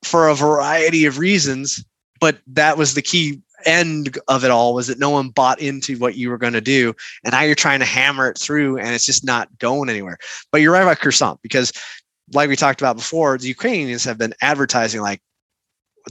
for 0.03 0.29
a 0.29 0.35
variety 0.35 1.05
of 1.05 1.17
reasons 1.17 1.83
but 2.19 2.39
that 2.47 2.77
was 2.77 2.93
the 2.93 3.01
key 3.01 3.41
end 3.65 4.17
of 4.27 4.43
it 4.43 4.51
all 4.51 4.73
was 4.73 4.87
that 4.87 4.99
no 4.99 5.09
one 5.09 5.29
bought 5.29 5.59
into 5.59 5.97
what 5.97 6.15
you 6.15 6.29
were 6.29 6.37
going 6.37 6.53
to 6.53 6.61
do. 6.61 6.93
And 7.23 7.31
now 7.31 7.41
you're 7.41 7.55
trying 7.55 7.79
to 7.79 7.85
hammer 7.85 8.29
it 8.29 8.37
through 8.37 8.77
and 8.77 8.93
it's 8.93 9.05
just 9.05 9.25
not 9.25 9.49
going 9.59 9.89
anywhere. 9.89 10.17
But 10.51 10.61
you're 10.61 10.73
right 10.73 10.83
about 10.83 10.99
Kherson 10.99 11.37
because 11.41 11.71
like 12.33 12.49
we 12.49 12.55
talked 12.55 12.81
about 12.81 12.95
before 12.95 13.37
the 13.37 13.47
Ukrainians 13.47 14.03
have 14.03 14.17
been 14.17 14.33
advertising 14.41 15.01
like 15.01 15.21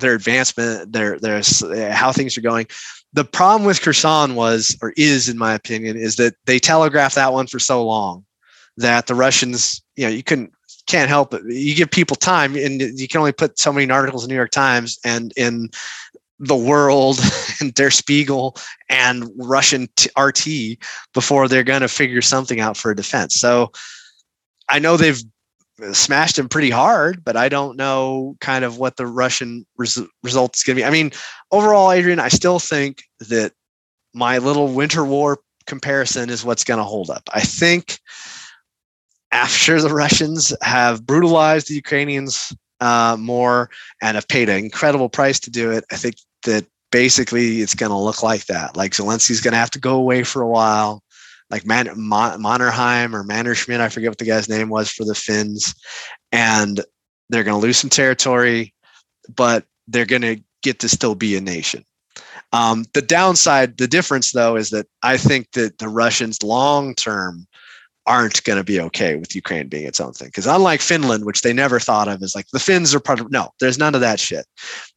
their 0.01 0.15
advancement 0.15 0.93
their 0.93 1.19
their 1.19 1.43
how 1.93 2.13
things 2.13 2.37
are 2.37 2.43
going. 2.43 2.67
The 3.13 3.25
problem 3.25 3.67
with 3.67 3.81
Kherson 3.81 4.35
was 4.35 4.77
or 4.83 4.93
is 4.97 5.29
in 5.29 5.39
my 5.39 5.55
opinion 5.55 5.97
is 5.97 6.17
that 6.17 6.35
they 6.47 6.59
telegraphed 6.59 7.15
that 7.15 7.33
one 7.33 7.47
for 7.47 7.59
so 7.59 7.85
long 7.85 8.25
that 8.77 9.07
the 9.07 9.15
Russians, 9.15 9.83
you 9.95 10.05
know, 10.05 10.11
you 10.11 10.23
couldn't 10.23 10.53
can't 10.87 11.09
help 11.09 11.35
it. 11.35 11.43
You 11.47 11.75
give 11.75 11.91
people 11.91 12.17
time, 12.17 12.57
and 12.57 12.81
you 12.81 13.09
can 13.09 13.19
only 13.19 13.33
put 13.33 13.59
so 13.59 13.73
many 13.73 13.91
articles 13.91 14.25
in 14.25 14.29
the 14.29 14.33
New 14.33 14.39
York 14.39 14.51
Times 14.51 14.99
and 15.05 15.33
in 15.37 15.71
the 16.39 16.57
World 16.57 17.19
and 17.61 17.75
Der 17.75 17.91
Spiegel 17.91 18.57
and 18.89 19.31
Russian 19.37 19.89
RT 20.19 20.47
before 21.15 21.49
they're 21.49 21.65
going 21.65 21.81
to 21.81 21.89
figure 21.89 22.23
something 22.23 22.61
out 22.61 22.77
for 22.77 22.91
a 22.91 22.97
defense. 22.97 23.35
So 23.35 23.73
I 24.69 24.79
know 24.79 24.97
they've 24.97 25.23
smashed 25.93 26.39
him 26.39 26.49
pretty 26.49 26.71
hard, 26.71 27.25
but 27.25 27.37
I 27.37 27.49
don't 27.49 27.77
know 27.77 28.37
kind 28.41 28.65
of 28.65 28.79
what 28.79 28.97
the 28.97 29.07
Russian 29.07 29.67
res- 29.77 29.99
result 30.23 30.57
is 30.57 30.63
going 30.63 30.77
to 30.77 30.81
be. 30.81 30.85
I 30.85 30.91
mean, 30.91 31.13
overall, 31.51 31.93
Adrian, 31.93 32.21
I 32.21 32.29
still 32.29 32.59
think 32.59 33.03
that 33.21 33.53
my 34.15 34.39
little 34.39 34.69
winter 34.69 35.05
war 35.05 35.41
comparison 35.67 36.31
is 36.31 36.45
what's 36.45 36.65
going 36.65 36.79
to 36.79 36.85
hold 36.85 37.11
up. 37.11 37.29
I 37.35 37.41
think 37.41 37.99
after 39.37 39.83
the 39.83 39.93
Russians 39.93 40.55
have 40.63 41.05
brutalized 41.05 41.69
the 41.69 41.75
Ukrainians 41.75 42.57
uh, 42.81 43.17
more 43.21 43.69
and 44.01 44.15
have 44.15 44.27
paid 44.29 44.49
an 44.49 44.57
incredible 44.57 45.11
price 45.11 45.39
to 45.41 45.51
do 45.51 45.71
it, 45.71 45.85
I 45.93 45.97
think 45.97 46.15
that 46.45 46.65
basically 46.91 47.61
it's 47.61 47.75
going 47.75 47.91
to 47.91 47.99
look 47.99 48.23
like 48.23 48.47
that. 48.47 48.79
Like 48.79 48.93
Zelensky's 48.93 49.43
going 49.43 49.53
to 49.53 49.59
have 49.59 49.71
to 49.73 49.79
go 49.79 49.97
away 49.97 50.23
for 50.23 50.41
a 50.41 50.49
while. 50.49 51.03
Like 51.51 51.67
Man- 51.67 51.87
Mannerheim 51.87 53.15
or 53.15 53.25
Mannerschmidt, 53.25 53.79
I 53.79 53.91
forget 53.91 54.11
what 54.11 54.19
the 54.19 54.25
guy's 54.25 54.49
name 54.49 54.71
was 54.71 54.91
for 54.91 55.05
the 55.05 55.15
Finns, 55.15 55.75
and 56.33 56.81
they're 57.29 57.45
going 57.45 57.61
to 57.61 57.67
lose 57.67 57.77
some 57.77 57.91
territory, 57.91 58.73
but 59.37 59.67
they're 59.87 60.07
going 60.07 60.23
to 60.23 60.43
get 60.63 60.81
to 60.81 60.89
still 60.89 61.15
be 61.15 61.37
a 61.37 61.43
nation. 61.43 61.85
Um, 62.53 62.87
the 62.95 63.03
downside, 63.03 63.77
the 63.77 63.87
difference 63.87 64.33
though, 64.33 64.57
is 64.57 64.71
that 64.71 64.87
I 65.03 65.19
think 65.19 65.53
that 65.53 65.77
the 65.77 65.89
Russians 65.89 66.43
long 66.43 66.95
term 66.95 67.47
aren't 68.07 68.43
going 68.45 68.57
to 68.57 68.65
be 68.65 68.81
okay 68.81 69.17
with 69.17 69.35
Ukraine 69.35 69.69
being 69.69 69.87
its 69.87 70.01
own 70.01 70.13
thing. 70.13 70.29
Because 70.29 70.47
unlike 70.47 70.81
Finland, 70.81 71.25
which 71.25 71.43
they 71.43 71.53
never 71.53 71.81
thought 71.81 72.09
of 72.09 72.23
as 72.23 72.35
like 72.35 72.47
the 72.53 72.59
Finns 72.59 72.95
are 72.95 73.01
part 73.01 73.21
of, 73.21 73.31
no, 73.31 73.51
there's 73.61 73.79
none 73.79 73.95
of 73.95 74.01
that 74.01 74.21
shit. 74.21 74.47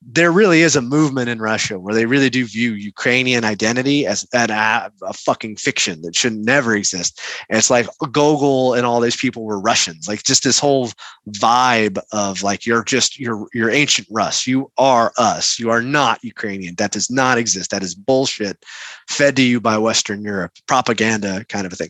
There 0.01 0.31
really 0.31 0.61
is 0.61 0.75
a 0.75 0.81
movement 0.81 1.29
in 1.29 1.39
Russia 1.39 1.79
where 1.79 1.95
they 1.95 2.05
really 2.05 2.29
do 2.29 2.45
view 2.45 2.73
Ukrainian 2.73 3.43
identity 3.43 4.05
as 4.05 4.27
an, 4.33 4.51
a, 4.51 4.91
a 5.03 5.13
fucking 5.13 5.55
fiction 5.55 6.01
that 6.03 6.15
should 6.15 6.33
never 6.33 6.75
exist. 6.75 7.19
And 7.49 7.57
it's 7.57 7.69
like 7.69 7.87
Gogol 8.11 8.75
and 8.75 8.85
all 8.85 9.01
these 9.01 9.17
people 9.17 9.43
were 9.43 9.59
Russians. 9.59 10.07
Like 10.07 10.23
just 10.23 10.43
this 10.43 10.59
whole 10.59 10.89
vibe 11.29 11.99
of 12.11 12.43
like 12.43 12.65
you're 12.65 12.83
just 12.83 13.19
you're 13.19 13.47
you're 13.53 13.71
ancient 13.71 14.07
Rus. 14.11 14.45
You 14.45 14.71
are 14.77 15.11
us. 15.17 15.59
You 15.59 15.71
are 15.71 15.81
not 15.81 16.23
Ukrainian. 16.23 16.75
That 16.75 16.91
does 16.91 17.09
not 17.09 17.37
exist. 17.37 17.71
That 17.71 17.83
is 17.83 17.95
bullshit 17.95 18.63
fed 19.09 19.35
to 19.35 19.41
you 19.41 19.59
by 19.59 19.77
Western 19.77 20.23
Europe, 20.23 20.51
propaganda 20.67 21.43
kind 21.49 21.65
of 21.65 21.73
a 21.73 21.75
thing. 21.75 21.89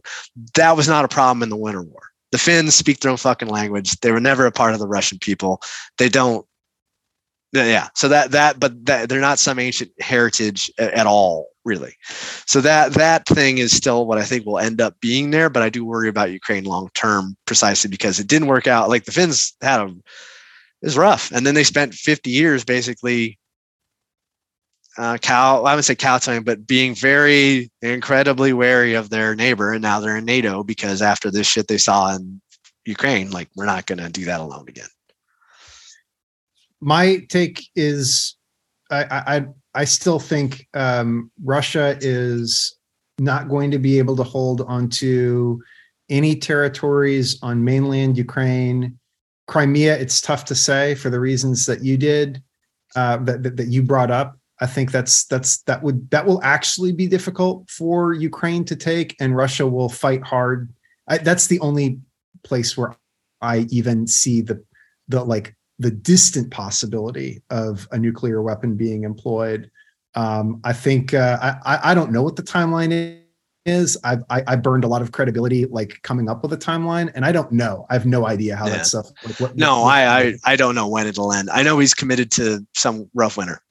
That 0.55 0.77
was 0.77 0.87
not 0.87 1.03
a 1.03 1.08
problem 1.09 1.43
in 1.43 1.49
the 1.49 1.57
Winter 1.57 1.81
War. 1.81 2.01
The 2.31 2.37
Finns 2.37 2.75
speak 2.75 2.99
their 2.99 3.11
own 3.11 3.17
fucking 3.17 3.47
language. 3.47 3.99
They 3.99 4.11
were 4.11 4.19
never 4.19 4.45
a 4.45 4.51
part 4.51 4.73
of 4.73 4.79
the 4.79 4.87
Russian 4.87 5.17
people. 5.19 5.61
They 5.97 6.09
don't. 6.09 6.45
Yeah. 7.51 7.89
So 7.95 8.07
that 8.09 8.31
that, 8.31 8.59
but 8.59 8.85
that, 8.85 9.09
they're 9.09 9.19
not 9.19 9.39
some 9.39 9.57
ancient 9.57 9.91
heritage 9.99 10.69
at, 10.77 10.93
at 10.93 11.07
all, 11.07 11.47
really. 11.65 11.95
So 12.45 12.61
that 12.61 12.93
that 12.93 13.25
thing 13.25 13.57
is 13.57 13.75
still 13.75 14.05
what 14.05 14.19
I 14.19 14.23
think 14.23 14.45
will 14.45 14.59
end 14.59 14.79
up 14.79 14.99
being 15.01 15.31
there. 15.31 15.49
But 15.49 15.63
I 15.63 15.69
do 15.69 15.83
worry 15.83 16.09
about 16.09 16.31
Ukraine 16.31 16.65
long 16.65 16.89
term, 16.93 17.35
precisely 17.45 17.89
because 17.89 18.19
it 18.19 18.27
didn't 18.27 18.47
work 18.47 18.67
out. 18.67 18.89
Like 18.89 19.05
the 19.05 19.11
Finns 19.11 19.55
had 19.61 19.81
a, 19.81 19.95
was 20.83 20.97
rough, 20.97 21.31
and 21.31 21.47
then 21.47 21.55
they 21.55 21.63
spent 21.63 21.95
50 21.95 22.29
years 22.29 22.63
basically 22.63 23.39
uh, 24.99 25.17
cow, 25.17 25.63
I 25.63 25.75
would 25.75 25.85
say 25.85 25.95
kowtowing, 25.95 26.43
but 26.43 26.67
being 26.67 26.93
very 26.93 27.71
incredibly 27.81 28.51
wary 28.51 28.95
of 28.95 29.09
their 29.09 29.33
neighbor. 29.33 29.71
And 29.71 29.81
now 29.81 30.01
they're 30.01 30.17
in 30.17 30.25
NATO 30.25 30.61
because 30.61 31.01
after 31.01 31.31
this 31.31 31.47
shit 31.47 31.69
they 31.69 31.77
saw 31.77 32.13
in 32.13 32.41
Ukraine, 32.85 33.31
like 33.31 33.47
we're 33.55 33.65
not 33.65 33.85
going 33.85 33.99
to 33.99 34.09
do 34.09 34.25
that 34.25 34.41
alone 34.41 34.65
again. 34.67 34.89
My 36.81 37.25
take 37.29 37.69
is, 37.77 38.35
I 38.91 39.05
I, 39.35 39.45
I 39.73 39.85
still 39.85 40.19
think 40.19 40.67
um, 40.73 41.31
Russia 41.45 41.97
is 42.01 42.77
not 43.19 43.47
going 43.47 43.71
to 43.71 43.79
be 43.79 43.99
able 43.99 44.17
to 44.17 44.23
hold 44.23 44.61
onto 44.61 45.59
any 46.09 46.35
territories 46.35 47.37
on 47.41 47.63
mainland 47.63 48.17
Ukraine. 48.17 48.99
Crimea, 49.47 49.97
it's 49.97 50.19
tough 50.19 50.43
to 50.45 50.55
say 50.55 50.95
for 50.95 51.09
the 51.09 51.19
reasons 51.19 51.65
that 51.67 51.83
you 51.83 51.97
did, 51.97 52.43
uh, 52.95 53.17
that, 53.17 53.43
that, 53.43 53.57
that 53.57 53.67
you 53.67 53.81
brought 53.81 54.11
up. 54.11 54.38
I 54.61 54.65
think 54.65 54.91
that's 54.91 55.23
that's 55.25 55.61
that 55.63 55.83
would 55.83 56.09
that 56.11 56.25
will 56.25 56.43
actually 56.43 56.91
be 56.91 57.07
difficult 57.07 57.69
for 57.69 58.13
Ukraine 58.13 58.65
to 58.65 58.75
take, 58.75 59.15
and 59.19 59.35
Russia 59.35 59.65
will 59.65 59.89
fight 59.89 60.23
hard. 60.23 60.73
I, 61.07 61.19
that's 61.19 61.47
the 61.47 61.59
only 61.61 61.99
place 62.43 62.77
where 62.77 62.95
I 63.41 63.67
even 63.69 64.05
see 64.05 64.41
the 64.41 64.63
the 65.07 65.23
like 65.23 65.55
the 65.79 65.91
distant 65.91 66.51
possibility 66.51 67.41
of 67.49 67.87
a 67.91 67.97
nuclear 67.97 68.41
weapon 68.41 68.75
being 68.75 69.03
employed. 69.05 69.71
Um, 70.15 70.59
I 70.65 70.73
think 70.73 71.13
uh, 71.13 71.37
I 71.65 71.91
I 71.91 71.93
don't 71.93 72.11
know 72.11 72.23
what 72.23 72.35
the 72.35 72.43
timeline 72.43 73.21
is. 73.65 73.97
I've 74.03 74.23
I, 74.29 74.43
I, 74.45 74.55
burned 74.57 74.83
a 74.83 74.87
lot 74.87 75.01
of 75.01 75.13
credibility 75.13 75.65
like 75.67 75.99
coming 76.03 76.27
up 76.27 76.43
with 76.43 76.51
a 76.51 76.57
timeline, 76.57 77.11
and 77.15 77.23
I 77.23 77.31
don't 77.31 77.51
know. 77.53 77.85
I 77.89 77.93
have 77.93 78.05
no 78.05 78.27
idea 78.27 78.57
how 78.57 78.67
yeah. 78.67 78.77
that 78.77 78.87
stuff. 78.87 79.09
Like, 79.23 79.39
what, 79.39 79.55
no, 79.55 79.83
what, 79.83 79.95
I, 79.95 80.19
I 80.19 80.33
I 80.43 80.55
don't 80.57 80.75
know 80.75 80.87
when 80.89 81.07
it'll 81.07 81.31
end. 81.31 81.49
I 81.49 81.63
know 81.63 81.79
he's 81.79 81.93
committed 81.93 82.29
to 82.31 82.65
some 82.73 83.09
rough 83.13 83.37
winter 83.37 83.61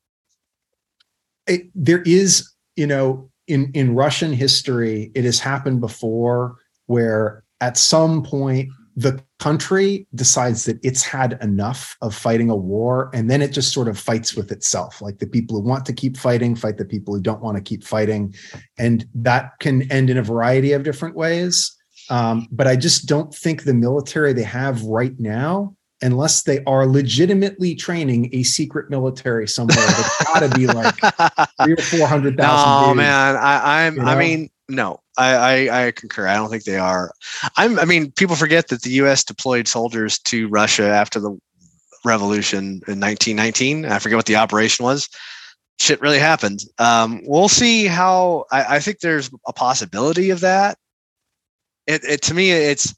it, 1.48 1.62
there 1.74 2.02
is, 2.02 2.48
you 2.76 2.86
know, 2.86 3.30
in 3.46 3.70
in 3.74 3.94
Russian 3.94 4.32
history, 4.32 5.10
it 5.14 5.24
has 5.24 5.40
happened 5.40 5.80
before 5.80 6.56
where 6.86 7.44
at 7.60 7.76
some 7.76 8.22
point 8.22 8.68
the 8.96 9.22
country 9.38 10.06
decides 10.16 10.64
that 10.64 10.78
it's 10.82 11.04
had 11.04 11.38
enough 11.40 11.96
of 12.02 12.14
fighting 12.14 12.50
a 12.50 12.56
war 12.56 13.10
and 13.14 13.30
then 13.30 13.40
it 13.40 13.52
just 13.52 13.72
sort 13.72 13.86
of 13.86 13.96
fights 13.96 14.34
with 14.34 14.50
itself. 14.50 15.00
Like 15.00 15.18
the 15.18 15.26
people 15.26 15.56
who 15.56 15.68
want 15.68 15.86
to 15.86 15.92
keep 15.92 16.16
fighting 16.16 16.56
fight 16.56 16.78
the 16.78 16.84
people 16.84 17.14
who 17.14 17.20
don't 17.20 17.40
want 17.40 17.56
to 17.56 17.62
keep 17.62 17.84
fighting. 17.84 18.34
And 18.76 19.06
that 19.14 19.52
can 19.60 19.90
end 19.92 20.10
in 20.10 20.18
a 20.18 20.22
variety 20.22 20.72
of 20.72 20.82
different 20.82 21.14
ways. 21.14 21.74
Um, 22.10 22.48
but 22.50 22.66
i 22.66 22.74
just 22.74 23.06
don't 23.06 23.34
think 23.34 23.64
the 23.64 23.74
military 23.74 24.32
they 24.32 24.42
have 24.42 24.82
right 24.84 25.12
now 25.18 25.76
unless 26.02 26.42
they 26.42 26.62
are 26.64 26.86
legitimately 26.86 27.74
training 27.74 28.30
a 28.32 28.42
secret 28.42 28.90
military 28.90 29.48
somewhere. 29.48 29.76
It's 29.78 30.24
got 30.24 30.40
to 30.40 30.56
be 30.56 30.66
like 30.66 30.94
three 31.62 31.74
or 31.74 31.76
four 31.76 32.06
hundred 32.06 32.36
thousand. 32.38 32.90
Oh 32.90 32.94
man, 32.94 33.36
I, 33.36 33.86
I'm. 33.86 33.96
You 33.96 34.02
know? 34.02 34.08
I 34.08 34.18
mean, 34.18 34.50
no, 34.68 35.00
I, 35.16 35.34
I, 35.34 35.86
I 35.86 35.90
concur. 35.92 36.26
I 36.26 36.34
don't 36.34 36.50
think 36.50 36.64
they 36.64 36.78
are. 36.78 37.12
I'm. 37.56 37.78
I 37.78 37.84
mean, 37.84 38.12
people 38.12 38.36
forget 38.36 38.68
that 38.68 38.82
the 38.82 38.90
U.S. 38.90 39.24
deployed 39.24 39.68
soldiers 39.68 40.18
to 40.20 40.48
Russia 40.48 40.88
after 40.88 41.20
the 41.20 41.36
revolution 42.04 42.80
in 42.86 43.00
1919. 43.00 43.84
I 43.86 43.98
forget 43.98 44.16
what 44.16 44.26
the 44.26 44.36
operation 44.36 44.84
was. 44.84 45.08
Shit 45.80 46.00
really 46.00 46.18
happened. 46.18 46.60
Um, 46.78 47.22
we'll 47.24 47.48
see 47.48 47.86
how. 47.86 48.44
I, 48.52 48.76
I 48.76 48.80
think 48.80 49.00
there's 49.00 49.30
a 49.46 49.52
possibility 49.52 50.30
of 50.30 50.40
that. 50.40 50.78
It, 51.86 52.04
it 52.04 52.22
to 52.22 52.34
me, 52.34 52.50
it's 52.50 52.94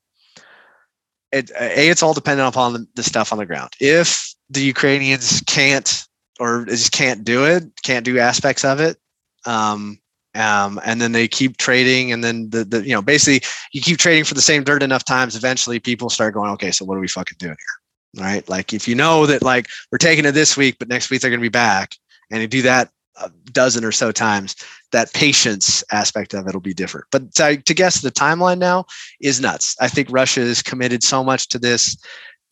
it, 1.33 1.51
a 1.59 1.89
it's 1.89 2.03
all 2.03 2.15
dependent 2.15 2.49
upon 2.49 2.87
the, 2.95 3.03
stuff 3.03 3.33
on 3.33 3.39
the 3.39 3.47
ground. 3.47 3.71
If 3.81 4.35
the 4.49 4.63
Ukrainians 4.63 5.43
can't 5.47 6.07
or 6.39 6.65
just 6.65 6.93
can't 6.93 7.25
do 7.25 7.45
it, 7.45 7.65
can't 7.83 8.05
do 8.05 8.19
aspects 8.19 8.65
of 8.65 8.81
it, 8.81 8.99
um, 9.47 10.01
um, 10.35 10.81
and 10.85 11.01
then 11.01 11.13
they 11.13 11.27
keep 11.27 11.57
trading 11.57 12.13
and 12.13 12.23
then 12.23 12.51
the, 12.51 12.65
the 12.65 12.83
you 12.83 12.93
know 12.93 13.03
basically 13.03 13.47
you 13.73 13.81
keep 13.81 13.99
trading 13.99 14.25
for 14.25 14.35
the 14.35 14.41
same 14.41 14.63
dirt 14.63 14.83
enough 14.83 15.05
times 15.05 15.35
eventually 15.35 15.81
people 15.81 16.09
start 16.09 16.35
going 16.35 16.51
okay 16.53 16.71
so 16.71 16.85
what 16.85 16.97
are 16.97 17.01
we 17.01 17.09
fucking 17.09 17.37
doing 17.39 17.57
here 17.57 18.25
right 18.25 18.49
like 18.49 18.73
if 18.73 18.87
you 18.87 18.95
know 18.95 19.27
that 19.27 19.43
like 19.43 19.67
we're 19.91 19.99
taking 19.99 20.25
it 20.25 20.33
this 20.33 20.57
week 20.57 20.77
but 20.79 20.89
next 20.89 21.11
week 21.11 21.21
they're 21.21 21.31
going 21.31 21.41
to 21.41 21.45
be 21.45 21.49
back 21.49 21.97
and 22.31 22.41
you 22.41 22.47
do 22.47 22.63
that 22.63 22.91
a 23.17 23.31
dozen 23.53 23.85
or 23.85 23.93
so 23.93 24.13
times 24.13 24.55
that 24.93 25.13
patience 25.13 25.85
aspect 25.91 26.35
of 26.35 26.47
it 26.47 26.55
will 26.55 26.61
be 26.61 26.75
different 26.75 27.07
but 27.11 27.35
to, 27.35 27.57
to 27.63 27.75
guess 27.75 28.01
the 28.01 28.11
timeline 28.11 28.59
now 28.59 28.85
is 29.21 29.41
nuts 29.41 29.77
i 29.81 29.89
think 29.89 30.09
russia 30.11 30.41
is 30.41 30.63
committed 30.63 31.03
so 31.03 31.23
much 31.23 31.49
to 31.49 31.59
this 31.59 31.97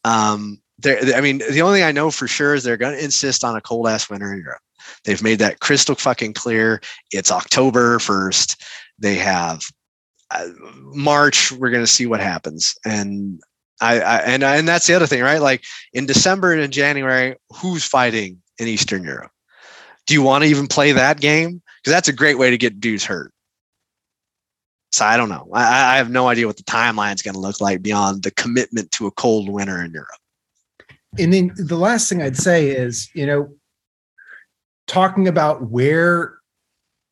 um, 0.05 0.61
I 0.87 1.21
mean, 1.21 1.39
the 1.51 1.63
only 1.63 1.81
thing 1.81 1.89
I 1.89 1.93
know 1.93 2.11
for 2.11 2.29
sure 2.29 2.55
is 2.55 2.63
they're 2.63 2.77
going 2.77 2.97
to 2.97 3.05
insist 3.05 3.43
on 3.43 3.57
a 3.57 3.61
cold 3.61 3.89
ass 3.89 4.09
winter 4.09 4.33
in 4.33 4.41
Europe. 4.41 4.61
They've 5.05 5.23
made 5.23 5.41
that 5.41 5.61
crystal 5.61 5.95
fucking 5.95 6.35
clear. 6.35 6.81
It's 7.11 7.33
October 7.33 7.99
1st. 7.99 8.57
They 8.99 9.17
have 9.17 9.63
uh, 10.31 10.49
March. 10.95 11.51
We're 11.53 11.71
going 11.71 11.83
to 11.83 11.91
see 11.91 12.07
what 12.07 12.21
happens. 12.21 12.77
And 12.85 13.41
I, 13.81 14.01
I, 14.01 14.17
and 14.19 14.43
and 14.43 14.67
that's 14.67 14.87
the 14.87 14.95
other 14.95 15.07
thing, 15.07 15.23
right? 15.23 15.41
Like 15.41 15.65
in 15.93 16.07
December 16.07 16.53
and 16.53 16.63
in 16.63 16.71
January, 16.71 17.37
who's 17.61 17.85
fighting 17.85 18.41
in 18.59 18.69
Eastern 18.69 19.05
Europe? 19.05 19.31
Do 20.09 20.15
you 20.15 20.23
want 20.23 20.43
to 20.43 20.51
even 20.51 20.67
play 20.67 20.93
that 20.93 21.21
game? 21.21 21.63
Because 21.81 21.93
that's 21.93 22.09
a 22.09 22.13
great 22.13 22.39
way 22.39 22.51
to 22.51 22.59
get 22.59 22.81
dudes 22.81 23.05
hurt. 23.05 23.31
So 24.91 25.05
I 25.05 25.19
don't 25.19 25.29
know. 25.29 25.47
I, 25.53 25.95
I 25.95 25.97
have 25.99 26.11
no 26.11 26.29
idea 26.29 26.47
what 26.47 26.57
the 26.57 26.63
timeline 26.63 27.15
is 27.15 27.23
going 27.23 27.35
to 27.35 27.41
look 27.41 27.61
like 27.61 27.83
beyond 27.83 28.23
the 28.23 28.31
commitment 28.31 28.91
to 28.93 29.07
a 29.07 29.11
cold 29.13 29.51
winter 29.51 29.85
in 29.85 29.93
Europe. 29.93 30.09
And 31.19 31.33
then 31.33 31.53
the 31.57 31.77
last 31.77 32.09
thing 32.09 32.23
I'd 32.23 32.39
say 32.39 32.71
is, 32.71 33.11
you 33.15 33.27
know, 33.27 33.55
talking 34.87 35.29
about 35.29 35.71
where 35.71 36.39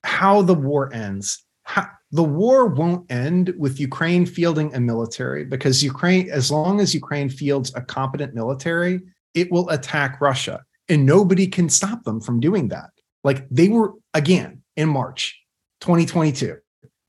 how 0.02 0.40
the 0.40 0.54
war 0.54 0.92
ends 0.94 1.44
how, 1.64 1.86
the 2.12 2.24
war 2.24 2.66
won't 2.66 3.10
end 3.10 3.52
with 3.58 3.78
ukraine 3.78 4.24
fielding 4.24 4.72
a 4.74 4.80
military 4.80 5.44
because 5.44 5.82
ukraine 5.82 6.30
as 6.30 6.50
long 6.50 6.80
as 6.80 6.94
ukraine 6.94 7.28
fields 7.28 7.72
a 7.74 7.82
competent 7.82 8.34
military 8.34 9.00
it 9.34 9.50
will 9.50 9.68
attack 9.70 10.20
russia 10.20 10.64
and 10.88 11.06
nobody 11.06 11.46
can 11.46 11.68
stop 11.68 12.04
them 12.04 12.20
from 12.20 12.40
doing 12.40 12.68
that 12.68 12.90
like 13.24 13.48
they 13.50 13.68
were 13.68 13.92
again 14.14 14.62
in 14.76 14.88
march 14.88 15.40
2022 15.80 16.56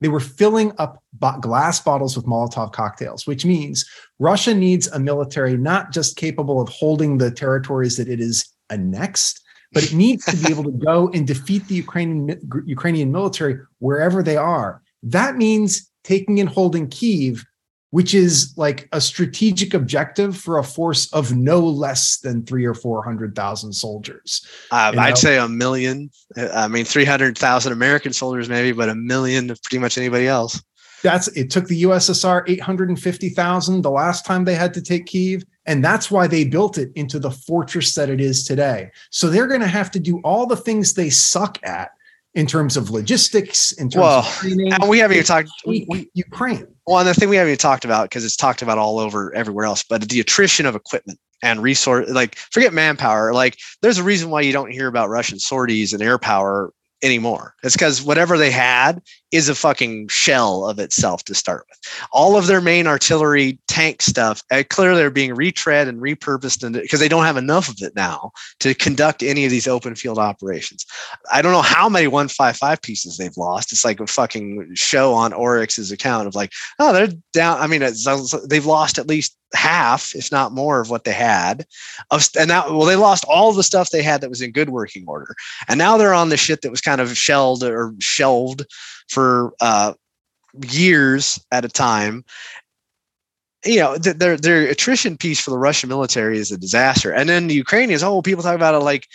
they 0.00 0.08
were 0.08 0.20
filling 0.20 0.72
up 0.78 1.02
glass 1.40 1.80
bottles 1.80 2.16
with 2.16 2.26
Molotov 2.26 2.72
cocktails, 2.72 3.26
which 3.26 3.44
means 3.44 3.84
Russia 4.18 4.54
needs 4.54 4.86
a 4.88 4.98
military 4.98 5.56
not 5.56 5.92
just 5.92 6.16
capable 6.16 6.60
of 6.60 6.68
holding 6.68 7.18
the 7.18 7.30
territories 7.30 7.96
that 7.96 8.08
it 8.08 8.20
is 8.20 8.48
annexed, 8.70 9.42
but 9.72 9.84
it 9.84 9.92
needs 9.92 10.24
to 10.26 10.36
be 10.36 10.50
able 10.50 10.64
to 10.64 10.70
go 10.72 11.10
and 11.12 11.26
defeat 11.26 11.66
the 11.66 11.74
Ukrainian 11.74 12.40
Ukrainian 12.66 13.12
military 13.12 13.58
wherever 13.80 14.22
they 14.22 14.36
are. 14.36 14.82
That 15.02 15.36
means 15.36 15.90
taking 16.04 16.40
and 16.40 16.48
holding 16.48 16.88
Kiev, 16.88 17.44
which 17.90 18.14
is 18.14 18.52
like 18.56 18.88
a 18.92 19.00
strategic 19.00 19.74
objective 19.74 20.36
for 20.36 20.58
a 20.58 20.64
force 20.64 21.12
of 21.12 21.34
no 21.34 21.60
less 21.60 22.18
than 22.18 22.44
three 22.44 22.64
or 22.64 22.74
four 22.74 23.02
hundred 23.02 23.34
thousand 23.34 23.72
soldiers. 23.72 24.46
Uh, 24.70 24.92
I'd 24.96 25.18
say 25.18 25.38
a 25.38 25.48
million. 25.48 26.10
I 26.36 26.68
mean, 26.68 26.84
three 26.84 27.04
hundred 27.04 27.38
thousand 27.38 27.72
American 27.72 28.12
soldiers, 28.12 28.48
maybe, 28.48 28.72
but 28.72 28.88
a 28.88 28.94
million 28.94 29.50
of 29.50 29.62
pretty 29.62 29.78
much 29.78 29.96
anybody 29.96 30.26
else. 30.26 30.62
That's 31.02 31.28
it. 31.28 31.50
Took 31.50 31.68
the 31.68 31.84
USSR 31.84 32.44
eight 32.48 32.60
hundred 32.60 32.88
and 32.88 33.00
fifty 33.00 33.28
thousand 33.30 33.82
the 33.82 33.90
last 33.90 34.26
time 34.26 34.44
they 34.44 34.54
had 34.54 34.74
to 34.74 34.82
take 34.82 35.06
Kiev. 35.06 35.44
And 35.66 35.84
that's 35.84 36.10
why 36.10 36.26
they 36.26 36.44
built 36.44 36.78
it 36.78 36.90
into 36.94 37.18
the 37.18 37.30
fortress 37.30 37.94
that 37.94 38.08
it 38.08 38.20
is 38.20 38.44
today. 38.44 38.90
So 39.10 39.28
they're 39.28 39.46
going 39.46 39.60
to 39.60 39.66
have 39.66 39.90
to 39.92 40.00
do 40.00 40.18
all 40.24 40.46
the 40.46 40.56
things 40.56 40.94
they 40.94 41.10
suck 41.10 41.58
at 41.62 41.90
in 42.38 42.46
terms 42.46 42.76
of 42.76 42.90
logistics, 42.90 43.72
in 43.72 43.90
terms 43.90 44.00
well, 44.00 44.18
of 44.20 44.26
training. 44.26 44.72
And 44.72 44.88
we 44.88 45.00
haven't 45.00 45.16
even 45.16 45.26
talked 45.26 45.50
we, 45.66 46.08
Ukraine. 46.14 46.68
Well, 46.86 47.00
and 47.00 47.08
the 47.08 47.12
thing 47.12 47.28
we 47.28 47.34
haven't 47.34 47.50
even 47.50 47.58
talked 47.58 47.84
about 47.84 48.04
because 48.04 48.24
it's 48.24 48.36
talked 48.36 48.62
about 48.62 48.78
all 48.78 49.00
over 49.00 49.34
everywhere 49.34 49.64
else, 49.64 49.82
but 49.82 50.08
the 50.08 50.20
attrition 50.20 50.64
of 50.64 50.76
equipment 50.76 51.18
and 51.42 51.60
resource 51.60 52.08
like 52.10 52.36
forget 52.36 52.72
manpower. 52.72 53.34
Like 53.34 53.58
there's 53.82 53.98
a 53.98 54.04
reason 54.04 54.30
why 54.30 54.42
you 54.42 54.52
don't 54.52 54.70
hear 54.70 54.86
about 54.86 55.08
Russian 55.08 55.40
sorties 55.40 55.92
and 55.92 56.00
air 56.00 56.16
power 56.16 56.72
anymore. 57.02 57.54
It's 57.64 57.74
because 57.74 58.02
whatever 58.02 58.38
they 58.38 58.52
had 58.52 59.02
is 59.30 59.48
a 59.48 59.54
fucking 59.54 60.08
shell 60.08 60.66
of 60.66 60.78
itself 60.78 61.24
to 61.24 61.34
start 61.34 61.66
with. 61.68 61.78
All 62.12 62.36
of 62.36 62.46
their 62.46 62.60
main 62.60 62.86
artillery 62.86 63.58
tank 63.68 64.00
stuff, 64.00 64.42
uh, 64.50 64.62
clearly 64.68 64.98
they're 64.98 65.10
being 65.10 65.34
retread 65.34 65.86
and 65.86 66.00
repurposed 66.00 66.72
because 66.72 67.00
they 67.00 67.08
don't 67.08 67.24
have 67.24 67.36
enough 67.36 67.68
of 67.68 67.76
it 67.80 67.94
now 67.94 68.30
to 68.60 68.74
conduct 68.74 69.22
any 69.22 69.44
of 69.44 69.50
these 69.50 69.68
open 69.68 69.94
field 69.94 70.18
operations. 70.18 70.86
I 71.30 71.42
don't 71.42 71.52
know 71.52 71.62
how 71.62 71.88
many 71.88 72.06
155 72.06 72.80
pieces 72.80 73.16
they've 73.16 73.36
lost. 73.36 73.72
It's 73.72 73.84
like 73.84 74.00
a 74.00 74.06
fucking 74.06 74.70
show 74.74 75.12
on 75.12 75.32
Oryx's 75.32 75.92
account 75.92 76.26
of 76.26 76.34
like, 76.34 76.52
oh, 76.78 76.92
they're 76.92 77.12
down. 77.32 77.60
I 77.60 77.66
mean, 77.66 77.80
they've 78.48 78.66
lost 78.66 78.98
at 78.98 79.08
least 79.08 79.36
half, 79.54 80.14
if 80.14 80.30
not 80.30 80.52
more, 80.52 80.80
of 80.80 80.90
what 80.90 81.04
they 81.04 81.12
had. 81.12 81.66
Of, 82.10 82.28
And 82.38 82.48
now, 82.48 82.68
well, 82.70 82.86
they 82.86 82.96
lost 82.96 83.24
all 83.28 83.52
the 83.52 83.62
stuff 83.62 83.90
they 83.90 84.02
had 84.02 84.20
that 84.20 84.30
was 84.30 84.42
in 84.42 84.52
good 84.52 84.70
working 84.70 85.04
order, 85.06 85.34
and 85.68 85.78
now 85.78 85.96
they're 85.96 86.14
on 86.14 86.28
the 86.28 86.36
shit 86.36 86.62
that 86.62 86.70
was 86.70 86.80
kind 86.80 87.00
of 87.00 87.16
shelled 87.16 87.62
or 87.62 87.94
shelved 87.98 88.64
for 89.08 89.52
uh, 89.60 89.94
years 90.70 91.40
at 91.52 91.64
a 91.64 91.68
time. 91.68 92.24
You 93.64 93.80
know, 93.80 93.98
their 93.98 94.36
their 94.36 94.68
attrition 94.68 95.16
piece 95.16 95.40
for 95.40 95.50
the 95.50 95.58
Russian 95.58 95.88
military 95.88 96.38
is 96.38 96.52
a 96.52 96.56
disaster, 96.56 97.12
and 97.12 97.28
then 97.28 97.48
the 97.48 97.54
Ukrainians. 97.54 98.02
Oh, 98.02 98.22
people 98.22 98.42
talk 98.42 98.54
about 98.54 98.74
it 98.74 98.78
like 98.78 99.08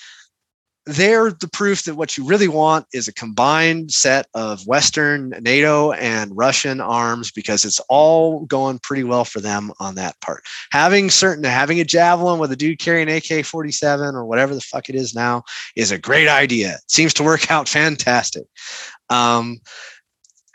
they're 0.85 1.31
the 1.31 1.47
proof 1.47 1.83
that 1.83 1.95
what 1.95 2.17
you 2.17 2.25
really 2.25 2.47
want 2.47 2.85
is 2.93 3.07
a 3.07 3.13
combined 3.13 3.91
set 3.91 4.27
of 4.33 4.65
Western, 4.67 5.29
NATO, 5.41 5.93
and 5.93 6.35
Russian 6.35 6.81
arms 6.81 7.31
because 7.31 7.63
it's 7.63 7.79
all 7.89 8.45
going 8.45 8.79
pretty 8.79 9.03
well 9.03 9.23
for 9.23 9.39
them 9.39 9.71
on 9.79 9.95
that 9.95 10.19
part. 10.19 10.43
Having 10.71 11.09
certain 11.09 11.43
having 11.43 11.79
a 11.79 11.85
javelin 11.85 12.39
with 12.39 12.51
a 12.51 12.55
dude 12.55 12.79
carrying 12.79 13.09
AK 13.09 13.45
47 13.45 14.15
or 14.15 14.25
whatever 14.25 14.53
the 14.53 14.61
fuck 14.61 14.89
it 14.89 14.95
is 14.95 15.15
now 15.15 15.43
is 15.75 15.91
a 15.91 15.97
great 15.97 16.27
idea. 16.27 16.73
It 16.75 16.91
seems 16.91 17.13
to 17.15 17.23
work 17.23 17.49
out 17.49 17.69
fantastic. 17.73 18.43
Um, 19.09 19.59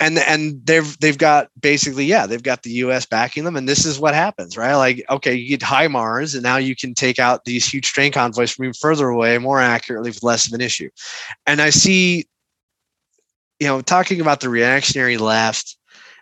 and 0.01 0.19
and 0.19 0.65
they've 0.65 0.99
they've 1.01 1.19
got 1.19 1.49
basically 1.61 2.05
yeah 2.05 2.27
they've 2.27 2.43
got 2.43 2.63
the 2.63 2.71
U.S. 2.71 3.07
backing 3.07 3.45
them, 3.45 3.57
and 3.57 3.69
this 3.69 3.85
is 3.85 3.99
what 3.99 4.15
happens, 4.15 4.57
right? 4.57 4.75
Like 4.75 5.05
okay, 5.11 5.35
you 5.35 5.49
get 5.49 5.61
HIMARS, 5.61 6.35
and 6.35 6.43
now 6.43 6.57
you 6.57 6.77
can 6.77 6.95
take 6.95 7.19
out 7.19 7.45
these 7.45 7.67
huge 7.67 7.93
train 7.93 8.13
convoys 8.13 8.53
from 8.53 8.67
even 8.67 8.75
further 8.75 9.09
away, 9.09 9.39
more 9.39 9.61
accurately, 9.61 10.11
with 10.11 10.23
less 10.23 10.47
of 10.47 10.53
an 10.53 10.61
issue. 10.61 10.89
And 11.47 11.61
I 11.61 11.71
see, 11.71 12.29
you 13.59 13.67
know, 13.67 13.81
talking 13.81 14.21
about 14.21 14.41
the 14.41 14.49
reactionary 14.49 15.17
left, 15.17 15.77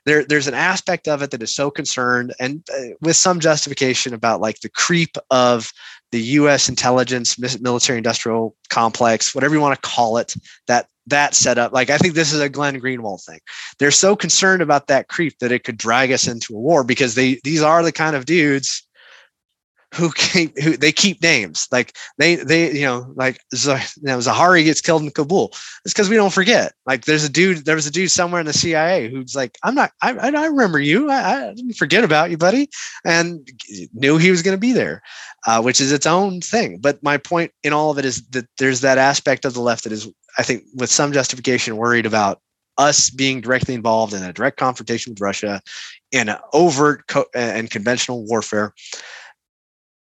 there 0.07 0.24
there's 0.24 0.47
an 0.47 0.55
aspect 0.55 1.07
of 1.07 1.20
it 1.20 1.31
that 1.33 1.43
is 1.43 1.55
so 1.55 1.70
concerned 1.70 2.33
and 2.41 2.66
uh, 2.72 2.95
with 3.03 3.16
some 3.16 3.41
justification 3.41 4.14
about 4.14 4.41
like 4.41 4.61
the 4.61 4.70
creep 4.70 5.16
of 5.31 5.70
the 6.12 6.20
U.S. 6.20 6.68
intelligence 6.68 7.39
military 7.61 7.99
industrial 7.99 8.57
complex, 8.70 9.35
whatever 9.35 9.55
you 9.55 9.61
want 9.61 9.74
to 9.74 9.89
call 9.89 10.16
it, 10.16 10.35
that 10.66 10.87
that 11.07 11.34
setup. 11.34 11.72
Like 11.72 11.90
I 11.90 11.98
think 11.98 12.14
this 12.14 12.32
is 12.32 12.40
a 12.40 12.48
Glenn 12.48 12.80
Greenwald 12.80 13.24
thing. 13.24 13.40
They're 13.78 13.90
so 13.90 14.16
concerned 14.16 14.62
about 14.62 14.86
that 14.88 15.09
creep 15.09 15.38
that 15.38 15.52
it 15.52 15.64
could 15.64 15.76
drag 15.76 16.12
us 16.12 16.26
into 16.26 16.54
a 16.54 16.61
war 16.61 16.84
because 16.84 17.14
they 17.14 17.40
these 17.44 17.62
are 17.62 17.82
the 17.82 17.92
kind 17.92 18.16
of 18.16 18.26
dudes 18.26 18.86
who 19.94 20.11
keep 20.16 20.59
who 20.61 20.76
they 20.76 20.92
keep 20.92 21.22
names 21.22 21.66
like 21.72 21.96
they 22.18 22.36
they 22.36 22.72
you 22.72 22.82
know 22.82 23.12
like 23.14 23.40
you 23.52 23.68
know, 24.02 24.18
Zawahiri 24.18 24.64
gets 24.64 24.80
killed 24.80 25.02
in 25.02 25.11
Kabul. 25.11 25.52
It's 25.84 25.94
because 25.94 26.09
we 26.09 26.16
don't 26.16 26.32
forget. 26.32 26.72
Like 26.86 27.04
there's 27.04 27.24
a 27.24 27.28
dude 27.28 27.64
there 27.64 27.74
was 27.74 27.87
a 27.87 27.91
dude 27.91 28.11
somewhere 28.11 28.41
in 28.41 28.46
the 28.46 28.53
CIA 28.53 29.08
who's 29.08 29.34
like 29.34 29.58
I'm 29.62 29.74
not 29.74 29.92
I 30.03 30.12
I 30.12 30.46
remember 30.46 30.78
you 30.78 31.11
I, 31.11 31.49
I 31.49 31.54
didn't 31.54 31.74
forget 31.76 32.04
about 32.04 32.30
you 32.30 32.37
buddy 32.37 32.68
and 33.04 33.49
knew 33.95 34.18
he 34.18 34.30
was 34.30 34.42
going 34.42 34.57
to 34.57 34.61
be 34.61 34.72
there, 34.72 35.03
uh, 35.46 35.62
which 35.62 35.80
is 35.80 35.92
its 35.92 36.07
own 36.07 36.41
thing. 36.41 36.78
But 36.78 37.03
my 37.03 37.16
point 37.16 37.53
in 37.62 37.72
all 37.72 37.91
of 37.91 37.99
it 37.99 38.04
is 38.04 38.26
that 38.28 38.46
there's 38.58 38.80
that 38.83 38.99
aspect 38.99 39.45
of 39.45 39.54
the 39.54 39.61
left 39.61 39.84
that 39.84 39.92
is 39.92 40.08
I 40.38 40.42
think 40.42 40.64
with 40.75 40.91
some 40.91 41.13
justification 41.13 41.76
worried 41.76 42.07
about 42.07 42.41
us 42.79 43.08
being 43.08 43.41
directly 43.41 43.75
involved 43.75 44.13
in 44.13 44.22
a 44.22 44.33
direct 44.33 44.58
confrontation 44.58 45.13
with 45.13 45.21
Russia 45.21 45.63
in 46.13 46.30
overt 46.53 47.07
co- 47.08 47.26
and 47.34 47.71
conventional 47.71 48.25
warfare 48.26 48.75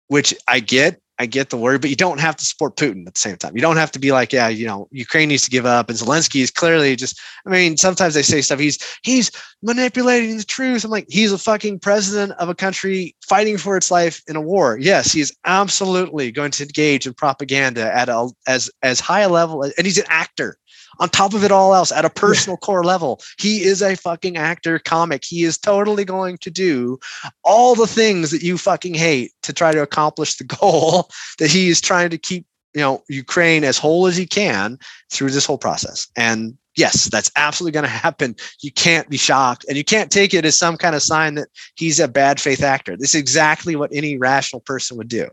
which 0.07 0.33
I 0.47 0.59
get. 0.59 0.99
I 1.17 1.25
get 1.25 1.49
the 1.49 1.57
worry, 1.57 1.79
but 1.79 1.89
you 1.89 1.95
don't 1.95 2.19
have 2.19 2.35
to 2.35 2.45
support 2.45 2.75
Putin 2.75 3.07
at 3.07 3.13
the 3.13 3.19
same 3.19 3.37
time. 3.37 3.55
You 3.55 3.61
don't 3.61 3.77
have 3.77 3.91
to 3.93 3.99
be 3.99 4.11
like, 4.11 4.33
yeah, 4.33 4.49
you 4.49 4.67
know, 4.67 4.87
Ukraine 4.91 5.29
needs 5.29 5.43
to 5.43 5.49
give 5.49 5.65
up, 5.65 5.89
and 5.89 5.97
Zelensky 5.97 6.41
is 6.41 6.51
clearly 6.51 6.95
just. 6.95 7.19
I 7.45 7.49
mean, 7.49 7.77
sometimes 7.77 8.13
they 8.13 8.21
say 8.21 8.41
stuff. 8.41 8.59
He's 8.59 8.77
he's 9.03 9.31
manipulating 9.63 10.37
the 10.37 10.43
truth. 10.43 10.83
I'm 10.83 10.91
like, 10.91 11.05
he's 11.09 11.31
a 11.31 11.37
fucking 11.37 11.79
president 11.79 12.33
of 12.33 12.49
a 12.49 12.55
country 12.55 13.15
fighting 13.27 13.57
for 13.57 13.77
its 13.77 13.91
life 13.91 14.21
in 14.27 14.35
a 14.35 14.41
war. 14.41 14.77
Yes, 14.77 15.13
he 15.13 15.21
is 15.21 15.35
absolutely 15.45 16.31
going 16.31 16.51
to 16.51 16.63
engage 16.63 17.07
in 17.07 17.13
propaganda 17.13 17.95
at 17.95 18.09
a 18.09 18.29
as 18.47 18.69
as 18.83 18.99
high 18.99 19.21
a 19.21 19.29
level, 19.29 19.63
and 19.63 19.85
he's 19.85 19.97
an 19.97 20.05
actor 20.09 20.57
on 20.99 21.09
top 21.09 21.33
of 21.33 21.43
it 21.43 21.51
all 21.51 21.73
else 21.73 21.91
at 21.91 22.05
a 22.05 22.09
personal 22.09 22.57
core 22.57 22.83
level 22.83 23.19
he 23.39 23.63
is 23.63 23.81
a 23.81 23.95
fucking 23.95 24.37
actor 24.37 24.79
comic 24.79 25.23
he 25.25 25.43
is 25.43 25.57
totally 25.57 26.05
going 26.05 26.37
to 26.37 26.49
do 26.49 26.97
all 27.43 27.75
the 27.75 27.87
things 27.87 28.31
that 28.31 28.43
you 28.43 28.57
fucking 28.57 28.93
hate 28.93 29.31
to 29.43 29.53
try 29.53 29.71
to 29.71 29.81
accomplish 29.81 30.37
the 30.37 30.43
goal 30.59 31.09
that 31.39 31.49
he 31.49 31.69
is 31.69 31.81
trying 31.81 32.09
to 32.09 32.17
keep 32.17 32.45
you 32.75 32.81
know 32.81 33.01
Ukraine 33.07 33.63
as 33.63 33.79
whole 33.79 34.05
as 34.05 34.15
he 34.15 34.27
can 34.27 34.77
through 35.11 35.31
this 35.31 35.45
whole 35.45 35.57
process. 35.57 36.07
And 36.15 36.55
yes, 36.75 37.05
that's 37.05 37.31
absolutely 37.35 37.71
going 37.71 37.85
to 37.85 37.89
happen. 37.89 38.35
You 38.61 38.71
can't 38.71 39.09
be 39.09 39.17
shocked, 39.17 39.65
and 39.67 39.77
you 39.77 39.83
can't 39.83 40.11
take 40.11 40.33
it 40.33 40.45
as 40.45 40.59
some 40.59 40.77
kind 40.77 40.93
of 40.93 41.01
sign 41.01 41.35
that 41.35 41.47
he's 41.75 41.99
a 41.99 42.07
bad 42.07 42.39
faith 42.39 42.61
actor. 42.61 42.95
This 42.95 43.15
is 43.15 43.21
exactly 43.21 43.75
what 43.75 43.91
any 43.93 44.17
rational 44.17 44.59
person 44.59 44.97
would 44.97 45.07
do. 45.07 45.29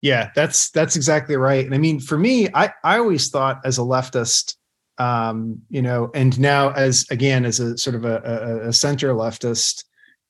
Yeah, 0.00 0.30
that's 0.34 0.70
that's 0.70 0.96
exactly 0.96 1.36
right. 1.36 1.64
And 1.64 1.74
I 1.74 1.78
mean, 1.78 1.98
for 2.00 2.18
me, 2.18 2.48
I 2.54 2.72
I 2.84 2.98
always 2.98 3.30
thought 3.30 3.60
as 3.64 3.78
a 3.78 3.82
leftist, 3.82 4.54
um, 4.98 5.60
you 5.70 5.82
know, 5.82 6.10
and 6.14 6.38
now 6.38 6.70
as 6.70 7.04
again 7.10 7.44
as 7.44 7.58
a 7.58 7.76
sort 7.76 7.96
of 7.96 8.04
a, 8.04 8.18
a, 8.24 8.68
a 8.68 8.72
center 8.72 9.12
leftist, 9.14 9.84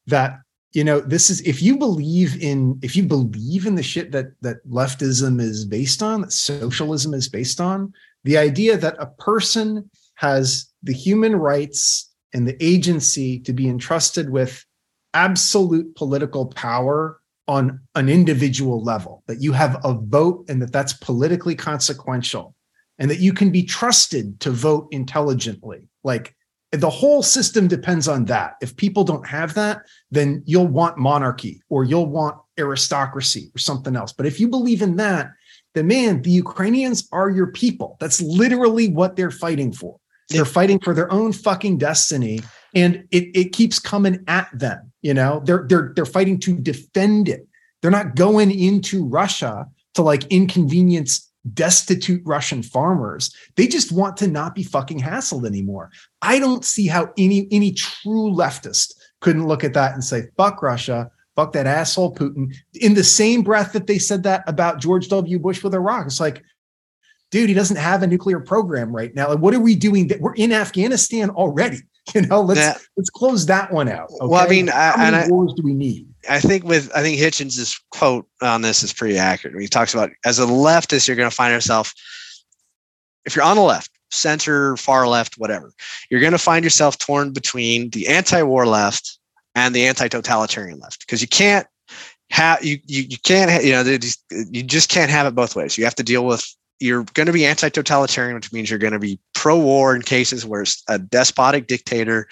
that 0.07 0.39
you 0.73 0.85
know 0.85 1.01
this 1.01 1.29
is 1.29 1.43
if 1.43 1.61
you 1.61 1.77
believe 1.77 2.43
in 2.43 2.79
if 2.83 2.97
you 2.97 3.03
believe 3.03 3.67
in 3.67 3.75
the 3.75 3.83
shit 3.83 4.11
that 4.13 4.29
that 4.41 4.67
leftism 4.69 5.39
is 5.41 5.67
based 5.67 6.03
on, 6.03 6.23
that 6.23 6.33
socialism 6.33 7.13
is 7.13 7.29
based 7.29 7.61
on, 7.61 7.93
the 8.25 8.39
idea 8.39 8.77
that 8.79 8.97
a 8.99 9.07
person 9.07 9.91
has 10.15 10.73
the 10.83 10.95
human 10.95 11.37
rights 11.37 12.11
and 12.33 12.49
the 12.49 12.57
agency 12.65 13.39
to 13.41 13.53
be 13.53 13.69
entrusted 13.69 14.31
with 14.31 14.65
absolute 15.15 15.95
political 15.95 16.47
power 16.47 17.18
on 17.49 17.81
an 17.95 18.09
individual 18.09 18.83
level, 18.83 19.25
that 19.27 19.41
you 19.41 19.53
have 19.53 19.81
a 19.85 19.95
vote 19.95 20.45
and 20.49 20.61
that 20.63 20.73
that's 20.73 20.93
politically 20.93 21.55
consequential, 21.55 22.55
and 22.99 23.11
that 23.11 23.21
you 23.21 23.33
can 23.33 23.51
be 23.51 23.63
trusted 23.63 24.39
to 24.41 24.51
vote 24.51 24.87
intelligently. 24.91 25.89
Like 26.05 26.37
the 26.73 26.91
whole 26.91 27.23
system 27.23 27.67
depends 27.67 28.07
on 28.07 28.27
that. 28.27 28.57
If 28.61 28.77
people 28.77 29.03
don't 29.03 29.27
have 29.27 29.55
that, 29.55 29.83
then 30.11 30.43
you'll 30.45 30.67
want 30.67 30.99
monarchy 30.99 31.63
or 31.71 31.85
you'll 31.85 32.11
want 32.11 32.37
aristocracy 32.59 33.51
or 33.55 33.59
something 33.59 33.97
else. 33.97 34.13
But 34.13 34.27
if 34.27 34.39
you 34.39 34.49
believe 34.49 34.83
in 34.83 34.97
that, 34.97 35.31
then 35.75 35.87
man, 35.87 36.23
the 36.23 36.31
Ukrainians 36.31 37.09
are 37.13 37.31
your 37.31 37.49
people. 37.49 37.97
That's 38.01 38.21
literally 38.21 38.89
what 38.89 39.17
they're 39.17 39.31
fighting 39.31 39.73
for. 39.73 39.99
They're 40.29 40.45
fighting 40.45 40.79
for 40.81 40.93
their 40.93 41.11
own 41.11 41.33
fucking 41.33 41.79
destiny 41.79 42.41
and 42.79 43.07
it, 43.11 43.37
it 43.37 43.53
keeps 43.53 43.79
coming 43.79 44.25
at 44.29 44.49
them 44.59 44.89
you 45.03 45.15
know? 45.15 45.41
They're 45.45 45.65
they're 45.69 45.93
they're 45.95 46.07
fighting 46.07 46.39
to 46.41 46.59
defend 46.59 47.29
it. 47.29 47.47
They're 47.81 47.91
not 47.91 48.17
going 48.17 48.51
into 48.51 49.07
russia 49.07 49.67
to 49.95 50.03
like 50.03 50.25
inconvenience 50.27 51.31
destitute 51.55 52.23
russian 52.25 52.63
farmers. 52.63 53.35
They 53.57 53.67
just 53.67 53.93
want 53.93 54.17
to 54.19 54.27
not 54.27 54.55
be 54.55 54.63
fucking 54.63 55.01
hassled 55.01 55.47
anymore. 55.47 55.91
I 56.21 56.39
don't 56.39 56.65
see 56.65 56.87
how 56.87 57.13
any 57.17 57.49
any 57.51 57.73
true 57.73 58.33
leftist 58.33 58.95
couldn't 59.21 59.47
look 59.47 59.65
at 59.65 59.75
that 59.75 59.95
and 59.95 60.05
say 60.05 60.29
fuck 60.37 60.63
russia 60.63 61.11
fuck 61.37 61.53
that 61.53 61.67
asshole 61.67 62.15
putin. 62.15 62.55
In 62.75 62.95
the 62.95 63.05
same 63.05 63.43
breath 63.43 63.73
that 63.73 63.87
they 63.87 63.99
said 63.99 64.25
that 64.25 64.43
about 64.47 64.81
george 64.81 65.09
w. 65.09 65.39
Bush 65.39 65.63
with 65.63 65.75
iraq 65.75 66.07
it's 66.07 66.21
like 66.21 66.43
dude 67.31 67.49
he 67.49 67.55
doesn't 67.55 67.77
have 67.77 68.03
a 68.03 68.07
nuclear 68.07 68.41
program 68.41 68.95
right 68.95 69.15
now. 69.15 69.29
Like 69.29 69.39
what 69.39 69.55
are 69.55 69.61
we 69.61 69.77
doing? 69.77 70.11
We're 70.19 70.35
in 70.35 70.53
afghanistan 70.53 71.31
already 71.31 71.79
You 72.15 72.23
know, 72.23 72.41
let's 72.41 72.61
yeah. 72.61 72.75
let's 72.97 73.11
close 73.11 73.45
that 73.47 73.71
one 73.71 73.89
out. 73.89 74.11
Okay? 74.11 74.27
Well, 74.27 74.45
I 74.45 74.49
mean, 74.49 74.69
how 74.69 74.95
many 74.97 75.17
I, 75.17 75.29
wars 75.29 75.53
do 75.55 75.63
we 75.63 75.75
need? 75.75 76.09
I 76.29 76.41
think 76.41 76.65
with 76.65 76.91
I 76.95 77.03
think 77.03 77.19
Hitchens' 77.19 77.79
quote 77.91 78.27
on 78.41 78.63
this 78.63 78.83
is 78.83 78.93
pretty 78.95 79.19
accurate. 79.19 79.61
He 79.61 79.69
talks 79.69 79.93
about 79.93 80.11
as 80.25 80.39
a 80.39 80.47
leftist, 80.47 81.07
you're 81.07 81.17
going 81.17 81.29
to 81.29 81.35
find 81.35 81.53
yourself 81.53 81.93
if 83.27 83.37
you're 83.37 83.45
on 83.45 83.57
the 83.57 83.63
left, 83.63 83.91
center, 84.11 84.77
far 84.79 85.07
left, 85.07 85.37
whatever, 85.37 85.73
you're 86.11 86.21
going 86.21 86.33
to 86.33 86.39
find 86.39 86.65
yourself 86.65 86.97
torn 86.97 87.31
between 87.33 87.91
the 87.91 88.09
anti-war 88.09 88.65
left 88.65 89.19
and 89.55 89.75
the 89.75 89.87
anti-totalitarian 89.87 90.79
left 90.79 91.01
because 91.01 91.21
you 91.21 91.29
can't 91.29 91.67
have 92.31 92.65
you 92.65 92.79
you, 92.87 93.03
you 93.03 93.17
can't 93.25 93.51
ha- 93.51 93.61
you 93.61 93.73
know 93.73 93.83
you 94.51 94.63
just 94.63 94.89
can't 94.89 95.11
have 95.11 95.27
it 95.27 95.35
both 95.35 95.57
ways. 95.57 95.77
You 95.77 95.85
have 95.85 95.95
to 95.97 96.03
deal 96.03 96.25
with 96.25 96.47
you're 96.81 97.05
going 97.15 97.27
to 97.27 97.33
be 97.33 97.47
anti-totalitarian, 97.47 98.35
which 98.35 98.53
means 98.53 98.71
you're 98.71 98.79
going 98.79 98.93
to 98.93 98.99
be 98.99 99.19
pro-war 99.35 99.95
in 99.97 100.03
cases 100.03 100.47
where 100.47 100.65
a 100.89 100.99
despotic 100.99 101.67
dictator, 101.67 102.29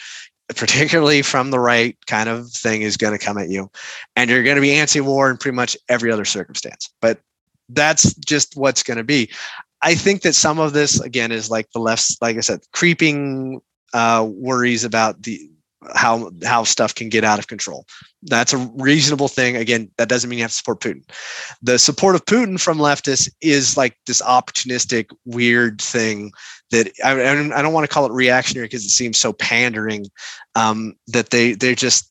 particularly 0.54 1.22
from 1.22 1.50
the 1.50 1.58
right 1.58 1.96
kind 2.06 2.28
of 2.28 2.50
thing, 2.50 2.82
is 2.82 2.96
going 2.96 3.18
to 3.18 3.24
come 3.24 3.38
at 3.38 3.48
you, 3.48 3.70
and 4.14 4.30
you're 4.30 4.44
going 4.44 4.56
to 4.56 4.62
be 4.62 4.72
anti-war 4.72 5.30
in 5.30 5.36
pretty 5.36 5.56
much 5.56 5.76
every 5.88 6.12
other 6.12 6.24
circumstance. 6.24 6.90
But 7.00 7.20
that's 7.68 8.14
just 8.14 8.56
what's 8.56 8.82
going 8.82 8.98
to 8.98 9.04
be. 9.04 9.30
I 9.82 9.94
think 9.94 10.22
that 10.22 10.34
some 10.34 10.58
of 10.58 10.72
this, 10.72 11.00
again, 11.00 11.32
is 11.32 11.50
like 11.50 11.70
the 11.72 11.80
left, 11.80 12.16
like 12.20 12.36
I 12.36 12.40
said, 12.40 12.60
creeping 12.72 13.60
uh, 13.92 14.26
worries 14.28 14.84
about 14.84 15.22
the 15.22 15.50
how 15.94 16.30
how 16.44 16.64
stuff 16.64 16.94
can 16.94 17.08
get 17.08 17.24
out 17.24 17.38
of 17.38 17.48
control. 17.48 17.86
That's 18.22 18.52
a 18.52 18.58
reasonable 18.76 19.28
thing. 19.28 19.56
Again, 19.56 19.90
that 19.98 20.08
doesn't 20.08 20.28
mean 20.28 20.38
you 20.38 20.44
have 20.44 20.50
to 20.50 20.56
support 20.56 20.80
Putin. 20.80 21.02
The 21.62 21.78
support 21.78 22.14
of 22.14 22.24
Putin 22.24 22.60
from 22.60 22.78
leftists 22.78 23.28
is 23.40 23.76
like 23.76 23.96
this 24.06 24.22
opportunistic, 24.22 25.10
weird 25.24 25.80
thing 25.80 26.32
that 26.70 26.90
I, 27.04 27.12
I 27.12 27.62
don't 27.62 27.72
want 27.72 27.84
to 27.84 27.92
call 27.92 28.06
it 28.06 28.12
reactionary 28.12 28.66
because 28.66 28.84
it 28.84 28.90
seems 28.90 29.18
so 29.18 29.32
pandering. 29.32 30.06
Um, 30.54 30.94
that 31.08 31.30
they 31.30 31.52
they're 31.52 31.74
just 31.74 32.10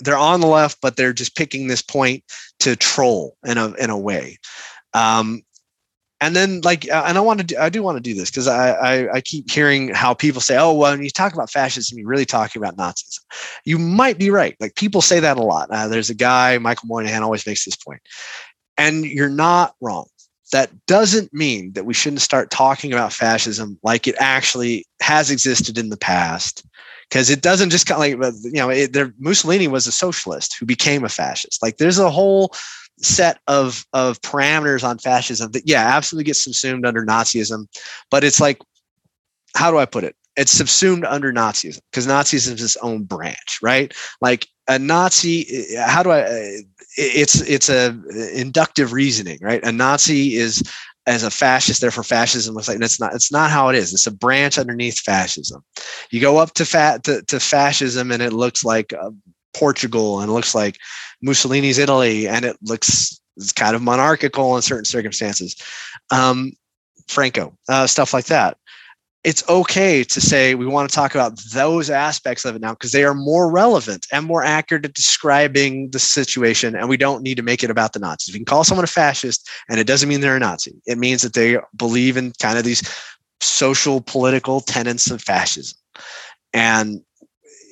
they're 0.00 0.16
on 0.16 0.40
the 0.40 0.46
left, 0.46 0.80
but 0.80 0.96
they're 0.96 1.12
just 1.12 1.36
picking 1.36 1.66
this 1.66 1.82
point 1.82 2.22
to 2.60 2.76
troll 2.76 3.36
in 3.44 3.58
a 3.58 3.72
in 3.74 3.90
a 3.90 3.98
way. 3.98 4.38
Um, 4.94 5.42
and 6.20 6.34
then 6.34 6.60
like 6.62 6.90
uh, 6.90 7.04
and 7.06 7.16
i 7.16 7.20
want 7.20 7.40
to 7.40 7.46
do, 7.46 7.56
i 7.58 7.68
do 7.68 7.82
want 7.82 7.96
to 7.96 8.00
do 8.00 8.14
this 8.14 8.30
because 8.30 8.48
I, 8.48 8.70
I, 8.72 9.14
I 9.14 9.20
keep 9.20 9.50
hearing 9.50 9.94
how 9.94 10.14
people 10.14 10.40
say 10.40 10.56
oh 10.56 10.72
well 10.72 10.92
when 10.92 11.02
you 11.02 11.10
talk 11.10 11.32
about 11.32 11.50
fascism 11.50 11.98
you're 11.98 12.08
really 12.08 12.26
talking 12.26 12.60
about 12.60 12.76
nazism. 12.76 13.20
You 13.64 13.78
might 13.78 14.18
be 14.18 14.30
right. 14.30 14.56
Like 14.60 14.74
people 14.74 15.02
say 15.02 15.20
that 15.20 15.36
a 15.36 15.42
lot. 15.42 15.70
Uh, 15.70 15.88
there's 15.88 16.10
a 16.10 16.14
guy 16.14 16.58
michael 16.58 16.88
moynihan 16.88 17.22
always 17.22 17.46
makes 17.46 17.64
this 17.64 17.76
point. 17.76 18.00
And 18.76 19.04
you're 19.04 19.28
not 19.28 19.74
wrong. 19.80 20.06
That 20.52 20.70
doesn't 20.86 21.34
mean 21.34 21.72
that 21.72 21.84
we 21.84 21.94
shouldn't 21.94 22.22
start 22.22 22.50
talking 22.50 22.92
about 22.92 23.12
fascism 23.12 23.78
like 23.82 24.06
it 24.06 24.14
actually 24.18 24.86
has 25.00 25.30
existed 25.30 25.76
in 25.76 25.90
the 25.90 25.96
past. 25.96 26.64
Because 27.08 27.30
it 27.30 27.40
doesn't 27.40 27.70
just 27.70 27.86
kind 27.86 28.14
of 28.14 28.20
like 28.20 28.34
you 28.44 28.52
know 28.52 28.68
it, 28.70 28.92
there, 28.92 29.14
mussolini 29.18 29.66
was 29.66 29.86
a 29.86 29.92
socialist 29.92 30.56
who 30.58 30.66
became 30.66 31.04
a 31.04 31.08
fascist. 31.08 31.62
Like 31.62 31.78
there's 31.78 31.98
a 31.98 32.10
whole 32.10 32.52
set 32.98 33.38
of 33.46 33.84
of 33.92 34.20
parameters 34.22 34.84
on 34.84 34.98
fascism 34.98 35.50
that 35.52 35.62
yeah 35.66 35.96
absolutely 35.96 36.24
gets 36.24 36.42
subsumed 36.42 36.84
under 36.84 37.04
nazism 37.04 37.66
but 38.10 38.24
it's 38.24 38.40
like 38.40 38.58
how 39.54 39.70
do 39.70 39.78
i 39.78 39.84
put 39.84 40.04
it? 40.04 40.14
It's 40.36 40.52
subsumed 40.52 41.04
under 41.04 41.32
nazism 41.32 41.80
because 41.90 42.06
nazism 42.06 42.54
is 42.54 42.62
its 42.62 42.76
own 42.76 43.04
branch 43.04 43.58
right? 43.62 43.92
Like 44.20 44.46
a 44.68 44.78
nazi 44.78 45.46
eh, 45.76 45.84
how 45.84 46.02
do 46.02 46.12
eh, 46.12 46.24
i 46.24 46.62
it's 46.96 47.40
it's 47.42 47.68
a 47.68 47.98
eh, 48.14 48.28
inductive 48.34 48.92
reasoning 48.92 49.38
right? 49.42 49.62
A 49.64 49.72
nazi 49.72 50.36
is 50.36 50.62
as 51.06 51.22
a 51.22 51.30
fascist 51.30 51.80
therefore 51.80 52.04
fascism 52.04 52.54
looks 52.54 52.68
like 52.68 52.76
and 52.76 52.84
it's 52.84 53.00
not 53.00 53.14
it's 53.14 53.32
not 53.32 53.50
how 53.50 53.68
it 53.68 53.74
is. 53.74 53.92
It's 53.92 54.06
a 54.06 54.12
branch 54.12 54.58
underneath 54.58 55.00
fascism. 55.00 55.64
You 56.10 56.20
go 56.20 56.38
up 56.38 56.54
to 56.54 56.64
fat 56.64 57.02
to, 57.04 57.22
to 57.22 57.40
fascism 57.40 58.12
and 58.12 58.22
it 58.22 58.32
looks 58.32 58.64
like 58.64 58.92
uh, 58.92 59.10
portugal 59.54 60.20
and 60.20 60.30
it 60.30 60.32
looks 60.32 60.54
like 60.54 60.78
Mussolini's 61.22 61.78
Italy, 61.78 62.28
and 62.28 62.44
it 62.44 62.56
looks 62.62 63.20
kind 63.54 63.74
of 63.74 63.82
monarchical 63.82 64.56
in 64.56 64.62
certain 64.62 64.84
circumstances. 64.84 65.56
Um, 66.10 66.52
Franco, 67.08 67.56
uh, 67.68 67.86
stuff 67.86 68.12
like 68.12 68.26
that. 68.26 68.56
It's 69.24 69.46
okay 69.48 70.04
to 70.04 70.20
say 70.20 70.54
we 70.54 70.64
want 70.64 70.88
to 70.88 70.94
talk 70.94 71.14
about 71.14 71.38
those 71.52 71.90
aspects 71.90 72.44
of 72.44 72.54
it 72.54 72.62
now 72.62 72.70
because 72.70 72.92
they 72.92 73.04
are 73.04 73.14
more 73.14 73.50
relevant 73.50 74.06
and 74.12 74.24
more 74.24 74.44
accurate 74.44 74.84
at 74.84 74.94
describing 74.94 75.90
the 75.90 75.98
situation, 75.98 76.76
and 76.76 76.88
we 76.88 76.96
don't 76.96 77.22
need 77.22 77.36
to 77.36 77.42
make 77.42 77.64
it 77.64 77.70
about 77.70 77.92
the 77.92 77.98
Nazis. 77.98 78.32
We 78.32 78.38
can 78.38 78.46
call 78.46 78.64
someone 78.64 78.84
a 78.84 78.88
fascist, 78.88 79.48
and 79.68 79.80
it 79.80 79.86
doesn't 79.86 80.08
mean 80.08 80.20
they're 80.20 80.36
a 80.36 80.40
Nazi. 80.40 80.74
It 80.86 80.98
means 80.98 81.22
that 81.22 81.34
they 81.34 81.58
believe 81.76 82.16
in 82.16 82.32
kind 82.40 82.58
of 82.58 82.64
these 82.64 82.82
social 83.40 84.00
political 84.00 84.60
tenets 84.60 85.10
of 85.10 85.20
fascism. 85.20 85.76
And 86.52 87.02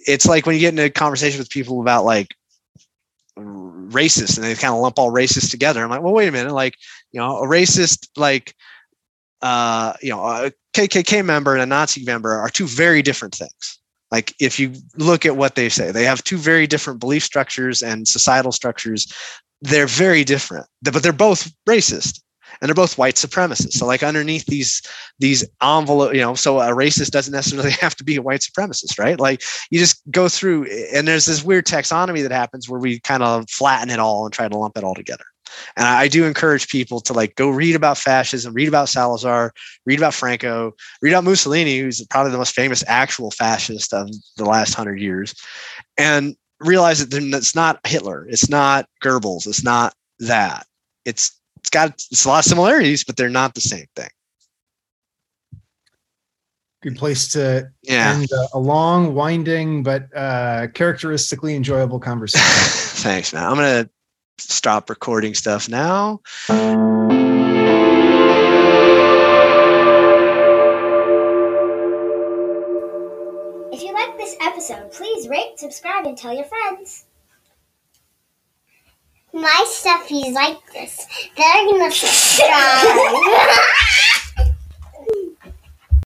it's 0.06 0.26
like 0.26 0.46
when 0.46 0.54
you 0.54 0.60
get 0.60 0.70
into 0.70 0.84
a 0.84 0.90
conversation 0.90 1.38
with 1.38 1.50
people 1.50 1.80
about 1.80 2.04
like 2.04 2.34
racist 3.38 4.36
and 4.36 4.44
they 4.44 4.54
kind 4.54 4.74
of 4.74 4.80
lump 4.80 4.98
all 4.98 5.12
racists 5.12 5.50
together. 5.50 5.82
I'm 5.82 5.90
like, 5.90 6.02
well, 6.02 6.12
wait 6.12 6.28
a 6.28 6.32
minute. 6.32 6.52
Like, 6.52 6.76
you 7.12 7.20
know, 7.20 7.38
a 7.38 7.46
racist, 7.46 8.08
like, 8.16 8.54
uh, 9.42 9.92
you 10.00 10.10
know, 10.10 10.22
a 10.24 10.52
KKK 10.74 11.24
member 11.24 11.52
and 11.52 11.62
a 11.62 11.66
Nazi 11.66 12.04
member 12.04 12.32
are 12.32 12.48
two 12.48 12.66
very 12.66 13.02
different 13.02 13.34
things. 13.34 13.78
Like, 14.10 14.34
if 14.40 14.58
you 14.58 14.72
look 14.96 15.26
at 15.26 15.36
what 15.36 15.56
they 15.56 15.68
say, 15.68 15.90
they 15.90 16.04
have 16.04 16.22
two 16.24 16.38
very 16.38 16.66
different 16.66 17.00
belief 17.00 17.24
structures 17.24 17.82
and 17.82 18.06
societal 18.06 18.52
structures. 18.52 19.12
They're 19.62 19.86
very 19.86 20.24
different, 20.24 20.66
but 20.82 21.02
they're 21.02 21.12
both 21.12 21.50
racist 21.68 22.20
and 22.60 22.68
they're 22.68 22.74
both 22.74 22.98
white 22.98 23.14
supremacists. 23.14 23.72
So 23.72 23.86
like 23.86 24.02
underneath 24.02 24.46
these 24.46 24.82
these 25.18 25.44
envelope, 25.62 26.14
you 26.14 26.20
know, 26.20 26.34
so 26.34 26.60
a 26.60 26.68
racist 26.68 27.10
doesn't 27.10 27.32
necessarily 27.32 27.70
have 27.80 27.96
to 27.96 28.04
be 28.04 28.16
a 28.16 28.22
white 28.22 28.40
supremacist, 28.40 28.98
right? 28.98 29.18
Like 29.18 29.42
you 29.70 29.78
just 29.78 30.02
go 30.10 30.28
through, 30.28 30.66
and 30.92 31.06
there's 31.06 31.26
this 31.26 31.44
weird 31.44 31.66
taxonomy 31.66 32.22
that 32.22 32.32
happens 32.32 32.68
where 32.68 32.80
we 32.80 33.00
kind 33.00 33.22
of 33.22 33.48
flatten 33.50 33.90
it 33.90 33.98
all 33.98 34.24
and 34.24 34.32
try 34.32 34.48
to 34.48 34.56
lump 34.56 34.76
it 34.76 34.84
all 34.84 34.94
together. 34.94 35.24
And 35.76 35.86
I 35.86 36.08
do 36.08 36.24
encourage 36.24 36.68
people 36.68 37.00
to 37.02 37.12
like 37.12 37.34
go 37.36 37.48
read 37.48 37.76
about 37.76 37.98
fascism, 37.98 38.52
read 38.52 38.68
about 38.68 38.88
Salazar, 38.88 39.52
read 39.84 39.98
about 39.98 40.14
Franco, 40.14 40.72
read 41.02 41.12
about 41.12 41.24
Mussolini, 41.24 41.78
who's 41.78 42.04
probably 42.06 42.32
the 42.32 42.38
most 42.38 42.54
famous 42.54 42.82
actual 42.86 43.30
fascist 43.30 43.92
of 43.92 44.10
the 44.36 44.44
last 44.44 44.74
hundred 44.74 45.00
years, 45.00 45.34
and 45.96 46.36
realize 46.60 47.06
that 47.06 47.22
it's 47.22 47.54
not 47.54 47.80
Hitler, 47.86 48.26
it's 48.28 48.48
not 48.48 48.88
Goebbels, 49.02 49.46
it's 49.46 49.64
not 49.64 49.94
that. 50.20 50.66
It's 51.04 51.38
it's 51.66 51.70
got 51.70 51.90
it's 52.12 52.24
a 52.24 52.28
lot 52.28 52.38
of 52.38 52.44
similarities, 52.44 53.02
but 53.02 53.16
they're 53.16 53.28
not 53.28 53.54
the 53.54 53.60
same 53.60 53.86
thing. 53.96 54.08
Good 56.80 56.94
place 56.94 57.26
to 57.32 57.68
yeah. 57.82 58.14
end 58.14 58.28
a 58.52 58.58
long, 58.58 59.14
winding, 59.14 59.82
but 59.82 60.06
uh, 60.16 60.68
characteristically 60.74 61.56
enjoyable 61.56 61.98
conversation. 61.98 62.46
Thanks, 63.02 63.32
man. 63.32 63.42
I'm 63.42 63.56
gonna 63.56 63.90
stop 64.38 64.88
recording 64.88 65.34
stuff 65.34 65.68
now. 65.68 66.20
If 73.72 73.82
you 73.82 73.92
like 73.92 74.16
this 74.18 74.36
episode, 74.40 74.92
please 74.92 75.26
rate, 75.26 75.58
subscribe, 75.58 76.06
and 76.06 76.16
tell 76.16 76.32
your 76.32 76.44
friends. 76.44 77.05
My 79.36 79.66
stuff 79.68 80.10
is 80.10 80.32
like 80.32 80.72
this. 80.72 81.06
They're 81.36 81.66
gonna 81.66 81.92
subscribe. 81.92 82.86